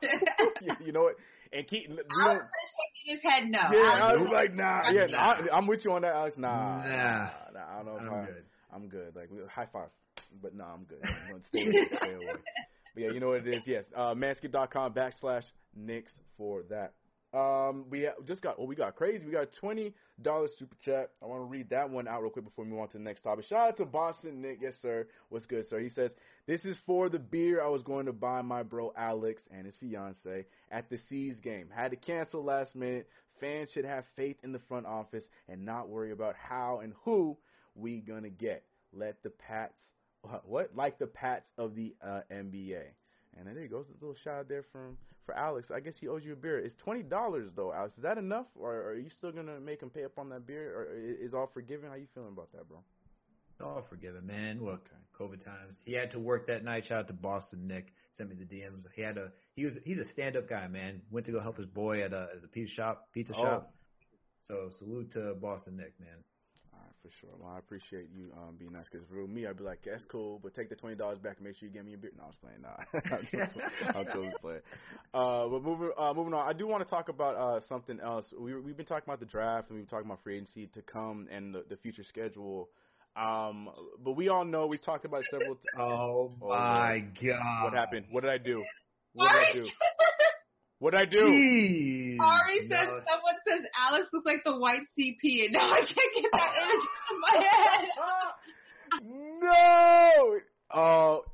you, 0.02 0.72
you 0.86 0.92
know 0.92 1.02
what? 1.02 1.14
And 1.52 1.66
keep. 1.66 1.88
We 1.88 1.96
Alex 1.96 2.08
don't, 2.24 2.36
is 2.36 2.70
shaking 2.74 2.97
his 3.08 3.20
head 3.22 3.44
no. 3.50 3.58
yeah, 3.72 3.90
Alex 3.94 4.02
I 4.02 4.14
is 4.14 4.20
was 4.20 4.30
like, 4.32 4.54
nah, 4.54 4.90
yeah, 4.90 5.06
nah, 5.06 5.18
I, 5.18 5.56
I'm 5.56 5.66
with 5.66 5.84
you 5.84 5.92
on 5.92 6.02
that, 6.02 6.14
Alex. 6.14 6.36
Nah, 6.36 6.82
Nah. 6.86 7.30
nah, 7.54 7.60
I 7.70 7.76
don't 7.82 7.86
know 7.86 7.96
if 7.96 8.02
I'm 8.02 8.14
I, 8.20 8.26
good. 8.26 8.44
I'm 8.74 8.88
good. 8.88 9.16
Like 9.16 9.30
we- 9.30 9.38
high 9.48 9.66
five, 9.72 9.88
but 10.42 10.54
no, 10.54 10.64
I'm 10.64 10.84
good. 10.84 10.98
I'm 11.04 11.30
gonna 11.32 11.44
stay 11.48 11.66
away. 11.66 11.88
Stay 11.96 12.14
away. 12.14 12.26
But 12.94 13.02
yeah, 13.02 13.10
you 13.12 13.20
know 13.20 13.28
what 13.28 13.46
it 13.46 13.54
is. 13.54 13.62
Yes, 13.66 13.84
uh, 13.94 14.14
manscaped.com 14.14 14.94
backslash 14.94 15.44
Knicks 15.76 16.12
for 16.36 16.62
that. 16.70 16.94
Um, 17.34 17.84
we 17.90 18.08
just 18.26 18.40
got. 18.40 18.56
Oh, 18.58 18.64
we 18.64 18.74
got 18.74 18.96
crazy. 18.96 19.26
We 19.26 19.32
got 19.32 19.48
twenty 19.52 19.92
dollars 20.22 20.50
super 20.58 20.76
chat. 20.82 21.10
I 21.22 21.26
want 21.26 21.42
to 21.42 21.44
read 21.44 21.68
that 21.70 21.90
one 21.90 22.08
out 22.08 22.22
real 22.22 22.30
quick 22.30 22.46
before 22.46 22.64
we 22.64 22.70
move 22.70 22.80
on 22.80 22.88
to 22.88 22.98
the 22.98 23.04
next 23.04 23.20
topic. 23.20 23.44
Shout 23.44 23.68
out 23.68 23.76
to 23.76 23.84
Boston 23.84 24.40
Nick. 24.40 24.60
Yes, 24.62 24.76
sir. 24.80 25.06
What's 25.28 25.44
good, 25.44 25.66
sir? 25.68 25.78
He 25.78 25.90
says 25.90 26.12
this 26.46 26.64
is 26.64 26.78
for 26.86 27.10
the 27.10 27.18
beer 27.18 27.62
I 27.62 27.68
was 27.68 27.82
going 27.82 28.06
to 28.06 28.14
buy 28.14 28.40
my 28.40 28.62
bro 28.62 28.94
Alex 28.96 29.42
and 29.50 29.66
his 29.66 29.76
fiance 29.76 30.46
at 30.70 30.88
the 30.88 30.98
C's 31.08 31.38
game. 31.40 31.68
Had 31.74 31.90
to 31.90 31.96
cancel 31.98 32.42
last 32.42 32.74
minute. 32.74 33.08
Fans 33.40 33.70
should 33.72 33.84
have 33.84 34.04
faith 34.16 34.36
in 34.42 34.52
the 34.52 34.60
front 34.60 34.86
office 34.86 35.24
and 35.48 35.64
not 35.64 35.88
worry 35.90 36.12
about 36.12 36.34
how 36.34 36.80
and 36.82 36.94
who 37.04 37.36
we 37.74 38.00
gonna 38.00 38.30
get. 38.30 38.64
Let 38.94 39.22
the 39.22 39.30
Pats, 39.30 39.80
what 40.44 40.74
like 40.74 40.98
the 40.98 41.06
Pats 41.06 41.52
of 41.58 41.74
the 41.74 41.94
uh, 42.02 42.22
NBA. 42.32 42.84
And 43.36 43.46
there 43.46 43.62
you 43.62 43.68
goes 43.68 43.86
a 43.90 44.04
little 44.04 44.16
shout 44.16 44.40
out 44.40 44.48
there 44.48 44.64
from 44.72 44.96
for 45.28 45.36
Alex. 45.36 45.70
I 45.70 45.80
guess 45.80 45.94
he 46.00 46.08
owes 46.08 46.24
you 46.24 46.32
a 46.32 46.36
beer. 46.36 46.58
It's 46.58 46.74
twenty 46.76 47.02
dollars 47.02 47.50
though, 47.54 47.70
Alex. 47.70 47.94
Is 47.98 48.02
that 48.02 48.16
enough, 48.16 48.46
or 48.58 48.72
are 48.82 48.94
you 48.94 49.10
still 49.10 49.30
gonna 49.30 49.60
make 49.60 49.82
him 49.82 49.90
pay 49.90 50.04
up 50.04 50.18
on 50.18 50.30
that 50.30 50.46
beer, 50.46 50.74
or 50.74 50.86
is 50.96 51.34
all 51.34 51.50
forgiven? 51.52 51.90
How 51.90 51.96
you 51.96 52.06
feeling 52.14 52.30
about 52.32 52.50
that, 52.52 52.66
bro? 52.66 52.78
All 53.62 53.84
forgiven, 53.90 54.26
man. 54.26 54.64
Look. 54.64 54.88
COVID 55.20 55.44
times. 55.44 55.76
He 55.84 55.92
had 55.94 56.12
to 56.12 56.20
work 56.20 56.46
that 56.46 56.62
night. 56.64 56.86
Shout 56.86 57.00
out 57.00 57.06
to 57.08 57.12
Boston 57.12 57.66
Nick. 57.66 57.92
Sent 58.12 58.30
me 58.30 58.36
the 58.36 58.44
DMs. 58.44 58.84
He 58.94 59.02
had 59.02 59.18
a. 59.18 59.32
He 59.56 59.64
was. 59.66 59.76
He's 59.84 59.98
a 59.98 60.04
stand-up 60.12 60.48
guy, 60.48 60.68
man. 60.68 61.02
Went 61.10 61.26
to 61.26 61.32
go 61.32 61.40
help 61.40 61.56
his 61.58 61.66
boy 61.66 62.00
at 62.02 62.12
a 62.12 62.28
as 62.36 62.44
a 62.44 62.48
pizza 62.48 62.72
shop. 62.72 63.08
Pizza 63.12 63.34
Oh. 63.36 63.42
shop. 63.42 63.74
So 64.46 64.70
salute 64.78 65.10
to 65.12 65.34
Boston 65.34 65.76
Nick, 65.76 65.92
man. 66.00 66.22
For 67.02 67.10
sure. 67.20 67.30
Well, 67.38 67.52
I 67.54 67.58
appreciate 67.58 68.08
you 68.12 68.32
um, 68.36 68.56
being 68.58 68.72
nice. 68.72 68.86
Because 68.90 69.06
for 69.08 69.26
me, 69.28 69.46
I'd 69.46 69.56
be 69.56 69.62
like, 69.62 69.78
that's 69.84 70.04
cool, 70.06 70.40
but 70.42 70.52
take 70.52 70.68
the 70.68 70.74
twenty 70.74 70.96
dollars 70.96 71.18
back 71.18 71.36
and 71.36 71.46
make 71.46 71.56
sure 71.56 71.68
you 71.68 71.72
give 71.72 71.84
me 71.84 71.94
a 71.94 71.96
beer. 71.96 72.10
No, 72.16 72.24
I 72.24 72.26
was 72.26 72.36
playing. 72.42 72.62
Nah, 72.62 73.94
I'm 73.98 74.04
totally- 74.06 74.32
playing. 74.40 74.60
Uh, 75.14 75.46
but 75.46 75.62
moving 75.62 75.90
uh, 75.96 76.12
moving 76.12 76.34
on, 76.34 76.48
I 76.48 76.52
do 76.52 76.66
want 76.66 76.82
to 76.84 76.90
talk 76.90 77.08
about 77.08 77.36
uh, 77.36 77.60
something 77.68 78.00
else. 78.00 78.34
We 78.36 78.54
we've 78.60 78.76
been 78.76 78.84
talking 78.86 79.04
about 79.06 79.20
the 79.20 79.26
draft 79.26 79.70
and 79.70 79.78
we've 79.78 79.86
been 79.86 79.90
talking 79.90 80.10
about 80.10 80.22
free 80.24 80.34
agency 80.36 80.66
to 80.74 80.82
come 80.82 81.28
and 81.30 81.54
the, 81.54 81.64
the 81.70 81.76
future 81.76 82.02
schedule. 82.02 82.68
Um, 83.16 83.68
but 84.04 84.12
we 84.12 84.28
all 84.28 84.44
know 84.44 84.66
we 84.66 84.78
talked 84.78 85.04
about 85.04 85.22
several. 85.30 85.54
T- 85.54 85.60
Oh 85.78 86.32
Oh, 86.42 86.48
my 86.48 87.04
God! 87.24 87.64
what 87.64 87.74
happened? 87.74 88.06
What 88.10 88.22
did 88.22 88.30
I 88.30 88.38
do? 88.38 88.64
What 89.12 89.30
did 89.32 89.40
I 89.40 89.52
do? 89.52 89.68
What 90.80 90.90
did 90.94 91.00
I 91.00 91.04
do? 91.06 91.18
Jeez. 91.26 92.07
Ari 92.20 92.68
says 92.68 92.88
someone 92.88 93.38
says 93.46 93.60
Alex 93.78 94.08
looks 94.12 94.26
like 94.26 94.42
the 94.44 94.56
white 94.56 94.82
CP, 94.98 95.44
and 95.44 95.52
now 95.52 95.70
I 95.72 95.80
can't 95.80 96.14
get 96.14 96.30
that 96.32 96.52
image 96.62 96.86
out 96.98 97.14
of 97.14 97.18
my 97.22 97.34
head. 97.44 97.88
no. 99.40 100.38
Oh, 100.74 101.24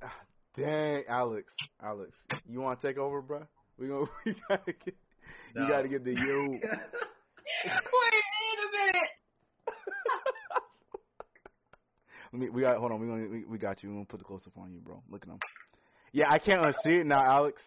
dang, 0.56 1.04
Alex. 1.08 1.52
Alex, 1.82 2.12
you 2.48 2.60
want 2.60 2.80
to 2.80 2.86
take 2.86 2.98
over, 2.98 3.20
bro? 3.20 3.42
We 3.78 3.88
gonna 3.88 4.06
we 4.26 4.36
gotta 4.48 4.72
get 4.72 4.94
you 5.56 5.68
gotta 5.68 5.88
get 5.88 6.04
the 6.04 6.12
you. 6.12 6.60
Wait, 7.64 7.72
wait 7.72 8.58
a 8.58 8.86
minute. 8.86 9.10
Let 12.32 12.40
me, 12.40 12.48
we 12.48 12.62
got 12.62 12.78
hold 12.78 12.90
on. 12.90 13.00
We 13.00 13.06
gonna 13.06 13.28
we, 13.28 13.44
we 13.44 13.58
got 13.58 13.82
you. 13.82 13.90
We 13.90 13.94
gonna 13.94 14.06
put 14.06 14.18
the 14.18 14.24
close 14.24 14.42
up 14.46 14.58
on 14.58 14.72
you, 14.72 14.80
bro. 14.80 15.02
Look 15.08 15.22
at 15.22 15.28
him. 15.28 15.38
Yeah, 16.12 16.24
I 16.30 16.38
can't 16.38 16.62
unsee 16.62 17.00
it 17.00 17.06
now, 17.06 17.22
Alex. 17.24 17.62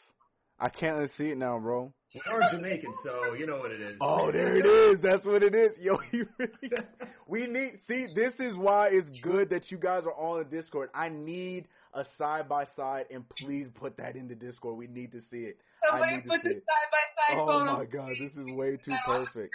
I 0.60 0.70
can't 0.70 0.98
unsee 0.98 1.32
it 1.32 1.38
now, 1.38 1.60
bro. 1.60 1.94
We 2.26 2.32
are 2.32 2.50
Jamaican, 2.52 2.94
so 3.04 3.34
you 3.34 3.46
know 3.46 3.58
what 3.58 3.72
it 3.72 3.82
is. 3.82 3.98
Oh, 4.02 4.32
there 4.32 4.56
it 4.56 4.66
is. 4.66 5.00
That's 5.02 5.26
what 5.26 5.44
it 5.44 5.54
is. 5.54 5.76
Yo, 5.82 5.98
you 6.12 6.28
really. 6.38 6.52
We 7.30 7.46
need. 7.46 7.80
See, 7.86 8.08
this 8.16 8.34
is 8.40 8.56
why 8.56 8.88
it's 8.90 9.10
good 9.22 9.50
that 9.50 9.70
you 9.70 9.78
guys 9.78 10.04
are 10.06 10.14
on 10.14 10.40
the 10.40 10.46
Discord. 10.46 10.90
I 10.94 11.10
need 11.10 11.68
a 11.94 12.06
side 12.18 12.48
by 12.48 12.64
side, 12.64 13.06
and 13.12 13.26
please 13.30 13.68
put 13.76 13.98
that 13.98 14.16
in 14.16 14.30
the 14.30 14.36
Discord. 14.36 14.78
We 14.78 14.88
need 14.88 15.12
to 15.12 15.22
see 15.22 15.40
it. 15.40 15.58
I 15.84 15.92
Somebody 15.92 16.16
need 16.16 16.22
to 16.24 16.30
put 16.30 16.42
see 16.42 16.48
the 16.50 16.54
side 16.56 16.90
by 16.92 17.34
side 17.36 17.40
Oh 17.42 17.66
my 17.66 17.86
god, 17.86 18.12
this 18.18 18.32
is 18.32 18.46
way 18.56 18.78
too 18.78 18.96
perfect. 19.06 19.54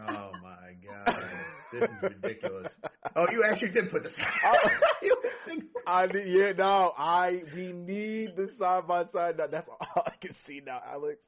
Oh 0.00 0.04
my 0.04 0.12
God, 0.12 0.27
this 1.72 1.82
is 1.82 2.02
ridiculous. 2.02 2.72
Oh, 3.16 3.26
you 3.30 3.44
actually 3.44 3.70
did 3.70 3.90
put 3.90 4.02
this. 4.04 4.12
Oh. 4.44 4.52
I 5.86 6.06
yeah, 6.26 6.52
no, 6.56 6.92
I 6.96 7.42
we 7.54 7.72
need 7.72 8.36
the 8.36 8.50
side 8.58 8.86
by 8.86 9.04
side. 9.06 9.38
Now, 9.38 9.46
That's 9.46 9.68
all 9.68 10.02
I 10.06 10.12
can 10.20 10.34
see 10.46 10.60
now, 10.64 10.80
Alex. 10.86 11.24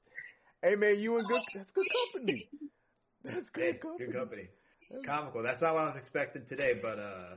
Hey 0.63 0.75
man, 0.75 0.99
you 0.99 1.19
in 1.19 1.27
good? 1.27 1.41
That's 1.55 1.71
good 1.71 1.87
company. 2.13 2.49
That's 3.25 3.49
Hey, 3.55 3.73
good 3.73 3.81
company. 3.81 4.07
good 4.07 4.15
company. 4.15 4.49
Comical. 5.07 5.43
That's 5.43 5.61
not 5.61 5.75
what 5.75 5.85
I 5.85 5.87
was 5.87 5.97
expecting 5.97 6.45
today, 6.49 6.75
but 6.83 6.99
uh, 6.99 7.37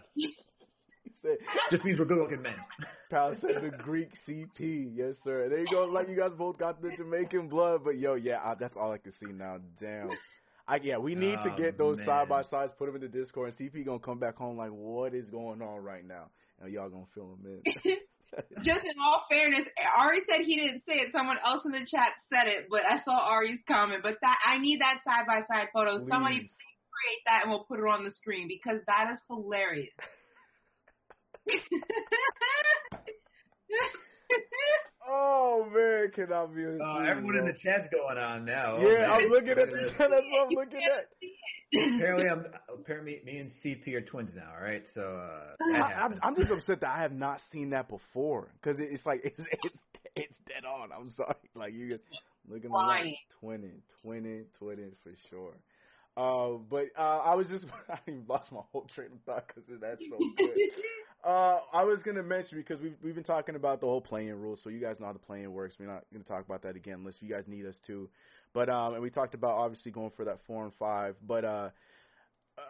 said, 1.21 1.37
just 1.69 1.85
means 1.85 1.99
we're 1.99 2.05
good 2.05 2.17
looking 2.17 2.41
men. 2.41 2.55
Pal 3.11 3.35
said 3.39 3.61
the 3.61 3.69
Greek 3.77 4.09
CP. 4.27 4.91
Yes, 4.95 5.15
sir. 5.23 5.49
There 5.49 5.59
you 5.59 5.67
go. 5.71 5.85
Like 5.85 6.09
you 6.09 6.15
guys 6.15 6.31
both 6.37 6.57
got 6.57 6.81
the 6.81 6.91
Jamaican 6.97 7.47
blood, 7.49 7.81
but 7.83 7.97
yo, 7.97 8.15
yeah, 8.15 8.39
I, 8.43 8.55
that's 8.55 8.75
all 8.75 8.91
I 8.91 8.97
can 8.97 9.11
see 9.13 9.31
now. 9.31 9.59
Damn. 9.79 10.09
I, 10.67 10.77
yeah, 10.81 10.97
we 10.97 11.13
need 11.13 11.37
to 11.43 11.49
Oh, 11.51 11.57
get 11.57 11.77
those 11.77 11.97
man. 11.97 12.05
side 12.05 12.29
by 12.29 12.43
sides, 12.43 12.71
put 12.77 12.85
them 12.85 12.95
in 12.95 13.01
the 13.01 13.09
Discord, 13.09 13.53
and 13.53 13.71
CP 13.71 13.85
gonna 13.85 13.99
come 13.99 14.19
back 14.19 14.37
home 14.37 14.57
like, 14.57 14.71
what 14.71 15.13
is 15.13 15.29
going 15.29 15.61
on 15.61 15.83
right 15.83 16.05
now? 16.05 16.29
And 16.61 16.71
y'all 16.71 16.89
gonna 16.89 17.05
fill 17.13 17.35
him 17.35 17.45
in. 17.45 17.97
Just 18.63 18.85
in 18.85 18.93
all 18.99 19.25
fairness, 19.29 19.67
Ari 19.97 20.21
said 20.29 20.45
he 20.45 20.55
didn't 20.55 20.83
say 20.87 20.95
it. 20.95 21.11
Someone 21.11 21.37
else 21.45 21.65
in 21.65 21.71
the 21.71 21.85
chat 21.85 22.13
said 22.31 22.47
it, 22.47 22.67
but 22.69 22.81
I 22.85 23.01
saw 23.03 23.17
Ari's 23.19 23.61
comment. 23.67 24.01
But 24.03 24.17
that 24.21 24.37
I 24.45 24.57
need 24.57 24.79
that 24.79 25.03
side 25.03 25.27
by 25.27 25.41
side 25.41 25.67
photo. 25.73 25.97
Somebody 26.07 26.39
Please. 26.39 26.55
create 26.55 27.21
that 27.25 27.43
and 27.43 27.51
we'll 27.51 27.65
put 27.65 27.79
it 27.79 27.85
on 27.85 28.03
the 28.05 28.11
screen 28.11 28.47
because 28.47 28.81
that 28.87 29.11
is 29.13 29.19
hilarious. 29.29 29.93
oh 35.07 35.67
man, 35.73 36.11
cannot 36.11 36.55
be. 36.55 36.63
Uh, 36.65 36.99
everyone 36.99 37.37
in 37.37 37.45
the 37.45 37.53
chat's 37.53 37.87
going 37.91 38.17
on 38.17 38.45
now. 38.45 38.75
Oh, 38.77 38.81
Yeah, 38.87 38.99
man. 39.07 39.11
I'm 39.11 39.29
looking 39.29 39.49
at 39.51 39.57
the 39.71 39.91
chat. 39.97 40.09
That's 40.09 40.25
what 40.31 40.47
I'm 40.47 40.49
looking 40.49 40.81
at. 40.83 41.95
Apparently, 41.95 42.27
I'm 42.29 42.45
apparently 42.71 43.21
me 43.25 43.37
and 43.39 43.51
CP 43.63 43.93
are 43.95 44.01
twins 44.01 44.31
now. 44.35 44.51
All 44.57 44.63
right, 44.63 44.83
so 44.93 45.01
uh, 45.01 45.55
I, 45.75 45.93
I'm. 45.93 46.19
I'm 46.21 46.35
just 46.35 46.51
upset 46.51 46.81
that 46.81 46.89
I 46.89 47.01
have 47.01 47.13
not 47.13 47.41
seen 47.51 47.71
that 47.71 47.89
before 47.89 48.49
because 48.61 48.79
it, 48.79 48.89
it's 48.91 49.05
like 49.05 49.21
it's 49.23 49.39
it's 49.63 49.79
it's 50.15 50.37
dead 50.47 50.65
on. 50.65 50.89
I'm 50.91 51.11
sorry, 51.11 51.35
like 51.55 51.73
you 51.73 51.89
just 51.89 52.03
looking 52.47 52.69
at 52.69 52.73
Lying. 52.73 53.15
twinning, 53.43 53.79
twinning, 54.05 54.43
twinning 54.61 54.91
for 55.03 55.13
sure. 55.29 55.53
Uh, 56.15 56.59
but 56.69 56.85
uh, 56.95 57.19
I 57.25 57.33
was 57.33 57.47
just 57.47 57.65
I 57.89 57.97
even 58.07 58.25
lost 58.29 58.51
my 58.51 58.61
whole 58.71 58.87
train 58.93 59.07
of 59.13 59.21
thought 59.25 59.47
because 59.47 59.81
that's 59.81 60.01
so 60.09 60.17
good. 60.37 60.57
Uh, 61.23 61.59
I 61.71 61.85
was 61.85 62.03
gonna 62.03 62.21
mention 62.21 62.57
because 62.57 62.81
we've 62.81 62.95
we've 63.01 63.15
been 63.15 63.23
talking 63.23 63.55
about 63.55 63.79
the 63.79 63.85
whole 63.85 64.01
play-in 64.01 64.41
rules, 64.41 64.61
so 64.61 64.69
you 64.69 64.79
guys 64.79 64.99
know 64.99 65.05
how 65.05 65.13
the 65.13 65.19
play-in 65.19 65.53
works. 65.53 65.75
We're 65.79 65.87
not 65.87 66.03
gonna 66.11 66.25
talk 66.25 66.45
about 66.45 66.63
that 66.63 66.75
again 66.75 66.95
unless 66.95 67.15
you 67.21 67.29
guys 67.29 67.47
need 67.47 67.65
us 67.65 67.79
to. 67.87 68.09
But 68.53 68.69
um, 68.69 68.95
and 68.95 69.01
we 69.01 69.09
talked 69.09 69.33
about 69.33 69.51
obviously 69.51 69.91
going 69.91 70.11
for 70.17 70.25
that 70.25 70.39
four 70.45 70.65
and 70.65 70.73
five. 70.73 71.15
But 71.25 71.45
uh, 71.45 71.69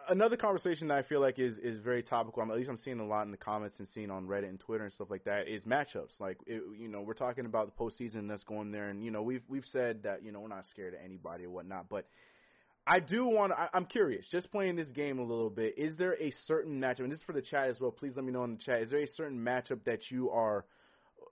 another 0.08 0.36
conversation 0.36 0.86
that 0.88 0.98
I 0.98 1.02
feel 1.02 1.20
like 1.20 1.40
is 1.40 1.58
is 1.58 1.78
very 1.80 2.04
topical. 2.04 2.42
I'm, 2.42 2.50
at 2.52 2.56
least 2.56 2.70
I'm 2.70 2.76
seeing 2.76 3.00
a 3.00 3.06
lot 3.06 3.22
in 3.22 3.32
the 3.32 3.36
comments 3.36 3.80
and 3.80 3.88
seeing 3.88 4.08
on 4.08 4.26
Reddit 4.28 4.48
and 4.48 4.60
Twitter 4.60 4.84
and 4.84 4.92
stuff 4.92 5.10
like 5.10 5.24
that. 5.24 5.48
Is 5.48 5.64
matchups. 5.64 6.20
Like 6.20 6.38
it, 6.46 6.62
you 6.78 6.86
know, 6.86 7.00
we're 7.02 7.14
talking 7.14 7.46
about 7.46 7.76
the 7.76 7.84
postseason 7.84 8.28
that's 8.28 8.44
going 8.44 8.70
there, 8.70 8.88
and 8.88 9.04
you 9.04 9.10
know, 9.10 9.22
we've 9.22 9.42
we've 9.48 9.66
said 9.66 10.04
that 10.04 10.22
you 10.22 10.30
know 10.30 10.38
we're 10.38 10.48
not 10.48 10.66
scared 10.66 10.94
of 10.94 11.00
anybody 11.04 11.44
or 11.44 11.50
whatnot, 11.50 11.88
but. 11.88 12.06
I 12.86 13.00
do 13.00 13.26
want 13.26 13.52
to. 13.52 13.70
I'm 13.72 13.86
curious, 13.86 14.28
just 14.30 14.50
playing 14.50 14.76
this 14.76 14.90
game 14.90 15.18
a 15.18 15.22
little 15.22 15.48
bit. 15.48 15.74
Is 15.78 15.96
there 15.96 16.20
a 16.20 16.30
certain 16.46 16.78
matchup, 16.78 17.00
and 17.00 17.12
this 17.12 17.20
is 17.20 17.24
for 17.24 17.32
the 17.32 17.42
chat 17.42 17.68
as 17.68 17.80
well? 17.80 17.90
Please 17.90 18.16
let 18.16 18.24
me 18.24 18.32
know 18.32 18.44
in 18.44 18.56
the 18.56 18.62
chat. 18.62 18.82
Is 18.82 18.90
there 18.90 19.00
a 19.00 19.08
certain 19.08 19.38
matchup 19.38 19.84
that 19.84 20.10
you 20.10 20.30
are 20.30 20.66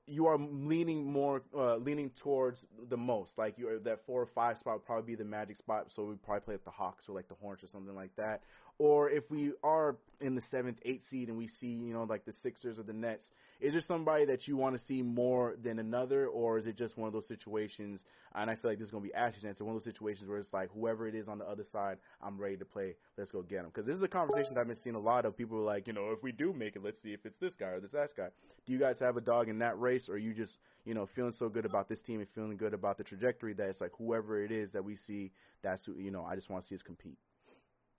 you 0.06 0.26
are 0.26 0.38
leaning 0.38 1.04
more 1.04 1.42
uh, 1.56 1.76
leaning 1.76 2.10
towards 2.22 2.64
the 2.88 2.96
most? 2.96 3.36
Like 3.36 3.58
you 3.58 3.80
that 3.84 4.00
four 4.06 4.22
or 4.22 4.28
five 4.34 4.58
spot 4.58 4.74
would 4.74 4.86
probably 4.86 5.12
be 5.12 5.14
the 5.14 5.28
magic 5.28 5.58
spot, 5.58 5.88
so 5.94 6.04
we 6.04 6.14
probably 6.14 6.40
play 6.40 6.54
like 6.54 6.64
the 6.64 6.70
Hawks 6.70 7.04
or 7.08 7.14
like 7.14 7.28
the 7.28 7.34
Hornets 7.34 7.62
or 7.62 7.68
something 7.68 7.94
like 7.94 8.16
that. 8.16 8.40
Or 8.78 9.10
if 9.10 9.30
we 9.30 9.52
are 9.62 9.96
in 10.20 10.34
the 10.34 10.42
seventh, 10.50 10.78
eighth 10.84 11.02
seed 11.08 11.28
and 11.28 11.36
we 11.36 11.48
see 11.48 11.66
you 11.66 11.92
know 11.92 12.04
like 12.04 12.24
the 12.24 12.32
Sixers 12.42 12.78
or 12.78 12.82
the 12.82 12.92
Nets, 12.92 13.30
is 13.60 13.72
there 13.72 13.80
somebody 13.80 14.24
that 14.26 14.48
you 14.48 14.56
want 14.56 14.76
to 14.76 14.84
see 14.84 15.02
more 15.02 15.54
than 15.62 15.78
another, 15.78 16.26
or 16.26 16.58
is 16.58 16.66
it 16.66 16.76
just 16.76 16.96
one 16.96 17.06
of 17.06 17.12
those 17.12 17.28
situations? 17.28 18.04
And 18.34 18.50
I 18.50 18.54
feel 18.54 18.70
like 18.70 18.78
this 18.78 18.86
is 18.86 18.92
gonna 18.92 19.04
be 19.04 19.14
Ash's 19.14 19.44
answer. 19.44 19.64
One 19.64 19.76
of 19.76 19.82
those 19.82 19.92
situations 19.92 20.28
where 20.28 20.38
it's 20.38 20.52
like 20.52 20.70
whoever 20.74 21.06
it 21.06 21.14
is 21.14 21.28
on 21.28 21.38
the 21.38 21.44
other 21.44 21.64
side, 21.70 21.98
I'm 22.22 22.38
ready 22.40 22.56
to 22.56 22.64
play. 22.64 22.94
Let's 23.16 23.30
go 23.30 23.42
get 23.42 23.62
them. 23.62 23.66
Because 23.66 23.86
this 23.86 23.96
is 23.96 24.02
a 24.02 24.08
conversation 24.08 24.54
that 24.54 24.60
I've 24.60 24.66
been 24.66 24.78
seeing 24.82 24.96
a 24.96 25.00
lot 25.00 25.26
of. 25.26 25.36
People 25.36 25.62
like, 25.62 25.86
you 25.86 25.92
know, 25.92 26.10
if 26.10 26.22
we 26.22 26.32
do 26.32 26.52
make 26.52 26.76
it, 26.76 26.82
let's 26.82 27.00
see 27.02 27.12
if 27.12 27.24
it's 27.24 27.38
this 27.40 27.54
guy 27.54 27.66
or 27.66 27.80
this 27.80 27.92
that 27.92 28.10
guy. 28.16 28.28
Do 28.66 28.72
you 28.72 28.78
guys 28.78 28.98
have 29.00 29.16
a 29.16 29.20
dog 29.20 29.48
in 29.48 29.58
that 29.58 29.78
race, 29.78 30.08
or 30.08 30.18
you 30.18 30.34
just 30.34 30.56
you 30.84 30.94
know 30.94 31.08
feeling 31.14 31.32
so 31.38 31.48
good 31.48 31.66
about 31.66 31.88
this 31.88 32.00
team 32.02 32.20
and 32.20 32.28
feeling 32.34 32.56
good 32.56 32.74
about 32.74 32.98
the 32.98 33.04
trajectory 33.04 33.54
that 33.54 33.68
it's 33.68 33.80
like 33.80 33.92
whoever 33.98 34.42
it 34.42 34.50
is 34.50 34.72
that 34.72 34.84
we 34.84 34.96
see, 34.96 35.30
that's 35.62 35.84
who 35.84 35.94
you 35.94 36.10
know. 36.10 36.24
I 36.24 36.34
just 36.34 36.50
want 36.50 36.64
to 36.64 36.68
see 36.68 36.74
us 36.74 36.82
compete. 36.82 37.18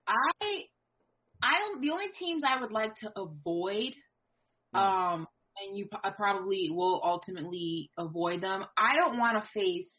I 0.08 0.64
I 1.44 1.76
the 1.82 1.92
only 1.92 2.10
teams 2.18 2.44
I 2.48 2.62
would 2.62 2.72
like 2.72 2.96
to 2.98 3.12
avoid 3.18 3.94
Hmm. 4.74 4.80
um 4.80 5.28
and 5.58 5.78
you 5.78 5.88
I 6.04 6.12
probably 6.12 6.70
will 6.72 7.02
ultimately 7.04 7.92
avoid 7.98 8.42
them. 8.42 8.66
I 8.78 8.96
don't 8.98 9.20
want 9.20 9.44
to 9.44 9.50
face 9.54 9.92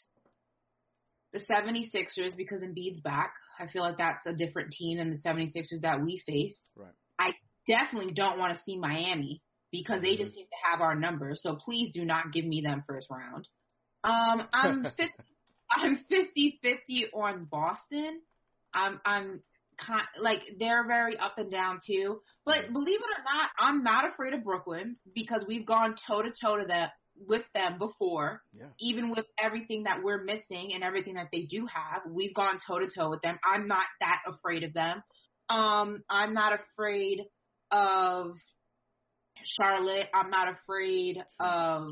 the 1.33 1.41
76ers 1.41 2.37
because 2.37 2.63
Embiid's 2.63 3.01
back. 3.03 3.35
I 3.59 3.67
feel 3.69 3.83
like 3.83 3.99
that's 3.99 4.27
a 4.27 4.35
different 4.35 4.73
team 4.73 4.99
than 4.99 5.11
the 5.11 5.19
76ers 5.19 5.83
that 5.83 6.03
we 6.03 6.23
face. 6.27 6.61
Right. 6.77 6.95
I 7.19 7.33
definitely 7.67 8.13
don't 8.15 8.39
want 8.39 8.57
to 8.57 8.65
see 8.65 8.79
Miami 8.79 9.43
because 9.73 10.03
they 10.03 10.17
Mm-hmm. 10.17 10.25
just 10.25 10.35
seem 10.35 10.47
to 10.47 10.71
have 10.71 10.81
our 10.81 10.95
numbers. 10.95 11.41
So 11.43 11.57
please 11.57 11.93
do 11.93 12.05
not 12.05 12.33
give 12.33 12.45
me 12.45 12.63
them 12.63 12.85
first 12.87 13.09
round. 13.11 13.49
Um 14.05 14.49
I'm 14.53 14.85
50 14.97 15.13
I'm 15.71 15.99
50-50 16.11 17.15
on 17.15 17.47
Boston. 17.47 18.21
I'm 18.75 19.01
I'm 19.05 19.43
kind 19.79 20.07
like 20.21 20.41
they're 20.59 20.87
very 20.87 21.17
up 21.17 21.39
and 21.39 21.51
down 21.51 21.81
too. 21.87 22.21
But 22.45 22.73
believe 22.73 23.01
it 23.01 23.03
or 23.03 23.25
not, 23.25 23.51
I'm 23.59 23.83
not 23.83 24.13
afraid 24.13 24.35
of 24.35 24.45
Brooklyn 24.45 24.97
because 25.15 25.45
we've 25.47 25.67
gone 25.67 25.97
toe 26.07 26.23
to 26.23 26.31
toe 26.43 26.59
to 26.59 26.67
them 26.67 26.89
with 27.27 27.45
them 27.55 27.79
before. 27.79 28.43
Yeah. 28.53 28.67
Even 28.81 29.11
with 29.11 29.27
everything 29.39 29.85
that 29.85 30.03
we're 30.03 30.23
missing 30.23 30.73
and 30.75 30.83
everything 30.83 31.15
that 31.15 31.29
they 31.33 31.43
do 31.43 31.67
have, 31.67 32.03
we've 32.11 32.35
gone 32.35 32.59
toe 32.67 32.81
to 32.81 32.89
toe 32.89 33.11
with 33.11 33.23
them. 33.23 33.39
I'm 33.45 33.69
not 33.69 33.87
that 34.01 34.23
afraid 34.27 34.65
of 34.65 34.73
them. 34.73 35.03
Um, 35.49 36.03
I'm 36.09 36.35
not 36.35 36.53
afraid 36.59 37.21
of 37.71 38.37
Charlotte. 39.45 40.07
I'm 40.15 40.31
not 40.31 40.49
afraid 40.55 41.19
of 41.41 41.91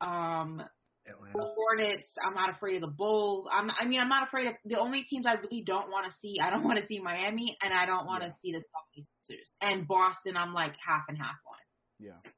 um 0.00 0.62
the 1.06 1.12
Atlanta. 1.12 1.54
Hornets. 1.54 2.10
I'm 2.24 2.34
not 2.34 2.50
afraid 2.50 2.76
of 2.76 2.82
the 2.82 2.94
Bulls. 2.96 3.46
I'm. 3.52 3.70
I 3.78 3.84
mean, 3.86 4.00
I'm 4.00 4.08
not 4.08 4.26
afraid 4.26 4.48
of 4.48 4.54
the 4.64 4.78
only 4.78 5.02
teams 5.08 5.26
I 5.26 5.34
really 5.34 5.62
don't 5.62 5.90
want 5.90 6.10
to 6.10 6.16
see. 6.20 6.38
I 6.42 6.50
don't 6.50 6.64
want 6.68 6.78
to 6.80 6.86
see 6.86 7.00
Miami, 7.00 7.56
and 7.62 7.72
I 7.72 7.86
don't 7.86 8.06
want 8.06 8.22
to 8.22 8.34
see 8.42 8.52
the 8.52 8.58
76ers 8.58 9.48
and 9.60 9.86
Boston. 9.86 10.36
I'm 10.36 10.54
like 10.54 10.74
half 10.84 11.02
and 11.08 11.16
half 11.18 11.36
on. 11.48 11.56
Yeah. 11.98 12.30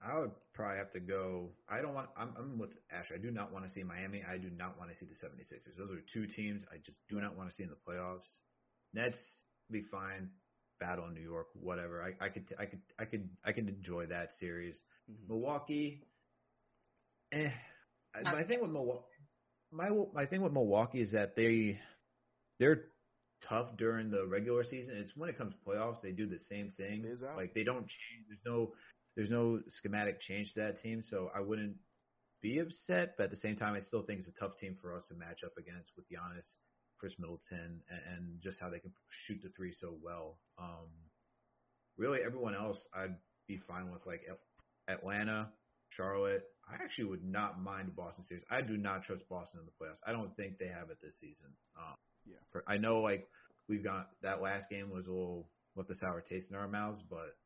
I 0.00 0.16
would 0.18 0.30
probably 0.54 0.78
have 0.78 0.92
to 0.92 1.00
go. 1.00 1.50
I 1.68 1.80
don't 1.80 1.94
want. 1.94 2.08
I'm, 2.16 2.32
I'm 2.38 2.58
with 2.58 2.70
Ash. 2.92 3.06
I 3.12 3.18
do 3.18 3.30
not 3.30 3.52
want 3.52 3.66
to 3.66 3.72
see 3.72 3.82
Miami. 3.82 4.22
I 4.28 4.38
do 4.38 4.48
not 4.50 4.78
want 4.78 4.90
to 4.90 4.96
see 4.96 5.06
the 5.06 5.14
76ers. 5.14 5.76
Those 5.76 5.90
are 5.90 6.02
two 6.12 6.26
teams 6.26 6.62
I 6.72 6.76
just 6.84 6.98
do 7.08 7.20
not 7.20 7.36
want 7.36 7.50
to 7.50 7.56
see 7.56 7.64
in 7.64 7.70
the 7.70 7.76
playoffs. 7.76 8.28
Nets 8.94 9.18
be 9.70 9.82
fine. 9.90 10.30
Battle 10.78 11.06
in 11.06 11.14
New 11.14 11.20
York, 11.20 11.48
whatever. 11.54 12.00
I, 12.00 12.24
I 12.24 12.28
could, 12.28 12.44
I 12.56 12.66
could, 12.66 12.80
I 13.00 13.04
could, 13.04 13.28
I 13.44 13.50
could 13.50 13.68
enjoy 13.68 14.06
that 14.06 14.28
series. 14.38 14.80
Mhm. 15.10 15.28
Milwaukee, 15.28 16.04
eh. 17.32 17.50
I- 18.14 18.22
My 18.22 18.42
thing 18.42 18.60
with 18.60 18.70
Milwaukee, 18.70 19.04
my 19.70 19.90
my 20.14 20.26
thing 20.26 20.42
with 20.42 20.52
Milwaukee 20.52 21.00
is 21.02 21.12
that 21.12 21.36
they 21.36 21.80
they're 22.58 22.86
tough 23.42 23.76
during 23.76 24.10
the 24.10 24.26
regular 24.26 24.64
season. 24.64 24.96
It's 24.96 25.14
when 25.16 25.28
it 25.28 25.38
comes 25.38 25.54
to 25.54 25.60
playoffs, 25.70 26.00
they 26.02 26.12
do 26.12 26.26
the 26.26 26.38
same 26.38 26.72
thing. 26.76 27.04
It 27.04 27.08
is 27.08 27.22
out. 27.22 27.36
Like 27.36 27.54
they 27.54 27.64
don't 27.64 27.86
change. 27.86 28.26
There's 28.28 28.44
no 28.44 28.72
there's 29.16 29.30
no 29.30 29.60
schematic 29.68 30.20
change 30.20 30.54
to 30.54 30.60
that 30.60 30.80
team, 30.80 31.02
so 31.02 31.30
I 31.34 31.40
wouldn't 31.40 31.76
be 32.40 32.58
upset. 32.58 33.14
But 33.16 33.24
at 33.24 33.30
the 33.30 33.36
same 33.36 33.56
time, 33.56 33.74
I 33.74 33.80
still 33.80 34.02
think 34.02 34.20
it's 34.20 34.28
a 34.28 34.32
tough 34.32 34.56
team 34.58 34.76
for 34.80 34.94
us 34.94 35.06
to 35.08 35.14
match 35.14 35.42
up 35.44 35.52
against 35.58 35.90
with 35.96 36.06
Giannis, 36.08 36.46
Khris 36.98 37.18
Middleton, 37.18 37.82
and, 37.90 38.00
and 38.16 38.40
just 38.42 38.58
how 38.60 38.70
they 38.70 38.78
can 38.78 38.92
shoot 39.10 39.40
the 39.42 39.50
three 39.50 39.72
so 39.78 39.94
well. 40.02 40.38
Um, 40.58 40.88
really, 41.96 42.20
everyone 42.22 42.54
else 42.54 42.86
I'd 42.94 43.16
be 43.48 43.58
fine 43.58 43.90
with, 43.90 44.06
like 44.06 44.22
Atlanta, 44.88 45.48
Charlotte. 45.90 46.44
I 46.70 46.74
actually 46.82 47.04
would 47.04 47.24
not 47.24 47.60
mind 47.60 47.88
the 47.88 47.92
Boston 47.92 48.24
series. 48.24 48.44
I 48.50 48.60
do 48.62 48.76
not 48.76 49.02
trust 49.04 49.28
Boston 49.28 49.60
in 49.60 49.66
the 49.66 49.72
playoffs. 49.72 50.00
I 50.06 50.12
don't 50.12 50.34
think 50.36 50.58
they 50.58 50.68
have 50.68 50.90
it 50.90 50.98
this 51.02 51.18
season. 51.18 51.48
Um, 51.76 51.94
Yeah. 52.26 52.36
for- 52.50 52.64
I 52.66 52.76
know 52.78 53.00
like 53.00 53.28
we've 53.68 53.82
got 53.84 54.10
that 54.20 54.40
last 54.42 54.68
game 54.68 54.90
was 54.90 55.06
a 55.06 55.10
little 55.12 55.50
with 55.74 55.88
the 55.88 55.94
sour 55.94 56.20
taste 56.20 56.50
in 56.50 56.56
our 56.56 56.68
mouths, 56.68 57.02
but 57.08 57.36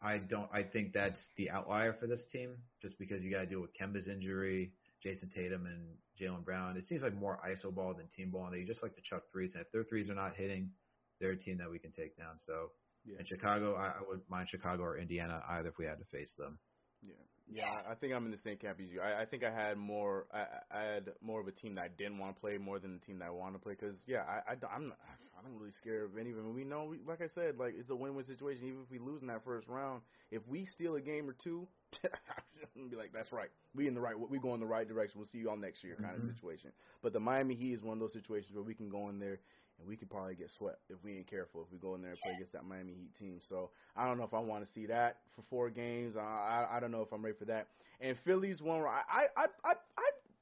I 0.00 0.18
don't. 0.18 0.48
I 0.52 0.62
think 0.62 0.92
that's 0.92 1.28
the 1.36 1.50
outlier 1.50 1.92
for 1.94 2.06
this 2.06 2.24
team, 2.26 2.56
just 2.82 2.98
because 2.98 3.22
you 3.22 3.30
got 3.30 3.40
to 3.40 3.46
deal 3.46 3.60
with 3.60 3.72
Kemba's 3.74 4.08
injury, 4.08 4.72
Jayson 5.02 5.30
Tatum, 5.30 5.66
and 5.66 5.96
Jaylen 6.20 6.44
Brown. 6.44 6.76
It 6.76 6.84
seems 6.84 7.02
like 7.02 7.14
more 7.14 7.38
iso 7.46 7.74
ball 7.74 7.94
than 7.94 8.06
team 8.08 8.30
ball, 8.30 8.46
and 8.46 8.54
they 8.54 8.62
just 8.64 8.82
like 8.82 8.94
to 8.96 9.00
chuck 9.02 9.22
threes. 9.32 9.54
And 9.54 9.62
if 9.62 9.72
their 9.72 9.84
threes 9.84 10.10
are 10.10 10.14
not 10.14 10.36
hitting, 10.36 10.70
they're 11.18 11.30
a 11.32 11.36
team 11.36 11.56
that 11.58 11.70
we 11.70 11.78
can 11.78 11.92
take 11.92 12.16
down. 12.16 12.38
So 12.38 12.72
Yeah. 13.04 13.18
in 13.20 13.24
Chicago, 13.24 13.74
I, 13.74 13.88
I 13.98 14.02
would 14.06 14.28
mind 14.28 14.48
Chicago 14.50 14.82
or 14.82 14.98
Indiana 14.98 15.42
either 15.48 15.70
if 15.70 15.78
we 15.78 15.86
had 15.86 15.98
to 15.98 16.04
face 16.06 16.34
them. 16.34 16.58
Yeah, 17.00 17.14
yeah. 17.48 17.64
I 17.86 17.92
I 17.92 17.94
think 17.94 18.12
I'm 18.14 18.24
in 18.26 18.30
the 18.32 18.38
same 18.38 18.56
camp 18.56 18.78
as 18.82 18.90
you. 18.90 19.00
I, 19.00 19.22
I 19.22 19.24
think 19.26 19.44
I 19.44 19.50
had 19.50 19.76
more. 19.78 20.26
I, 20.32 20.46
I 20.70 20.82
had 20.82 21.10
more 21.20 21.40
of 21.40 21.46
a 21.46 21.52
team 21.52 21.74
that 21.76 21.82
I 21.84 21.88
didn't 21.88 22.18
want 22.18 22.34
to 22.34 22.40
play 22.40 22.58
more 22.58 22.78
than 22.78 22.94
the 22.94 23.04
team 23.04 23.18
that 23.20 23.26
I 23.26 23.30
want 23.30 23.54
to 23.54 23.58
play. 23.58 23.74
Because 23.78 23.96
yeah, 24.06 24.22
I, 24.28 24.52
I 24.52 24.56
I'm 24.74 24.88
not, 24.88 24.98
I'm 25.44 25.56
really 25.58 25.72
scared 25.72 26.04
of 26.04 26.18
any 26.18 26.30
of 26.30 26.36
them. 26.36 26.54
We 26.54 26.64
know, 26.64 26.84
we, 26.84 26.98
like 27.06 27.20
I 27.20 27.28
said, 27.28 27.58
like 27.58 27.74
it's 27.78 27.90
a 27.90 27.96
win-win 27.96 28.24
situation. 28.24 28.66
Even 28.66 28.82
if 28.82 28.90
we 28.90 28.98
lose 28.98 29.20
in 29.22 29.28
that 29.28 29.44
first 29.44 29.68
round, 29.68 30.02
if 30.30 30.46
we 30.48 30.64
steal 30.64 30.96
a 30.96 31.00
game 31.00 31.28
or 31.28 31.34
two, 31.34 31.66
I'm 32.76 32.88
be 32.88 32.96
like, 32.96 33.12
that's 33.12 33.32
right. 33.32 33.50
We 33.74 33.86
in 33.88 33.94
the 33.94 34.00
right. 34.00 34.18
We 34.18 34.38
go 34.38 34.54
in 34.54 34.60
the 34.60 34.66
right 34.66 34.86
direction. 34.88 35.18
We'll 35.20 35.28
see 35.28 35.38
you 35.38 35.50
all 35.50 35.56
next 35.56 35.84
year, 35.84 35.96
kind 36.00 36.16
Mhm. 36.16 36.20
of 36.28 36.34
situation. 36.34 36.72
But 37.02 37.12
the 37.12 37.20
Miami 37.20 37.54
Heat 37.54 37.72
is 37.74 37.82
one 37.82 37.94
of 37.94 38.00
those 38.00 38.12
situations 38.12 38.54
where 38.54 38.64
we 38.64 38.74
can 38.74 38.88
go 38.88 39.08
in 39.08 39.18
there 39.18 39.38
and 39.78 39.88
we 39.88 39.96
could 39.96 40.10
probably 40.10 40.34
get 40.34 40.50
swept 40.50 40.90
if 40.90 41.02
we 41.04 41.16
ain't 41.16 41.26
careful. 41.26 41.62
If 41.62 41.72
we 41.72 41.78
go 41.78 41.94
in 41.94 42.02
there 42.02 42.12
and 42.12 42.20
play 42.20 42.32
against 42.32 42.52
that 42.52 42.64
Miami 42.64 42.94
Heat 42.94 43.14
team, 43.14 43.40
so 43.46 43.70
I 43.96 44.06
don't 44.06 44.18
know 44.18 44.24
if 44.24 44.34
I 44.34 44.40
want 44.40 44.66
to 44.66 44.72
see 44.72 44.86
that 44.86 45.18
for 45.34 45.42
four 45.42 45.70
games. 45.70 46.16
I 46.16 46.20
I, 46.22 46.76
I 46.76 46.80
don't 46.80 46.90
know 46.90 47.02
if 47.02 47.12
I'm 47.12 47.24
ready 47.24 47.36
for 47.36 47.46
that. 47.46 47.68
And 48.00 48.16
Philly's 48.16 48.62
one 48.62 48.78
where 48.78 48.88
I 48.88 49.02
I 49.10 49.26
I 49.36 49.46
I 49.64 49.74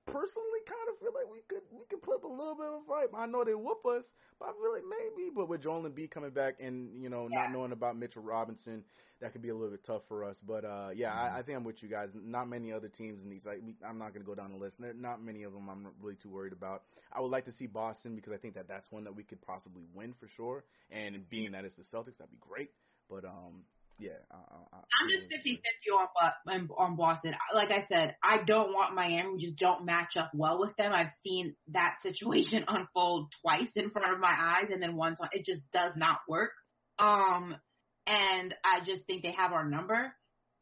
personally 0.07 0.61
kind 0.67 0.89
of 0.93 0.99
feel 1.01 1.13
like 1.15 1.31
we 1.31 1.41
could 1.49 1.63
we 1.73 1.85
could 1.89 2.03
put 2.03 2.17
up 2.17 2.25
a 2.25 2.29
little 2.29 2.55
bit 2.55 2.67
of 2.67 2.83
a 2.83 2.85
fight. 2.87 3.09
I 3.17 3.27
know 3.27 3.45
they 3.45 3.55
whoop 3.55 3.85
us, 3.87 4.13
but 4.39 4.49
I 4.49 4.53
feel 4.53 4.73
like 4.73 4.85
maybe. 4.89 5.31
But 5.35 5.49
with 5.49 5.63
Joel 5.63 5.83
Embiid 5.89 6.11
coming 6.11 6.31
back 6.31 6.57
and 6.61 7.03
you 7.03 7.09
know 7.09 7.29
Yeah. 7.31 7.41
not 7.43 7.53
knowing 7.53 7.73
about 7.73 7.97
Mitchell 7.97 8.23
Robinson, 8.23 8.85
that 9.21 9.33
could 9.33 9.43
be 9.43 9.49
a 9.49 9.55
little 9.55 9.71
bit 9.71 9.85
tough 9.85 10.03
for 10.09 10.25
us. 10.25 10.41
But 10.41 10.65
uh 10.65 10.91
yeah, 10.95 11.13
I, 11.13 11.39
I 11.39 11.43
think 11.43 11.57
I'm 11.57 11.65
with 11.65 11.83
you 11.83 11.89
guys. 11.89 12.11
Not 12.15 12.49
many 12.49 12.73
other 12.73 12.89
teams 12.89 13.23
in 13.23 13.31
these. 13.31 13.45
Like 13.45 13.61
we, 13.65 13.75
I'm 13.87 13.99
not 13.99 14.13
going 14.13 14.25
to 14.25 14.29
go 14.29 14.35
down 14.35 14.53
the 14.53 14.59
list. 14.59 14.81
There, 14.81 14.93
not 14.95 15.23
many 15.23 15.43
of 15.45 15.53
them. 15.53 15.69
I'm 15.69 15.87
really 16.01 16.17
too 16.17 16.29
worried 16.31 16.53
about. 16.53 16.83
I 17.13 17.21
would 17.21 17.31
like 17.31 17.45
to 17.47 17.53
see 17.53 17.67
Boston 17.67 18.15
because 18.17 18.33
I 18.33 18.37
think 18.37 18.55
that 18.55 18.69
that's 18.69 18.91
one 18.91 19.05
that 19.05 19.15
we 19.15 19.23
could 19.23 19.41
possibly 19.43 19.83
win 19.95 20.15
for 20.19 20.29
sure. 20.29 20.65
And 20.91 21.29
being 21.31 21.53
that 21.53 21.65
it's 21.65 21.77
the 21.77 21.83
Celtics, 21.83 22.19
that'd 22.19 22.31
be 22.31 22.39
great. 22.41 22.71
But 23.09 23.25
um 23.25 23.65
yeah, 23.99 24.19
I, 24.31 24.37
I, 24.37 24.77
I'm 25.01 25.09
just 25.09 25.29
50 25.31 25.57
50 25.57 25.63
on, 25.93 26.09
on, 26.49 26.69
on 26.77 26.97
Boston. 26.97 27.35
Like 27.55 27.71
I 27.71 27.85
said, 27.89 28.17
I 28.23 28.43
don't 28.45 28.73
want 28.73 28.95
Miami. 28.95 29.35
We 29.35 29.41
just 29.41 29.57
don't 29.59 29.85
match 29.85 30.17
up 30.17 30.31
well 30.35 30.61
with 30.61 30.77
them. 30.77 30.93
I've 30.93 31.13
seen 31.23 31.55
that 31.73 31.97
situation 32.03 32.65
unfold 32.69 33.33
twice 33.43 33.71
in 33.77 33.91
front 33.91 34.13
of 34.13 34.21
my 34.21 34.35
eyes, 34.37 34.71
and 34.73 34.83
then 34.83 34.97
once 34.97 35.19
on, 35.21 35.29
it 35.33 35.45
just 35.45 35.63
does 35.73 35.93
not 35.97 36.19
work. 36.29 36.51
Um, 36.99 37.57
and 38.07 38.55
I 38.65 38.85
just 38.85 39.07
think 39.07 39.23
they 39.23 39.33
have 39.33 39.53
our 39.53 39.69
number. 39.69 40.13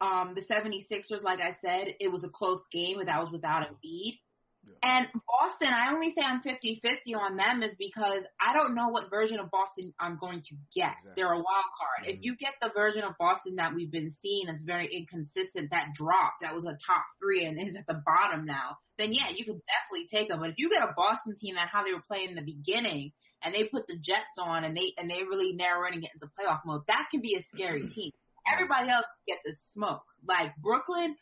Um, 0.00 0.34
the 0.34 0.42
76ers, 0.42 1.22
like 1.22 1.40
I 1.40 1.56
said, 1.64 1.94
it 2.00 2.10
was 2.10 2.24
a 2.24 2.28
close 2.28 2.60
game, 2.72 2.96
but 2.98 3.06
that 3.06 3.20
was 3.20 3.30
without 3.30 3.62
a 3.62 3.66
Embiid. 3.66 4.18
Yeah. 4.64 4.74
And 4.82 5.06
Boston, 5.26 5.68
I 5.74 5.92
only 5.92 6.12
say 6.14 6.22
I'm 6.22 6.40
50-50 6.42 7.16
on 7.18 7.36
them 7.36 7.62
is 7.62 7.74
because 7.78 8.24
I 8.40 8.52
don't 8.52 8.74
know 8.74 8.88
what 8.88 9.10
version 9.10 9.38
of 9.38 9.50
Boston 9.50 9.92
I'm 9.98 10.18
going 10.18 10.40
to 10.40 10.54
get. 10.74 10.94
Exactly. 11.02 11.12
They're 11.16 11.32
a 11.32 11.36
wild 11.36 11.70
card. 11.78 12.06
Mhm. 12.06 12.14
If 12.14 12.18
you 12.22 12.36
get 12.36 12.54
the 12.60 12.70
version 12.74 13.02
of 13.02 13.18
Boston 13.18 13.56
that 13.56 13.74
we've 13.74 13.90
been 13.90 14.12
seeing 14.22 14.46
that's 14.46 14.62
very 14.62 14.88
inconsistent, 14.94 15.70
that 15.70 15.94
dropped, 15.94 16.42
that 16.42 16.54
was 16.54 16.64
a 16.64 16.78
top 16.86 17.04
three 17.18 17.44
and 17.44 17.58
is 17.58 17.76
at 17.76 17.86
the 17.86 18.02
bottom 18.06 18.44
now, 18.44 18.78
then 18.98 19.12
yeah, 19.12 19.30
you 19.30 19.44
could 19.44 19.60
definitely 19.66 20.06
take 20.10 20.28
them. 20.28 20.40
But 20.40 20.50
if 20.50 20.58
you 20.58 20.70
get 20.70 20.82
a 20.82 20.94
Boston 20.96 21.36
team 21.40 21.56
that 21.56 21.68
how 21.68 21.84
they 21.84 21.92
were 21.92 22.02
playing 22.06 22.30
in 22.30 22.36
the 22.36 22.42
beginning 22.42 23.12
and 23.42 23.54
they 23.54 23.66
put 23.68 23.86
the 23.86 23.98
Jets 23.98 24.38
on 24.38 24.64
and 24.64 24.76
they 24.76 24.94
and 24.96 25.10
they 25.10 25.22
really 25.24 25.52
narrow 25.52 25.86
in 25.88 25.94
and 25.94 26.02
get 26.02 26.12
into 26.14 26.30
playoff 26.38 26.60
mode, 26.64 26.82
that 26.86 27.08
can 27.10 27.20
be 27.20 27.34
a 27.34 27.42
scary 27.54 27.88
team. 27.88 28.12
Everybody 28.46 28.90
else 28.90 29.06
get 29.26 29.38
the 29.44 29.54
smoke. 29.72 30.04
Like 30.26 30.54
Brooklyn, 30.56 31.16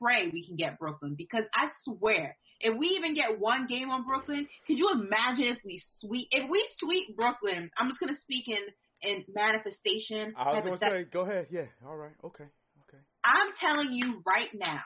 pray 0.00 0.30
we 0.32 0.44
can 0.46 0.56
get 0.56 0.78
Brooklyn 0.78 1.14
because 1.16 1.44
I 1.54 1.68
swear, 1.82 2.36
if 2.62 2.76
we 2.78 2.86
even 2.98 3.14
get 3.14 3.38
one 3.38 3.66
game 3.66 3.90
on 3.90 4.04
Brooklyn, 4.04 4.48
could 4.66 4.78
you 4.78 4.90
imagine 4.92 5.44
if 5.46 5.58
we 5.64 5.82
sweep 5.98 6.28
if 6.30 6.48
we 6.50 6.66
sweep 6.78 7.16
Brooklyn? 7.16 7.70
I'm 7.76 7.88
just 7.88 8.00
gonna 8.00 8.16
speak 8.18 8.48
in 8.48 8.62
in 9.02 9.24
manifestation. 9.34 10.34
I 10.36 10.60
was 10.60 10.80
hypothet- 10.80 10.90
say, 10.90 11.04
go 11.04 11.20
ahead. 11.22 11.48
Yeah, 11.50 11.66
all 11.86 11.96
right, 11.96 12.12
okay, 12.24 12.44
okay. 12.88 13.02
I'm 13.24 13.52
telling 13.60 13.92
you 13.92 14.22
right 14.26 14.48
now, 14.54 14.80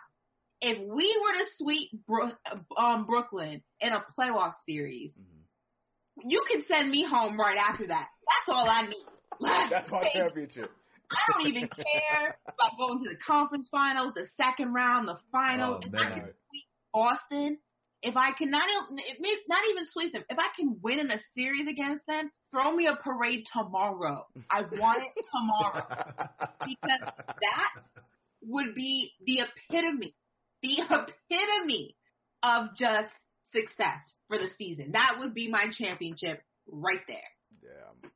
if 0.61 0.79
we 0.79 0.87
were 1.22 1.35
to 1.45 1.47
sweep 1.57 1.91
Bro- 2.07 2.33
um, 2.79 3.05
Brooklyn 3.07 3.62
in 3.81 3.93
a 3.93 4.03
playoff 4.18 4.55
series, 4.66 5.12
Mm-hmm. 5.12 6.29
you 6.31 6.43
can 6.51 6.64
send 6.66 6.91
me 6.91 7.05
home 7.09 7.39
right 7.39 7.59
after 7.59 7.87
that. 7.89 8.09
That's 8.27 8.49
all 8.57 8.68
I 8.68 8.87
need. 8.87 9.05
Like, 9.39 9.70
That's 9.70 9.91
my 9.91 10.09
championship. 10.14 10.70
I 11.11 11.33
don't 11.33 11.47
even 11.47 11.68
care 11.68 12.37
about 12.49 12.77
going 12.79 13.05
to 13.05 13.11
the 13.11 13.16
conference 13.24 13.68
finals, 13.70 14.14
the 14.14 14.27
second 14.37 14.72
round, 14.72 15.07
the 15.07 15.18
finals. 15.31 15.85
Oh, 15.87 15.99
I 15.99 16.05
can 16.09 16.24
sweep 16.49 16.64
Boston, 16.93 17.59
if 18.07 18.16
I 18.16 18.30
can 18.38 18.50
not, 18.50 18.62
if 18.90 19.48
not 19.48 19.59
even 19.70 19.84
sweep 19.90 20.12
them, 20.12 20.22
if 20.30 20.38
I 20.38 20.48
can 20.57 20.78
win 20.80 21.00
in 21.00 21.11
a 21.11 21.18
series 21.34 21.66
against 21.68 22.07
them, 22.07 22.30
throw 22.52 22.70
me 22.74 22.86
a 22.86 22.94
parade 22.94 23.44
tomorrow. 23.52 24.24
I 24.48 24.61
want 24.61 25.02
it 25.02 25.24
tomorrow 25.32 25.86
because 26.64 27.00
that 27.02 27.70
would 28.42 28.76
be 28.76 29.11
the 29.26 29.40
epitome, 29.40 30.14
the 30.62 30.78
epitome 30.82 31.96
of 32.44 32.76
just 32.78 33.12
success 33.52 33.98
for 34.28 34.38
the 34.38 34.50
season. 34.57 34.92
That 34.92 35.16
would 35.18 35.34
be 35.34 35.50
my 35.50 35.66
championship 35.76 36.40
right 36.70 37.00
there. 37.09 37.18
Yeah, 37.61 38.09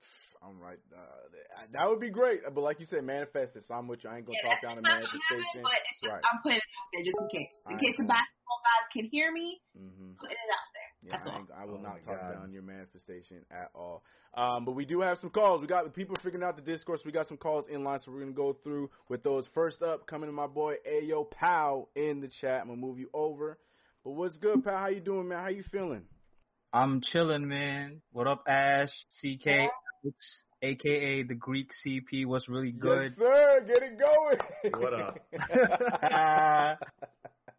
I'm, 0.42 0.56
I'm 0.56 0.60
right. 0.60 0.78
Uh, 0.92 1.66
that 1.72 1.88
would 1.88 2.00
be 2.00 2.10
great. 2.10 2.40
But 2.54 2.60
like 2.60 2.80
you 2.80 2.86
said, 2.86 3.04
manifest 3.04 3.56
it. 3.56 3.64
So 3.66 3.74
I'm 3.74 3.88
with 3.88 4.04
you. 4.04 4.10
I 4.10 4.16
ain't 4.18 4.26
gonna 4.26 4.38
Yeah, 4.42 4.50
talk 4.50 4.62
down 4.62 4.76
to 4.76 4.82
that's 4.82 4.94
manifestation. 4.94 5.44
happen, 5.44 5.62
but 5.64 5.78
it's 5.88 6.00
just, 6.00 6.12
Right. 6.12 6.24
I'm 6.32 6.38
putting 6.42 6.58
it 6.58 6.70
out 6.78 6.88
there 6.92 7.04
just 7.04 7.18
in 7.20 7.28
case. 7.28 7.52
In 7.70 7.76
case 7.78 7.96
the 7.98 8.04
basketball 8.04 8.60
guys 8.64 8.86
can 8.92 9.04
hear 9.10 9.32
me, 9.32 9.60
Mm-hmm. 9.78 10.10
putting 10.18 10.36
it 10.36 10.50
out 10.52 10.68
there. 10.74 10.90
Yeah, 11.02 11.12
That's 11.16 11.26
I, 11.26 11.30
all. 11.30 11.62
I 11.62 11.64
will 11.64 11.78
Oh 11.78 11.82
not 11.82 12.04
talk 12.04 12.20
God. 12.20 12.32
down 12.32 12.52
your 12.52 12.62
manifestation 12.62 13.44
at 13.50 13.70
all. 13.74 14.02
Um, 14.34 14.64
but 14.64 14.72
we 14.72 14.84
do 14.84 15.00
have 15.00 15.18
some 15.18 15.30
calls. 15.30 15.60
We 15.60 15.66
got 15.66 15.84
the 15.84 15.90
people 15.90 16.16
figuring 16.22 16.44
out 16.44 16.56
the 16.56 16.62
discourse. 16.62 17.00
We 17.04 17.12
got 17.12 17.26
some 17.26 17.36
calls 17.38 17.66
in 17.68 17.84
line, 17.84 17.98
so 18.00 18.10
we're 18.12 18.20
gonna 18.20 18.32
go 18.32 18.52
through 18.62 18.90
with 19.08 19.22
those. 19.22 19.44
First 19.54 19.82
up, 19.82 20.06
coming 20.06 20.28
to 20.28 20.32
my 20.32 20.46
boy 20.46 20.74
Ayo 20.88 21.30
Pow 21.30 21.88
in 21.94 22.20
the 22.20 22.28
chat. 22.40 22.60
I'm 22.62 22.68
gonna 22.68 22.80
move 22.80 22.98
you 22.98 23.08
over. 23.14 23.58
But 24.04 24.12
what's 24.12 24.36
good, 24.38 24.64
Pal? 24.64 24.76
How 24.76 24.88
you 24.88 25.00
doing, 25.00 25.28
man? 25.28 25.38
How 25.42 25.48
you 25.48 25.62
feeling? 25.70 26.04
I'm 26.72 27.00
chilling, 27.00 27.48
man. 27.48 28.00
What 28.12 28.26
up, 28.26 28.44
Ash? 28.46 28.90
CK, 29.20 29.68
Alex, 30.04 30.42
aka 30.62 31.22
the 31.24 31.34
Greek 31.34 31.70
CP. 31.84 32.26
was 32.26 32.48
really 32.48 32.72
good? 32.72 33.12
Yes, 33.16 33.18
sir. 33.18 33.64
Get 33.66 33.82
it 33.82 33.98
going. 33.98 34.82
What 34.82 34.94
up? 34.94 35.18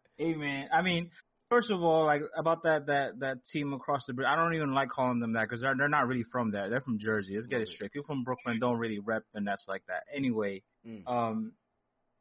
hey, 0.17 0.33
man. 0.35 0.67
I 0.73 0.81
mean, 0.81 1.11
first 1.49 1.69
of 1.71 1.81
all, 1.81 2.05
like 2.05 2.21
about 2.37 2.63
that 2.63 2.87
that 2.87 3.19
that 3.19 3.37
team 3.51 3.73
across 3.73 4.05
the 4.07 4.13
bridge. 4.13 4.27
I 4.27 4.35
don't 4.35 4.53
even 4.55 4.73
like 4.73 4.89
calling 4.89 5.19
them 5.19 5.33
that 5.33 5.43
because 5.43 5.61
they're 5.61 5.75
they're 5.77 5.87
not 5.89 6.07
really 6.07 6.25
from 6.31 6.51
there. 6.51 6.69
They're 6.69 6.81
from 6.81 6.99
Jersey. 6.99 7.35
Let's 7.35 7.47
get 7.47 7.61
it 7.61 7.67
straight. 7.67 7.91
People 7.91 8.07
from 8.07 8.23
Brooklyn 8.23 8.59
don't 8.59 8.77
really 8.77 8.99
rep 8.99 9.23
the 9.33 9.41
Nets 9.41 9.65
like 9.67 9.83
that. 9.87 10.03
Anyway, 10.13 10.63
Mm. 10.87 11.03
um, 11.05 11.51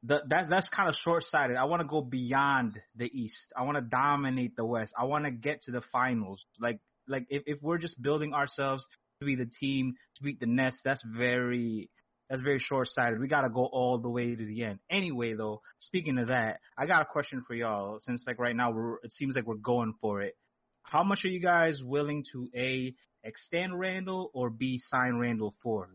the, 0.03 0.21
that 0.29 0.51
that's 0.51 0.69
kind 0.69 0.89
of 0.91 0.95
short 0.97 1.25
sighted. 1.27 1.57
I 1.57 1.65
want 1.65 1.81
to 1.81 1.89
go 1.89 2.03
beyond 2.03 2.79
the 2.95 3.07
East. 3.07 3.55
I 3.57 3.63
want 3.63 3.79
to 3.79 3.83
dominate 3.83 4.55
the 4.55 4.67
West. 4.67 4.93
I 4.99 5.05
want 5.05 5.25
to 5.25 5.31
get 5.31 5.63
to 5.63 5.73
the 5.73 5.81
finals. 5.93 6.45
Like 6.59 6.79
like 7.09 7.25
if 7.31 7.43
if 7.47 7.63
we're 7.63 7.79
just 7.79 8.01
building 8.03 8.35
ourselves 8.35 8.87
to 9.21 9.27
be 9.27 9.37
the 9.37 9.51
team 9.61 9.95
to 10.17 10.23
beat 10.23 10.41
the 10.41 10.47
Nets, 10.47 10.81
that's 10.85 11.03
very 11.05 11.91
that's 12.29 12.43
very 12.43 12.59
short 12.59 12.89
sighted. 12.91 13.21
We 13.21 13.29
got 13.29 13.43
to 13.43 13.51
go 13.51 13.65
all 13.65 13.99
the 13.99 14.09
way 14.09 14.35
to 14.35 14.45
the 14.45 14.63
end. 14.63 14.79
Anyway, 14.89 15.35
though, 15.35 15.61
speaking 15.81 16.17
of 16.19 16.29
that, 16.29 16.61
I 16.79 16.87
got 16.87 17.03
a 17.03 17.05
question 17.05 17.43
for 17.47 17.55
y'all. 17.55 17.99
Since 18.01 18.25
like 18.27 18.39
right 18.39 18.57
now 18.57 18.71
we're 18.71 18.95
it 19.03 19.13
seems 19.13 19.35
like 19.35 19.47
we're 19.47 19.57
going 19.57 19.95
for 20.01 20.23
it. 20.23 20.35
How 20.83 21.03
much 21.03 21.25
are 21.25 21.29
you 21.29 21.41
guys 21.41 21.81
willing 21.85 22.25
to 22.33 22.49
a 22.57 22.95
extend 23.23 23.79
Randall 23.79 24.31
or 24.33 24.49
b 24.49 24.79
sign 24.79 25.19
Randall 25.19 25.55
for? 25.63 25.91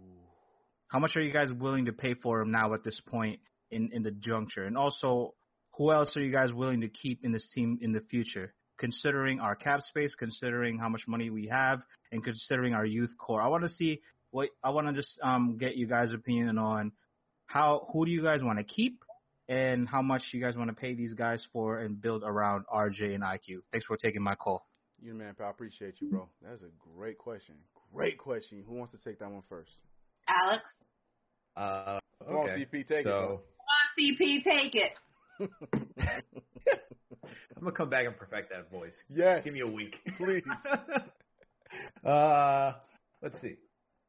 How 0.88 1.00
much 1.00 1.16
are 1.16 1.22
you 1.22 1.34
guys 1.34 1.52
willing 1.52 1.86
to 1.86 1.94
pay 1.94 2.14
for 2.14 2.42
him 2.42 2.52
now 2.52 2.74
at 2.74 2.84
this 2.84 3.02
point 3.08 3.40
in 3.72 3.90
in 3.92 4.04
the 4.04 4.12
juncture? 4.12 4.66
And 4.66 4.78
also, 4.78 5.34
who 5.78 5.92
else 5.92 6.16
are 6.16 6.22
you 6.22 6.32
guys 6.32 6.54
willing 6.54 6.82
to 6.82 6.90
keep 6.90 7.24
in 7.24 7.32
this 7.32 7.50
team 7.56 7.80
in 7.82 7.92
the 7.92 8.02
future? 8.02 8.54
Considering 8.78 9.40
our 9.40 9.56
cap 9.56 9.82
space, 9.82 10.16
considering 10.16 10.78
how 10.78 10.90
much 10.90 11.04
money 11.08 11.30
we 11.30 11.48
have, 11.48 11.82
and 12.12 12.24
considering 12.24 12.74
our 12.74 12.86
youth 12.86 13.12
core, 13.18 13.42
I 13.42 13.48
want 13.48 13.64
to 13.64 13.70
see 13.70 14.02
what 14.32 14.50
I 14.64 14.70
want 14.72 14.88
to 14.88 14.94
just 14.94 15.18
um 15.24 15.58
get 15.58 15.76
you 15.78 15.88
guys' 15.88 16.12
opinion 16.14 16.58
on 16.58 16.92
how 17.46 17.88
who 17.94 18.06
do 18.06 18.12
you 18.12 18.22
guys 18.22 18.42
want 18.44 18.58
to 18.60 18.66
keep 18.66 19.04
and 19.48 19.88
how 19.88 20.02
much 20.02 20.24
you 20.34 20.42
guys 20.42 20.58
want 20.58 20.70
to 20.70 20.76
pay 20.76 20.94
these 20.96 21.14
guys 21.14 21.46
for 21.54 21.80
and 21.80 22.02
build 22.02 22.24
around 22.24 22.66
RJ 22.74 23.14
and 23.14 23.24
IQ. 23.24 23.60
Thanks 23.72 23.86
for 23.86 23.96
taking 23.96 24.22
my 24.22 24.36
call. 24.36 24.66
You 25.02 25.14
man. 25.14 25.36
I 25.40 25.50
appreciate 25.50 25.96
you, 26.02 26.10
bro. 26.10 26.28
That's 26.42 26.62
a 26.64 26.72
great 26.98 27.18
question. 27.18 27.56
Great 27.94 28.18
question. 28.18 28.64
Who 28.68 28.76
wants 28.76 28.92
to 28.94 28.98
take 28.98 29.20
that 29.20 29.30
one 29.32 29.44
first? 29.48 29.72
Alex, 30.28 30.64
Uh, 31.56 32.00
Come 32.26 32.36
on, 32.38 32.50
okay. 32.50 32.66
CP, 32.66 32.88
take 32.88 33.04
so, 33.04 33.42
it. 33.44 33.56
come 33.62 33.70
on, 33.72 33.86
CP, 33.98 34.44
take 34.44 34.76
it. 34.76 34.94
I'm 37.56 37.64
gonna 37.64 37.72
come 37.72 37.90
back 37.90 38.06
and 38.06 38.16
perfect 38.18 38.52
that 38.52 38.70
voice. 38.72 38.96
yes, 39.10 39.44
Give 39.44 39.54
me 39.54 39.62
a 39.62 39.68
week, 39.68 40.00
please. 40.18 40.44
uh, 42.06 42.74
let's 43.22 43.40
see. 43.42 43.56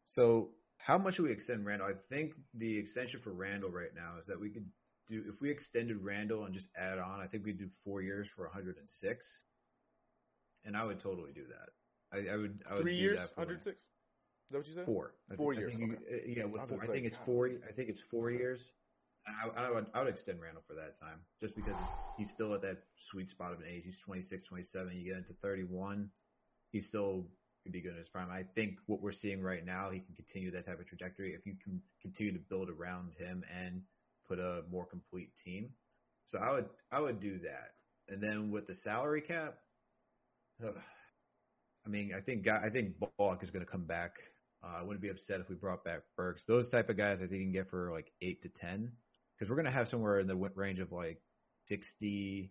So, 0.09 0.51
how 0.79 0.99
much 0.99 1.17
do 1.17 1.25
we 1.25 1.33
extend 1.33 1.67
Randall? 1.67 1.89
I 1.89 2.15
think 2.15 2.33
the 2.55 2.79
extension 2.79 3.21
for 3.23 3.33
Randall 3.33 3.71
right 3.71 3.95
now 3.95 4.15
is 4.21 4.27
that 4.27 4.41
we 4.41 4.51
could 4.51 4.67
do 5.09 5.23
if 5.29 5.41
we 5.41 5.51
extended 5.51 6.03
Randall 6.03 6.45
and 6.45 6.55
just 6.55 6.69
add 6.77 6.99
on. 6.99 7.21
I 7.21 7.27
think 7.27 7.45
we'd 7.45 7.59
do 7.59 7.69
four 7.85 8.03
years 8.03 8.29
for 8.35 8.45
106, 8.45 9.43
and 10.65 10.77
I 10.77 10.85
would 10.85 11.01
totally 11.01 11.33
do 11.33 11.43
that. 11.49 12.17
I, 12.17 12.33
I 12.33 12.37
would. 12.37 12.63
I 12.69 12.75
would 12.75 12.83
Three 12.83 12.97
do 12.97 13.03
years, 13.03 13.19
that 13.19 13.35
for 13.35 13.41
106. 13.41 13.77
Is 13.79 13.85
that 14.53 14.59
what 14.59 14.69
you 14.69 14.75
said? 14.75 14.87
Four. 14.87 15.15
I 15.31 15.35
Four 15.37 15.55
think, 15.55 15.61
years, 15.61 15.73
I 15.75 15.79
think 15.79 15.93
okay. 15.93 16.15
uh, 16.15 16.19
yeah, 16.29 16.45
with 16.45 16.63
I 16.63 16.67
four, 16.67 16.79
I 16.83 16.87
think 16.87 17.07
it's 17.07 17.17
four. 17.25 17.49
I 17.49 17.73
think 17.73 17.89
it's 17.89 18.01
four 18.11 18.31
years. 18.31 18.71
I, 19.27 19.67
I 19.67 19.71
would 19.71 19.87
I 19.95 20.01
would 20.01 20.09
extend 20.13 20.41
Randall 20.41 20.63
for 20.67 20.75
that 20.75 20.99
time, 21.01 21.19
just 21.43 21.55
because 21.57 21.77
he's 22.17 22.31
still 22.31 22.55
at 22.55 22.63
that 22.63 22.79
sweet 23.11 23.31
spot 23.31 23.53
of 23.53 23.61
an 23.61 23.67
age. 23.69 23.83
He's 23.85 23.99
26, 24.05 24.47
27. 24.47 24.97
You 24.97 25.05
get 25.05 25.19
into 25.19 25.35
31, 25.43 26.11
he's 26.73 26.87
still 26.87 27.27
could 27.63 27.73
be 27.73 27.81
good 27.81 27.93
in 27.93 27.99
his 27.99 28.09
prime. 28.09 28.31
I 28.31 28.45
think 28.55 28.79
what 28.87 29.03
we're 29.03 29.13
seeing 29.13 29.43
right 29.43 29.65
now, 29.65 29.91
he 29.91 29.99
can 29.99 30.15
continue 30.15 30.53
that 30.53 30.67
type 30.67 30.79
of 30.79 30.87
trajectory 30.87 31.35
if 31.35 31.45
you 31.45 31.55
can 31.63 31.83
continue 32.01 32.33
to 32.33 32.39
build 32.39 32.71
around 32.71 33.13
him 33.19 33.43
and 33.53 33.83
put 34.29 34.39
a 34.39 34.63
more 34.71 34.87
complete 34.87 35.31
team. 35.45 35.71
So 36.27 36.39
I 36.39 36.53
would 36.53 36.67
I 36.93 37.01
would 37.01 37.21
do 37.21 37.39
that, 37.41 37.75
and 38.09 38.23
then 38.23 38.51
with 38.51 38.67
the 38.67 38.75
salary 38.75 39.21
cap, 39.21 39.59
ugh, 40.65 40.75
I 41.85 41.89
mean, 41.89 42.13
I 42.17 42.21
think 42.21 42.47
I 42.49 42.71
think 42.71 42.95
Bullock 43.19 43.43
is 43.43 43.51
going 43.51 43.65
to 43.65 43.71
come 43.71 43.85
back. 43.85 44.13
Uh, 44.65 44.79
I 44.79 44.83
wouldn't 44.83 45.03
be 45.03 45.11
upset 45.11 45.41
if 45.41 45.49
we 45.49 45.55
brought 45.55 45.85
back 45.85 46.01
Burks. 46.17 46.45
Those 46.47 46.69
type 46.69 46.89
of 46.89 46.97
guys, 46.97 47.19
I 47.19 47.27
think 47.27 47.41
you 47.41 47.45
can 47.45 47.53
get 47.53 47.71
for 47.71 47.93
like 47.93 48.13
eight 48.23 48.43
to 48.43 48.49
ten, 48.49 48.91
because 49.37 49.51
we're 49.51 49.57
going 49.57 49.67
to 49.67 49.73
have 49.73 49.89
somewhere 49.89 50.21
in 50.21 50.27
the 50.27 50.37
range 50.55 50.79
of 50.79 50.93
like 50.93 51.21
60, 51.67 52.51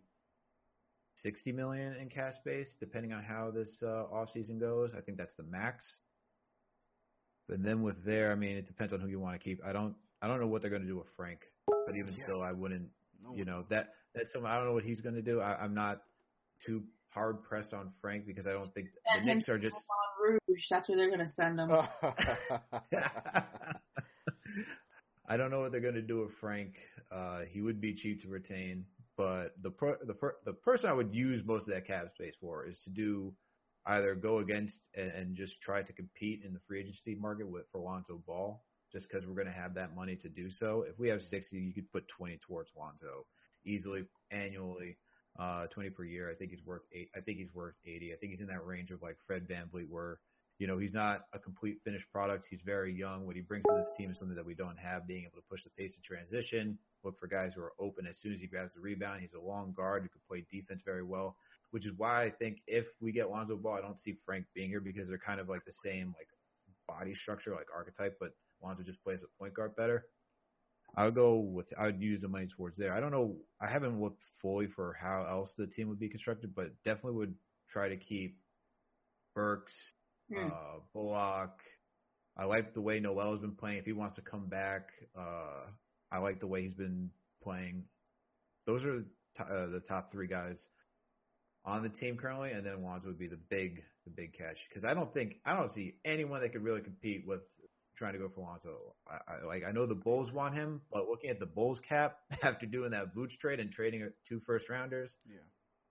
60 1.16 1.52
million 1.52 1.96
in 1.96 2.10
cash 2.10 2.36
space, 2.36 2.76
depending 2.80 3.14
on 3.14 3.24
how 3.24 3.52
this 3.52 3.82
uh, 3.84 4.04
off 4.12 4.30
season 4.34 4.60
goes. 4.60 4.92
I 4.96 5.02
think 5.02 5.18
that's 5.18 5.34
the 5.36 5.44
max. 5.44 6.00
And 7.50 7.64
then 7.64 7.82
with 7.84 8.04
there, 8.04 8.32
I 8.32 8.36
mean, 8.36 8.58
it 8.58 8.68
depends 8.68 8.94
on 8.94 9.00
who 9.00 9.08
you 9.08 9.20
want 9.20 9.40
to 9.40 9.44
keep. 9.44 9.62
I 9.66 9.72
don't, 9.72 9.96
I 10.22 10.28
don't 10.28 10.40
know 10.40 10.48
what 10.48 10.62
they're 10.62 10.72
going 10.72 10.82
to 10.82 10.88
do 10.88 10.98
with 10.98 11.08
Frank, 11.16 11.40
but 11.86 11.96
even 11.96 12.14
Yeah. 12.16 12.24
still, 12.24 12.42
I 12.42 12.52
wouldn't. 12.52 12.90
No. 13.24 13.34
You 13.34 13.46
know 13.46 13.66
that 13.70 13.94
that's 14.14 14.34
something 14.34 14.50
I 14.50 14.58
don't 14.58 14.66
know 14.66 14.74
what 14.74 14.84
he's 14.84 15.02
going 15.02 15.16
to 15.16 15.22
do. 15.22 15.40
I, 15.40 15.56
I'm 15.56 15.74
not 15.74 16.04
too 16.64 16.84
hard 17.10 17.42
pressed 17.44 17.74
on 17.74 17.92
Frank 18.02 18.28
because 18.28 18.46
I 18.46 18.52
don't 18.52 18.74
think 18.74 18.88
the 18.94 19.00
Send 19.16 19.26
Knicks 19.26 19.50
are 19.50 19.58
just. 19.58 19.76
Rouge, 20.22 20.66
that's 20.70 20.90
where 20.90 20.98
they're 20.98 21.10
gonna 21.10 21.32
send 21.36 21.60
him. 21.60 21.70
I 25.28 25.38
don't 25.38 25.50
know 25.50 25.60
what 25.60 25.72
they're 25.72 25.82
going 25.82 25.96
to 25.96 26.02
do 26.02 26.22
with 26.22 26.34
Frank. 26.40 26.76
Uh, 27.12 27.42
he 27.50 27.62
would 27.62 27.82
be 27.82 27.96
cheap 27.96 28.22
to 28.22 28.28
retain, 28.28 28.86
but 29.18 29.56
the 29.62 29.72
per, 29.72 29.98
the 30.06 30.14
per, 30.14 30.36
the 30.46 30.54
person 30.54 30.90
I 30.90 30.94
would 30.94 31.14
use 31.14 31.44
most 31.44 31.68
of 31.68 31.74
that 31.74 31.88
cap 31.88 32.12
space 32.14 32.36
for 32.40 32.68
is 32.68 32.80
to 32.84 32.92
do 32.92 33.34
either 33.88 34.14
go 34.14 34.40
against 34.40 34.88
and, 34.96 35.12
and 35.12 35.36
just 35.36 35.62
try 35.62 35.82
to 35.82 35.94
compete 35.94 36.44
in 36.44 36.54
the 36.54 36.60
free 36.68 36.82
agency 36.82 37.16
market 37.16 37.48
with 37.48 37.64
for 37.72 37.82
Lonzo 37.82 38.22
Ball, 38.28 38.64
just 38.92 39.08
because 39.10 39.26
we're 39.28 39.36
going 39.36 39.48
to 39.48 39.54
have 39.54 39.74
that 39.74 39.96
money 39.96 40.16
to 40.18 40.30
do 40.30 40.52
so. 40.52 40.86
If 40.88 41.00
we 41.00 41.10
have 41.10 41.22
60, 41.22 41.58
you 41.58 41.74
could 41.74 41.92
put 41.92 42.08
20 42.08 42.40
towards 42.46 42.70
Lonzo 42.78 43.26
easily 43.66 44.06
annually. 44.32 44.98
Uh, 45.38 45.68
20 45.68 45.90
per 45.90 46.06
year. 46.06 46.32
I 46.32 46.34
think 46.34 46.52
he's 46.52 46.66
worth 46.66 46.84
eight. 46.94 47.10
I 47.14 47.20
think 47.20 47.40
he's 47.40 47.54
worth 47.54 47.74
80. 47.86 48.14
I 48.14 48.16
think 48.16 48.32
he's 48.32 48.40
in 48.40 48.48
that 48.48 48.66
range 48.66 48.92
of 48.92 49.02
like 49.02 49.18
Fred 49.28 49.46
VanVleet, 49.50 49.90
where 49.90 50.20
you 50.58 50.68
know, 50.68 50.78
he's 50.78 50.94
not 50.94 51.26
a 51.34 51.40
complete 51.40 51.78
finished 51.84 52.10
product. 52.12 52.48
He's 52.50 52.62
very 52.66 52.94
young. 52.94 53.26
What 53.26 53.36
he 53.36 53.42
brings 53.42 53.66
to 53.66 53.76
this 53.76 53.88
team 53.98 54.12
is 54.12 54.18
something 54.18 54.38
that 54.38 54.46
we 54.46 54.54
don't 54.54 54.78
have, 54.78 55.08
being 55.08 55.24
able 55.24 55.38
to 55.38 55.48
push 55.50 55.64
the 55.64 55.70
pace 55.72 55.98
of 55.98 56.04
transition, 56.04 56.78
look 57.04 57.20
for 57.20 57.28
guys 57.28 57.54
who 57.54 57.62
are 57.62 57.74
open 57.80 58.08
as 58.08 58.18
soon 58.18 58.34
as 58.34 58.40
he 58.40 58.48
grabs 58.48 58.74
the 58.74 58.80
rebound. 58.80 59.22
He's 59.22 59.34
a 59.34 59.40
long 59.40 59.74
guard 59.76 60.04
who 60.04 60.10
can 60.10 60.22
play 60.28 60.46
defense 60.52 60.82
very 60.86 61.04
well, 61.04 61.36
which 61.72 61.86
is 61.86 61.92
why 61.98 62.24
I 62.24 62.32
think 62.32 62.62
if 62.68 62.86
we 63.02 63.12
get 63.12 63.30
Lonzo 63.30 63.58
Ball, 63.58 63.74
I 63.74 63.82
don't 63.82 64.00
see 64.00 64.16
Frank 64.26 64.46
being 64.54 64.70
here 64.70 64.80
because 64.80 65.10
they're 65.10 65.18
kind 65.18 65.42
of 65.42 65.50
like 65.50 65.66
the 65.66 65.74
same 65.84 66.16
like 66.18 66.28
body 66.88 67.16
structure, 67.16 67.52
like 67.52 67.68
archetype, 67.76 68.18
but 68.20 68.32
Lonzo 68.64 68.84
just 68.84 69.04
plays 69.04 69.24
a 69.24 69.38
point 69.42 69.54
guard 69.54 69.76
better. 69.76 70.06
I 70.96 71.06
would 71.06 71.16
go 71.16 71.36
with 71.36 71.74
I 71.78 71.88
would 71.88 72.02
use 72.02 72.22
the 72.22 72.30
money 72.30 72.48
towards 72.48 72.78
there. 72.78 72.94
I 72.94 73.02
don't 73.02 73.12
know. 73.12 73.36
I 73.62 73.68
haven't 73.68 74.02
looked 74.02 74.24
fully 74.42 74.68
for 74.68 74.96
how 75.00 75.26
else 75.30 75.54
the 75.58 75.68
team 75.68 75.90
would 75.90 76.00
be 76.00 76.08
constructed, 76.08 76.56
but 76.56 76.72
definitely 76.84 77.18
would 77.18 77.36
try 77.70 77.90
to 77.90 77.98
keep 77.98 78.38
Burks, 79.36 79.74
Hmm. 80.34 80.48
uh, 80.48 80.80
Bullock. 80.94 81.60
I 82.38 82.46
like 82.46 82.74
the 82.74 82.82
way 82.82 83.00
Noel 83.00 83.32
has 83.32 83.42
been 83.42 83.56
playing. 83.56 83.78
If 83.78 83.86
he 83.86 83.94
wants 83.94 84.16
to 84.16 84.22
come 84.22 84.48
back, 84.48 84.90
uh, 85.18 85.68
I 86.12 86.18
like 86.20 86.40
the 86.40 86.48
way 86.48 86.64
he's 86.64 86.74
been 86.74 87.10
playing. 87.44 87.84
Those 88.66 88.84
are 88.84 89.00
the 89.00 89.06
to- 89.36 89.44
uh, 89.44 89.68
the 89.68 89.80
top 89.82 90.12
three 90.12 90.28
guys 90.28 90.68
on 91.64 91.84
the 91.84 91.90
team 91.90 92.18
currently, 92.18 92.52
and 92.52 92.66
then 92.66 92.84
Lonzo 92.84 93.08
would 93.08 93.20
be 93.20 93.28
the 93.28 93.40
big 93.50 93.84
the 94.06 94.12
big 94.12 94.34
catch 94.34 94.58
because 94.70 94.86
I 94.86 94.94
don't 94.94 95.14
think 95.14 95.36
I 95.46 95.56
don't 95.56 95.72
see 95.72 95.96
anyone 96.06 96.42
that 96.42 96.52
could 96.52 96.64
really 96.64 96.82
compete 96.82 97.26
with 97.26 97.42
trying 97.98 98.14
to 98.14 98.20
go 98.20 98.30
for 98.30 98.42
Lonzo. 98.42 98.96
I, 99.08 99.34
I 99.34 99.46
like 99.46 99.64
I 99.68 99.72
know 99.72 99.86
the 99.86 99.96
Bulls 99.96 100.32
want 100.32 100.56
him, 100.56 100.82
but 100.92 101.08
looking 101.08 101.30
at 101.30 101.40
the 101.40 101.46
Bulls 101.46 101.80
cap 101.88 102.18
after 102.44 102.66
doing 102.66 102.92
that 102.92 103.16
Vooch 103.16 103.38
trade 103.40 103.60
and 103.60 103.72
trading 103.72 104.10
two 104.28 104.42
first 104.46 104.70
rounders, 104.70 105.16
yeah. 105.28 105.38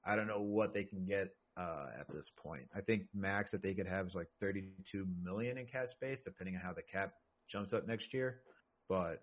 I 0.04 0.16
don't 0.16 0.28
know 0.28 0.42
what 0.42 0.74
they 0.74 0.84
can 0.84 1.06
get 1.06 1.34
uh, 1.56 1.86
at 1.98 2.06
this 2.12 2.30
point. 2.42 2.64
I 2.74 2.80
think 2.80 3.04
max 3.14 3.50
that 3.52 3.62
they 3.62 3.74
could 3.74 3.86
have 3.86 4.06
is 4.06 4.14
like 4.14 4.28
32 4.40 5.06
million 5.22 5.58
in 5.58 5.66
cap 5.66 5.88
space, 5.88 6.20
depending 6.24 6.56
on 6.56 6.60
how 6.62 6.72
the 6.72 6.82
cap 6.82 7.12
jumps 7.48 7.72
up 7.72 7.86
next 7.86 8.12
year. 8.12 8.40
But 8.88 9.22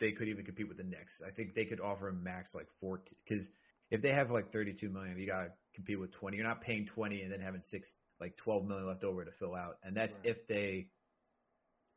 they 0.00 0.12
could 0.12 0.28
even 0.28 0.44
compete 0.44 0.68
with 0.68 0.76
the 0.76 0.84
Knicks. 0.84 1.20
I 1.26 1.30
think 1.30 1.54
they 1.54 1.64
could 1.64 1.80
offer 1.80 2.08
a 2.08 2.12
max 2.12 2.54
like 2.54 2.68
14 2.80 3.04
because 3.26 3.48
if 3.90 4.00
they 4.02 4.10
have 4.12 4.30
like 4.30 4.52
32 4.52 4.88
million, 4.88 5.18
you 5.18 5.26
got 5.26 5.42
to 5.44 5.52
compete 5.74 5.98
with 5.98 6.12
20. 6.12 6.36
You're 6.36 6.46
not 6.46 6.60
paying 6.62 6.86
20 6.86 7.22
and 7.22 7.32
then 7.32 7.40
having 7.40 7.62
six 7.70 7.90
like 8.20 8.36
12 8.36 8.64
million 8.64 8.86
left 8.86 9.04
over 9.04 9.24
to 9.24 9.32
fill 9.32 9.54
out, 9.54 9.78
and 9.82 9.96
that's 9.96 10.14
Right. 10.16 10.26
if 10.26 10.46
they. 10.46 10.88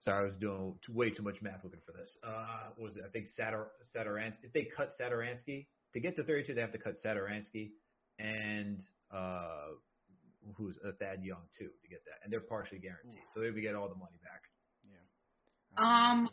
Sorry, 0.01 0.21
I 0.23 0.25
was 0.25 0.35
doing 0.35 0.77
way 0.89 1.09
too 1.09 1.23
much 1.23 1.41
math 1.41 1.63
looking 1.63 1.79
for 1.85 1.91
this. 1.93 2.09
Uh, 2.23 2.69
what 2.75 2.89
was 2.89 2.97
it? 2.97 3.03
I 3.05 3.09
think 3.09 3.27
Satur 3.39 3.67
Satoransky. 3.95 4.43
If 4.43 4.53
they 4.53 4.65
cut 4.65 4.91
Satoransky 4.99 5.67
to 5.93 5.99
get 5.99 6.15
to 6.17 6.23
32, 6.23 6.53
they 6.53 6.61
have 6.61 6.73
to 6.73 6.77
cut 6.77 6.95
Satoransky 7.03 7.71
and 8.19 8.81
uh, 9.13 9.73
who's 10.55 10.77
uh, 10.85 10.91
Thad 10.99 11.23
Young 11.23 11.43
too 11.57 11.69
to 11.81 11.89
get 11.89 12.03
that, 12.05 12.23
and 12.23 12.31
they're 12.31 12.39
partially 12.41 12.79
guaranteed, 12.79 13.23
so 13.33 13.39
they 13.39 13.51
would 13.51 13.61
get 13.61 13.75
all 13.75 13.89
the 13.89 13.95
money 13.95 14.17
back. 14.23 14.41
Yeah. 14.85 16.11
Um, 16.11 16.29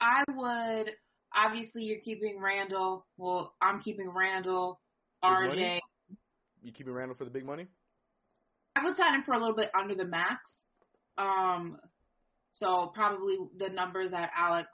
I 0.00 0.22
would 0.28 0.90
obviously 1.34 1.84
you're 1.84 2.00
keeping 2.00 2.40
Randall. 2.40 3.06
Well, 3.16 3.54
I'm 3.60 3.80
keeping 3.80 4.10
Randall, 4.10 4.80
Big 5.22 5.30
RJ. 5.30 5.48
money? 5.48 5.80
you 6.62 6.72
keeping 6.72 6.92
Randall 6.92 7.16
for 7.16 7.24
the 7.24 7.30
big 7.30 7.44
money? 7.44 7.66
I 8.76 8.82
was 8.84 8.96
signing 8.96 9.22
for 9.24 9.34
a 9.34 9.38
little 9.38 9.54
bit 9.54 9.70
under 9.78 9.94
the 9.94 10.04
max. 10.04 10.40
Um, 11.16 11.78
so 12.52 12.90
probably 12.94 13.36
the 13.56 13.68
numbers 13.68 14.10
that 14.10 14.30
Alex, 14.36 14.68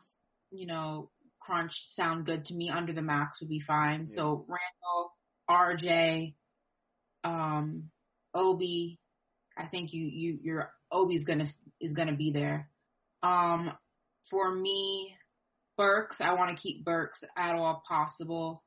you 0.51 0.67
know, 0.67 1.11
crunched 1.41 1.95
sound 1.95 2.27
good 2.27 2.45
to 2.47 2.55
me. 2.55 2.71
Under 2.71 2.93
the 2.93 3.03
max 3.03 3.41
would 3.41 3.51
be 3.51 3.61
fine. 3.61 4.07
So 4.07 4.47
Randall, 4.49 5.13
RJ, 5.51 6.35
um, 7.25 7.91
Obi, 8.35 8.99
I 9.57 9.67
think 9.67 9.93
you 9.93 10.05
you 10.07 10.39
your 10.43 10.71
Obi's 10.91 11.25
gonna 11.25 11.47
is 11.81 11.93
gonna 11.93 12.17
be 12.17 12.33
there. 12.33 12.69
Um, 13.23 13.73
for 14.31 14.55
me, 14.55 15.15
Burks, 15.77 16.17
I 16.21 16.35
want 16.35 16.57
to 16.57 16.63
keep 16.63 16.85
Burks 16.85 17.23
at 17.37 17.55
all 17.55 17.83
possible. 17.87 18.63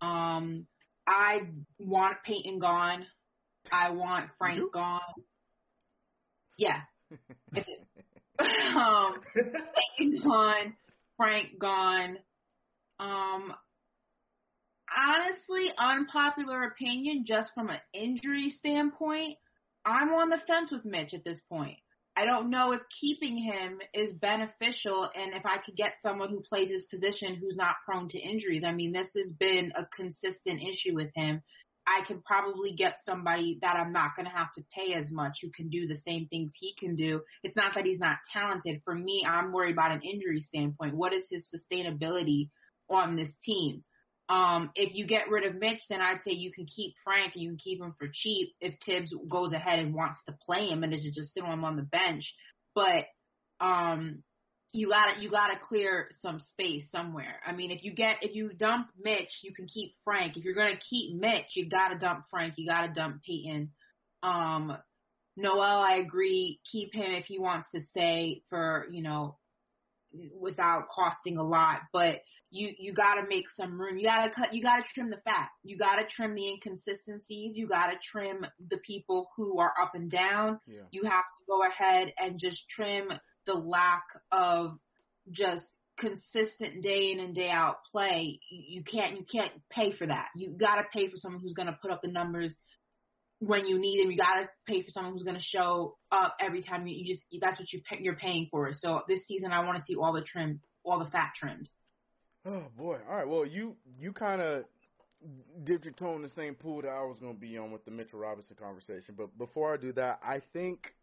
Um, 0.00 0.66
I 1.06 1.40
want 1.78 2.18
Payton 2.24 2.58
gone. 2.58 3.06
I 3.70 3.90
want 3.90 4.30
Frank 4.38 4.60
do? 4.60 4.70
gone. 4.72 5.00
Yeah. 6.58 6.80
um, 8.76 9.14
Payton 9.34 10.22
gone, 10.24 10.74
Frank 11.16 11.58
gone. 11.58 12.18
Um, 12.98 13.54
honestly, 14.96 15.72
unpopular 15.78 16.62
opinion, 16.64 17.24
just 17.26 17.52
from 17.54 17.68
an 17.68 17.80
injury 17.92 18.54
standpoint, 18.58 19.38
I'm 19.84 20.10
on 20.14 20.30
the 20.30 20.40
fence 20.46 20.70
with 20.70 20.84
Mitch 20.84 21.14
at 21.14 21.24
this 21.24 21.40
point. 21.48 21.78
I 22.16 22.26
don't 22.26 22.50
know 22.50 22.72
if 22.72 22.80
keeping 23.00 23.38
him 23.38 23.80
is 23.94 24.12
beneficial 24.12 25.08
and 25.14 25.32
if 25.34 25.46
I 25.46 25.56
could 25.64 25.76
get 25.76 25.94
someone 26.02 26.28
who 26.28 26.42
plays 26.42 26.70
his 26.70 26.84
position 26.84 27.36
who's 27.36 27.56
not 27.56 27.76
prone 27.86 28.08
to 28.10 28.18
injuries. 28.18 28.64
I 28.64 28.72
mean, 28.72 28.92
this 28.92 29.10
has 29.16 29.32
been 29.32 29.72
a 29.74 29.86
consistent 29.86 30.60
issue 30.62 30.94
with 30.94 31.08
him. 31.14 31.42
I 31.86 32.04
could 32.06 32.22
probably 32.24 32.74
get 32.74 32.98
somebody 33.04 33.58
that 33.62 33.76
I'm 33.76 33.92
not 33.92 34.14
going 34.14 34.26
to 34.26 34.36
have 34.36 34.52
to 34.54 34.64
pay 34.74 34.92
as 34.94 35.10
much 35.10 35.38
who 35.42 35.50
can 35.50 35.68
do 35.68 35.88
the 35.88 35.98
same 36.06 36.28
things 36.28 36.52
he 36.54 36.74
can 36.78 36.94
do. 36.94 37.22
It's 37.42 37.56
not 37.56 37.74
that 37.74 37.86
he's 37.86 37.98
not 37.98 38.18
talented. 38.32 38.82
For 38.84 38.94
me, 38.94 39.26
I'm 39.28 39.50
worried 39.50 39.72
about 39.72 39.90
an 39.90 40.02
injury 40.02 40.42
standpoint. 40.42 40.94
What 40.94 41.12
is 41.12 41.24
his 41.30 41.48
sustainability 41.52 42.50
on 42.88 43.16
this 43.16 43.32
team? 43.44 43.82
Um, 44.28 44.70
if 44.74 44.94
you 44.94 45.06
get 45.06 45.28
rid 45.28 45.44
of 45.44 45.56
Mitch, 45.56 45.82
then 45.90 46.00
I'd 46.00 46.22
say 46.24 46.32
you 46.32 46.52
can 46.52 46.66
keep 46.66 46.94
Frank 47.04 47.34
and 47.34 47.42
you 47.42 47.50
can 47.50 47.58
keep 47.58 47.80
him 47.80 47.94
for 47.98 48.08
cheap 48.12 48.54
if 48.60 48.74
Thibs 48.84 49.14
goes 49.28 49.52
ahead 49.52 49.78
and 49.78 49.94
wants 49.94 50.20
to 50.26 50.36
play 50.46 50.68
him 50.68 50.84
and 50.84 50.94
is 50.94 51.06
just 51.14 51.34
sit 51.34 51.44
him 51.44 51.64
on 51.64 51.76
the 51.76 51.82
bench. 51.82 52.34
But 52.74 53.06
um, 53.60 54.22
you 54.72 54.88
gotta 54.88 55.20
you 55.20 55.30
gotta 55.30 55.58
clear 55.60 56.08
some 56.20 56.40
space 56.40 56.90
somewhere. 56.90 57.40
I 57.46 57.52
mean, 57.52 57.70
if 57.70 57.84
you 57.84 57.92
get 57.92 58.16
if 58.22 58.34
you 58.34 58.52
dump 58.52 58.88
Mitch, 59.02 59.40
you 59.42 59.52
can 59.52 59.66
keep 59.66 59.94
Frank. 60.04 60.36
If 60.36 60.44
you're 60.44 60.54
gonna 60.54 60.80
keep 60.88 61.14
Mitch, 61.14 61.54
you 61.54 61.68
gotta 61.68 61.98
dump 61.98 62.24
Frank. 62.30 62.54
You 62.56 62.66
gotta 62.66 62.92
dump 62.92 63.22
Payton. 63.26 63.70
Um, 64.22 64.76
Noel, 65.36 65.80
I 65.80 65.96
agree. 65.96 66.60
Keep 66.70 66.94
him 66.94 67.12
if 67.12 67.26
he 67.26 67.38
wants 67.38 67.68
to 67.74 67.82
stay 67.82 68.42
for 68.48 68.86
you 68.90 69.02
know 69.02 69.36
without 70.38 70.88
costing 70.88 71.38
a 71.38 71.42
lot, 71.42 71.80
but 71.92 72.20
you 72.50 72.70
you 72.78 72.92
got 72.92 73.14
to 73.14 73.26
make 73.26 73.46
some 73.56 73.80
room. 73.80 73.98
You 73.98 74.06
got 74.06 74.26
to 74.26 74.30
cut. 74.30 74.54
You 74.54 74.62
got 74.62 74.76
to 74.76 74.84
trim 74.92 75.10
the 75.10 75.16
fat. 75.24 75.48
You 75.64 75.78
got 75.78 75.96
to 75.96 76.04
trim 76.06 76.34
the 76.34 76.48
inconsistencies. 76.48 77.56
You 77.56 77.66
got 77.66 77.86
to 77.86 77.94
trim 78.02 78.44
the 78.70 78.76
people 78.78 79.30
who 79.36 79.58
are 79.58 79.72
up 79.80 79.94
and 79.94 80.10
down. 80.10 80.60
Yeah. 80.66 80.82
You 80.90 81.04
have 81.04 81.24
to 81.24 81.44
go 81.48 81.62
ahead 81.64 82.12
and 82.18 82.38
just 82.38 82.68
trim 82.68 83.08
the 83.46 83.54
lack 83.54 84.04
of 84.30 84.78
just 85.30 85.66
consistent 85.98 86.82
day 86.82 87.12
in 87.12 87.20
and 87.20 87.34
day 87.34 87.48
out 87.48 87.76
play. 87.90 88.38
You 88.50 88.80
you 88.80 88.82
can't 88.84 89.16
you 89.16 89.24
can't 89.30 89.52
pay 89.70 89.92
for 89.92 90.06
that. 90.06 90.28
You 90.36 90.50
got 90.50 90.76
to 90.76 90.84
pay 90.92 91.08
for 91.08 91.16
someone 91.16 91.40
who's 91.40 91.54
going 91.54 91.68
to 91.68 91.78
put 91.80 91.90
up 91.90 92.02
the 92.02 92.08
numbers 92.08 92.54
when 93.42 93.66
you 93.66 93.78
need 93.78 94.02
them. 94.02 94.10
You 94.10 94.16
got 94.16 94.40
to 94.40 94.48
pay 94.66 94.82
for 94.82 94.90
someone 94.90 95.12
who's 95.12 95.24
to 95.24 95.38
show 95.40 95.96
up 96.12 96.36
every 96.40 96.62
time. 96.62 96.86
You, 96.86 96.96
you 96.96 97.14
just 97.14 97.24
that's 97.40 97.58
what 97.58 97.72
you 97.72 97.82
pay, 97.88 97.98
you're 98.00 98.16
paying 98.16 98.48
for. 98.50 98.72
So 98.72 99.02
this 99.08 99.26
season, 99.26 99.52
I 99.52 99.64
want 99.64 99.78
to 99.78 99.84
see 99.84 99.96
all 99.96 100.12
the 100.12 100.22
trim, 100.22 100.60
all 100.84 100.98
the 100.98 101.10
fat 101.10 101.32
trimmed. 101.38 101.68
Oh 102.46 102.64
boy. 102.76 102.98
All 103.08 103.16
right. 103.16 103.28
Well, 103.28 103.44
you 103.44 103.76
you 103.98 104.12
kind 104.12 104.40
of 104.40 104.64
dip 105.64 105.84
your 105.84 105.94
toe 105.94 106.16
in 106.16 106.22
the 106.22 106.28
same 106.30 106.54
pool 106.54 106.82
that 106.82 106.88
I 106.88 107.02
was 107.04 107.18
going 107.18 107.34
to 107.34 107.40
be 107.40 107.58
on 107.58 107.70
with 107.70 107.84
the 107.84 107.90
Mitchell 107.90 108.18
Robinson 108.18 108.56
conversation. 108.60 109.14
But 109.16 109.36
before 109.38 109.74
I 109.74 109.76
do 109.76 109.92
that, 109.92 110.20
I 110.22 110.40
think 110.52 110.94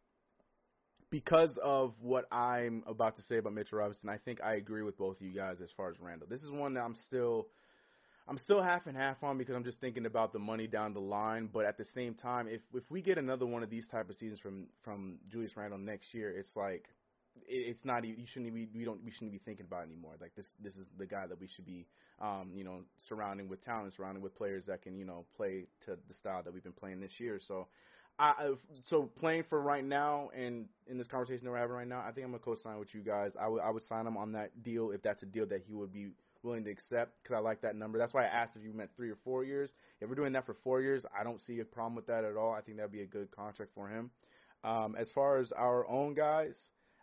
because 1.10 1.58
of 1.64 1.94
what 2.02 2.26
I'm 2.32 2.84
about 2.86 3.16
to 3.16 3.22
say 3.22 3.38
about 3.38 3.54
Mitchell 3.54 3.80
Robinson, 3.80 4.10
I 4.10 4.18
think 4.18 4.42
I 4.44 4.56
agree 4.56 4.84
with 4.84 4.98
both 4.98 5.18
of 5.18 5.22
you 5.22 5.34
guys 5.34 5.58
as 5.62 5.70
far 5.76 5.90
as 5.90 6.00
Randall. 6.00 6.28
This 6.30 6.44
is 6.44 6.52
one 6.52 6.74
that 6.76 6.82
I'm 6.82 6.96
still 7.08 7.48
I'm 8.30 8.38
still 8.38 8.62
half 8.62 8.86
and 8.88 8.96
half 8.96 9.24
on 9.24 9.40
because 9.40 9.56
I'm 9.56 9.64
just 9.64 9.82
thinking 9.82 10.06
about 10.06 10.34
the 10.34 10.40
money 10.40 10.68
down 10.68 10.94
the 10.94 11.02
line. 11.02 11.50
But 11.52 11.66
at 11.66 11.78
the 11.78 11.86
same 11.86 12.14
time, 12.14 12.48
if 12.48 12.62
if 12.76 12.84
we 12.92 13.02
get 13.02 13.18
another 13.18 13.48
one 13.48 13.64
of 13.64 13.72
these 13.72 13.90
type 13.90 14.10
of 14.10 14.16
seasons 14.16 14.40
from 14.40 14.68
from 14.84 15.18
Julius 15.30 15.58
Randle 15.58 15.80
next 15.80 16.14
year, 16.14 16.30
it's 16.38 16.56
like 16.56 16.90
it, 17.48 17.56
it's 17.56 17.86
not 17.86 18.06
you 18.06 18.28
shouldn't 18.28 18.54
be 18.54 18.70
we 18.76 18.86
don't 18.86 19.04
we 19.04 19.12
shouldn't 19.12 19.32
be 19.32 19.40
thinking 19.40 19.66
about 19.66 19.84
anymore. 19.84 20.14
Like 20.22 20.36
this 20.36 20.54
this 20.60 20.76
is 20.78 20.88
the 20.98 21.08
guy 21.08 21.26
that 21.26 21.40
we 21.40 21.48
should 21.48 21.66
be 21.66 21.88
um, 22.22 22.52
you 22.56 22.64
know 22.64 22.82
surrounding 23.08 23.50
with 23.50 23.66
talent, 23.66 23.94
surrounding 23.94 24.22
with 24.22 24.36
players 24.36 24.68
that 24.68 24.84
can 24.84 24.96
you 24.96 25.06
know 25.06 25.26
play 25.36 25.66
to 25.86 25.98
the 26.08 26.14
style 26.14 26.44
that 26.44 26.54
we've 26.54 26.64
been 26.64 26.72
playing 26.72 27.00
this 27.00 27.20
year. 27.20 27.40
So 27.42 27.68
I 28.20 28.52
so 28.86 29.10
playing 29.20 29.46
for 29.50 29.62
right 29.62 29.84
now 29.84 30.30
and 30.36 30.68
in 30.88 30.98
this 31.00 31.08
conversation 31.08 31.46
that 31.46 31.52
we're 31.52 31.58
having 31.58 31.76
right 31.76 31.88
now, 31.88 32.02
I 32.02 32.12
think 32.12 32.26
I'm 32.26 32.32
gonna 32.32 32.44
co-sign 32.44 32.78
with 32.78 32.94
you 32.94 33.02
guys. 33.02 33.36
I 33.40 33.48
would 33.48 33.62
I 33.62 33.72
would 33.72 33.84
sign 33.84 34.06
him 34.06 34.18
on 34.18 34.34
that 34.34 34.62
deal 34.62 34.92
if 34.92 35.02
that's 35.02 35.24
a 35.24 35.26
deal 35.26 35.48
that 35.48 35.64
he 35.66 35.74
would 35.74 35.92
be 35.92 36.10
willing 36.44 36.64
to 36.66 36.72
accept 36.72 37.14
because 37.22 37.36
I 37.36 37.40
like 37.40 37.62
that 37.62 37.76
number. 37.76 37.98
That's 37.98 38.14
why 38.14 38.24
I 38.24 38.28
asked 38.28 38.56
if 38.56 38.64
you 38.64 38.74
meant 38.74 38.90
three 38.96 39.10
or 39.10 39.18
four 39.24 39.44
years. 39.44 39.72
If 40.02 40.10
we're 40.10 40.16
doing 40.16 40.34
that 40.34 40.46
for 40.46 40.56
four 40.64 40.82
years, 40.82 41.06
I 41.18 41.24
don't 41.24 41.42
see 41.42 41.60
a 41.60 41.66
problem 41.66 41.96
with 41.96 42.08
that 42.08 42.24
at 42.24 42.36
all. 42.36 42.54
I 42.54 42.62
think 42.62 42.78
that'd 42.78 42.92
be 42.92 43.02
a 43.02 43.08
good 43.08 43.32
contract 43.32 43.72
for 43.76 43.90
him. 43.90 44.12
Um, 44.64 44.96
as 44.98 45.12
far 45.12 45.38
as 45.38 45.52
our 45.52 45.88
own 45.88 46.14
guys, 46.14 46.60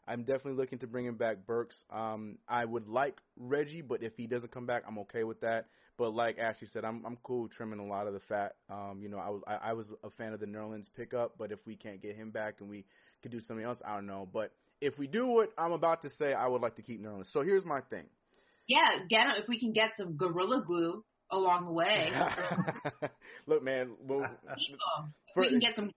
I'm 0.08 0.20
definitely 0.20 0.54
looking 0.54 0.78
to 0.80 0.86
bring 0.86 1.06
him 1.06 1.16
back 1.16 1.46
Burks. 1.46 1.84
Um, 1.90 2.38
I 2.48 2.64
would 2.64 2.86
like 2.86 3.18
Reggie, 3.36 3.82
but 3.82 4.02
if 4.02 4.16
he 4.16 4.26
doesn't 4.26 4.52
come 4.52 4.66
back, 4.66 4.84
I'm 4.86 4.98
okay 5.00 5.24
with 5.24 5.40
that. 5.40 5.66
But 5.98 6.10
like 6.14 6.38
Ashley 6.38 6.68
said, 6.68 6.84
I'm 6.84 7.04
I'm 7.06 7.16
cool 7.22 7.48
trimming 7.48 7.78
a 7.78 7.86
lot 7.86 8.06
of 8.06 8.12
the 8.12 8.20
fat. 8.20 8.56
Um, 8.70 9.00
you 9.00 9.08
know, 9.08 9.18
I 9.18 9.30
was 9.30 9.42
I, 9.46 9.70
I 9.70 9.72
was 9.72 9.90
a 10.04 10.10
fan 10.10 10.32
of 10.32 10.40
the 10.40 10.46
Nerlens 10.46 10.88
pickup, 10.94 11.34
but 11.38 11.50
if 11.50 11.58
we 11.66 11.74
can't 11.74 12.02
get 12.02 12.16
him 12.16 12.30
back 12.30 12.56
and 12.60 12.68
we 12.68 12.84
could 13.22 13.32
do 13.32 13.40
something 13.40 13.64
else, 13.64 13.80
I 13.84 13.94
don't 13.94 14.06
know. 14.06 14.28
But 14.30 14.52
if 14.80 14.98
we 14.98 15.06
do 15.06 15.26
what 15.26 15.52
I'm 15.56 15.72
about 15.72 16.02
to 16.02 16.10
say, 16.10 16.34
I 16.34 16.46
would 16.46 16.60
like 16.60 16.76
to 16.76 16.82
keep 16.82 17.02
Nerlens. 17.02 17.32
So 17.32 17.42
here's 17.42 17.64
my 17.64 17.80
thing. 17.80 18.04
Yeah, 18.68 19.04
get 19.08 19.26
if 19.38 19.48
we 19.48 19.60
can 19.60 19.72
get 19.72 19.90
some 19.96 20.16
gorilla 20.16 20.64
glue 20.66 21.04
along 21.30 21.66
the 21.66 21.72
way. 21.72 22.10
Look, 23.46 23.62
man, 23.62 23.92
well, 24.00 24.22
for, 25.34 25.42
we 25.42 25.48
can 25.48 25.60
get 25.60 25.76
some 25.76 25.90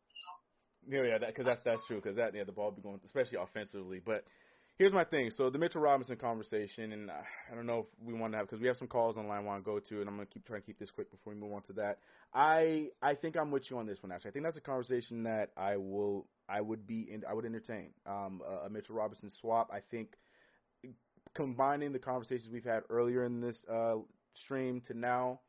yeah, 0.88 1.04
yeah, 1.04 1.18
because 1.20 1.46
that, 1.46 1.60
that's 1.64 1.64
that's 1.64 1.88
true. 1.88 1.98
Because 1.98 2.16
that 2.16 2.34
yeah, 2.34 2.44
the 2.44 2.52
ball 2.52 2.72
be 2.72 2.82
going, 2.82 3.00
especially 3.06 3.38
offensively. 3.38 4.02
But 4.04 4.24
here's 4.78 4.94
my 4.94 5.04
thing. 5.04 5.30
So 5.30 5.50
the 5.50 5.60
Mitchell 5.60 5.82
Robinson 5.82 6.16
conversation, 6.16 6.94
and 6.94 7.12
I 7.12 7.56
don't 7.56 7.68
know 7.68 7.80
if 7.80 7.86
we 8.04 8.14
want 8.14 8.34
to 8.34 8.38
have 8.38 8.48
because 8.48 8.62
we 8.62 8.68
have 8.68 8.78
some 8.78 8.88
calls 8.88 9.18
online 9.18 9.40
I 9.40 9.44
want 9.44 9.64
to 9.64 9.66
go 9.66 9.80
to, 9.80 10.00
and 10.00 10.10
I'm 10.10 10.16
gonna 10.16 10.26
keep 10.26 10.46
trying 10.46 10.62
to 10.62 10.66
keep 10.66 10.80
this 10.80 10.90
quick 10.90 11.12
before 11.12 11.34
we 11.34 11.40
move 11.40 11.54
on 11.54 11.62
to 11.64 11.74
that. 11.74 12.00
I 12.34 12.88
I 13.02 13.14
think 13.14 13.38
I'm 13.38 13.52
with 13.52 13.70
you 13.70 13.78
on 13.78 13.86
this 13.86 14.02
one. 14.02 14.12
Actually, 14.12 14.30
I 14.30 14.34
think 14.34 14.46
that's 14.46 14.58
a 14.58 14.62
conversation 14.62 15.24
that 15.24 15.52
I 15.56 15.78
will 15.78 16.26
I 16.48 16.62
would 16.62 16.88
be 16.88 17.08
in, 17.12 17.24
I 17.30 17.34
would 17.34 17.46
entertain. 17.46 17.92
Um, 18.08 18.42
a, 18.48 18.66
a 18.66 18.70
Mitchell 18.70 18.96
Robinson 18.96 19.30
swap. 19.30 19.70
I 19.72 19.82
think 19.92 20.16
combining 21.34 21.92
the 21.92 22.00
conversations 22.00 22.50
we've 22.52 22.64
had 22.64 22.84
earlier 22.90 23.26
in 23.26 23.42
this 23.42 23.66
uh, 23.72 23.96
stream 24.34 24.82
to 24.82 24.94
now 24.94 25.40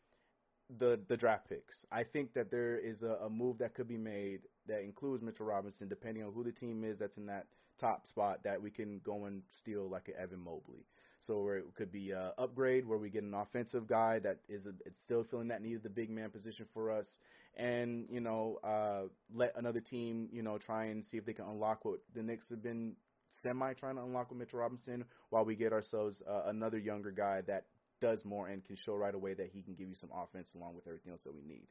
the 0.78 1.01
the 1.09 1.16
draft 1.16 1.48
picks. 1.48 1.85
I 1.90 2.05
think 2.05 2.32
that 2.35 2.51
there 2.51 2.78
is 2.78 3.02
a, 3.02 3.19
a 3.24 3.31
move 3.31 3.59
that 3.59 3.74
could 3.74 3.89
be 3.89 3.97
made 3.98 4.40
that 4.66 4.82
includes 4.82 5.23
Mitchell 5.23 5.47
Robinson, 5.47 5.89
depending 5.89 6.23
on 6.23 6.32
who 6.32 6.44
the 6.44 6.52
team 6.52 6.85
is 6.85 6.98
that's 6.98 7.16
in 7.16 7.27
that 7.27 7.47
top 7.81 8.07
spot, 8.07 8.40
that 8.44 8.61
we 8.61 8.70
can 8.70 9.01
go 9.05 9.24
and 9.24 9.43
steal 9.57 9.89
like 9.89 10.09
an 10.09 10.15
Evan 10.20 10.40
Mobley. 10.40 10.85
So 11.20 11.48
it 11.51 11.65
could 11.77 11.93
be 11.93 12.12
a 12.12 12.32
upgrade 12.39 12.86
where 12.86 12.98
we 12.98 13.11
get 13.11 13.24
an 13.24 13.35
offensive 13.35 13.86
guy 13.86 14.20
that 14.20 14.39
is 14.48 14.66
a, 14.66 14.70
it's 14.86 15.02
still 15.02 15.24
filling 15.24 15.48
that 15.48 15.62
need 15.62 15.74
of 15.77 15.82
the 15.82 15.90
big 15.90 16.09
man 16.09 16.31
position 16.31 16.66
for 16.73 16.90
us, 16.90 17.19
and 17.57 18.07
you 18.11 18.20
know 18.20 18.59
uh, 18.65 19.09
let 19.35 19.57
another 19.57 19.81
team 19.81 20.28
you 20.32 20.43
know 20.43 20.57
try 20.57 20.85
and 20.85 21.05
see 21.05 21.16
if 21.16 21.27
they 21.27 21.32
can 21.32 21.47
unlock 21.47 21.85
what 21.85 21.98
the 22.15 22.23
Knicks 22.23 22.48
have 22.48 22.62
been 22.62 22.94
semi 23.43 23.73
trying 23.75 23.97
to 23.97 24.03
unlock 24.03 24.31
with 24.31 24.39
Mitchell 24.39 24.59
Robinson, 24.59 25.05
while 25.31 25.45
we 25.45 25.55
get 25.55 25.73
ourselves 25.73 26.23
uh, 26.29 26.43
another 26.47 26.79
younger 26.79 27.11
guy 27.11 27.43
that 27.47 27.65
does 28.01 28.25
more 28.25 28.49
and 28.49 28.65
can 28.65 28.77
show 28.77 28.95
right 28.95 29.15
away 29.15 29.35
that 29.35 29.51
he 29.53 29.62
can 29.62 29.75
give 29.75 29.89
you 29.89 29.95
some 29.95 30.11
offense 30.15 30.49
along 30.55 30.75
with 30.75 30.87
everything 30.87 31.12
else 31.12 31.23
that 31.25 31.35
we 31.35 31.43
need. 31.43 31.67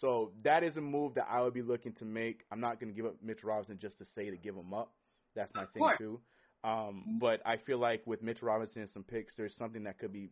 So 0.00 0.32
that 0.42 0.62
is 0.62 0.76
a 0.76 0.80
move 0.80 1.14
that 1.14 1.26
I 1.30 1.42
would 1.42 1.54
be 1.54 1.62
looking 1.62 1.92
to 1.94 2.04
make. 2.04 2.42
I'm 2.50 2.60
not 2.60 2.80
going 2.80 2.92
to 2.92 2.96
give 2.96 3.06
up 3.06 3.16
Mitch 3.22 3.44
Robinson 3.44 3.78
just 3.78 3.98
to 3.98 4.04
say 4.14 4.30
to 4.30 4.36
give 4.36 4.54
him 4.54 4.72
up. 4.72 4.92
That's 5.36 5.52
my 5.54 5.66
thing 5.66 5.82
too. 5.98 6.20
Um, 6.64 7.18
but 7.20 7.42
I 7.44 7.58
feel 7.58 7.78
like 7.78 8.06
with 8.06 8.22
Mitch 8.22 8.42
Robinson 8.42 8.82
and 8.82 8.90
some 8.90 9.04
picks, 9.04 9.36
there's 9.36 9.54
something 9.56 9.84
that 9.84 9.98
could 9.98 10.12
be 10.12 10.30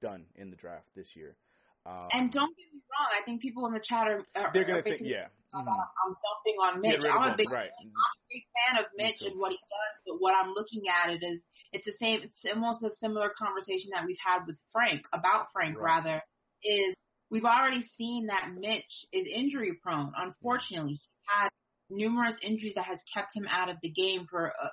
done 0.00 0.24
in 0.34 0.50
the 0.50 0.56
draft 0.56 0.86
this 0.96 1.08
year. 1.14 1.36
Um, 1.86 2.08
and 2.12 2.32
don't 2.32 2.56
get 2.56 2.66
me 2.72 2.80
wrong, 2.88 3.10
I 3.12 3.24
think 3.24 3.42
people 3.42 3.66
in 3.66 3.72
the 3.72 3.80
chat 3.80 4.08
are, 4.08 4.24
are 4.34 4.50
they're 4.52 4.64
going 4.64 4.82
to 4.82 4.88
think, 4.88 5.02
yeah. 5.04 5.28
Mm-hmm. 5.54 5.68
I'm 5.68 6.16
dumping 6.18 6.58
on 6.58 6.80
Mitch. 6.80 7.04
I'm 7.04 7.32
a 7.32 7.36
big, 7.36 7.52
right. 7.52 7.70
I'm 7.70 7.86
a 7.86 8.26
big 8.32 8.42
fan 8.56 8.82
of 8.82 8.86
Mitch 8.96 9.22
and 9.22 9.38
what 9.38 9.52
he 9.52 9.58
does, 9.58 9.94
but 10.06 10.16
what 10.18 10.34
I'm 10.34 10.50
looking 10.50 10.82
at 10.88 11.12
it 11.12 11.22
is 11.22 11.40
it's 11.72 11.84
the 11.84 11.92
same. 11.92 12.20
It's 12.22 12.42
almost 12.52 12.82
a 12.82 12.90
similar 12.98 13.30
conversation 13.38 13.90
that 13.94 14.06
we've 14.06 14.18
had 14.24 14.46
with 14.46 14.56
Frank 14.72 15.02
about 15.12 15.52
Frank 15.52 15.76
right. 15.76 16.02
rather 16.02 16.22
is 16.64 16.94
we've 17.30 17.44
already 17.44 17.84
seen 17.96 18.26
that 18.26 18.50
Mitch 18.58 19.06
is 19.12 19.26
injury 19.32 19.78
prone. 19.82 20.12
Unfortunately, 20.16 20.94
he 20.94 21.00
had 21.26 21.50
numerous 21.90 22.34
injuries 22.42 22.74
that 22.74 22.86
has 22.86 22.98
kept 23.12 23.36
him 23.36 23.46
out 23.50 23.68
of 23.68 23.76
the 23.82 23.90
game 23.90 24.26
for 24.28 24.46
a 24.46 24.70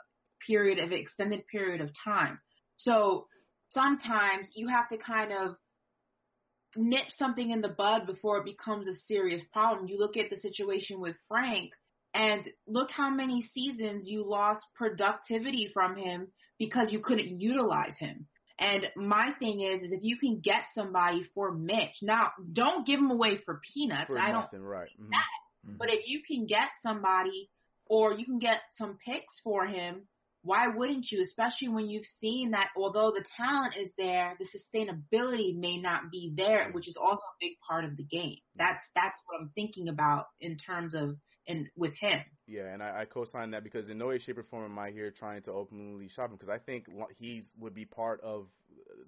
period 0.47 0.79
of 0.79 0.91
extended 0.91 1.45
period 1.51 1.81
of 1.81 1.89
time. 2.03 2.39
So 2.77 3.27
sometimes 3.69 4.47
you 4.55 4.67
have 4.67 4.89
to 4.89 4.97
kind 4.97 5.31
of 5.31 5.55
nip 6.76 7.06
something 7.18 7.52
in 7.52 7.61
the 7.61 7.69
bud 7.69 8.06
before 8.06 8.38
it 8.38 8.45
becomes 8.45 8.88
a 8.88 8.95
serious 9.07 9.41
problem. 9.52 9.88
You 9.88 9.98
look 9.99 10.18
at 10.18 10.30
the 10.30 10.38
situation 10.38 10.99
with 10.99 11.15
Frank 11.27 11.72
and 12.14 12.48
look 12.68 12.91
how 12.91 13.10
many 13.10 13.41
seasons 13.53 14.07
you 14.07 14.23
lost 14.27 14.65
productivity 14.76 15.69
from 15.73 15.95
him 15.95 16.27
because 16.60 16.91
you 16.91 16.99
couldn't 16.99 17.39
utilize 17.39 17.98
him. 17.98 18.27
And 18.60 18.88
my 18.95 19.31
thing 19.39 19.61
is, 19.61 19.81
is 19.81 19.91
if 19.91 20.03
you 20.03 20.18
can 20.18 20.39
get 20.39 20.61
somebody 20.76 21.23
for 21.34 21.52
Mitch, 21.52 21.98
now 22.03 22.31
don't 22.53 22.85
give 22.85 22.99
him 22.99 23.10
away 23.10 23.39
for 23.43 23.60
peanuts. 23.73 24.07
For 24.07 24.19
I 24.19 24.31
nothing, 24.31 24.60
don't 24.60 24.68
right. 24.68 24.89
Mm-hmm. 25.02 25.10
that. 25.10 25.68
Mm-hmm. 25.68 25.77
But 25.80 25.89
if 25.91 26.07
you 26.07 26.22
can 26.26 26.45
get 26.45 26.68
somebody 26.84 27.49
or 27.88 28.14
you 28.14 28.26
can 28.26 28.39
get 28.39 28.60
some 28.77 28.98
picks 29.03 29.39
for 29.43 29.65
him, 29.65 30.03
why 30.43 30.68
wouldn't 30.68 31.11
you? 31.11 31.22
Especially 31.22 31.69
when 31.69 31.89
you've 31.89 32.05
seen 32.19 32.51
that 32.51 32.69
although 32.76 33.11
the 33.11 33.26
talent 33.38 33.76
is 33.77 33.91
there, 33.97 34.38
the 34.39 34.45
sustainability 34.45 35.57
may 35.57 35.77
not 35.77 36.11
be 36.11 36.34
there, 36.35 36.69
mm. 36.69 36.73
which 36.73 36.88
is 36.88 36.97
also 36.97 37.22
a 37.22 37.39
big 37.39 37.53
part 37.68 37.85
of 37.85 37.97
the 37.97 38.03
game. 38.03 38.38
Mm. 38.38 38.57
That's 38.57 38.85
that's 38.95 39.19
what 39.26 39.41
I'm 39.41 39.51
thinking 39.55 39.88
about 39.88 40.27
in 40.39 40.57
terms 40.57 40.93
of 40.95 41.18
and 41.47 41.68
with 41.76 41.93
him. 41.99 42.19
Yeah, 42.47 42.73
and 42.73 42.84
I, 42.84 43.01
I 43.01 43.05
co-sign 43.05 43.51
that 43.51 43.63
because 43.63 43.88
in 43.88 43.97
no 43.97 44.07
way, 44.07 44.19
shape, 44.19 44.38
or 44.38 44.43
form 44.43 44.65
am 44.65 44.77
I 44.77 44.91
here 44.91 45.11
trying 45.11 45.41
to 45.43 45.51
openly 45.51 46.07
shop 46.09 46.30
him 46.30 46.38
because 46.38 46.49
I 46.49 46.57
think 46.57 46.85
he 47.18 47.43
would 47.59 47.73
be 47.73 47.85
part 47.85 48.22
of 48.22 48.47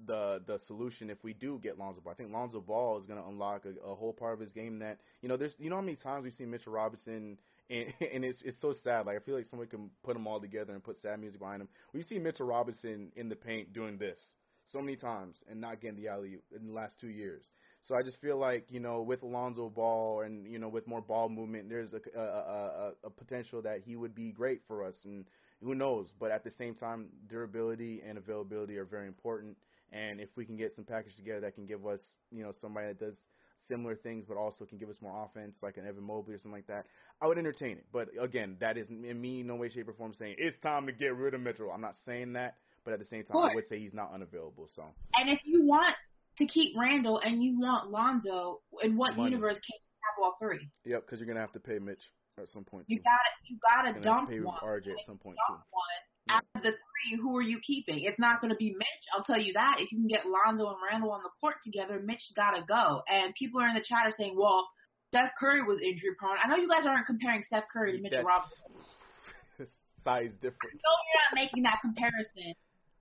the 0.06 0.42
the 0.46 0.60
solution 0.68 1.10
if 1.10 1.24
we 1.24 1.34
do 1.34 1.60
get 1.62 1.78
Lonzo 1.78 2.02
Ball. 2.02 2.14
I 2.14 2.16
think 2.16 2.32
Lonzo 2.32 2.62
Ball 2.62 3.00
is 3.00 3.06
going 3.06 3.22
to 3.22 3.28
unlock 3.28 3.66
a, 3.66 3.88
a 3.88 3.96
whole 3.96 4.14
part 4.14 4.34
of 4.34 4.40
his 4.40 4.52
game 4.52 4.80
that 4.80 5.00
you 5.22 5.30
know. 5.30 5.38
There's 5.38 5.56
you 5.60 5.70
know 5.70 5.78
how 5.78 5.82
many 5.82 5.98
times 5.98 6.24
we've 6.24 6.34
seen 6.34 6.52
Mitchell 6.52 6.74
Robinson 6.74 7.38
and, 7.70 7.94
and 8.14 8.26
it's 8.26 8.42
it's 8.42 8.60
so 8.60 8.74
sad. 8.74 9.06
Like 9.06 9.18
I 9.18 9.20
feel 9.20 9.36
like 9.36 9.46
somebody 9.46 9.70
can 9.70 9.90
put 10.04 10.14
them 10.14 10.28
all 10.28 10.40
together 10.40 10.74
and 10.74 10.84
put 10.84 10.98
sad 10.98 11.20
music 11.20 11.40
behind 11.40 11.62
them. 11.62 11.70
We've 11.94 12.06
seen 12.06 12.24
Mitchell 12.24 12.48
Robinson 12.48 13.12
in 13.16 13.30
the 13.30 13.36
paint 13.36 13.74
doing 13.74 13.98
this 13.98 14.34
so 14.66 14.80
many 14.82 14.96
times 14.96 15.44
and 15.50 15.60
not 15.60 15.82
getting 15.82 15.98
the 16.02 16.08
alley 16.08 16.40
in 16.56 16.68
the 16.68 16.74
last 16.74 17.00
two 17.00 17.10
years. 17.10 17.50
So 17.82 17.96
I 17.96 18.02
just 18.04 18.20
feel 18.22 18.38
like 18.38 18.72
you 18.72 18.80
know 18.80 19.02
with 19.02 19.24
Alonzo 19.24 19.70
Ball 19.70 20.22
and 20.22 20.48
you 20.48 20.60
know 20.60 20.70
with 20.70 20.88
more 20.88 21.02
ball 21.02 21.30
movement, 21.30 21.70
there's 21.70 21.94
a, 21.94 22.02
a, 22.16 22.22
a, 22.22 22.92
a 23.06 23.10
potential 23.10 23.62
that 23.64 23.82
he 23.82 23.96
would 23.96 24.16
be 24.16 24.32
great 24.32 24.62
for 24.68 24.84
us, 24.84 25.06
and 25.06 25.26
who 25.62 25.76
knows. 25.76 26.14
But 26.18 26.32
at 26.32 26.44
the 26.44 26.52
same 26.52 26.76
time, 26.76 27.10
durability 27.28 28.02
and 28.06 28.18
availability 28.18 28.78
are 28.78 28.86
very 28.86 29.08
important. 29.08 29.58
And 29.92 30.20
if 30.20 30.36
we 30.36 30.46
can 30.46 30.58
get 30.58 30.74
some 30.74 30.86
package 30.86 31.16
together 31.16 31.42
that 31.42 31.56
can 31.56 31.66
give 31.66 31.86
us 31.86 32.18
you 32.32 32.44
know 32.44 32.52
somebody 32.52 32.88
that 32.88 33.00
does 33.00 33.28
similar 33.68 33.96
things, 33.96 34.26
but 34.28 34.38
also 34.38 34.66
can 34.66 34.78
give 34.78 34.90
us 34.90 34.98
more 35.02 35.26
offense, 35.26 35.58
like 35.62 35.78
an 35.78 35.88
Evan 35.88 36.04
Mobley 36.04 36.34
or 36.34 36.38
something 36.38 36.52
like 36.52 36.68
that, 36.68 36.86
I 37.22 37.28
would 37.28 37.38
entertain 37.38 37.78
it. 37.78 37.86
But 37.92 38.10
again, 38.22 38.58
that 38.60 38.78
is 38.78 38.90
in 38.90 39.20
me 39.20 39.44
no 39.44 39.56
way, 39.56 39.70
shape, 39.70 39.88
or 39.88 39.94
form 39.94 40.14
saying 40.14 40.36
it's 40.38 40.58
time 40.60 40.86
to 40.86 40.92
get 40.92 41.16
rid 41.16 41.34
of 41.34 41.42
Mitchell. 41.42 41.72
I'm 41.72 41.82
not 41.82 41.96
saying 42.06 42.34
that, 42.34 42.56
but 42.86 42.94
at 42.94 43.00
the 43.00 43.06
same 43.06 43.24
time, 43.24 43.38
I 43.38 43.56
would 43.56 43.68
say 43.68 43.80
he's 43.80 43.94
not 43.94 44.12
unavailable. 44.14 44.70
So. 44.76 44.84
And 45.16 45.30
if 45.30 45.40
you 45.46 45.66
want 45.66 45.96
to 46.38 46.46
keep 46.46 46.76
Randall 46.78 47.20
and 47.20 47.44
you 47.44 47.60
want 47.60 47.92
Lonzo, 47.92 48.62
in 48.82 48.98
what 48.98 49.16
Money. 49.16 49.32
universe 49.32 49.56
can 49.56 49.74
you 49.74 49.94
have 50.02 50.24
all 50.24 50.38
three? 50.40 50.68
Yep, 50.86 51.06
because 51.06 51.20
you're 51.20 51.28
gonna 51.28 51.40
have 51.40 51.54
to 51.54 51.60
pay 51.60 51.80
Mitch 51.80 52.04
at 52.40 52.50
some 52.50 52.64
point. 52.64 52.86
You 52.88 52.98
too. 52.98 53.04
gotta 53.04 53.32
you 53.46 53.58
gotta 53.62 54.02
dump 54.02 54.22
have 54.22 54.30
to 54.30 54.36
pay 54.36 54.40
one. 54.42 54.58
RJ 54.64 54.92
at 54.92 55.06
some 55.06 55.18
point 55.18 55.38
too. 55.48 55.54
one, 55.54 56.04
out 56.30 56.44
of 56.56 56.64
the 56.64 56.72
three, 56.72 57.18
who 57.22 57.36
are 57.38 57.42
you 57.42 57.60
keeping? 57.66 58.02
It's 58.04 58.20
not 58.20 58.40
going 58.42 58.52
to 58.52 58.58
be 58.58 58.72
Mitch. 58.78 59.04
I'll 59.16 59.24
tell 59.24 59.40
you 59.40 59.54
that. 59.54 59.78
If 59.80 59.92
you 59.92 59.98
can 60.00 60.08
get 60.08 60.26
Lonzo 60.26 60.68
and 60.68 60.78
Randall 60.90 61.12
on 61.12 61.22
the 61.24 61.30
court 61.42 61.56
together, 61.64 62.02
Mitch's 62.04 62.32
got 62.36 62.52
to 62.52 62.64
go. 62.68 63.02
And 63.12 63.34
people 63.36 63.62
are 63.62 63.68
in 63.68 63.76
the 63.76 63.82
chat 63.84 64.08
are 64.08 64.14
saying, 64.18 64.36
well, 64.38 64.68
Steph 65.10 65.32
Curry 65.40 65.62
was 65.64 65.80
injury 65.80 66.16
prone. 66.18 66.38
I 66.44 66.48
know 66.48 66.56
you 66.56 66.70
guys 66.70 66.86
aren't 66.86 67.06
comparing 67.06 67.44
Steph 67.44 67.66
Curry 67.72 67.98
to 67.98 68.02
Mitchell 68.02 68.24
That's- 68.24 68.26
Robinson. 68.26 69.68
Size 70.04 70.32
I 70.40 70.42
difference. 70.42 70.80
know 70.84 70.96
you're 71.08 71.24
not 71.24 71.36
making 71.36 71.64
that 71.64 71.80
comparison 71.82 72.54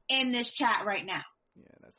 in 0.08 0.30
this 0.32 0.50
chat 0.52 0.84
right 0.86 1.04
now. 1.06 1.22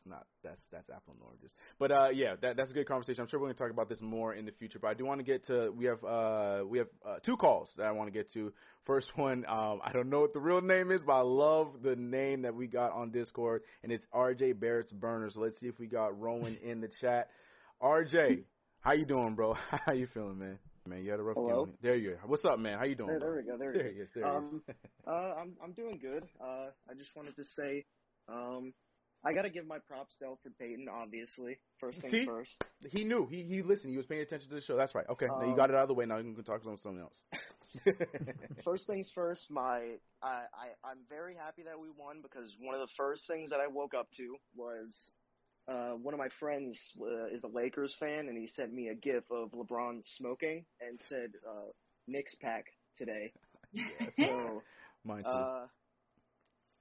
Not 0.05 0.25
that's 0.43 0.61
that's 0.71 0.89
apple 0.89 1.13
and 1.13 1.21
oranges. 1.23 1.51
But 1.79 1.91
uh, 1.91 2.09
yeah, 2.13 2.35
that 2.41 2.57
that's 2.57 2.71
a 2.71 2.73
good 2.73 2.87
conversation. 2.87 3.21
I'm 3.21 3.27
sure 3.29 3.39
we're 3.39 3.47
gonna 3.47 3.57
talk 3.57 3.71
about 3.71 3.87
this 3.87 4.01
more 4.01 4.33
in 4.33 4.45
the 4.45 4.51
future. 4.51 4.77
But 4.79 4.89
I 4.89 4.93
do 4.95 5.05
want 5.05 5.19
to 5.19 5.23
get 5.23 5.47
to 5.47 5.71
we 5.71 5.85
have 5.85 6.03
uh 6.03 6.63
we 6.67 6.77
have 6.79 6.87
uh, 7.07 7.19
two 7.25 7.37
calls 7.37 7.69
that 7.77 7.85
I 7.85 7.91
want 7.91 8.07
to 8.07 8.11
get 8.11 8.31
to. 8.33 8.51
First 8.85 9.15
one, 9.15 9.45
um, 9.47 9.79
I 9.81 9.91
don't 9.93 10.09
know 10.09 10.19
what 10.19 10.33
the 10.33 10.41
real 10.41 10.59
name 10.61 10.91
is, 10.91 11.01
but 11.05 11.13
I 11.13 11.21
love 11.21 11.81
the 11.83 11.95
name 11.95 12.41
that 12.41 12.53
we 12.53 12.67
got 12.67 12.91
on 12.91 13.11
Discord, 13.11 13.61
and 13.81 13.91
it's 13.93 14.05
RJ 14.13 14.59
Barrett's 14.59 14.91
Burner. 14.91 15.29
So 15.29 15.39
let's 15.39 15.57
see 15.59 15.67
if 15.67 15.79
we 15.79 15.87
got 15.87 16.19
Rowan 16.19 16.57
in 16.57 16.81
the 16.81 16.89
chat. 16.99 17.29
RJ, 17.81 18.43
how 18.81 18.91
you 18.91 19.05
doing, 19.05 19.35
bro? 19.35 19.53
How 19.85 19.93
you 19.93 20.07
feeling, 20.13 20.39
man? 20.39 20.59
Man, 20.85 21.01
you 21.03 21.11
had 21.11 21.19
a 21.21 21.23
rough 21.23 21.37
Hello? 21.37 21.65
game. 21.65 21.75
There 21.81 21.95
you 21.95 22.11
are. 22.11 22.19
What's 22.25 22.43
up, 22.43 22.59
man? 22.59 22.77
How 22.77 22.83
you 22.83 22.95
doing? 22.95 23.09
There, 23.11 23.19
there 23.19 23.35
we 23.35 23.43
go. 23.43 23.57
There, 23.57 23.71
There 23.71 23.83
he 23.89 23.95
go. 23.95 24.01
is. 24.01 24.09
There 24.13 24.23
he 24.25 24.29
is. 24.29 24.43
um, 24.53 24.61
uh, 25.07 25.11
I'm 25.39 25.53
I'm 25.63 25.71
doing 25.71 25.97
good. 26.01 26.23
Uh, 26.41 26.67
I 26.89 26.93
just 26.97 27.15
wanted 27.15 27.37
to 27.37 27.43
say, 27.55 27.85
um, 28.27 28.73
I 29.25 29.33
got 29.33 29.43
to 29.43 29.49
give 29.49 29.65
my 29.65 29.79
props 29.79 30.15
to 30.19 30.25
Elfrid 30.25 30.57
Payton. 30.59 30.87
Obviously, 30.89 31.59
first 31.79 32.01
things 32.01 32.19
See? 32.19 32.25
first. 32.25 32.51
He 32.91 33.03
knew. 33.03 33.27
He 33.27 33.43
he 33.43 33.61
listened. 33.61 33.91
He 33.91 33.97
was 33.97 34.05
paying 34.05 34.21
attention 34.21 34.49
to 34.49 34.55
the 34.55 34.61
show. 34.61 34.75
That's 34.75 34.93
right. 34.95 35.07
Okay, 35.09 35.27
now 35.35 35.45
you 35.45 35.53
Um, 35.53 35.55
got 35.55 35.69
it 35.69 35.75
out 35.75 35.83
of 35.83 35.87
the 35.87 35.93
way. 35.93 36.05
Now 36.05 36.17
you 36.17 36.33
can 36.33 36.43
talk 36.43 36.61
about 36.61 36.79
something 36.79 37.01
else. 37.01 37.15
First 38.63 38.87
things 38.87 39.09
first. 39.13 39.49
My 39.49 39.97
I, 40.21 40.45
I 40.53 40.67
I'm 40.83 40.99
very 41.09 41.35
happy 41.35 41.63
that 41.63 41.79
we 41.79 41.89
won 41.89 42.21
because 42.21 42.49
one 42.59 42.75
of 42.75 42.81
the 42.81 42.93
first 42.97 43.27
things 43.27 43.49
that 43.49 43.59
I 43.59 43.67
woke 43.67 43.93
up 43.93 44.07
to 44.17 44.35
was 44.55 44.93
uh, 45.67 45.91
one 45.91 46.13
of 46.13 46.19
my 46.19 46.29
friends 46.39 46.77
uh, 47.01 47.25
is 47.27 47.43
a 47.43 47.47
Lakers 47.47 47.95
fan, 47.99 48.27
and 48.27 48.37
he 48.37 48.47
sent 48.47 48.73
me 48.73 48.89
a 48.89 48.95
GIF 48.95 49.23
of 49.31 49.51
LeBron 49.51 50.01
smoking 50.17 50.65
and 50.81 50.99
said 51.07 51.31
uh, 51.47 51.71
Knicks 52.07 52.35
pack 52.41 52.65
today. 52.97 53.33
So 54.19 54.63
Mine 55.03 55.25
too. 55.25 55.47
uh, 55.47 55.67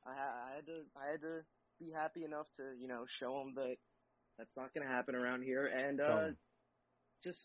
I, 0.05 0.11
I 0.11 0.53
had 0.57 0.67
to 0.67 0.83
I 0.97 1.11
had 1.11 1.21
to 1.23 1.45
be 1.83 1.91
happy 1.93 2.25
enough 2.25 2.47
to 2.57 2.63
you 2.81 2.89
know 2.89 3.05
show 3.21 3.41
him 3.41 3.55
that 3.57 3.77
that's 4.39 4.57
not 4.57 4.73
going 4.75 4.87
to 4.87 4.93
happen 4.93 5.15
around 5.15 5.43
here, 5.43 5.67
and 5.67 6.01
uh, 6.01 6.27
him. 6.27 6.37
just 7.23 7.41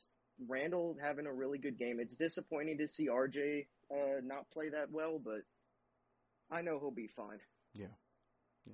Randall 0.47 0.95
having 1.01 1.25
a 1.25 1.33
really 1.33 1.57
good 1.57 1.77
game. 1.77 1.99
It's 1.99 2.15
disappointing 2.15 2.77
to 2.77 2.87
see 2.87 3.07
RJ 3.09 3.67
uh, 3.91 4.21
not 4.23 4.49
play 4.51 4.69
that 4.69 4.91
well, 4.91 5.19
but 5.23 5.41
I 6.51 6.61
know 6.61 6.79
he'll 6.79 6.91
be 6.91 7.09
fine. 7.15 7.39
Yeah, 7.73 7.87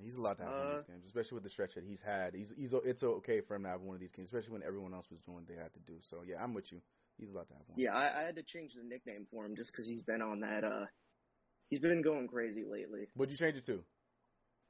he's 0.02 0.16
allowed 0.16 0.36
to 0.36 0.44
have 0.44 0.52
one 0.52 0.62
of 0.62 0.68
Uh, 0.68 0.78
these 0.78 0.88
games, 0.88 1.06
especially 1.06 1.36
with 1.36 1.44
the 1.44 1.50
stretch 1.50 1.74
that 1.76 1.84
he's 1.84 2.02
had. 2.02 2.34
He's 2.36 2.52
he's 2.58 2.74
it's 2.86 3.04
okay 3.04 3.42
for 3.42 3.56
him 3.56 3.64
to 3.64 3.70
have 3.70 3.82
one 3.82 3.96
of 3.96 4.02
these 4.02 4.12
games, 4.12 4.28
especially 4.28 4.54
when 4.54 4.64
everyone 4.64 4.94
else 4.94 5.06
was 5.10 5.22
doing 5.22 5.38
what 5.38 5.48
they 5.48 5.56
had 5.56 5.74
to 5.74 5.80
do. 5.80 5.96
So 6.10 6.24
yeah, 6.28 6.44
I'm 6.44 6.54
with 6.54 6.72
you. 6.72 6.82
He's 7.18 7.30
allowed 7.30 7.48
to 7.50 7.54
have 7.54 7.68
one. 7.68 7.80
Yeah, 7.80 7.94
I, 7.94 8.22
I 8.22 8.24
had 8.24 8.36
to 8.36 8.44
change 8.44 8.74
the 8.74 8.84
nickname 8.84 9.28
for 9.32 9.46
him 9.46 9.56
just 9.56 9.72
because 9.72 9.86
he's 9.86 10.02
been 10.02 10.22
on 10.22 10.40
that. 10.42 10.64
Uh, 10.64 10.86
he's 11.70 11.80
been 11.80 12.02
going 12.02 12.28
crazy 12.28 12.64
lately. 12.70 13.08
What'd 13.16 13.32
you 13.32 13.38
change 13.38 13.56
it 13.56 13.66
to? 13.68 13.84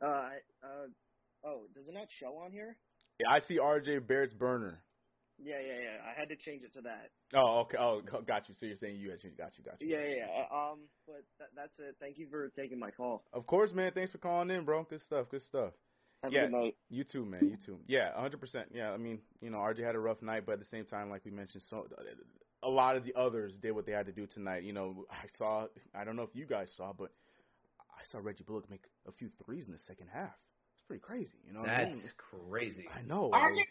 Uh, 0.02 0.30
uh, 0.64 0.88
oh, 1.46 1.64
does 1.76 1.88
it 1.88 1.94
not 1.94 2.08
show 2.20 2.38
on 2.38 2.52
here? 2.52 2.78
Yeah, 3.20 3.28
I 3.30 3.40
see 3.40 3.60
RJ 3.60 4.08
Barrett's 4.08 4.34
burner. 4.34 4.80
Yeah, 5.40 5.60
yeah, 5.60 5.74
yeah. 5.82 5.98
I 6.06 6.18
had 6.20 6.30
to 6.30 6.36
change 6.36 6.64
it 6.64 6.74
to 6.74 6.82
that. 6.82 7.10
Oh, 7.34 7.62
okay. 7.62 7.78
Oh, 7.80 8.02
got 8.26 8.48
you. 8.48 8.56
So 8.56 8.66
you're 8.66 8.76
saying 8.78 8.98
you 8.98 9.10
had 9.10 9.20
changed. 9.20 9.38
Got 9.38 9.58
you. 9.58 9.64
Got 9.64 9.82
you. 9.82 9.88
Yeah, 9.90 10.06
yeah. 10.06 10.16
yeah. 10.28 10.44
Uh, 10.52 10.72
Um, 10.72 10.80
but 11.08 11.24
that, 11.40 11.48
that's 11.56 11.74
it. 11.80 11.96
Thank 12.00 12.18
you 12.18 12.28
for 12.30 12.50
taking 12.50 12.78
my 12.80 12.92
call. 12.92 13.24
Of 13.34 13.48
course, 13.48 13.74
man. 13.74 13.92
Thanks 13.94 14.12
for 14.12 14.20
calling 14.20 14.52
in, 14.52 14.64
bro. 14.64 14.84
Good 14.84 15.02
stuff. 15.02 15.28
Good 15.30 15.42
stuff. 15.42 15.74
Have 16.24 16.32
Yeah. 16.32 16.44
a 16.44 16.48
good 16.50 16.52
night. 16.58 16.76
You 16.90 17.04
too, 17.04 17.26
man. 17.26 17.48
You 17.50 17.58
too. 17.66 17.80
Yeah, 17.88 18.12
100%. 18.18 18.66
Yeah, 18.74 18.92
I 18.92 18.98
mean, 18.98 19.20
you 19.42 19.50
know, 19.50 19.58
RJ 19.58 19.80
had 19.84 19.96
a 19.96 20.00
rough 20.00 20.22
night, 20.22 20.46
but 20.46 20.54
at 20.54 20.60
the 20.60 20.66
same 20.66 20.86
time, 20.86 21.10
like 21.10 21.26
we 21.26 21.32
mentioned, 21.32 21.64
so 21.68 21.88
a 22.62 22.70
lot 22.70 22.96
of 22.96 23.04
the 23.04 23.14
others 23.16 23.58
did 23.60 23.72
what 23.72 23.86
they 23.86 23.92
had 23.92 24.06
to 24.06 24.14
do 24.14 24.28
tonight. 24.28 24.64
You 24.64 24.72
know, 24.74 25.06
I 25.10 25.26
saw. 25.38 25.66
I 25.94 26.04
don't 26.06 26.16
know 26.16 26.24
if 26.24 26.34
you 26.36 26.46
guys 26.46 26.72
saw, 26.78 26.94
but 26.94 27.12
I 28.04 28.12
saw 28.12 28.20
Reggie 28.22 28.44
Bullock 28.44 28.70
make 28.70 28.84
a 29.08 29.12
few 29.12 29.30
threes 29.46 29.68
in 29.68 29.74
the 29.74 29.80
second 29.88 30.08
half. 30.14 30.34
It's 30.76 30.84
pretty 30.88 31.02
crazy. 31.02 31.38
You 31.48 31.54
know, 31.54 31.62
what 31.62 31.70
I 31.70 31.86
That's 31.86 31.96
mean? 31.98 32.12
crazy. 32.50 32.86
I 32.94 33.02
know. 33.02 33.30
RJ 33.34 33.36
I- 33.36 33.50
saved 33.56 33.68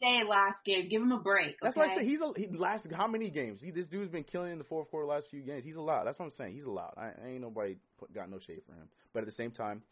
the 0.00 0.06
day 0.06 0.22
last 0.28 0.64
game. 0.64 0.88
Give 0.88 1.02
him 1.02 1.12
a 1.12 1.20
break. 1.20 1.56
That's 1.62 1.76
okay? 1.76 1.86
why 1.86 1.92
I 1.92 1.96
say 1.96 2.04
he's 2.04 2.20
a 2.20 2.32
he 2.36 2.48
last 2.48 2.86
how 2.92 3.06
many 3.06 3.30
games? 3.30 3.60
He, 3.62 3.70
this 3.70 3.86
dude's 3.86 4.10
been 4.10 4.24
killing 4.24 4.52
in 4.52 4.58
the 4.58 4.64
fourth 4.64 4.90
quarter 4.90 5.06
last 5.06 5.26
few 5.30 5.42
games. 5.42 5.64
He's 5.64 5.76
allowed. 5.76 6.04
That's 6.04 6.18
what 6.18 6.26
I'm 6.26 6.32
saying. 6.32 6.54
He's 6.54 6.64
allowed. 6.64 6.94
I, 6.96 7.10
I 7.24 7.28
ain't 7.28 7.40
nobody 7.40 7.76
put, 7.98 8.12
got 8.12 8.30
no 8.30 8.38
shade 8.38 8.62
for 8.66 8.72
him. 8.72 8.88
But 9.12 9.20
at 9.20 9.26
the 9.26 9.34
same 9.34 9.50
time, 9.50 9.82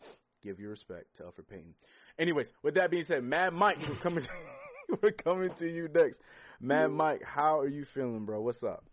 give 0.43 0.59
your 0.59 0.71
respect 0.71 1.17
to 1.19 1.25
Elfrid 1.25 1.49
Payton. 1.49 1.75
Anyways, 2.19 2.51
with 2.63 2.75
that 2.75 2.91
being 2.91 3.05
said, 3.05 3.23
Mad 3.23 3.53
Mike, 3.53 3.79
we're 3.89 3.97
coming. 3.97 4.27
we're 5.03 5.13
coming 5.13 5.51
to 5.59 5.69
you 5.69 5.89
next. 5.95 6.21
Mad 6.61 6.89
Mike, 6.89 7.23
how 7.23 7.61
are 7.61 7.69
you 7.69 7.85
feeling, 7.95 8.25
bro? 8.25 8.41
What's 8.41 8.63
up? 8.63 8.85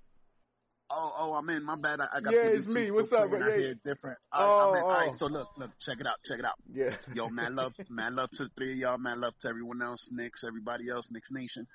Oh, 0.95 1.14
oh, 1.18 1.34
I'm 1.34 1.49
in. 1.49 1.64
My 1.65 1.76
bad. 1.76 1.99
I, 1.99 2.18
I 2.18 2.22
got 2.22 2.34
Yeah, 2.34 2.53
it's 2.53 2.68
me. 2.68 2.91
What's 2.91 3.11
up, 3.11 3.30
bro? 3.30 3.40
playing 3.40 3.44
out 3.44 3.49
Yeah. 3.49 3.57
here 3.57 3.76
different. 3.84 4.18
Oh, 4.32 4.38
All 4.38 4.45
right, 4.45 4.64
I'm 4.70 4.76
in. 4.76 4.84
All 4.84 4.90
oh. 4.90 4.94
right, 5.10 5.20
so 5.20 5.26
look, 5.26 5.48
look, 5.57 5.72
check 5.82 5.98
it 5.99 6.06
out, 6.07 6.18
check 6.26 6.40
it 6.40 6.45
out. 6.45 6.56
Yeah. 6.72 6.95
Yo, 7.14 7.30
man, 7.30 7.56
love, 7.56 7.74
man, 7.90 8.15
love 8.15 8.30
to 8.38 8.44
the 8.44 8.49
three 8.56 8.74
of 8.74 8.78
y'all, 8.78 8.98
man, 8.98 9.20
love 9.20 9.34
to 9.41 9.48
everyone 9.48 9.82
else, 9.82 10.07
Knicks, 10.11 10.44
everybody 10.45 10.90
else, 10.90 11.07
Knicks 11.11 11.30
Nation. 11.32 11.65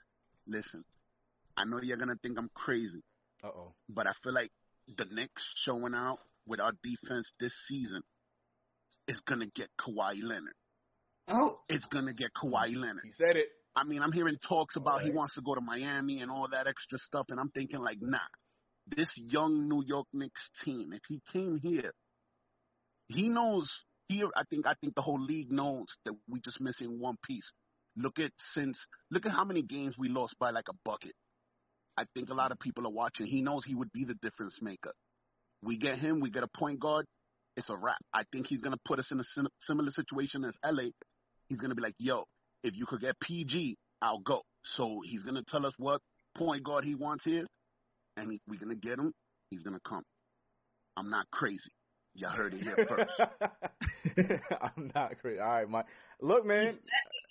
Listen, 0.47 0.85
I 1.57 1.65
know 1.65 1.81
you're 1.83 1.97
gonna 1.97 2.17
think 2.23 2.39
I'm 2.39 2.51
crazy, 2.55 3.03
Uh 3.43 3.49
oh. 3.49 3.75
but 3.89 4.07
I 4.07 4.13
feel 4.23 4.33
like 4.33 4.51
the 4.97 5.05
Knicks 5.11 5.43
showing 5.65 5.95
out 5.95 6.19
with 6.47 6.61
our 6.61 6.73
defense 6.83 7.31
this 7.41 7.53
season 7.69 8.03
is 9.09 9.21
gonna 9.29 9.47
get 9.55 9.69
Kawhi 9.81 10.23
Leonard. 10.23 10.55
Oh, 11.29 11.59
It's 11.69 11.85
gonna 11.87 12.15
get 12.15 12.31
Kawhi 12.41 12.75
Leonard. 12.75 13.03
He 13.05 13.13
said 13.13 13.37
it. 13.37 13.49
I 13.77 13.85
mean, 13.85 14.03
I'm 14.03 14.13
hearing 14.13 14.37
talks 14.49 14.77
about 14.77 15.03
he 15.03 15.11
wants 15.11 15.35
to 15.35 15.43
go 15.43 15.55
to 15.55 15.61
Miami 15.61 16.21
and 16.23 16.31
all 16.31 16.49
that 16.51 16.67
extra 16.67 16.99
stuff, 16.99 17.27
and 17.29 17.39
I'm 17.39 17.51
thinking 17.51 17.79
like, 17.81 17.99
nah, 18.01 18.19
this 18.97 19.13
young 19.17 19.69
New 19.69 19.83
York 19.87 20.07
Knicks 20.13 20.51
team, 20.65 20.93
if 20.93 21.03
he 21.09 21.21
came 21.33 21.59
here, 21.63 21.93
he 23.09 23.29
knows 23.29 23.71
here. 24.09 24.29
I 24.37 24.43
think 24.51 24.67
I 24.67 24.75
think 24.81 24.95
the 24.95 25.03
whole 25.03 25.21
league 25.21 25.51
knows 25.51 25.87
that 26.05 26.15
we 26.29 26.41
just 26.41 26.61
missing 26.61 27.01
one 27.01 27.17
piece. 27.25 27.51
Look 27.97 28.19
at 28.19 28.31
since 28.55 28.79
look 29.11 29.27
at 29.27 29.33
how 29.33 29.45
many 29.45 29.63
games 29.63 29.97
we 29.99 30.09
lost 30.09 30.37
by 30.39 30.51
like 30.51 30.67
a 30.69 30.77
bucket. 30.85 31.13
I 31.97 32.05
think 32.15 32.31
a 32.31 32.35
lot 32.35 32.53
of 32.53 32.61
people 32.61 32.87
are 32.87 32.93
watching. 32.93 33.27
He 33.27 33.43
knows 33.43 33.65
he 33.65 33.75
would 33.75 33.93
be 33.93 34.05
the 34.05 34.15
difference 34.15 34.59
maker. 34.63 34.93
We 35.63 35.79
get 35.79 35.99
him, 35.99 36.21
we 36.21 36.31
get 36.31 36.45
a 36.45 36.49
point 36.49 36.79
guard. 36.79 37.07
It's 37.57 37.71
a 37.71 37.77
wrap. 37.77 37.99
I 38.15 38.23
think 38.31 38.47
he's 38.47 38.61
gonna 38.61 38.79
put 38.85 39.01
us 39.01 39.11
in 39.11 39.19
a 39.19 39.25
sim- 39.25 39.49
similar 39.63 39.91
situation 39.91 40.45
as 40.45 40.57
LA. 40.65 40.91
He's 41.49 41.59
gonna 41.59 41.75
be 41.75 41.83
like, 41.83 41.97
yo, 41.99 42.25
if 42.63 42.77
you 42.77 42.87
could 42.87 43.01
get 43.01 43.19
PG, 43.21 43.77
I'll 44.01 44.21
go. 44.21 44.43
So 44.63 45.01
he's 45.05 45.23
gonna 45.25 45.43
tell 45.49 45.67
us 45.67 45.75
what 45.77 46.01
point 46.37 46.63
guard 46.63 46.85
he 46.85 46.95
wants 46.95 47.25
here, 47.25 47.47
and 48.19 48.33
he, 48.33 48.41
we're 48.49 48.59
gonna 48.61 48.75
get 48.75 48.99
him. 48.99 49.13
He's 49.51 49.63
gonna 49.63 49.81
come. 49.87 50.03
I'm 50.97 51.11
not 51.11 51.31
crazy. 51.31 51.59
You 52.15 52.27
heard 52.27 52.55
it 52.55 52.63
here 52.63 52.77
first. 52.89 53.13
I'm 54.61 54.91
not 54.95 55.19
crazy. 55.21 55.39
All 55.39 55.47
right, 55.49 55.69
Mike. 55.69 55.87
Look, 56.21 56.45
man. 56.45 56.77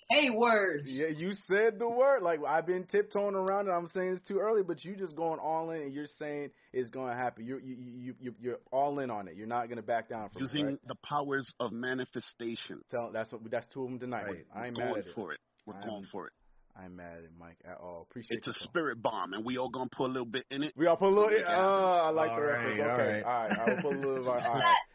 hey, 0.08 0.30
word. 0.30 0.84
Yeah, 0.86 1.08
you 1.08 1.32
said 1.46 1.78
the 1.78 1.88
word. 1.88 2.22
Like 2.22 2.40
I've 2.46 2.66
been 2.66 2.84
tiptoeing 2.84 3.34
around 3.34 3.68
it. 3.68 3.72
I'm 3.72 3.88
saying 3.88 4.12
it's 4.14 4.26
too 4.26 4.38
early, 4.38 4.62
but 4.62 4.82
you 4.84 4.96
just 4.96 5.14
going 5.14 5.38
all 5.40 5.70
in, 5.72 5.82
and 5.82 5.92
you're 5.92 6.06
saying 6.18 6.50
it's 6.72 6.88
going 6.88 7.10
to 7.10 7.16
happen. 7.16 7.44
You're 7.44 7.60
you 7.60 7.76
you 7.78 8.14
you 8.18 8.34
you're 8.40 8.58
all 8.72 8.98
in 9.00 9.10
on 9.10 9.28
it. 9.28 9.36
You're 9.36 9.46
not 9.46 9.66
going 9.66 9.76
to 9.76 9.82
back 9.82 10.08
down 10.08 10.30
from 10.30 10.40
Using 10.42 10.60
it. 10.60 10.64
Right? 10.70 10.78
the 10.88 10.96
powers 11.06 11.52
of 11.60 11.72
manifestation. 11.72 12.80
Tell 12.90 13.10
that's 13.12 13.30
what 13.30 13.42
that's 13.50 13.66
two 13.74 13.82
of 13.84 13.90
them 13.90 13.98
tonight. 13.98 14.24
Right. 14.26 14.46
I 14.54 14.66
ain't 14.68 14.76
We're 14.78 14.84
mad 14.84 14.90
going 14.92 15.00
at 15.02 15.06
it. 15.08 15.14
for 15.14 15.32
it. 15.32 15.40
We're 15.66 15.74
I'm- 15.74 15.86
going 15.88 16.04
for 16.10 16.26
it. 16.28 16.32
I'm 16.78 16.94
mad 16.96 17.24
at 17.24 17.30
Mike 17.38 17.58
at 17.64 17.78
all. 17.78 18.06
Appreciate 18.08 18.38
It's 18.38 18.46
a 18.46 18.50
the 18.50 18.58
call. 18.58 18.68
spirit 18.68 19.02
bomb, 19.02 19.32
and 19.32 19.44
we 19.44 19.58
all 19.58 19.68
gonna 19.68 19.90
put 19.90 20.04
a 20.06 20.12
little 20.12 20.26
bit 20.26 20.44
in 20.50 20.62
it. 20.62 20.72
We 20.76 20.86
all 20.86 20.96
put 20.96 21.08
a 21.08 21.14
little. 21.14 21.32
Yeah. 21.32 21.46
Uh, 21.48 22.06
I 22.06 22.10
like 22.10 22.30
All 22.30 22.36
the 22.36 22.42
right, 22.42 22.52
reference. 22.52 22.80
all 22.80 22.86
Okay, 22.90 23.12
right. 23.12 23.24
all 23.24 23.48
right. 23.48 23.58
I 23.58 23.64
will 23.74 23.82
put 23.82 23.92
a 23.96 23.98
little. 24.08 24.28
All 24.28 24.34
right. 24.36 24.76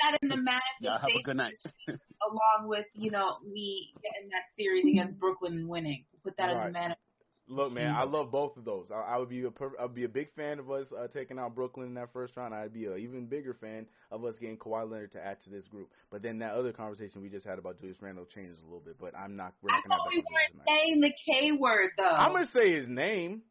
That 0.00 0.16
in 0.22 0.28
the 0.28 0.36
Yeah, 0.80 0.98
have 1.00 1.10
a 1.10 1.22
good 1.24 1.36
night. 1.36 1.54
along 1.88 2.68
with, 2.68 2.86
you 2.94 3.10
know, 3.10 3.38
me 3.44 3.92
getting 4.00 4.28
that 4.30 4.44
series 4.56 4.84
against 4.86 5.18
Brooklyn 5.18 5.54
and 5.54 5.68
winning. 5.68 6.04
Put 6.22 6.36
that 6.36 6.50
in 6.50 6.56
Right. 6.56 6.66
the 6.66 6.72
manifestation. 6.72 7.07
Look, 7.50 7.72
man, 7.72 7.94
I 7.94 8.02
love 8.04 8.30
both 8.30 8.56
of 8.58 8.64
those. 8.64 8.86
I, 8.92 9.14
I 9.14 9.16
would 9.16 9.30
be 9.30 9.42
a 9.44 9.50
per, 9.50 9.70
I'd 9.80 9.94
be 9.94 10.04
a 10.04 10.08
big 10.08 10.28
fan 10.34 10.58
of 10.58 10.70
us 10.70 10.88
uh, 10.92 11.06
taking 11.08 11.38
out 11.38 11.54
Brooklyn 11.54 11.86
in 11.88 11.94
that 11.94 12.12
first 12.12 12.36
round. 12.36 12.54
I'd 12.54 12.74
be 12.74 12.84
an 12.86 12.98
even 12.98 13.24
bigger 13.26 13.54
fan 13.54 13.86
of 14.10 14.24
us 14.24 14.34
getting 14.38 14.58
Kawhi 14.58 14.90
Leonard 14.90 15.12
to 15.12 15.24
add 15.24 15.40
to 15.44 15.50
this 15.50 15.64
group. 15.64 15.88
But 16.10 16.22
then 16.22 16.38
that 16.40 16.52
other 16.54 16.72
conversation 16.72 17.22
we 17.22 17.30
just 17.30 17.46
had 17.46 17.58
about 17.58 17.78
Julius 17.78 17.96
Randle 18.02 18.26
changes 18.26 18.58
a 18.60 18.64
little 18.64 18.80
bit. 18.84 18.96
But 19.00 19.16
I'm 19.16 19.34
not. 19.36 19.54
We're 19.62 19.70
I 19.72 19.76
not 19.76 19.88
gonna 19.88 19.98
thought 20.02 20.08
we 20.10 20.16
weren't 20.18 20.66
saying 20.66 21.00
the 21.00 21.12
K 21.24 21.52
word, 21.52 21.90
though. 21.96 22.04
I'm 22.04 22.32
gonna 22.32 22.46
say 22.52 22.72
his 22.74 22.88
name. 22.88 23.42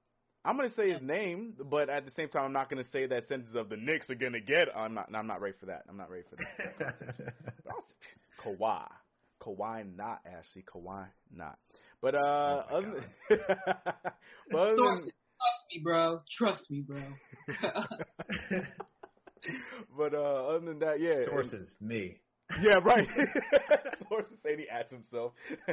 I'm 0.45 0.55
gonna 0.55 0.69
say 0.75 0.91
his 0.91 1.01
name, 1.01 1.55
but 1.69 1.89
at 1.89 2.05
the 2.05 2.11
same 2.11 2.29
time, 2.29 2.45
I'm 2.45 2.53
not 2.53 2.69
gonna 2.69 2.83
say 2.93 3.05
that 3.07 3.27
sentence 3.27 3.55
of 3.55 3.67
the 3.67 3.75
Knicks 3.77 4.09
are 4.09 4.15
gonna 4.15 4.39
get. 4.39 4.67
I'm 4.75 4.93
not. 4.93 5.09
I'm 5.13 5.27
not 5.27 5.41
ready 5.41 5.55
for 5.59 5.65
that. 5.65 5.83
I'm 5.89 5.97
not 5.97 6.09
ready 6.09 6.23
for 6.29 6.35
that. 6.37 6.47
that 6.57 6.99
conversation. 6.99 7.31
But 7.65 7.73
I'll- 7.73 7.83
Kawhi, 8.55 8.85
Kawhi 9.41 9.95
not 9.95 10.21
Ashley. 10.25 10.63
Kawhi 10.63 11.07
not. 11.35 11.57
But 12.01 12.15
uh, 12.15 12.63
Oh 12.69 12.77
other 12.77 12.89
than, 12.91 13.03
but 14.51 14.59
other 14.59 14.75
Sources, 14.77 15.05
than, 15.05 15.13
trust 15.39 15.65
me, 15.71 15.81
bro. 15.83 16.21
Trust 16.37 16.69
me, 16.71 16.81
bro. 16.81 17.01
but 19.97 20.13
uh, 20.13 20.47
other 20.47 20.65
than 20.65 20.79
that, 20.79 20.99
yeah. 20.99 21.13
and- 21.13 21.25
Sources, 21.25 21.75
me. 21.81 22.17
Yeah, 22.61 22.75
right. 22.83 23.07
Sources 24.09 24.37
say 24.43 24.55
he 24.57 24.69
adds 24.69 24.89
himself. 24.91 25.33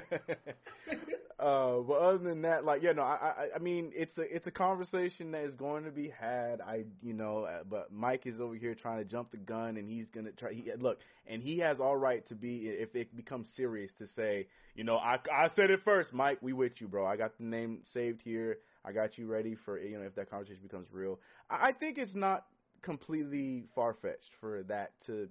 uh, 1.38 1.78
but 1.78 1.92
other 1.94 2.18
than 2.18 2.42
that, 2.42 2.64
like, 2.64 2.82
yeah, 2.82 2.92
no, 2.92 3.02
I, 3.02 3.14
I, 3.14 3.46
I 3.56 3.58
mean, 3.58 3.92
it's 3.94 4.18
a, 4.18 4.22
it's 4.22 4.46
a 4.46 4.50
conversation 4.50 5.30
that 5.32 5.44
is 5.44 5.54
going 5.54 5.84
to 5.84 5.90
be 5.90 6.08
had. 6.08 6.60
I, 6.60 6.84
you 7.00 7.12
know, 7.14 7.44
uh, 7.44 7.62
but 7.68 7.92
Mike 7.92 8.26
is 8.26 8.40
over 8.40 8.54
here 8.54 8.74
trying 8.74 8.98
to 8.98 9.04
jump 9.04 9.30
the 9.30 9.36
gun, 9.36 9.76
and 9.76 9.88
he's 9.88 10.06
gonna 10.08 10.32
try. 10.32 10.52
He, 10.52 10.70
look, 10.78 10.98
and 11.26 11.42
he 11.42 11.58
has 11.58 11.80
all 11.80 11.96
right 11.96 12.26
to 12.28 12.34
be, 12.34 12.66
if 12.66 12.94
it 12.94 13.14
becomes 13.16 13.48
serious, 13.56 13.92
to 13.98 14.06
say, 14.08 14.48
you 14.74 14.84
know, 14.84 14.96
I, 14.96 15.18
I 15.32 15.48
said 15.54 15.70
it 15.70 15.80
first, 15.84 16.12
Mike. 16.12 16.38
We 16.42 16.52
with 16.52 16.80
you, 16.80 16.88
bro. 16.88 17.06
I 17.06 17.16
got 17.16 17.38
the 17.38 17.44
name 17.44 17.80
saved 17.92 18.20
here. 18.22 18.58
I 18.84 18.92
got 18.92 19.16
you 19.16 19.26
ready 19.26 19.54
for, 19.64 19.78
you 19.78 19.98
know, 19.98 20.04
if 20.04 20.14
that 20.16 20.28
conversation 20.28 20.62
becomes 20.62 20.88
real. 20.92 21.20
I, 21.48 21.68
I 21.68 21.72
think 21.72 21.98
it's 21.98 22.14
not 22.14 22.46
completely 22.82 23.64
far 23.74 23.94
fetched 23.94 24.32
for 24.40 24.62
that 24.64 24.90
to 25.06 25.28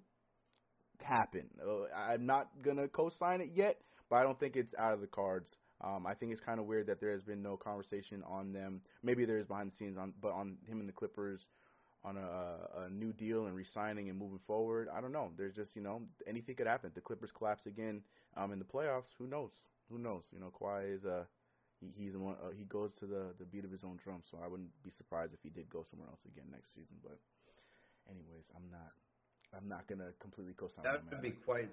happen. 1.01 1.49
I'm 1.95 2.25
not 2.25 2.49
gonna 2.61 2.87
co-sign 2.87 3.41
it 3.41 3.49
yet, 3.53 3.79
but 4.09 4.17
I 4.17 4.23
don't 4.23 4.39
think 4.39 4.55
it's 4.55 4.73
out 4.77 4.93
of 4.93 5.01
the 5.01 5.07
cards. 5.07 5.55
Um, 5.81 6.05
I 6.07 6.13
think 6.13 6.31
it's 6.31 6.41
kind 6.41 6.59
of 6.59 6.65
weird 6.65 6.87
that 6.87 7.01
there 7.01 7.11
has 7.11 7.23
been 7.23 7.41
no 7.41 7.57
conversation 7.57 8.23
on 8.27 8.53
them. 8.53 8.81
Maybe 9.03 9.25
there 9.25 9.37
is 9.37 9.45
behind 9.45 9.71
the 9.71 9.75
scenes 9.75 9.97
on, 9.97 10.13
but 10.21 10.31
on 10.31 10.57
him 10.67 10.79
and 10.79 10.87
the 10.87 10.93
Clippers 10.93 11.47
on 12.05 12.17
a, 12.17 12.81
a 12.85 12.89
new 12.89 13.13
deal 13.13 13.45
and 13.47 13.55
resigning 13.55 14.09
and 14.09 14.17
moving 14.17 14.39
forward. 14.45 14.87
I 14.93 15.01
don't 15.01 15.11
know. 15.11 15.31
There's 15.37 15.55
just 15.55 15.75
you 15.75 15.81
know 15.81 16.01
anything 16.27 16.55
could 16.55 16.67
happen. 16.67 16.91
The 16.93 17.01
Clippers 17.01 17.31
collapse 17.31 17.65
again 17.65 18.01
um, 18.37 18.51
in 18.51 18.59
the 18.59 18.65
playoffs. 18.65 19.11
Who 19.17 19.27
knows? 19.27 19.51
Who 19.89 19.97
knows? 19.97 20.23
You 20.31 20.39
know, 20.39 20.51
Kawhi 20.59 20.95
is 20.95 21.05
uh 21.05 21.23
he, 21.79 21.91
he's 21.95 22.15
one, 22.15 22.35
uh, 22.43 22.51
he 22.57 22.65
goes 22.65 22.93
to 22.95 23.05
the 23.05 23.33
the 23.39 23.45
beat 23.45 23.65
of 23.65 23.71
his 23.71 23.83
own 23.83 23.99
drum. 24.03 24.21
So 24.29 24.37
I 24.43 24.47
wouldn't 24.47 24.71
be 24.83 24.89
surprised 24.89 25.33
if 25.33 25.39
he 25.43 25.49
did 25.49 25.69
go 25.69 25.83
somewhere 25.89 26.09
else 26.09 26.21
again 26.25 26.45
next 26.51 26.73
season. 26.73 26.95
But 27.03 27.19
anyways, 28.09 28.45
I'm 28.55 28.69
not 28.71 28.91
I'm 29.55 29.67
not 29.67 29.87
gonna 29.87 30.11
completely 30.19 30.53
co-sign. 30.53 30.83
That 30.83 31.03
would 31.09 31.21
be 31.21 31.31
quite. 31.31 31.69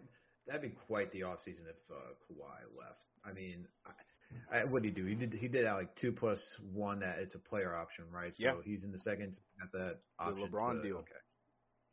That'd 0.46 0.62
be 0.62 0.76
quite 0.86 1.12
the 1.12 1.22
off 1.24 1.38
season 1.44 1.66
if 1.68 1.76
uh, 1.90 2.14
Kawhi 2.26 2.78
left. 2.78 3.04
I 3.24 3.32
mean, 3.32 3.66
I, 3.86 4.58
I, 4.58 4.64
what 4.64 4.82
did 4.82 4.96
he 4.96 5.02
do? 5.02 5.06
He 5.06 5.14
did 5.14 5.32
he 5.32 5.48
did 5.48 5.64
that 5.64 5.74
like 5.74 5.94
two 5.96 6.12
plus 6.12 6.40
one 6.72 7.00
that 7.00 7.18
it's 7.18 7.34
a 7.34 7.38
player 7.38 7.74
option, 7.74 8.04
right? 8.12 8.32
So 8.36 8.44
yeah. 8.44 8.52
he's 8.64 8.84
in 8.84 8.92
the 8.92 8.98
second 8.98 9.36
at 9.62 9.70
that 9.72 9.98
option. 10.18 10.40
The 10.40 10.56
LeBron 10.56 10.82
to, 10.82 10.88
deal. 10.88 10.96
Okay. 10.98 11.10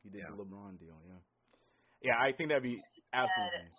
He 0.03 0.09
did 0.09 0.19
Yeah. 0.19 0.35
the 0.35 0.43
LeBron 0.43 0.79
deal. 0.79 0.95
Yeah. 1.07 1.19
Yeah, 2.01 2.13
I 2.19 2.31
think 2.31 2.49
that'd 2.49 2.63
be 2.63 2.81
absolutely. 3.13 3.69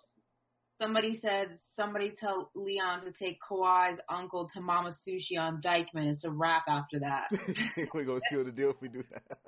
Somebody 0.81 1.19
said 1.19 1.57
somebody 1.75 2.15
tell 2.17 2.51
Leon 2.55 3.03
to 3.03 3.11
take 3.11 3.37
Kawhi's 3.41 3.99
uncle 4.07 4.49
to 4.53 4.61
Mama 4.61 4.93
Sushi 5.05 5.37
on 5.37 5.61
Dyckman. 5.61 6.09
It's 6.09 6.23
a 6.23 6.29
wrap 6.29 6.63
after 6.67 6.99
that. 6.99 7.27
We're 7.93 8.05
gonna 8.05 8.19
seal 8.29 8.45
the 8.45 8.51
deal 8.51 8.69
if 8.69 8.81
we 8.81 8.87
do 8.87 9.03
that. 9.11 9.39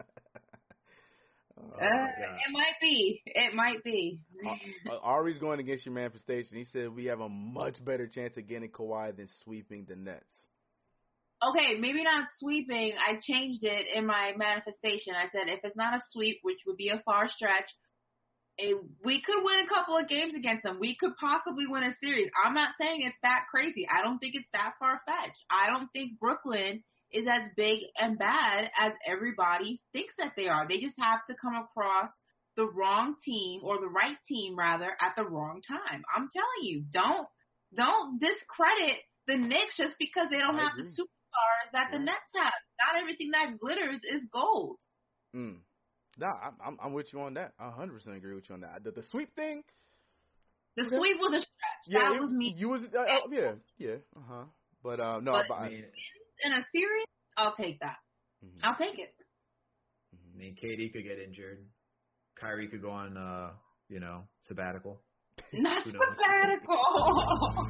Oh, 1.63 1.77
Uh, 1.79 2.07
it 2.07 2.51
might 2.51 2.75
be. 2.81 3.21
It 3.25 3.53
might 3.53 3.83
be. 3.83 4.19
Uh, 4.89 4.97
Ari's 5.03 5.37
going 5.37 5.59
against 5.59 5.85
your 5.85 5.95
manifestation. 5.95 6.57
He 6.57 6.63
said 6.65 6.93
we 6.93 7.05
have 7.05 7.19
a 7.21 7.29
much 7.29 7.83
better 7.83 8.07
chance 8.07 8.37
of 8.37 8.47
getting 8.47 8.69
Kawhi 8.69 9.15
than 9.15 9.27
sweeping 9.43 9.85
the 9.87 9.95
Nets. 9.95 10.25
Okay, 11.43 11.79
maybe 11.79 12.03
not 12.03 12.27
sweeping. 12.37 12.93
I 12.99 13.17
changed 13.19 13.63
it 13.63 13.87
in 13.95 14.05
my 14.05 14.33
manifestation. 14.37 15.13
I 15.15 15.25
said 15.31 15.47
if 15.47 15.61
it's 15.63 15.75
not 15.75 15.95
a 15.95 16.01
sweep, 16.11 16.37
which 16.43 16.59
would 16.67 16.77
be 16.77 16.89
a 16.89 17.01
far 17.03 17.27
stretch, 17.27 17.69
eh, 18.59 18.73
we 19.03 19.21
could 19.23 19.43
win 19.43 19.59
a 19.65 19.67
couple 19.67 19.97
of 19.97 20.07
games 20.07 20.33
against 20.35 20.61
them. 20.63 20.77
We 20.79 20.95
could 20.95 21.13
possibly 21.19 21.65
win 21.67 21.83
a 21.83 21.95
series. 21.95 22.29
I'm 22.45 22.53
not 22.53 22.75
saying 22.79 23.01
it's 23.01 23.17
that 23.23 23.45
crazy. 23.49 23.87
I 23.91 24.03
don't 24.03 24.19
think 24.19 24.35
it's 24.35 24.47
that 24.53 24.73
far 24.79 25.01
fetched. 25.07 25.43
I 25.49 25.67
don't 25.67 25.89
think 25.93 26.19
Brooklyn 26.19 26.83
is 27.13 27.25
as 27.27 27.49
big 27.55 27.79
and 27.99 28.17
bad 28.17 28.69
as 28.79 28.93
everybody 29.05 29.81
thinks 29.93 30.13
that 30.17 30.33
they 30.35 30.47
are. 30.47 30.67
They 30.67 30.77
just 30.77 30.99
have 30.99 31.19
to 31.27 31.35
come 31.41 31.55
across 31.55 32.09
the 32.57 32.65
wrong 32.65 33.15
team 33.23 33.61
or 33.63 33.79
the 33.79 33.87
right 33.87 34.17
team 34.27 34.57
rather 34.57 34.91
at 35.01 35.13
the 35.15 35.23
wrong 35.23 35.61
time. 35.67 36.03
I'm 36.15 36.27
telling 36.33 36.61
you, 36.63 36.83
don't 36.91 37.27
don't 37.75 38.19
discredit 38.19 38.97
the 39.27 39.37
Knicks 39.37 39.77
just 39.77 39.95
because 39.99 40.27
they 40.29 40.37
don't 40.39 40.59
I 40.59 40.63
have 40.63 40.71
agree. 40.77 40.83
the 40.83 41.01
superstars 41.03 41.71
that 41.73 41.89
the 41.91 41.99
Nets 41.99 42.31
have. 42.35 42.51
Not 42.79 43.01
everything 43.01 43.31
that 43.31 43.57
glitters 43.59 43.99
is 44.03 44.23
gold. 44.31 44.77
Mm. 45.35 45.59
No, 46.17 46.27
I'm, 46.27 46.53
I'm 46.65 46.77
I'm 46.83 46.93
with 46.93 47.13
you 47.13 47.21
on 47.21 47.35
that. 47.35 47.53
I 47.57 47.67
100 47.67 47.93
percent 47.93 48.17
agree 48.17 48.35
with 48.35 48.49
you 48.49 48.55
on 48.55 48.61
that. 48.61 48.83
The, 48.83 48.91
the 48.91 49.03
sweep 49.11 49.33
thing. 49.35 49.63
The 50.75 50.85
sweep 50.85 51.17
was 51.19 51.33
a 51.33 51.39
stretch. 51.39 51.83
Yeah, 51.87 51.99
that 52.09 52.15
it- 52.15 52.21
was 52.21 52.31
me. 52.31 52.53
You 52.57 52.69
was 52.69 52.81
uh, 52.93 52.99
uh, 52.99 53.27
yeah 53.31 53.51
yeah 53.77 53.95
uh 54.15 54.19
huh. 54.27 54.43
But 54.83 54.99
uh 54.99 55.19
no, 55.21 55.31
But- 55.31 55.47
but 55.47 55.55
I, 55.55 55.83
In 56.43 56.53
a 56.53 56.65
series, 56.71 57.05
I'll 57.37 57.53
take 57.55 57.79
that. 57.81 57.97
Mm-hmm. 58.43 58.59
I'll 58.63 58.75
take 58.75 58.97
it. 58.97 59.13
I 60.13 60.37
mean, 60.37 60.55
KD 60.55 60.91
could 60.91 61.03
get 61.03 61.19
injured. 61.19 61.59
Kyrie 62.39 62.67
could 62.67 62.81
go 62.81 62.89
on, 62.89 63.15
uh, 63.15 63.51
you 63.89 63.99
know, 63.99 64.23
sabbatical. 64.43 65.01
Not 65.53 65.83
sabbatical. 65.83 66.79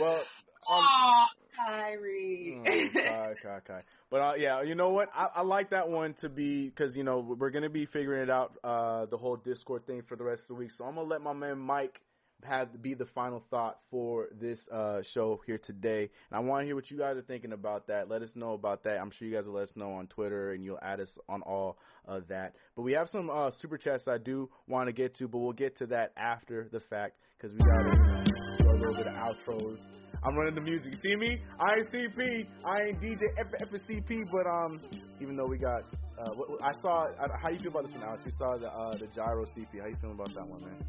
well. 0.00 0.22
oh, 0.68 1.24
Kyrie. 1.66 2.90
Kai, 2.94 3.34
Kai, 3.42 3.60
Kai. 3.66 3.82
But 4.10 4.20
uh, 4.20 4.32
yeah, 4.38 4.62
you 4.62 4.74
know 4.74 4.90
what? 4.90 5.08
I, 5.14 5.28
I 5.36 5.42
like 5.42 5.70
that 5.70 5.88
one 5.88 6.14
to 6.20 6.28
be 6.28 6.68
because 6.68 6.96
you 6.96 7.04
know 7.04 7.18
we're 7.18 7.50
gonna 7.50 7.68
be 7.68 7.84
figuring 7.84 8.22
it 8.22 8.30
out 8.30 8.52
uh, 8.64 9.06
the 9.06 9.16
whole 9.16 9.36
Discord 9.36 9.86
thing 9.86 10.02
for 10.08 10.16
the 10.16 10.24
rest 10.24 10.42
of 10.42 10.48
the 10.48 10.54
week. 10.54 10.70
So 10.76 10.84
I'm 10.84 10.94
gonna 10.94 11.08
let 11.08 11.20
my 11.20 11.32
man 11.32 11.58
Mike 11.58 12.00
have 12.44 12.82
be 12.82 12.94
the 12.94 13.06
final 13.06 13.42
thought 13.50 13.80
for 13.90 14.28
this 14.40 14.58
uh, 14.72 15.02
show 15.02 15.40
here 15.46 15.58
today. 15.58 16.10
And 16.30 16.36
I 16.36 16.38
want 16.38 16.62
to 16.62 16.66
hear 16.66 16.74
what 16.74 16.90
you 16.90 16.98
guys 16.98 17.16
are 17.16 17.22
thinking 17.22 17.52
about 17.52 17.86
that. 17.88 18.08
Let 18.08 18.22
us 18.22 18.30
know 18.34 18.52
about 18.52 18.84
that. 18.84 18.98
I'm 18.98 19.10
sure 19.10 19.26
you 19.26 19.34
guys 19.34 19.46
will 19.46 19.54
let 19.54 19.64
us 19.64 19.72
know 19.76 19.90
on 19.92 20.06
Twitter 20.06 20.52
and 20.52 20.64
you'll 20.64 20.78
add 20.82 21.00
us 21.00 21.18
on 21.28 21.42
all 21.42 21.78
of 22.06 22.28
that. 22.28 22.54
But 22.76 22.82
we 22.82 22.92
have 22.92 23.08
some 23.08 23.30
uh, 23.30 23.50
super 23.50 23.76
chats 23.76 24.06
I 24.08 24.18
do 24.18 24.48
want 24.68 24.86
to 24.88 24.92
get 24.92 25.16
to, 25.16 25.28
but 25.28 25.38
we'll 25.38 25.52
get 25.52 25.76
to 25.78 25.86
that 25.86 26.12
after 26.16 26.68
the 26.70 26.80
fact 26.80 27.16
because 27.36 27.52
we 27.52 27.58
got 27.58 27.82
to 27.82 28.62
do 28.62 28.70
a 28.70 28.72
little 28.72 28.94
bit 28.94 29.06
of 29.06 29.14
outros. 29.14 29.80
I'm 30.24 30.36
running 30.36 30.54
the 30.54 30.60
music. 30.60 30.92
You 30.92 30.98
see 31.02 31.16
me? 31.16 31.40
I 31.60 31.74
ain't 31.74 31.92
CP. 31.92 32.46
I 32.64 32.88
ain't 32.88 33.00
DJ 33.00 33.22
F- 33.38 33.70
FCP. 33.70 34.24
But 34.32 34.48
um, 34.50 34.80
even 35.20 35.36
though 35.36 35.46
we 35.46 35.58
got, 35.58 35.82
uh, 36.18 36.30
I 36.62 36.72
saw. 36.82 37.06
Uh, 37.20 37.28
how 37.40 37.50
you 37.50 37.58
feel 37.60 37.70
about 37.70 37.86
this 37.86 37.92
one, 37.94 38.02
Alex? 38.02 38.22
You 38.24 38.32
saw 38.36 38.56
the 38.56 38.68
uh, 38.68 38.96
the 38.96 39.06
gyro 39.14 39.44
CP. 39.44 39.80
How 39.80 39.86
you 39.86 39.96
feeling 40.00 40.16
about 40.16 40.34
that 40.34 40.46
one, 40.46 40.60
man? 40.62 40.84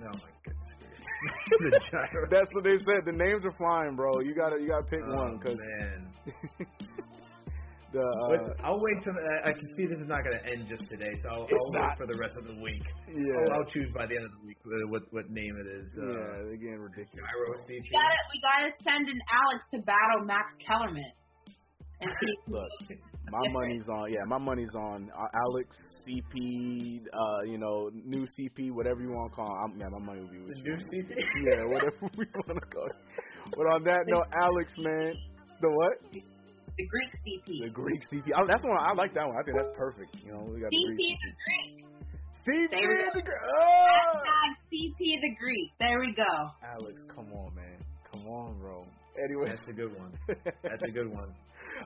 Oh 0.00 0.06
my 0.06 0.10
goodness. 0.42 0.81
The 1.58 1.80
gyro. 1.90 2.26
That's 2.30 2.50
what 2.52 2.64
they 2.64 2.76
said. 2.78 3.04
The 3.06 3.12
names 3.16 3.44
are 3.44 3.54
flying, 3.56 3.96
bro. 3.96 4.20
You 4.20 4.34
gotta 4.34 4.60
you 4.60 4.68
gotta 4.68 4.86
pick 4.86 5.00
Oh, 5.04 5.14
one 5.14 5.38
because 5.38 5.58
man. 5.58 5.98
the 7.92 8.00
uh, 8.00 8.64
I'll 8.64 8.80
wait 8.80 8.98
till 9.04 9.12
I 9.12 9.50
I 9.50 9.52
can 9.52 9.68
see 9.76 9.84
this 9.86 9.98
is 10.00 10.08
not 10.08 10.24
going 10.24 10.38
to 10.40 10.44
end 10.48 10.64
just 10.68 10.88
today, 10.88 11.12
so 11.22 11.28
I'll, 11.28 11.44
I'll 11.44 11.70
wait 11.76 11.96
for 12.00 12.06
the 12.08 12.16
rest 12.16 12.34
of 12.40 12.48
the 12.48 12.56
week. 12.56 12.82
Yeah. 13.08 13.44
I'll, 13.44 13.60
I'll 13.60 13.68
choose 13.68 13.90
by 13.92 14.06
the 14.08 14.16
end 14.16 14.24
of 14.24 14.32
the 14.40 14.42
week 14.48 14.56
uh, 14.64 14.88
what 14.88 15.02
what 15.12 15.28
name 15.28 15.54
it 15.60 15.68
is. 15.68 15.86
Uh, 15.92 16.08
yeah, 16.08 16.48
they're 16.48 16.56
getting 16.56 16.80
ridiculous. 16.80 17.20
Gyro 17.20 17.52
CP. 17.68 17.84
We 17.84 17.92
gotta, 17.92 18.20
we 18.32 18.36
gotta 18.40 18.70
send 18.80 19.04
an 19.12 19.20
Alex 19.28 19.58
to 19.76 19.78
battle 19.84 20.24
Max 20.24 20.56
Kellerman. 20.64 21.12
And 22.02 22.36
Look, 22.48 22.68
my 23.30 23.48
money's 23.50 23.88
on. 23.88 24.12
Yeah, 24.12 24.24
my 24.26 24.38
money's 24.38 24.74
on 24.74 25.10
uh, 25.16 25.26
Alex 25.46 25.76
CP. 26.06 27.02
Uh, 27.12 27.42
you 27.46 27.58
know, 27.58 27.90
new 27.92 28.26
CP, 28.26 28.72
whatever 28.72 29.00
you 29.00 29.10
want 29.10 29.32
to 29.32 29.36
call. 29.36 29.46
Him. 29.46 29.72
I'm, 29.74 29.80
yeah, 29.80 29.88
my 29.88 29.98
money 30.04 30.20
will 30.22 30.28
be 30.30 30.38
with 30.38 30.54
The 30.54 30.58
you. 30.58 30.76
new 30.76 30.76
CP. 30.76 31.10
yeah, 31.46 31.64
whatever 31.64 32.10
we 32.18 32.26
want 32.34 32.60
to 32.60 32.66
call. 32.74 32.86
it. 32.86 32.96
But 33.50 33.66
on 33.74 33.84
that 33.84 34.02
note, 34.06 34.26
Alex, 34.34 34.72
man, 34.78 35.14
the 35.60 35.70
what? 35.70 35.92
the 36.12 36.86
Greek 36.88 37.10
CP. 37.22 37.66
The 37.66 37.70
Greek 37.70 38.00
CP. 38.12 38.30
Oh, 38.36 38.46
that's 38.46 38.62
one. 38.62 38.76
I 38.78 38.92
like 38.94 39.14
that 39.14 39.26
one. 39.26 39.36
I 39.38 39.42
think 39.44 39.56
that's 39.56 39.76
perfect. 39.76 40.16
You 40.24 40.32
know, 40.32 40.44
we 40.48 40.60
got 40.60 40.70
CP 40.70 40.72
the 40.72 40.80
CP 40.80 40.96
Greek 40.96 41.18
the 41.22 41.32
Greek. 41.38 41.86
CP. 42.42 42.70
There 42.70 42.88
we 42.88 42.96
go. 42.96 43.10
the 43.14 43.22
Greek. 43.22 43.38
Oh! 43.60 44.18
CP 44.72 44.98
the 44.98 45.34
Greek. 45.38 45.68
There 45.78 46.00
we 46.00 46.14
go. 46.16 46.32
Alex, 46.64 47.02
come 47.14 47.32
on, 47.32 47.54
man. 47.54 47.78
Come 48.10 48.26
on, 48.26 48.58
bro. 48.58 48.84
Anyway, 49.22 49.48
That's 49.50 49.68
a 49.68 49.72
good 49.72 49.96
one. 49.98 50.12
That's 50.62 50.82
a 50.88 50.90
good 50.90 51.08
one. 51.12 51.28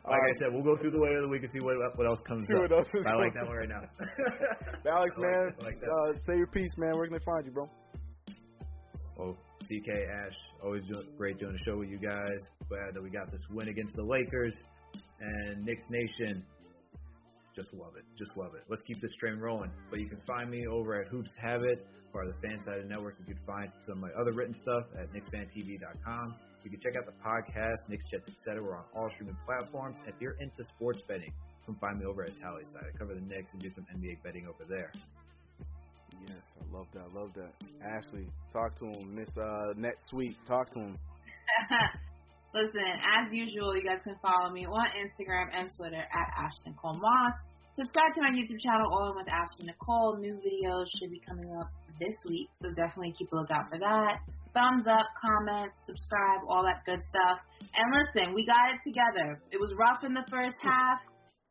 Like. 0.05 0.21
I 0.23 0.33
said, 0.39 0.53
we'll 0.53 0.63
go 0.63 0.77
through 0.77 0.91
the 0.93 1.01
way 1.01 1.15
of 1.15 1.23
the 1.23 1.29
week 1.29 1.43
and 1.43 1.51
see 1.53 1.65
what 1.65 1.77
what 1.97 2.07
else 2.07 2.21
comes 2.27 2.47
See 2.49 2.55
up. 2.55 2.63
what 2.63 2.73
else 2.79 2.89
I 2.95 3.15
like 3.19 3.35
that 3.35 3.47
one 3.47 3.57
right 3.57 3.69
now. 3.69 3.83
Alex, 4.91 5.15
like 5.19 5.27
man, 5.27 5.53
that, 5.59 5.65
like 5.65 5.81
that. 5.81 5.91
uh, 5.91 6.13
say 6.27 6.37
your 6.37 6.47
piece, 6.49 6.71
man. 6.79 6.95
Where 6.97 7.07
can 7.07 7.15
they 7.19 7.25
find 7.25 7.45
you, 7.47 7.53
bro? 7.53 7.69
Oh, 9.19 9.33
CK 9.65 9.89
Ash, 10.13 10.37
always 10.63 10.83
doing, 10.85 11.07
great 11.17 11.39
doing 11.39 11.53
the 11.53 11.63
show 11.65 11.79
with 11.79 11.89
you 11.89 11.99
guys. 11.99 12.39
Glad 12.69 12.95
that 12.95 13.03
we 13.03 13.11
got 13.11 13.31
this 13.33 13.41
win 13.51 13.69
against 13.69 13.95
the 13.97 14.03
Lakers 14.05 14.55
and 15.21 15.65
Knicks 15.65 15.85
Nation. 15.91 16.45
Just 17.55 17.73
love 17.73 17.97
it, 17.97 18.05
just 18.19 18.37
love 18.37 18.55
it. 18.55 18.63
Let's 18.69 18.83
keep 18.87 19.01
this 19.01 19.13
train 19.19 19.39
rolling. 19.39 19.71
But 19.91 20.01
you 20.01 20.09
can 20.09 20.21
find 20.27 20.51
me 20.51 20.67
over 20.71 21.01
at 21.01 21.09
Hoops 21.09 21.31
Habit, 21.41 21.87
part 22.13 22.29
of 22.29 22.35
the 22.39 22.47
Fansided 22.47 22.87
Network. 22.87 23.17
You 23.27 23.35
can 23.35 23.43
find 23.47 23.73
some 23.87 23.97
of 23.97 23.99
my 24.03 24.11
other 24.21 24.33
written 24.33 24.55
stuff 24.55 24.85
at 25.01 25.11
KnicksFanTV.com. 25.15 26.35
You 26.67 26.71
can 26.75 26.81
check 26.81 26.99
out 26.99 27.07
the 27.07 27.15
podcast, 27.23 27.87
Knicks 27.87 28.03
Jets, 28.11 28.27
etc. 28.27 28.59
We're 28.61 28.75
on 28.75 28.83
all 28.91 29.09
streaming 29.15 29.39
platforms. 29.47 29.99
If 30.05 30.17
you're 30.19 30.35
into 30.43 30.67
sports 30.75 30.99
betting, 31.07 31.31
come 31.65 31.77
find 31.81 32.01
me 32.01 32.07
over 32.07 32.25
at 32.25 32.35
Tally 32.43 32.65
Side. 32.65 32.91
I 32.93 32.99
cover 32.99 33.15
the 33.15 33.21
Knicks 33.21 33.55
and 33.55 33.63
do 33.63 33.71
some 33.71 33.87
NBA 33.95 34.19
betting 34.25 34.51
over 34.51 34.67
there. 34.69 34.91
Yes, 36.27 36.43
I 36.59 36.77
love 36.77 36.91
that. 36.95 37.07
I 37.07 37.21
love 37.21 37.31
that. 37.39 37.55
Ashley, 37.87 38.27
talk 38.53 38.75
to 38.81 38.87
him. 38.87 39.15
Miss 39.15 39.31
uh, 39.39 39.79
next 39.79 40.11
week, 40.13 40.35
talk 40.49 40.75
to 40.75 40.81
him. 40.91 40.99
Listen, 42.53 42.83
as 42.83 43.31
usual, 43.31 43.77
you 43.77 43.85
guys 43.87 44.03
can 44.03 44.17
follow 44.19 44.51
me 44.51 44.67
on 44.67 44.91
Instagram 44.99 45.47
and 45.55 45.71
Twitter 45.71 46.03
at 46.03 46.29
Ashton 46.35 46.75
Cole 46.83 46.99
Moss. 46.99 47.35
subscribe 47.79 48.11
to 48.15 48.23
my 48.23 48.35
YouTube 48.35 48.59
channel, 48.59 48.91
All 48.91 49.15
In 49.15 49.23
with 49.23 49.31
Ashley 49.31 49.71
Nicole. 49.71 50.19
New 50.19 50.35
videos 50.43 50.87
should 50.99 51.13
be 51.13 51.23
coming 51.23 51.47
up 51.63 51.71
this 52.01 52.17
week, 52.29 52.51
so 52.61 52.75
definitely 52.75 53.15
keep 53.17 53.31
a 53.31 53.37
lookout 53.37 53.71
for 53.71 53.79
that. 53.79 54.19
Thumbs 54.57 54.89
up, 54.89 55.05
comments, 55.21 55.77
subscribe, 55.85 56.41
all 56.49 56.65
that 56.65 56.81
good 56.89 57.05
stuff. 57.13 57.45
And 57.77 57.87
listen, 57.93 58.33
we 58.33 58.49
got 58.49 58.73
it 58.73 58.81
together. 58.81 59.37
It 59.53 59.61
was 59.61 59.69
rough 59.77 60.01
in 60.01 60.17
the 60.17 60.25
first 60.33 60.57
half. 60.65 60.97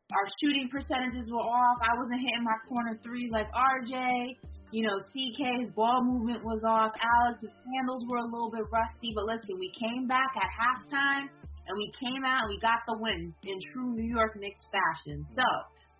Our 0.09 0.25
shooting 0.41 0.73
percentages 0.73 1.29
were 1.29 1.45
off. 1.45 1.77
I 1.85 1.93
wasn't 2.01 2.25
hitting 2.25 2.41
my 2.41 2.57
corner 2.65 2.97
three 3.05 3.29
like 3.29 3.45
RJ. 3.53 4.41
You 4.73 4.89
know, 4.89 4.97
CK's 5.13 5.69
ball 5.77 6.01
movement 6.01 6.41
was 6.41 6.65
off. 6.65 6.97
Alex's 6.97 7.53
handles 7.77 8.09
were 8.09 8.25
a 8.25 8.29
little 8.29 8.49
bit 8.49 8.65
rusty. 8.73 9.13
But 9.13 9.29
listen, 9.29 9.53
we 9.61 9.69
came 9.77 10.09
back 10.09 10.33
at 10.33 10.49
halftime 10.49 11.29
and 11.69 11.73
we 11.77 11.89
came 12.01 12.25
out 12.25 12.45
and 12.45 12.49
we 12.49 12.57
got 12.57 12.81
the 12.89 12.97
win 12.97 13.33
in 13.45 13.57
true 13.69 13.93
New 13.93 14.09
York 14.09 14.33
Knicks 14.37 14.65
fashion. 14.73 15.25
So, 15.29 15.45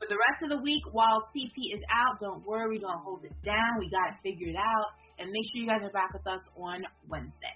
for 0.01 0.09
the 0.09 0.17
rest 0.17 0.43
of 0.45 0.49
the 0.53 0.61
week, 0.61 0.83
while 0.91 1.21
CP 1.33 1.53
is 1.73 1.81
out, 1.89 2.19
don't 2.19 2.45
worry, 2.45 2.77
we're 2.77 2.81
to 2.81 2.97
hold 3.01 3.25
it 3.25 3.37
down. 3.45 3.77
We 3.79 3.89
got 3.89 4.13
it 4.13 4.17
figured 4.21 4.57
out. 4.57 4.89
And 5.17 5.31
make 5.31 5.43
sure 5.51 5.61
you 5.61 5.67
guys 5.67 5.81
are 5.81 5.91
back 5.91 6.13
with 6.13 6.27
us 6.27 6.41
on 6.57 6.83
Wednesday. 7.07 7.55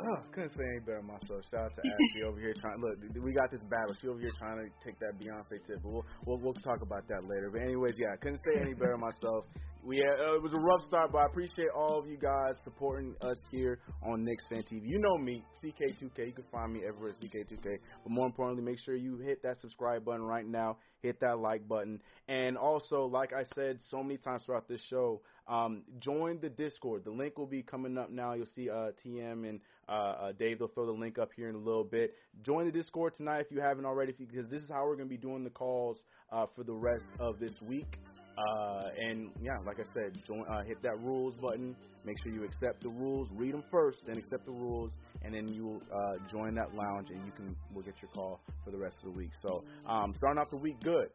Oh, 0.00 0.18
couldn't 0.32 0.50
say 0.50 0.64
any 0.64 0.80
better 0.80 1.02
myself. 1.02 1.44
Shout 1.50 1.70
out 1.70 1.74
to 1.74 1.82
Ashley 1.86 2.22
over 2.26 2.40
here 2.40 2.54
trying. 2.60 2.80
Look, 2.80 2.98
we 3.22 3.32
got 3.32 3.50
this 3.50 3.62
battle. 3.70 3.94
She 4.00 4.08
over 4.08 4.18
here 4.18 4.32
trying 4.38 4.58
to 4.58 4.66
take 4.84 4.98
that 4.98 5.20
Beyonce 5.20 5.62
tip, 5.66 5.78
but 5.82 5.92
we'll 5.92 6.06
we'll, 6.26 6.38
we'll 6.38 6.54
talk 6.66 6.82
about 6.82 7.06
that 7.08 7.22
later. 7.28 7.50
But 7.52 7.62
anyways, 7.62 7.94
yeah, 7.98 8.16
couldn't 8.20 8.40
say 8.42 8.60
any 8.60 8.74
better 8.74 8.98
myself. 8.98 9.44
We 9.84 9.98
had, 9.98 10.18
uh, 10.18 10.34
it 10.36 10.42
was 10.42 10.54
a 10.54 10.58
rough 10.58 10.80
start, 10.88 11.12
but 11.12 11.18
I 11.18 11.26
appreciate 11.26 11.68
all 11.76 12.00
of 12.00 12.08
you 12.08 12.16
guys 12.16 12.56
supporting 12.64 13.14
us 13.20 13.36
here 13.52 13.78
on 14.02 14.24
Knicks 14.24 14.44
Fan 14.48 14.62
TV. 14.62 14.80
You 14.82 14.98
know 14.98 15.18
me, 15.18 15.44
CK2K. 15.62 16.26
You 16.26 16.32
can 16.32 16.44
find 16.50 16.72
me 16.72 16.80
everywhere 16.88 17.10
at 17.10 17.20
CK2K. 17.20 17.76
But 18.02 18.10
more 18.10 18.24
importantly, 18.26 18.64
make 18.64 18.78
sure 18.82 18.96
you 18.96 19.18
hit 19.18 19.42
that 19.42 19.60
subscribe 19.60 20.04
button 20.04 20.22
right 20.22 20.46
now. 20.46 20.78
Hit 21.04 21.20
that 21.20 21.38
like 21.38 21.68
button, 21.68 22.00
and 22.28 22.56
also, 22.56 23.04
like 23.04 23.34
I 23.34 23.44
said 23.54 23.76
so 23.90 24.02
many 24.02 24.16
times 24.16 24.44
throughout 24.44 24.66
this 24.66 24.80
show, 24.88 25.20
um, 25.46 25.82
join 26.00 26.40
the 26.40 26.48
Discord. 26.48 27.04
The 27.04 27.10
link 27.10 27.36
will 27.36 27.46
be 27.46 27.62
coming 27.62 27.98
up 27.98 28.10
now. 28.10 28.32
You'll 28.32 28.46
see 28.46 28.70
uh, 28.70 28.92
TM 29.04 29.46
and 29.46 29.60
uh, 29.86 29.92
uh, 29.92 30.32
Dave. 30.32 30.60
They'll 30.60 30.68
throw 30.68 30.86
the 30.86 30.92
link 30.92 31.18
up 31.18 31.28
here 31.36 31.50
in 31.50 31.56
a 31.56 31.58
little 31.58 31.84
bit. 31.84 32.14
Join 32.42 32.64
the 32.64 32.72
Discord 32.72 33.14
tonight 33.16 33.40
if 33.40 33.50
you 33.50 33.60
haven't 33.60 33.84
already, 33.84 34.12
because 34.12 34.48
this 34.48 34.62
is 34.62 34.70
how 34.70 34.86
we're 34.86 34.96
going 34.96 35.10
to 35.10 35.14
be 35.14 35.20
doing 35.20 35.44
the 35.44 35.50
calls 35.50 36.04
uh, 36.32 36.46
for 36.56 36.64
the 36.64 36.72
rest 36.72 37.10
of 37.20 37.38
this 37.38 37.52
week. 37.60 37.98
Uh, 38.38 38.88
and 38.98 39.30
yeah, 39.42 39.58
like 39.66 39.78
I 39.78 39.84
said, 39.92 40.18
join, 40.26 40.46
uh, 40.46 40.62
hit 40.64 40.82
that 40.82 40.98
rules 41.00 41.34
button. 41.34 41.76
Make 42.06 42.16
sure 42.22 42.32
you 42.32 42.44
accept 42.44 42.82
the 42.82 42.88
rules. 42.88 43.28
Read 43.34 43.52
them 43.52 43.64
first, 43.70 43.98
then 44.06 44.16
accept 44.16 44.46
the 44.46 44.52
rules, 44.52 44.92
and 45.24 45.34
then 45.34 45.48
you 45.48 45.64
will 45.64 45.82
uh, 45.92 46.16
join 46.30 46.54
that 46.54 46.74
lounge, 46.74 47.10
and 47.10 47.24
you 47.24 47.32
can 47.32 47.56
we'll 47.72 47.84
get 47.84 47.94
your 48.02 48.10
call 48.12 48.40
for 48.64 48.70
the 48.70 48.78
rest 48.78 48.96
of 48.98 49.12
the 49.12 49.18
week. 49.18 49.30
So 49.42 49.64
um, 49.88 50.12
starting 50.16 50.40
off 50.40 50.50
the 50.50 50.58
week 50.58 50.80
good. 50.82 51.08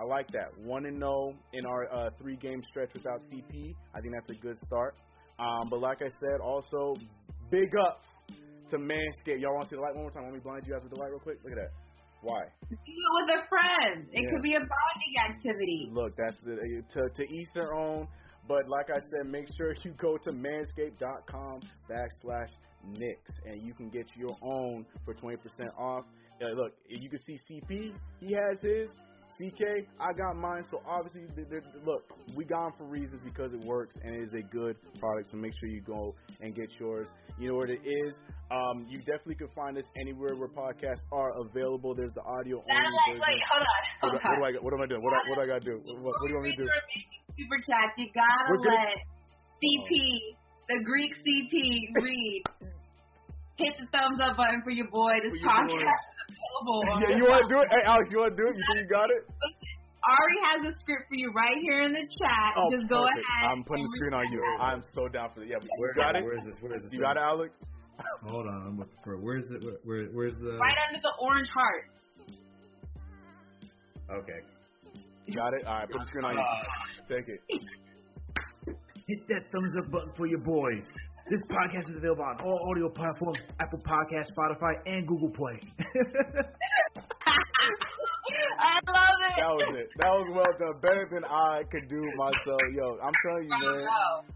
I 0.00 0.04
like 0.04 0.30
that. 0.30 0.56
One 0.62 0.86
and 0.86 0.98
zero 0.98 1.34
in 1.52 1.66
our 1.66 1.92
uh, 1.92 2.10
three 2.20 2.36
game 2.36 2.62
stretch 2.68 2.94
without 2.94 3.18
CP. 3.32 3.74
I 3.94 4.00
think 4.00 4.14
that's 4.14 4.30
a 4.30 4.40
good 4.40 4.56
start. 4.64 4.94
Um, 5.40 5.68
but 5.70 5.80
like 5.80 6.02
I 6.02 6.08
said, 6.20 6.40
also 6.40 6.94
big 7.50 7.68
ups 7.84 8.06
to 8.70 8.78
Manscaped. 8.78 9.40
Y'all 9.40 9.54
want 9.54 9.64
to 9.64 9.70
see 9.70 9.76
the 9.76 9.82
light 9.82 9.94
one 9.94 10.02
more 10.04 10.10
time? 10.10 10.24
Let 10.24 10.34
me 10.34 10.40
blind 10.40 10.64
you 10.66 10.72
guys 10.72 10.82
with 10.82 10.92
the 10.92 11.00
light 11.00 11.10
real 11.10 11.18
quick. 11.18 11.38
Look 11.42 11.52
at 11.52 11.58
that. 11.58 11.72
Why? 12.22 12.42
Do 12.68 12.76
it 12.76 13.26
with 13.26 13.30
a 13.30 13.48
friend. 13.48 14.08
It 14.12 14.22
Yeah. 14.22 14.30
could 14.30 14.42
be 14.42 14.54
a 14.54 14.60
bonding 14.60 15.14
activity. 15.30 15.90
Look, 15.92 16.16
that's 16.16 16.36
the, 16.42 16.56
to 16.94 17.08
to 17.08 17.22
each 17.32 17.48
their 17.54 17.74
own. 17.74 18.06
But 18.48 18.68
like 18.68 18.90
I 18.90 18.98
said, 18.98 19.30
make 19.30 19.46
sure 19.56 19.74
you 19.84 19.92
go 19.98 20.16
to 20.16 20.30
manscaped.com 20.32 21.60
backslash 21.88 22.50
Knicks 22.84 23.32
and 23.44 23.62
you 23.62 23.74
can 23.74 23.90
get 23.90 24.06
your 24.16 24.36
own 24.42 24.86
for 25.04 25.14
20% 25.14 25.36
off. 25.78 26.04
Uh, 26.40 26.48
look, 26.50 26.72
you 26.88 27.08
can 27.10 27.18
see 27.24 27.38
CP, 27.50 27.94
he 28.20 28.32
has 28.32 28.60
his. 28.62 28.90
CK, 29.38 29.86
I 30.00 30.10
got 30.18 30.34
mine. 30.34 30.64
So 30.70 30.82
obviously, 30.84 31.22
look, 31.84 32.02
we 32.34 32.44
got 32.44 32.66
'em 32.66 32.72
for 32.76 32.84
reasons 32.86 33.22
because 33.22 33.52
it 33.52 33.60
works 33.60 33.94
and 34.02 34.14
it 34.16 34.22
is 34.22 34.34
a 34.34 34.42
good 34.42 34.76
product. 34.98 35.30
So 35.30 35.36
make 35.36 35.52
sure 35.60 35.68
you 35.68 35.80
go 35.80 36.16
and 36.40 36.54
get 36.56 36.68
yours. 36.80 37.06
You 37.38 37.50
know 37.50 37.56
what 37.56 37.70
it 37.70 37.80
is. 37.84 38.14
Um, 38.50 38.86
you 38.88 38.98
definitely 38.98 39.36
can 39.36 39.48
find 39.54 39.78
us 39.78 39.84
anywhere 40.00 40.34
where 40.34 40.48
podcasts 40.48 41.06
are 41.12 41.30
available. 41.46 41.94
There's 41.94 42.12
the 42.14 42.22
audio 42.22 42.58
only 42.58 42.90
Wait, 43.06 43.22
hold 43.46 43.62
on. 43.62 43.68
What, 44.00 44.10
Hold 44.10 44.14
what, 44.14 44.24
on. 44.24 44.38
do 44.38 44.58
I, 44.58 44.62
what 44.64 44.74
am 44.74 44.80
I 44.82 44.86
doing? 44.86 45.02
What, 45.02 45.14
I- 45.14 45.30
what 45.30 45.38
I 45.38 45.46
got 45.46 45.58
to 45.62 45.70
do? 45.70 45.76
What, 45.84 46.02
what, 46.02 46.14
what 46.18 46.26
do 46.26 46.28
you 46.28 46.34
want 46.34 46.46
me 46.46 46.56
to 46.56 46.62
do? 46.64 46.68
Super 47.38 47.58
chat. 47.66 47.94
You 47.96 48.08
gotta 48.14 48.58
let 48.74 48.98
CP, 49.62 49.92
the 50.68 50.78
Greek 50.84 51.12
CP, 51.24 52.02
read. 52.02 52.42
Hit 53.56 53.74
the 53.80 53.86
thumbs 53.90 54.20
up 54.22 54.36
button 54.36 54.62
for 54.62 54.70
your 54.70 54.86
boy. 54.86 55.18
This 55.22 55.32
For 55.34 55.38
your 55.42 55.50
podcast 55.50 55.74
boy. 55.74 55.82
is 55.82 56.28
available. 56.30 56.80
Yeah, 57.02 57.16
you 57.18 57.24
want 57.26 57.42
to 57.42 57.50
do 57.50 57.58
it? 57.58 57.68
Hey, 57.74 57.82
Alex, 57.90 58.06
you 58.12 58.18
want 58.22 58.36
to 58.36 58.38
do 58.38 58.46
it? 58.46 58.54
You 58.54 58.62
think 58.70 58.86
you 58.86 58.90
got 58.92 59.10
it? 59.10 59.22
Ari 59.98 60.36
has 60.46 60.60
a 60.70 60.72
script 60.78 61.10
for 61.10 61.18
you 61.18 61.32
right 61.34 61.58
here 61.58 61.82
in 61.82 61.90
the 61.92 62.06
chat. 62.22 62.54
Oh, 62.54 62.70
Just 62.70 62.86
go 62.88 63.02
perfect. 63.02 63.18
ahead. 63.18 63.50
I'm 63.50 63.64
putting 63.66 63.82
the 63.82 63.92
screen 63.98 64.14
on 64.14 64.30
you. 64.30 64.38
I'm 64.62 64.82
so 64.94 65.08
down 65.10 65.34
for 65.34 65.40
that. 65.42 65.48
Yeah, 65.50 65.58
but 65.58 65.66
you 65.66 65.92
got 65.98 66.14
it? 66.14 66.22
Where 66.22 66.38
is 66.38 66.46
this? 66.46 66.54
Where 66.62 66.70
is 66.76 66.82
this? 66.86 66.92
You 66.94 67.00
got 67.02 67.18
it, 67.18 67.24
Alex? 67.26 67.58
Hold 68.30 68.46
on, 68.46 68.62
I'm 68.62 68.78
looking 68.78 68.94
for. 69.02 69.14
it. 69.18 69.20
Where's 69.20 69.50
it? 69.50 69.58
Where, 69.58 69.74
where, 69.82 70.06
where's 70.14 70.38
the? 70.38 70.54
Right 70.62 70.78
under 70.86 71.00
the 71.02 71.12
orange 71.18 71.50
heart. 71.50 71.90
Okay. 74.22 74.38
You 75.26 75.34
got 75.34 75.52
it? 75.52 75.66
All 75.66 75.82
right, 75.82 75.90
put 75.90 75.98
the 75.98 76.06
screen 76.06 76.24
on 76.24 76.34
you. 76.34 76.40
Uh, 76.40 77.10
Take 77.10 77.26
it. 77.26 77.40
Hit 79.08 79.26
that 79.28 79.50
thumbs 79.50 79.72
up 79.78 79.90
button 79.90 80.12
for 80.18 80.26
your 80.26 80.40
boys. 80.40 80.84
This 81.30 81.40
podcast 81.48 81.88
is 81.88 81.96
available 81.96 82.24
on 82.24 82.36
all 82.44 82.60
audio 82.70 82.90
platforms: 82.90 83.38
Apple 83.58 83.78
Podcast, 83.78 84.26
Spotify, 84.36 84.74
and 84.84 85.08
Google 85.08 85.30
Play. 85.30 85.58
I 88.60 88.80
love 88.86 89.18
it. 89.24 89.32
That 89.38 89.48
was 89.48 89.74
it. 89.78 89.88
That 89.96 90.08
was 90.08 90.28
well 90.34 90.52
done. 90.58 90.80
Better 90.82 91.08
than 91.10 91.24
I 91.24 91.62
could 91.70 91.88
do 91.88 92.02
myself. 92.16 92.60
Yo, 92.76 92.98
I'm 93.02 93.14
telling 93.24 93.44
you, 93.44 93.48
man. 93.48 93.86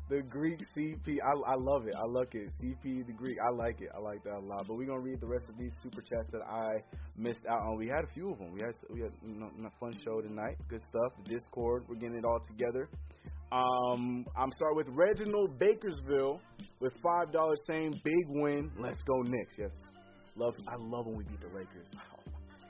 The 0.09 0.23
Greek 0.23 0.61
CP, 0.74 1.19
I, 1.20 1.53
I 1.53 1.55
love 1.57 1.86
it. 1.86 1.94
I 1.94 2.07
like 2.07 2.35
it. 2.35 2.49
CP, 2.57 3.07
the 3.07 3.12
Greek, 3.12 3.36
I 3.44 3.51
like 3.55 3.82
it. 3.82 3.90
I 3.94 4.01
like 4.01 4.24
that 4.24 4.36
a 4.36 4.40
lot. 4.40 4.65
But 4.66 4.78
we're 4.78 4.86
gonna 4.86 5.01
read 5.01 5.20
the 5.20 5.27
rest 5.27 5.51
of 5.51 5.59
these 5.59 5.74
super 5.82 6.01
chats 6.01 6.28
that 6.32 6.40
I 6.49 6.82
missed 7.19 7.44
out 7.47 7.61
on. 7.61 7.77
We 7.77 7.89
had 7.89 8.05
a 8.05 8.12
few 8.15 8.32
of 8.32 8.39
them. 8.39 8.53
We 8.55 8.61
had 8.62 8.74
we 8.89 9.03
had 9.03 9.12
you 9.23 9.39
know, 9.39 9.51
a 9.66 9.70
fun 9.78 9.99
show 10.03 10.23
tonight. 10.23 10.57
Good 10.69 10.81
stuff. 10.81 11.12
The 11.23 11.35
Discord, 11.35 11.85
we're 11.90 11.97
getting 11.97 12.16
it 12.16 12.24
all 12.24 12.40
together. 12.40 12.89
Um, 13.53 14.24
I'm 14.35 14.51
starting 14.53 14.77
with 14.79 14.89
Reginald 14.89 15.59
Bakersville 15.59 16.41
with 16.81 16.95
five 17.03 17.33
dollars 17.33 17.61
saying 17.69 18.01
big 18.03 18.24
win. 18.29 18.70
Let's 18.79 19.03
go 19.03 19.20
Knicks. 19.20 19.53
Yes, 19.59 19.73
love. 20.37 20.55
I 20.66 20.77
love 20.79 21.05
when 21.07 21.16
we 21.19 21.24
beat 21.24 21.41
the 21.41 21.49
Lakers. 21.49 21.87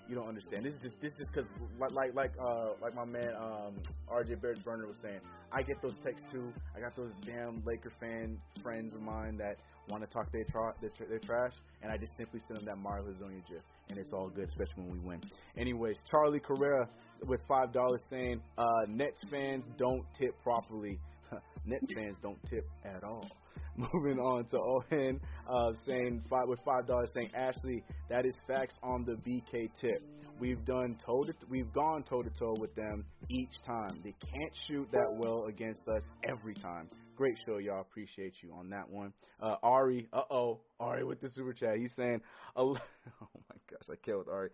You 0.08 0.16
don't 0.16 0.28
understand. 0.28 0.66
This 0.66 0.74
is 0.74 0.80
just 0.80 1.00
this 1.00 1.12
is 1.12 1.30
because 1.32 1.48
like 1.78 1.92
like 1.92 2.14
like 2.14 2.32
uh 2.38 2.72
like 2.82 2.94
my 2.94 3.04
man 3.04 3.30
um 3.36 3.74
RJ 4.12 4.42
Barrett 4.42 4.62
Burner 4.62 4.86
was 4.86 4.98
saying. 5.00 5.20
I 5.52 5.62
get 5.62 5.80
those 5.80 5.96
texts 6.04 6.26
too. 6.30 6.52
I 6.76 6.80
got 6.80 6.94
those 6.96 7.12
damn 7.24 7.62
Laker 7.64 7.92
fan 8.00 8.36
friends 8.62 8.92
of 8.94 9.00
mine 9.00 9.38
that 9.38 9.56
want 9.88 10.02
to 10.02 10.08
talk 10.10 10.30
their, 10.32 10.44
tra- 10.44 10.74
their, 10.80 10.90
tra- 10.90 11.08
their 11.08 11.18
trash, 11.18 11.52
and 11.82 11.90
I 11.90 11.96
just 11.96 12.16
simply 12.16 12.40
send 12.46 12.58
them 12.58 12.66
that 12.66 12.78
Mario 12.78 13.04
Hezonja 13.06 13.42
gif, 13.48 13.62
and 13.88 13.98
it's 13.98 14.12
all 14.12 14.28
good, 14.28 14.48
especially 14.48 14.82
when 14.84 14.92
we 14.92 14.98
win. 14.98 15.20
Anyways, 15.56 15.96
Charlie 16.10 16.40
Carrera 16.40 16.88
with 17.26 17.40
five 17.48 17.72
dollars 17.72 18.02
saying 18.10 18.40
uh, 18.58 18.64
Nets 18.88 19.20
fans 19.30 19.64
don't 19.78 20.04
tip 20.18 20.34
properly. 20.42 20.98
Nets 21.66 21.86
fans 21.94 22.16
don't 22.22 22.38
tip 22.48 22.66
at 22.84 23.04
all. 23.04 23.28
Moving 23.76 24.18
on 24.18 24.44
to 24.46 24.58
Owen 24.58 25.18
uh, 25.48 25.72
saying 25.86 26.22
five 26.28 26.46
with 26.46 26.60
five 26.64 26.86
dollars 26.86 27.10
saying 27.14 27.30
Ashley, 27.34 27.82
that 28.10 28.26
is 28.26 28.34
facts 28.46 28.74
on 28.82 29.04
the 29.04 29.12
BK 29.12 29.68
tip. 29.80 30.02
We've 30.38 30.64
done 30.64 30.96
toe 31.06 31.22
to 31.24 31.32
we've 31.48 31.72
gone 31.72 32.02
toe 32.02 32.22
to 32.22 32.30
toe 32.30 32.54
with 32.58 32.74
them 32.74 33.04
each 33.30 33.52
time. 33.64 34.00
They 34.04 34.14
can't 34.20 34.52
shoot 34.68 34.88
that 34.92 35.08
well 35.10 35.46
against 35.48 35.82
us 35.88 36.02
every 36.28 36.54
time. 36.54 36.88
Great 37.16 37.36
show, 37.46 37.58
y'all. 37.58 37.80
Appreciate 37.80 38.34
you 38.42 38.52
on 38.52 38.70
that 38.70 38.88
one. 38.88 39.12
Uh, 39.40 39.56
Ari, 39.62 40.08
uh 40.12 40.22
oh, 40.30 40.60
Ari 40.80 41.04
with 41.04 41.20
the 41.20 41.28
super 41.30 41.52
chat. 41.52 41.76
He's 41.76 41.92
saying, 41.94 42.20
oh 42.56 42.74
my 42.74 43.56
gosh, 43.70 43.88
I 43.88 44.16
with 44.16 44.28
Ari. 44.28 44.50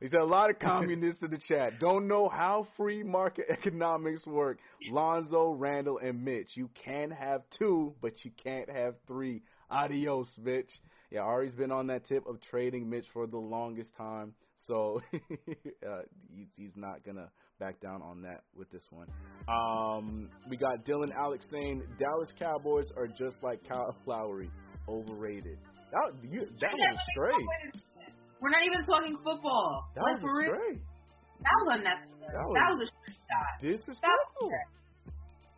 He 0.00 0.08
said 0.08 0.20
a 0.20 0.24
lot 0.24 0.48
of 0.48 0.58
communists 0.58 1.22
in 1.22 1.30
the 1.30 1.38
chat 1.38 1.78
don't 1.78 2.08
know 2.08 2.28
how 2.28 2.66
free 2.76 3.02
market 3.02 3.46
economics 3.50 4.26
work. 4.26 4.58
Lonzo, 4.90 5.52
Randall, 5.52 5.98
and 5.98 6.24
Mitch. 6.24 6.52
You 6.54 6.70
can 6.84 7.10
have 7.10 7.42
two, 7.58 7.94
but 8.00 8.24
you 8.24 8.30
can't 8.42 8.70
have 8.70 8.94
three. 9.06 9.42
Adios, 9.70 10.28
Mitch. 10.42 10.70
Yeah, 11.10 11.20
Ari's 11.20 11.54
been 11.54 11.70
on 11.70 11.88
that 11.88 12.06
tip 12.06 12.26
of 12.26 12.40
trading 12.40 12.88
Mitch 12.88 13.06
for 13.12 13.26
the 13.26 13.36
longest 13.36 13.94
time, 13.96 14.32
so 14.66 15.00
uh, 15.12 16.02
he, 16.32 16.46
he's 16.56 16.72
not 16.76 17.04
gonna 17.04 17.28
back 17.58 17.80
down 17.80 18.00
on 18.00 18.22
that 18.22 18.42
with 18.56 18.70
this 18.70 18.84
one. 18.90 19.06
Um, 19.48 20.30
we 20.48 20.56
got 20.56 20.84
Dylan 20.84 21.12
Alex 21.14 21.44
saying 21.52 21.82
Dallas 21.98 22.30
Cowboys 22.38 22.90
are 22.96 23.06
just 23.06 23.36
like 23.42 23.60
Kyle 23.68 23.94
Lowry, 24.06 24.50
overrated. 24.88 25.58
That, 25.92 26.12
you, 26.22 26.40
that 26.60 26.72
was 26.72 26.98
straight. 27.12 27.82
We're 28.40 28.50
not 28.50 28.64
even 28.64 28.80
talking 28.86 29.16
football. 29.22 29.88
That 29.94 30.02
like 30.02 30.22
was 30.22 30.44
straight. 30.44 30.80
That 31.40 31.56
was 31.64 31.68
unnecessary. 31.78 32.20
That 32.20 32.32
That 32.32 32.70
was- 32.76 32.78
was, 32.80 32.90
a 32.90 33.10
shot. 33.12 33.52
Disrespectful. 33.60 34.50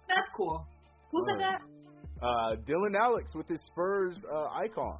That's 0.08 0.28
cool. 0.36 0.66
Who 1.10 1.18
said 1.28 1.36
Uh, 1.36 1.50
that? 1.50 1.60
Uh, 2.22 2.56
Dylan 2.66 2.94
Alex 3.00 3.34
with 3.34 3.48
his 3.48 3.60
Spurs 3.66 4.22
uh, 4.30 4.46
icon. 4.54 4.98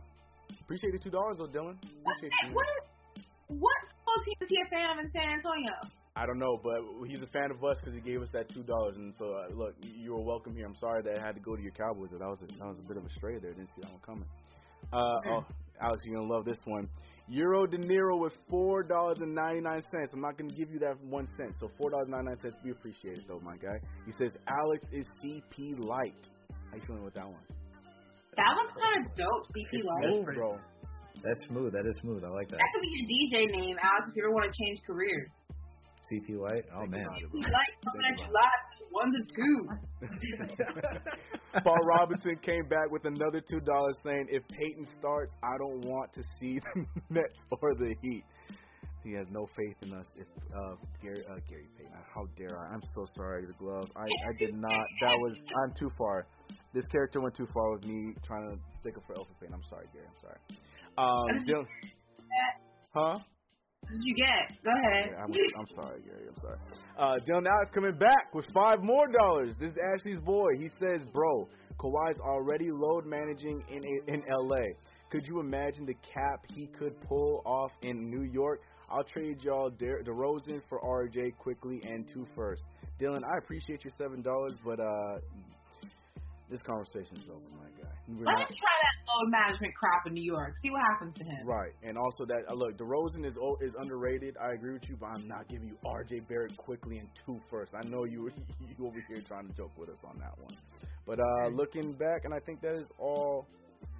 Appreciate 0.61 0.93
the 0.93 0.99
two 0.99 1.11
dollars 1.11 1.39
though, 1.39 1.47
Dylan. 1.47 1.77
Appreciate 1.79 2.33
you. 2.49 2.55
What 2.55 2.67
is 2.79 3.25
what 3.49 3.77
football 3.83 4.25
team 4.25 4.35
is 4.41 4.49
he 4.49 4.57
a 4.61 4.69
fan 4.75 4.91
of 4.91 4.99
in 5.05 5.11
San 5.11 5.29
Antonio? 5.29 5.73
I 6.17 6.27
don't 6.27 6.39
know, 6.39 6.59
but 6.63 7.09
he's 7.09 7.23
a 7.23 7.27
fan 7.29 7.51
of 7.51 7.63
us 7.65 7.79
because 7.81 7.95
he 7.95 8.01
gave 8.01 8.21
us 8.23 8.31
that 8.33 8.49
two 8.49 8.63
dollars. 8.63 8.97
And 8.97 9.15
so, 9.15 9.33
uh, 9.33 9.49
look, 9.55 9.75
you 9.81 10.13
were 10.13 10.21
welcome 10.23 10.55
here. 10.55 10.67
I'm 10.67 10.77
sorry 10.77 11.03
that 11.03 11.19
I 11.19 11.25
had 11.25 11.35
to 11.37 11.41
go 11.41 11.57
to 11.57 11.63
your 11.63 11.73
Cowboys. 11.73 12.11
That 12.11 12.21
was 12.21 12.43
a, 12.43 12.47
that 12.59 12.67
was 12.67 12.79
a 12.79 12.89
bit 12.89 12.97
of 12.97 13.05
a 13.07 13.11
stray 13.11 13.39
there. 13.39 13.53
Didn't 13.53 13.69
see 13.69 13.83
that 13.83 13.91
one 13.93 14.01
coming. 14.05 14.29
Uh, 14.93 15.21
oh, 15.31 15.45
Alex, 15.81 16.03
you're 16.05 16.17
gonna 16.21 16.33
love 16.33 16.45
this 16.45 16.59
one. 16.65 16.89
Euro 17.29 17.67
De 17.67 17.79
Niro 17.79 18.19
with 18.21 18.33
four 18.51 18.83
dollars 18.83 19.19
and 19.21 19.35
ninety 19.35 19.61
nine 19.61 19.81
cents. 19.93 20.11
I'm 20.13 20.21
not 20.21 20.37
gonna 20.37 20.53
give 20.53 20.71
you 20.71 20.79
that 20.81 21.01
one 21.05 21.27
cent. 21.37 21.55
So 21.59 21.69
four 21.79 21.91
dollars 21.91 22.09
ninety 22.09 22.27
nine 22.27 22.41
cents. 22.41 22.55
We 22.65 22.73
appreciate 22.73 23.19
it 23.19 23.25
though, 23.29 23.41
my 23.41 23.57
guy. 23.57 23.79
He 24.07 24.13
says 24.19 24.33
Alex 24.49 24.87
is 24.93 25.07
CP 25.25 25.79
light. 25.79 26.29
How 26.71 26.77
you 26.77 26.83
feeling 26.87 27.05
with 27.05 27.15
that 27.15 27.27
one? 27.27 27.41
That 28.37 28.49
one's 28.57 28.73
kind 28.81 29.05
of 29.07 29.15
dope, 29.15 29.45
CP 29.53 29.69
It's 29.73 29.85
Light. 29.85 30.09
smooth, 30.09 30.35
bro. 30.35 30.57
That's 31.23 31.43
smooth. 31.49 31.73
That 31.73 31.87
is 31.87 31.97
smooth. 32.01 32.25
I 32.25 32.29
like 32.33 32.49
that. 32.49 32.57
That 32.59 32.71
could 32.75 32.81
be 32.83 32.91
your 32.91 33.07
DJ 33.07 33.53
name, 33.53 33.77
Alex, 33.79 34.11
if 34.11 34.17
you 34.17 34.25
ever 34.25 34.33
want 34.35 34.49
to 34.51 34.57
change 34.57 34.81
careers. 34.89 35.31
CP 36.11 36.41
Light. 36.41 36.65
Oh 36.75 36.85
man. 36.89 37.07
CP 37.13 37.33
Light 37.45 37.73
coming 37.85 38.03
at 38.11 38.19
you 38.19 38.27
live, 38.33 38.63
one 38.93 39.13
to 39.13 39.23
two. 39.35 39.69
Paul 41.65 41.79
Robinson 41.85 42.37
came 42.43 42.69
back 42.69 42.91
with 42.91 43.05
another 43.05 43.41
two 43.41 43.61
dollars, 43.61 43.97
saying, 44.05 44.27
"If 44.31 44.43
Payton 44.49 44.87
starts, 44.99 45.33
I 45.43 45.59
don't 45.59 45.81
want 45.85 46.13
to 46.15 46.23
see 46.39 46.61
the 46.75 46.87
Nets 47.11 47.41
or 47.51 47.75
the 47.75 47.95
Heat." 48.03 48.25
He 49.05 49.13
has 49.15 49.27
no 49.31 49.49
faith 49.57 49.77
in 49.83 49.93
us. 49.93 50.07
If 50.15 50.29
uh, 50.55 50.77
Gary, 51.03 51.25
uh, 51.29 51.41
Gary 51.49 51.69
Payton, 51.77 51.93
how 52.15 52.27
dare 52.37 52.57
I? 52.57 52.73
I'm 52.73 52.83
so 52.95 53.05
sorry, 53.17 53.47
the 53.47 53.53
glove. 53.55 53.91
I, 53.97 54.03
I 54.03 54.33
did 54.39 54.55
not. 54.55 54.87
That 55.01 55.17
was. 55.19 55.37
I'm 55.65 55.75
too 55.77 55.91
far. 55.99 56.27
This 56.73 56.87
character 56.87 57.21
went 57.21 57.35
too 57.35 57.49
far 57.53 57.73
with 57.73 57.85
me 57.85 58.15
trying 58.25 58.49
to 58.51 58.57
stick 58.81 58.97
up 58.97 59.03
for 59.07 59.15
Elfrid 59.15 59.41
Payton. 59.41 59.55
I'm 59.55 59.63
sorry, 59.69 59.87
Gary. 59.93 60.07
I'm 60.07 60.21
sorry. 60.21 60.39
Um, 60.99 61.45
Dylan, 61.47 61.67
huh? 62.95 63.19
Did 63.93 64.01
you 64.05 64.15
get? 64.15 64.65
Go 64.65 64.71
ahead. 64.71 65.11
Yeah, 65.13 65.23
I'm, 65.23 65.33
I'm 65.61 65.67
sorry, 65.75 66.01
Gary. 66.01 66.25
I'm 66.29 66.37
sorry. 66.41 66.57
Uh, 66.97 67.17
Dylan 67.29 67.47
Alex 67.47 67.71
coming 67.75 67.97
back 67.99 68.33
with 68.35 68.47
five 68.55 68.83
more 68.83 69.07
dollars. 69.09 69.55
This 69.61 69.71
is 69.73 69.77
Ashley's 69.95 70.21
boy. 70.21 70.49
He 70.59 70.69
says, 70.81 71.05
"Bro, 71.13 71.49
Kawhi's 71.79 72.19
already 72.21 72.71
load 72.71 73.05
managing 73.05 73.63
in 73.69 73.83
in 74.09 74.23
LA. 74.31 74.73
Could 75.11 75.27
you 75.27 75.41
imagine 75.41 75.85
the 75.85 75.95
cap 75.95 76.41
he 76.55 76.69
could 76.69 76.99
pull 77.03 77.43
off 77.45 77.73
in 77.83 78.09
New 78.09 78.23
York? 78.23 78.61
I'll 78.91 79.05
trade 79.05 79.43
y'all 79.43 79.69
De- 79.69 80.03
DeRozan 80.05 80.63
for 80.71 80.81
RJ 80.81 81.37
Quickley 81.37 81.83
and 81.85 82.09
two 82.09 82.27
first. 82.35 82.63
Dylan, 82.99 83.21
I 83.25 83.39
appreciate 83.39 83.85
your 83.85 83.93
seven 83.99 84.23
dollars, 84.23 84.55
but 84.65 84.81
uh, 84.81 85.19
this 86.51 86.63
conversation's 86.63 87.29
over, 87.29 87.41
my 87.59 87.69
guy. 87.82 87.82
We're 88.19 88.27
Let 88.27 88.39
not- 88.39 88.49
him 88.49 88.57
try 88.57 88.77
that 88.83 88.97
load 89.09 89.31
management 89.31 89.75
crap 89.75 90.07
in 90.07 90.15
New 90.15 90.25
York. 90.25 90.55
See 90.63 90.71
what 90.71 90.83
happens 90.83 91.15
to 91.15 91.25
him. 91.25 91.47
Right, 91.47 91.73
and 91.83 91.97
also 91.99 92.25
that 92.27 92.43
uh, 92.49 92.55
look, 92.55 92.77
DeRozan 92.77 93.25
is 93.25 93.37
is 93.61 93.73
underrated. 93.79 94.37
I 94.41 94.53
agree 94.53 94.73
with 94.75 94.89
you, 94.89 94.97
but 94.99 95.07
I'm 95.07 95.27
not 95.29 95.49
giving 95.49 95.69
you 95.69 95.77
R.J. 95.85 96.21
Barrett 96.29 96.57
Quickley 96.57 96.99
and 96.99 97.09
two 97.25 97.41
first. 97.51 97.73
I 97.75 97.87
know 97.89 98.05
you 98.05 98.31
you 98.61 98.87
over 98.87 99.03
here 99.09 99.21
trying 99.27 99.49
to 99.49 99.55
joke 99.55 99.73
with 99.79 99.89
us 99.89 99.99
on 100.05 100.19
that 100.19 100.39
one, 100.39 100.57
but 101.07 101.19
uh, 101.21 101.49
looking 101.49 101.93
back, 101.95 102.25
and 102.25 102.35
I 102.35 102.39
think 102.41 102.61
that 102.63 102.75
is 102.75 102.89
all 102.99 103.47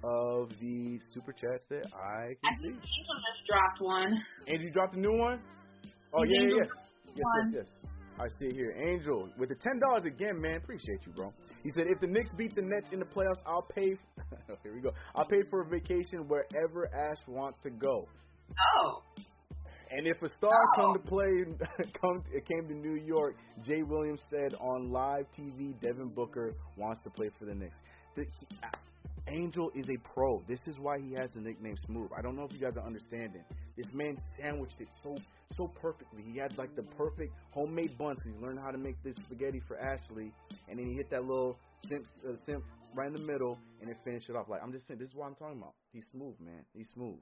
of 0.03 0.49
the 0.61 0.99
super 1.13 1.31
chats 1.31 1.65
that 1.69 1.85
I 1.93 2.35
can 2.35 2.37
I 2.43 2.55
think 2.61 2.61
see. 2.61 2.67
Angel 2.69 3.17
just 3.33 3.45
dropped 3.47 3.81
one. 3.81 4.21
And 4.47 4.61
you 4.61 4.71
dropped 4.71 4.95
a 4.95 4.99
new 4.99 5.17
one? 5.17 5.39
Oh 6.13 6.23
yeah, 6.23 6.41
yeah, 6.41 6.55
yes, 6.59 6.69
yes, 7.07 7.15
yes, 7.15 7.65
yes. 7.65 7.91
I 8.19 8.27
see 8.39 8.45
it 8.45 8.53
here. 8.55 8.71
Angel 8.77 9.27
with 9.37 9.49
the 9.49 9.55
ten 9.55 9.79
dollars 9.79 10.05
again, 10.05 10.39
man. 10.39 10.57
Appreciate 10.57 10.99
you, 11.05 11.13
bro. 11.13 11.33
He 11.63 11.71
said 11.73 11.85
if 11.87 11.99
the 12.01 12.07
Knicks 12.07 12.29
beat 12.37 12.55
the 12.55 12.61
Nets 12.61 12.89
in 12.91 12.99
the 12.99 13.05
playoffs, 13.05 13.39
I'll 13.45 13.67
pay. 13.73 13.95
here 14.63 14.73
we 14.73 14.81
go. 14.81 14.91
I'll 15.15 15.25
pay 15.25 15.43
for 15.49 15.61
a 15.61 15.65
vacation 15.65 16.27
wherever 16.27 16.87
Ash 16.93 17.17
wants 17.27 17.57
to 17.63 17.69
go. 17.69 18.07
Oh. 18.77 19.03
And 19.91 20.07
if 20.07 20.21
a 20.21 20.27
star 20.27 20.51
Oh. 20.51 20.75
come 20.75 20.93
to 20.93 20.99
play, 20.99 21.45
come 22.01 22.23
it 22.33 22.45
came 22.47 22.67
to 22.67 22.73
New 22.73 22.95
York, 22.95 23.35
Jay 23.63 23.83
Williams 23.83 24.21
said 24.29 24.55
on 24.59 24.91
live 24.91 25.25
TV, 25.37 25.79
Devin 25.79 26.09
Booker 26.09 26.53
wants 26.77 27.01
to 27.03 27.09
play 27.09 27.29
for 27.39 27.45
the 27.45 27.55
Knicks. 27.55 27.77
The, 28.15 28.23
he, 28.23 28.47
Angel 29.27 29.71
is 29.73 29.85
a 29.89 29.97
pro. 30.13 30.43
This 30.47 30.59
is 30.67 30.77
why 30.79 30.99
he 30.99 31.13
has 31.13 31.31
the 31.31 31.39
nickname 31.39 31.75
Smooth. 31.85 32.09
I 32.17 32.21
don't 32.21 32.35
know 32.35 32.43
if 32.43 32.51
you 32.53 32.59
guys 32.59 32.75
are 32.75 32.85
understanding. 32.85 33.43
This 33.77 33.87
man 33.93 34.17
sandwiched 34.37 34.81
it 34.81 34.89
so 35.01 35.15
so 35.55 35.67
perfectly. 35.67 36.23
He 36.23 36.37
had 36.37 36.57
like 36.57 36.75
the 36.75 36.83
perfect 36.83 37.31
homemade 37.51 37.97
buns. 37.97 38.19
He's 38.25 38.35
learned 38.41 38.59
how 38.59 38.71
to 38.71 38.77
make 38.77 39.01
this 39.03 39.15
spaghetti 39.15 39.61
for 39.67 39.77
Ashley, 39.79 40.31
and 40.69 40.77
then 40.77 40.87
he 40.87 40.93
hit 40.93 41.09
that 41.11 41.21
little 41.21 41.57
simp, 41.87 42.05
uh, 42.27 42.33
simp 42.45 42.63
right 42.95 43.07
in 43.07 43.13
the 43.13 43.19
middle, 43.19 43.57
and 43.79 43.89
then 43.89 43.95
finished 44.03 44.29
it 44.29 44.35
off. 44.35 44.49
Like 44.49 44.61
I'm 44.61 44.71
just 44.73 44.87
saying, 44.87 44.99
this 44.99 45.09
is 45.09 45.15
what 45.15 45.27
I'm 45.27 45.35
talking 45.35 45.57
about. 45.57 45.73
He's 45.93 46.05
smooth, 46.11 46.35
man. 46.39 46.65
He's 46.73 46.89
smooth. 46.93 47.19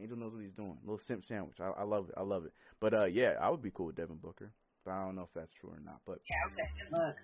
Angel 0.00 0.16
knows 0.16 0.32
what 0.34 0.42
he's 0.42 0.52
doing. 0.52 0.76
little 0.82 1.00
simp 1.06 1.24
sandwich. 1.24 1.56
I, 1.60 1.80
I 1.80 1.84
love 1.84 2.08
it. 2.08 2.14
I 2.18 2.22
love 2.22 2.44
it. 2.44 2.52
But 2.80 2.92
uh, 2.92 3.06
yeah, 3.06 3.32
I 3.40 3.48
would 3.50 3.62
be 3.62 3.70
cool 3.70 3.86
with 3.86 3.96
Devin 3.96 4.16
Booker. 4.16 4.50
But 4.84 4.92
I 4.92 5.04
don't 5.04 5.16
know 5.16 5.22
if 5.22 5.30
that's 5.34 5.52
true 5.60 5.70
or 5.70 5.80
not. 5.84 6.00
But 6.06 6.18
Yeah, 6.28 6.52
okay, 6.52 6.68
good 6.82 6.98
luck. 6.98 7.14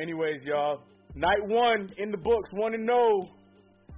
anyways, 0.00 0.44
y'all, 0.44 0.82
night 1.14 1.46
one 1.46 1.90
in 1.96 2.10
the 2.10 2.16
books. 2.16 2.48
One 2.52 2.74
and 2.74 2.86
no. 2.86 3.28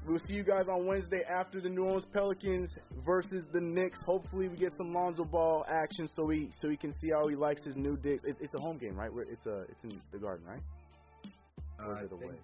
We'll 0.07 0.19
see 0.29 0.35
you 0.35 0.45
guys 0.45 0.67
on 0.69 0.87
Wednesday 0.87 1.23
after 1.29 1.63
the 1.63 1.69
New 1.71 1.85
Orleans 1.85 2.05
Pelicans 2.13 2.69
versus 3.07 3.47
the 3.53 3.61
Knicks. 3.61 3.99
Hopefully, 4.05 4.49
we 4.49 4.57
get 4.57 4.73
some 4.77 4.93
Lonzo 4.93 5.25
Ball 5.25 5.65
action 5.67 6.07
so 6.15 6.25
we 6.25 6.51
so 6.61 6.69
we 6.69 6.77
can 6.77 6.93
see 7.01 7.09
how 7.11 7.27
he 7.27 7.35
likes 7.35 7.65
his 7.65 7.75
new 7.77 7.97
digs. 7.97 8.23
It's, 8.27 8.39
it's 8.41 8.55
a 8.55 8.61
home 8.61 8.77
game, 8.77 8.95
right? 8.97 9.13
Where 9.13 9.25
it's 9.25 9.47
a 9.47 9.63
it's 9.63 9.83
in 9.83 10.01
the 10.13 10.19
Garden, 10.19 10.45
right? 10.47 10.61
Or 11.79 11.95
Uh, 11.95 12.05
is 12.05 12.11
it 12.11 12.13
I, 12.13 12.17
away? 12.17 12.27
think, 12.27 12.41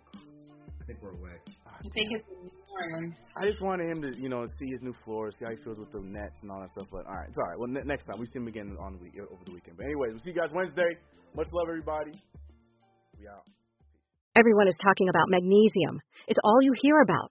I 0.81 0.85
think 0.87 0.99
we're 1.03 1.11
away. 1.11 1.37
Ah, 1.67 1.77
I 1.79 1.89
think 1.93 2.13
it's 2.13 2.29
in 2.29 2.45
New 2.45 2.53
Orleans. 2.73 3.15
I 3.37 3.45
just 3.47 3.61
wanted 3.61 3.91
him 3.91 4.01
to, 4.03 4.17
you 4.19 4.31
know, 4.31 4.47
see 4.59 4.71
his 4.71 4.81
new 4.81 4.95
floor, 5.05 5.31
see 5.31 5.45
how 5.45 5.51
he 5.51 5.63
feels 5.63 5.79
with 5.79 5.93
the 5.93 6.01
Nets 6.01 6.39
and 6.41 6.51
all 6.51 6.61
that 6.61 6.71
stuff. 6.71 6.89
But 6.91 7.05
all 7.07 7.15
right, 7.15 7.29
it's 7.29 7.37
all 7.37 7.45
right. 7.45 7.59
Well, 7.59 7.69
ne- 7.69 7.85
next 7.85 8.05
time 8.05 8.19
we 8.19 8.27
see 8.27 8.39
him 8.39 8.49
again 8.49 8.75
on 8.81 8.95
the 8.95 8.99
week 9.05 9.13
uh, 9.21 9.25
over 9.33 9.45
the 9.45 9.53
weekend. 9.53 9.77
But 9.77 9.85
anyways, 9.85 10.13
we'll 10.13 10.21
see 10.25 10.31
you 10.33 10.41
guys 10.41 10.49
Wednesday. 10.55 10.97
Much 11.37 11.47
love, 11.53 11.69
everybody. 11.69 12.13
We 13.21 13.29
out. 13.29 13.45
Everyone 14.35 14.67
is 14.67 14.77
talking 14.83 15.11
about 15.11 15.29
magnesium. 15.29 16.01
It's 16.27 16.39
all 16.43 16.59
you 16.63 16.73
hear 16.81 17.03
about. 17.03 17.31